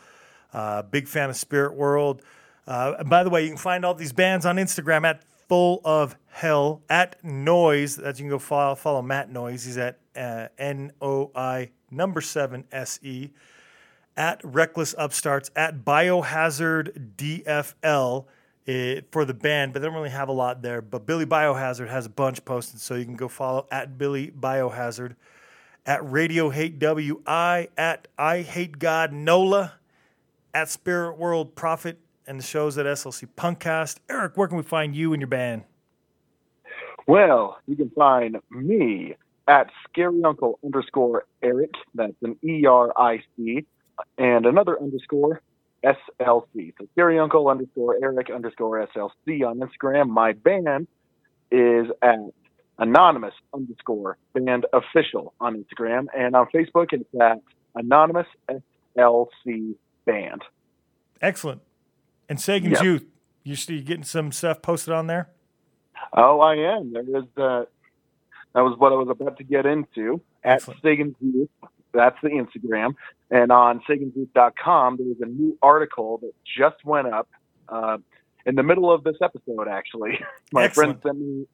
Uh, 0.52 0.82
big 0.82 1.08
fan 1.08 1.30
of 1.30 1.36
Spirit 1.36 1.74
World. 1.74 2.22
Uh, 2.66 3.02
by 3.04 3.22
the 3.22 3.30
way, 3.30 3.42
you 3.42 3.48
can 3.48 3.58
find 3.58 3.84
all 3.84 3.94
these 3.94 4.12
bands 4.12 4.46
on 4.46 4.56
Instagram 4.56 5.04
at 5.04 5.22
Full 5.48 5.80
of 5.84 6.16
Hell 6.28 6.82
at 6.88 7.22
Noise. 7.24 7.96
That 7.96 8.18
you 8.18 8.24
can 8.24 8.30
go 8.30 8.38
follow, 8.38 8.74
follow 8.74 9.02
Matt 9.02 9.30
Noise. 9.30 9.64
He's 9.64 9.78
at 9.78 9.98
uh, 10.16 10.48
N 10.58 10.92
O 11.00 11.30
I 11.34 11.70
number 11.90 12.20
seven 12.20 12.64
S 12.72 12.98
E. 13.02 13.30
At 14.16 14.40
Reckless 14.42 14.94
Upstarts 14.96 15.50
at 15.54 15.84
Biohazard 15.84 17.16
DFL 17.16 18.24
eh, 18.66 19.00
for 19.10 19.26
the 19.26 19.34
band, 19.34 19.74
but 19.74 19.82
they 19.82 19.86
don't 19.86 19.94
really 19.94 20.08
have 20.08 20.30
a 20.30 20.32
lot 20.32 20.62
there. 20.62 20.80
But 20.80 21.04
Billy 21.04 21.26
Biohazard 21.26 21.90
has 21.90 22.06
a 22.06 22.08
bunch 22.10 22.42
posted, 22.46 22.80
so 22.80 22.94
you 22.94 23.04
can 23.04 23.16
go 23.16 23.28
follow 23.28 23.66
at 23.70 23.98
Billy 23.98 24.30
Biohazard 24.30 25.16
at 25.86 26.10
Radio 26.10 26.50
Hate 26.50 26.78
WI, 26.78 27.68
at 27.76 28.08
I 28.18 28.42
Hate 28.42 28.78
God 28.78 29.12
NOLA, 29.12 29.74
at 30.52 30.68
Spirit 30.68 31.16
World 31.16 31.54
Prophet, 31.54 31.98
and 32.26 32.40
the 32.40 32.44
shows 32.44 32.76
at 32.76 32.86
SLC 32.86 33.28
Punkcast. 33.36 33.98
Eric, 34.10 34.36
where 34.36 34.48
can 34.48 34.56
we 34.56 34.62
find 34.62 34.96
you 34.96 35.12
and 35.12 35.20
your 35.20 35.28
band? 35.28 35.62
Well, 37.06 37.58
you 37.66 37.76
can 37.76 37.90
find 37.90 38.36
me 38.50 39.14
at 39.48 39.70
Scary 39.88 40.22
Uncle 40.24 40.58
underscore 40.64 41.24
Eric. 41.42 41.70
That's 41.94 42.14
an 42.22 42.36
E 42.42 42.66
R 42.66 42.92
I 42.96 43.22
C, 43.36 43.64
and 44.18 44.46
another 44.46 44.80
underscore 44.80 45.40
SLC. 45.84 46.72
So 46.78 46.86
Scary 46.92 47.18
Uncle 47.18 47.48
underscore 47.48 47.96
Eric 48.02 48.30
underscore 48.30 48.86
SLC 48.94 49.46
on 49.46 49.60
Instagram. 49.60 50.08
My 50.08 50.32
band 50.32 50.88
is 51.50 51.86
at 52.02 52.18
anonymous 52.78 53.34
underscore 53.54 54.18
band 54.34 54.66
official 54.72 55.32
on 55.40 55.62
Instagram, 55.62 56.06
and 56.16 56.34
on 56.34 56.46
Facebook 56.54 56.88
it's 56.92 57.04
at 57.20 57.40
anonymous 57.74 58.26
SLC 58.96 59.74
band. 60.04 60.42
Excellent. 61.22 61.62
And 62.28 62.40
Sagan's 62.40 62.74
Yep. 62.74 62.82
Youth, 62.82 63.04
you 63.44 63.56
see 63.56 63.80
getting 63.80 64.04
some 64.04 64.32
stuff 64.32 64.60
posted 64.60 64.92
on 64.92 65.06
there? 65.06 65.30
Oh, 66.12 66.40
I 66.40 66.56
am. 66.56 66.92
There 66.92 67.02
is 67.02 67.24
uh, 67.36 67.64
that 68.56 68.62
was 68.62 68.74
what 68.78 68.90
I 68.90 68.94
was 68.94 69.08
about 69.10 69.36
to 69.36 69.44
get 69.44 69.66
into 69.66 70.22
at. 70.42 70.62
Sagan's 70.82 71.14
Youth. 71.20 71.50
That's 71.92 72.16
the 72.22 72.30
Instagram, 72.30 72.94
and 73.30 73.52
on 73.52 73.80
Sagan'sYouth.com 73.88 74.96
there 74.96 75.06
is 75.08 75.20
a 75.20 75.26
new 75.26 75.58
article 75.62 76.18
that 76.22 76.32
just 76.58 76.82
went 76.84 77.06
up 77.06 77.28
uh, 77.68 77.98
in 78.46 78.54
the 78.54 78.62
middle 78.62 78.90
of 78.90 79.04
this 79.04 79.16
episode. 79.22 79.68
Actually, 79.68 80.18
my 80.52 80.64
Excellent. 80.64 81.02
friend 81.02 81.18
sent 81.18 81.26
me, 81.26 81.46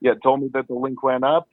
yeah, 0.00 0.14
told 0.22 0.42
me 0.42 0.50
that 0.52 0.66
the 0.66 0.74
link 0.74 1.02
went 1.04 1.22
up, 1.22 1.48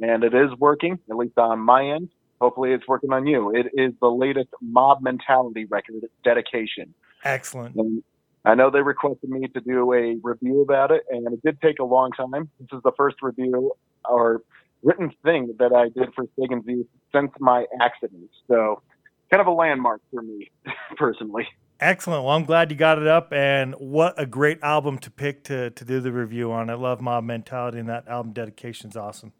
and 0.00 0.24
it 0.24 0.34
is 0.34 0.50
working 0.58 0.98
at 1.08 1.16
least 1.16 1.38
on 1.38 1.60
my 1.60 1.90
end. 1.90 2.08
Hopefully, 2.40 2.72
it's 2.72 2.86
working 2.88 3.12
on 3.12 3.28
you. 3.28 3.54
It 3.54 3.66
is 3.74 3.92
the 4.00 4.10
latest 4.10 4.48
Mob 4.60 5.02
Mentality 5.02 5.66
record 5.66 6.04
dedication. 6.24 6.94
Excellent. 7.24 7.76
And 7.76 8.02
I 8.44 8.54
know 8.54 8.70
they 8.70 8.82
requested 8.82 9.30
me 9.30 9.46
to 9.48 9.60
do 9.60 9.92
a 9.92 10.16
review 10.22 10.62
about 10.62 10.90
it, 10.90 11.02
and 11.10 11.26
it 11.32 11.42
did 11.44 11.60
take 11.60 11.78
a 11.78 11.84
long 11.84 12.10
time. 12.12 12.50
This 12.58 12.68
is 12.72 12.82
the 12.82 12.92
first 12.96 13.16
review 13.22 13.72
or 14.04 14.42
written 14.82 15.12
thing 15.22 15.54
that 15.58 15.72
I 15.72 15.88
did 15.88 16.12
for 16.14 16.24
Sagan's 16.38 16.64
Youth 16.66 16.86
since 17.14 17.30
my 17.38 17.66
accident. 17.80 18.30
So, 18.48 18.82
kind 19.30 19.40
of 19.40 19.46
a 19.46 19.52
landmark 19.52 20.00
for 20.12 20.22
me 20.22 20.50
personally. 20.96 21.46
Excellent. 21.78 22.24
Well, 22.24 22.34
I'm 22.34 22.44
glad 22.44 22.70
you 22.70 22.76
got 22.76 22.98
it 22.98 23.06
up, 23.06 23.32
and 23.32 23.74
what 23.74 24.14
a 24.20 24.26
great 24.26 24.60
album 24.62 24.98
to 24.98 25.10
pick 25.10 25.44
to, 25.44 25.70
to 25.70 25.84
do 25.84 26.00
the 26.00 26.12
review 26.12 26.52
on. 26.52 26.68
I 26.68 26.74
love 26.74 27.00
Mob 27.00 27.24
Mentality, 27.24 27.78
and 27.78 27.88
that 27.88 28.06
album 28.08 28.32
dedication 28.32 28.90
is 28.90 28.96
awesome. 28.96 29.32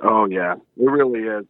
Oh 0.00 0.26
yeah, 0.26 0.54
it 0.54 0.90
really 0.90 1.20
is. 1.20 1.44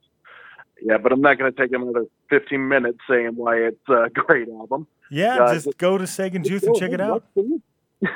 Yeah, 0.82 0.98
but 0.98 1.12
I'm 1.12 1.20
not 1.20 1.38
going 1.38 1.52
to 1.52 1.60
take 1.60 1.72
another 1.72 2.06
15 2.30 2.66
minutes 2.68 2.98
saying 3.08 3.32
why 3.36 3.56
it's 3.56 3.88
a 3.88 4.08
great 4.14 4.48
album. 4.48 4.86
Yeah, 5.10 5.36
Uh, 5.44 5.54
just 5.54 5.66
just- 5.66 5.78
go 5.78 5.98
to 5.98 6.06
Sagan's 6.06 6.48
Youth 6.48 6.62
and 6.64 6.76
check 6.76 6.92
it 6.92 7.00
out. 7.00 7.24
link. 7.34 7.62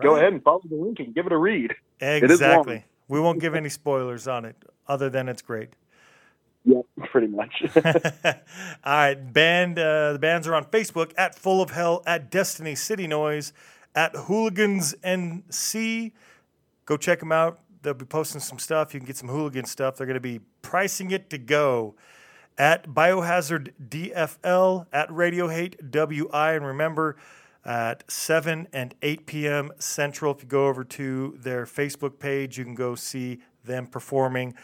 Go 0.00 0.16
ahead 0.16 0.32
and 0.32 0.42
follow 0.42 0.62
the 0.66 0.76
link 0.76 0.98
and 1.00 1.14
give 1.14 1.26
it 1.26 1.32
a 1.32 1.36
read. 1.36 1.74
Exactly. 2.00 2.84
We 3.08 3.20
won't 3.20 3.38
give 3.40 3.54
any 3.54 3.68
spoilers 3.68 4.26
on 4.26 4.46
it, 4.46 4.56
other 4.88 5.10
than 5.10 5.28
it's 5.28 5.42
great. 5.42 5.70
Yep, 6.64 6.84
pretty 7.10 7.26
much. 7.26 7.52
All 7.76 8.32
right, 8.84 9.14
band. 9.32 9.78
Uh, 9.78 10.14
the 10.14 10.18
bands 10.18 10.46
are 10.46 10.54
on 10.54 10.64
Facebook 10.64 11.12
at 11.18 11.34
Full 11.34 11.60
of 11.60 11.70
Hell, 11.72 12.02
at 12.06 12.30
Destiny 12.30 12.74
City 12.74 13.06
Noise, 13.06 13.52
at 13.94 14.14
Hooligans 14.16 14.94
NC. 15.04 16.12
Go 16.86 16.96
check 16.96 17.20
them 17.20 17.32
out. 17.32 17.60
They'll 17.82 17.94
be 17.94 18.04
posting 18.04 18.40
some 18.40 18.58
stuff. 18.58 18.94
You 18.94 19.00
can 19.00 19.06
get 19.06 19.16
some 19.16 19.28
hooligan 19.28 19.64
stuff. 19.64 19.96
They're 19.96 20.06
going 20.06 20.14
to 20.14 20.20
be 20.20 20.40
pricing 20.62 21.10
it 21.10 21.30
to 21.30 21.38
go 21.38 21.94
at 22.58 22.88
Biohazard 22.88 23.72
DFL 23.88 24.86
at 24.92 25.12
Radio 25.12 25.48
Hate 25.48 25.90
WI. 25.90 26.54
And 26.54 26.66
remember, 26.66 27.16
at 27.64 28.10
7 28.10 28.68
and 28.72 28.94
8 29.02 29.26
p.m. 29.26 29.72
Central, 29.78 30.34
if 30.34 30.42
you 30.42 30.48
go 30.48 30.66
over 30.66 30.84
to 30.84 31.36
their 31.40 31.66
Facebook 31.66 32.18
page, 32.18 32.58
you 32.58 32.64
can 32.64 32.74
go 32.74 32.94
see 32.94 33.40
them 33.64 33.86
performing 33.86 34.54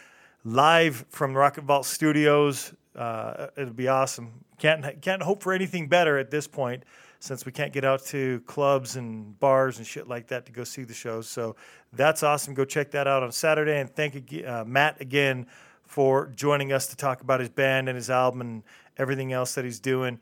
live 0.45 1.05
from 1.11 1.37
Rocket 1.37 1.65
Vault 1.65 1.85
Studios. 1.85 2.73
Uh, 2.95 3.49
it'll 3.57 3.75
be 3.75 3.89
awesome. 3.89 4.45
Can't 4.59 5.03
can't 5.03 5.23
hope 5.23 5.43
for 5.43 5.53
anything 5.53 5.89
better 5.89 6.17
at 6.17 6.31
this 6.31 6.47
point, 6.47 6.85
since 7.27 7.45
we 7.45 7.53
can't 7.53 7.73
get 7.73 7.85
out 7.85 8.05
to 8.07 8.41
clubs 8.47 8.97
and 8.97 9.39
bars 9.39 9.79
and 9.79 9.87
shit 9.87 10.09
like 10.09 10.29
that 10.29 10.47
to 10.47 10.53
go 10.53 10.65
see 10.65 10.85
the 10.85 10.95
shows. 10.95 11.29
So 11.29 11.57
that's 11.93 12.23
awesome. 12.23 12.55
Go 12.55 12.65
check 12.65 12.93
that 12.93 13.07
out 13.07 13.23
on 13.23 13.33
Saturday. 13.33 13.79
And 13.81 13.91
thank 13.91 14.33
uh, 14.47 14.65
Matt 14.67 15.01
again 15.01 15.47
for 15.85 16.29
joining 16.35 16.73
us 16.73 16.87
to 16.89 16.97
talk 16.97 17.21
about 17.21 17.41
his 17.41 17.49
band 17.49 17.89
and 17.89 17.97
his 17.97 18.11
album 18.11 18.41
and 18.41 18.63
everything 18.97 19.33
else 19.33 19.55
that 19.55 19.65
he's 19.65 19.81
doing. 19.81 20.21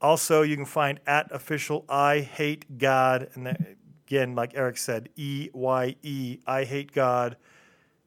Also, 0.00 0.42
you 0.42 0.56
can 0.56 0.66
find 0.66 1.00
at 1.06 1.30
official 1.32 1.84
I 1.88 2.20
hate 2.20 2.78
God, 2.78 3.28
and 3.34 3.46
that, 3.46 3.60
again, 4.06 4.34
like 4.34 4.52
Eric 4.54 4.76
said, 4.76 5.08
E 5.16 5.48
Y 5.54 5.96
E 6.02 6.38
I 6.46 6.64
hate 6.64 6.92
God 6.92 7.36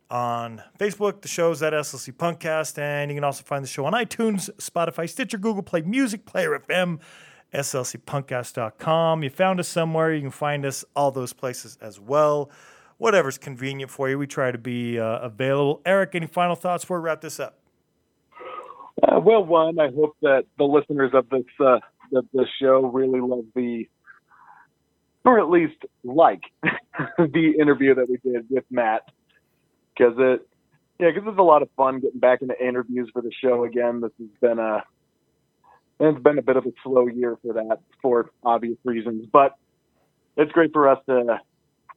on 0.09 0.61
Facebook. 0.77 1.21
The 1.21 1.27
show's 1.27 1.63
at 1.63 1.73
SLC 1.73 2.13
Punkcast, 2.13 2.77
and 2.77 3.09
you 3.09 3.15
can 3.15 3.23
also 3.23 3.43
find 3.43 3.63
the 3.63 3.67
show 3.67 3.85
on 3.85 3.93
iTunes, 3.93 4.49
Spotify, 4.57 5.09
Stitcher, 5.09 5.37
Google 5.39 5.63
Play 5.63 5.81
Music, 5.81 6.25
Player 6.25 6.59
FM, 6.59 6.99
SLCPunkcast.com. 7.53 9.23
You 9.23 9.29
found 9.29 9.59
us 9.59 9.67
somewhere, 9.67 10.13
you 10.13 10.21
can 10.21 10.31
find 10.31 10.65
us 10.65 10.83
all 10.95 11.11
those 11.11 11.33
places 11.33 11.77
as 11.81 11.99
well. 11.99 12.49
Whatever's 12.97 13.37
convenient 13.37 13.91
for 13.91 14.09
you, 14.09 14.17
we 14.17 14.27
try 14.27 14.51
to 14.51 14.57
be 14.57 14.99
uh, 14.99 15.19
available. 15.19 15.81
Eric, 15.85 16.15
any 16.15 16.27
final 16.27 16.55
thoughts 16.55 16.83
before 16.83 16.99
we 16.99 17.05
wrap 17.05 17.21
this 17.21 17.39
up? 17.39 17.59
Uh, 19.03 19.19
well, 19.19 19.43
one, 19.43 19.79
I 19.79 19.89
hope 19.91 20.17
that 20.23 20.45
the 20.57 20.63
listeners 20.63 21.11
of 21.13 21.29
this 21.29 21.45
uh, 21.59 21.77
of 22.15 22.25
this 22.33 22.47
show 22.59 22.89
really 22.91 23.19
love 23.19 23.45
the, 23.53 23.87
or 25.23 25.39
at 25.39 25.49
least 25.49 25.77
like 26.03 26.41
the 27.17 27.53
interview 27.59 27.93
that 27.93 28.09
we 28.09 28.17
did 28.29 28.45
with 28.49 28.63
Matt, 28.71 29.03
because 29.95 30.13
it, 30.17 30.47
yeah, 30.99 31.11
because 31.13 31.27
it's 31.27 31.37
a 31.37 31.43
lot 31.43 31.61
of 31.61 31.69
fun 31.77 31.99
getting 31.99 32.19
back 32.19 32.41
into 32.41 32.55
interviews 32.59 33.09
for 33.13 33.21
the 33.21 33.31
show 33.39 33.65
again. 33.65 34.01
This 34.01 34.11
has 34.17 34.29
been 34.41 34.57
a, 34.57 34.83
And 35.99 36.15
it's 36.15 36.23
been 36.23 36.37
a 36.37 36.43
bit 36.43 36.57
of 36.57 36.65
a 36.65 36.71
slow 36.83 37.07
year 37.07 37.37
for 37.41 37.53
that 37.53 37.79
for 38.01 38.29
obvious 38.43 38.77
reasons, 38.83 39.25
but 39.31 39.57
it's 40.35 40.51
great 40.51 40.71
for 40.71 40.87
us 40.87 40.99
to 41.07 41.39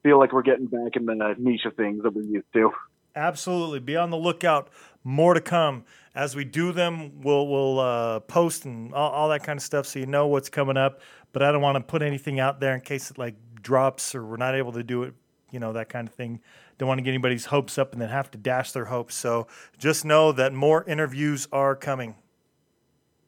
feel 0.03 0.19
like 0.19 0.33
we're 0.33 0.43
getting 0.43 0.67
back 0.67 0.97
in 0.97 1.05
the 1.05 1.35
niche 1.39 1.67
of 1.67 1.77
things 1.77 2.03
that 2.03 2.15
we're 2.15 2.23
used 2.23 2.47
to. 2.55 2.71
Absolutely. 3.15 3.81
Be 3.81 3.97
on 3.97 4.11
the 4.11 4.17
lookout. 4.17 4.71
More 5.05 5.35
to 5.35 5.41
come. 5.41 5.85
As 6.15 6.35
we 6.35 6.45
do 6.45 6.73
them, 6.73 7.21
we'll, 7.23 7.47
we'll 7.47 7.81
uh, 7.81 8.21
post 8.21 8.65
and 8.65 8.95
all, 8.95 9.11
all 9.11 9.29
that 9.31 9.43
kind 9.43 9.59
of 9.59 9.63
stuff 9.63 9.87
so 9.87 9.99
you 9.99 10.07
know 10.07 10.27
what's 10.27 10.49
coming 10.49 10.77
up. 10.77 11.01
But 11.33 11.43
I 11.43 11.53
don't 11.53 11.63
want 11.63 11.77
to 11.77 11.83
put 11.83 12.03
anything 12.03 12.41
out 12.41 12.61
there 12.61 12.75
in 12.75 12.81
case 12.81 13.11
it 13.11 13.19
like 13.19 13.35
drops 13.63 14.15
or 14.15 14.25
we're 14.25 14.37
not 14.37 14.55
able 14.55 14.73
to 14.73 14.83
do 14.83 15.03
it, 15.03 15.15
you 15.51 15.61
know, 15.61 15.73
that 15.73 15.89
kind 15.89 16.09
of 16.09 16.15
thing. 16.15 16.41
Don't 16.79 16.89
want 16.89 16.99
to 16.99 17.03
get 17.03 17.11
anybody's 17.11 17.47
hopes 17.47 17.79
up 17.79 17.93
and 17.93 18.01
then 18.01 18.09
have 18.09 18.31
to 18.31 18.39
dash 18.39 18.73
their 18.73 18.87
hopes. 18.87 19.15
So 19.15 19.47
just 19.79 20.05
know 20.05 20.33
that 20.33 20.53
more 20.53 20.85
interviews 20.85 21.47
are 21.53 21.77
coming. 21.77 22.15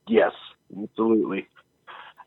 Yes, 0.09 0.33
absolutely. 0.81 1.49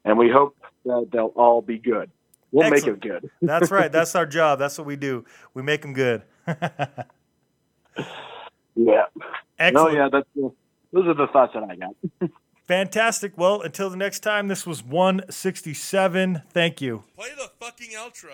And 0.03 0.17
we 0.17 0.29
hope 0.29 0.55
that 0.85 1.09
they'll 1.11 1.33
all 1.35 1.61
be 1.61 1.77
good. 1.77 2.09
We'll 2.51 2.65
Excellent. 2.65 3.03
make 3.03 3.11
it 3.11 3.21
good. 3.21 3.31
That's 3.41 3.71
right. 3.71 3.91
That's 3.91 4.15
our 4.15 4.25
job. 4.25 4.59
That's 4.59 4.77
what 4.77 4.87
we 4.87 4.95
do. 4.95 5.25
We 5.53 5.61
make 5.63 5.81
them 5.81 5.93
good. 5.93 6.23
Yeah. 8.75 9.05
Excellent. 9.57 9.93
No, 9.93 9.97
yeah, 9.97 10.09
that's 10.11 10.27
the, 10.35 10.51
those 10.91 11.07
are 11.07 11.13
the 11.13 11.27
thoughts 11.31 11.53
that 11.53 11.63
I 11.63 11.75
got. 11.77 12.29
Fantastic. 12.67 13.37
Well, 13.37 13.61
until 13.61 13.89
the 13.89 13.95
next 13.95 14.19
time, 14.19 14.47
this 14.47 14.67
was 14.67 14.83
167. 14.83 16.41
Thank 16.49 16.81
you. 16.81 17.03
Play 17.15 17.29
the 17.37 17.49
fucking 17.59 17.91
outro. 17.91 18.33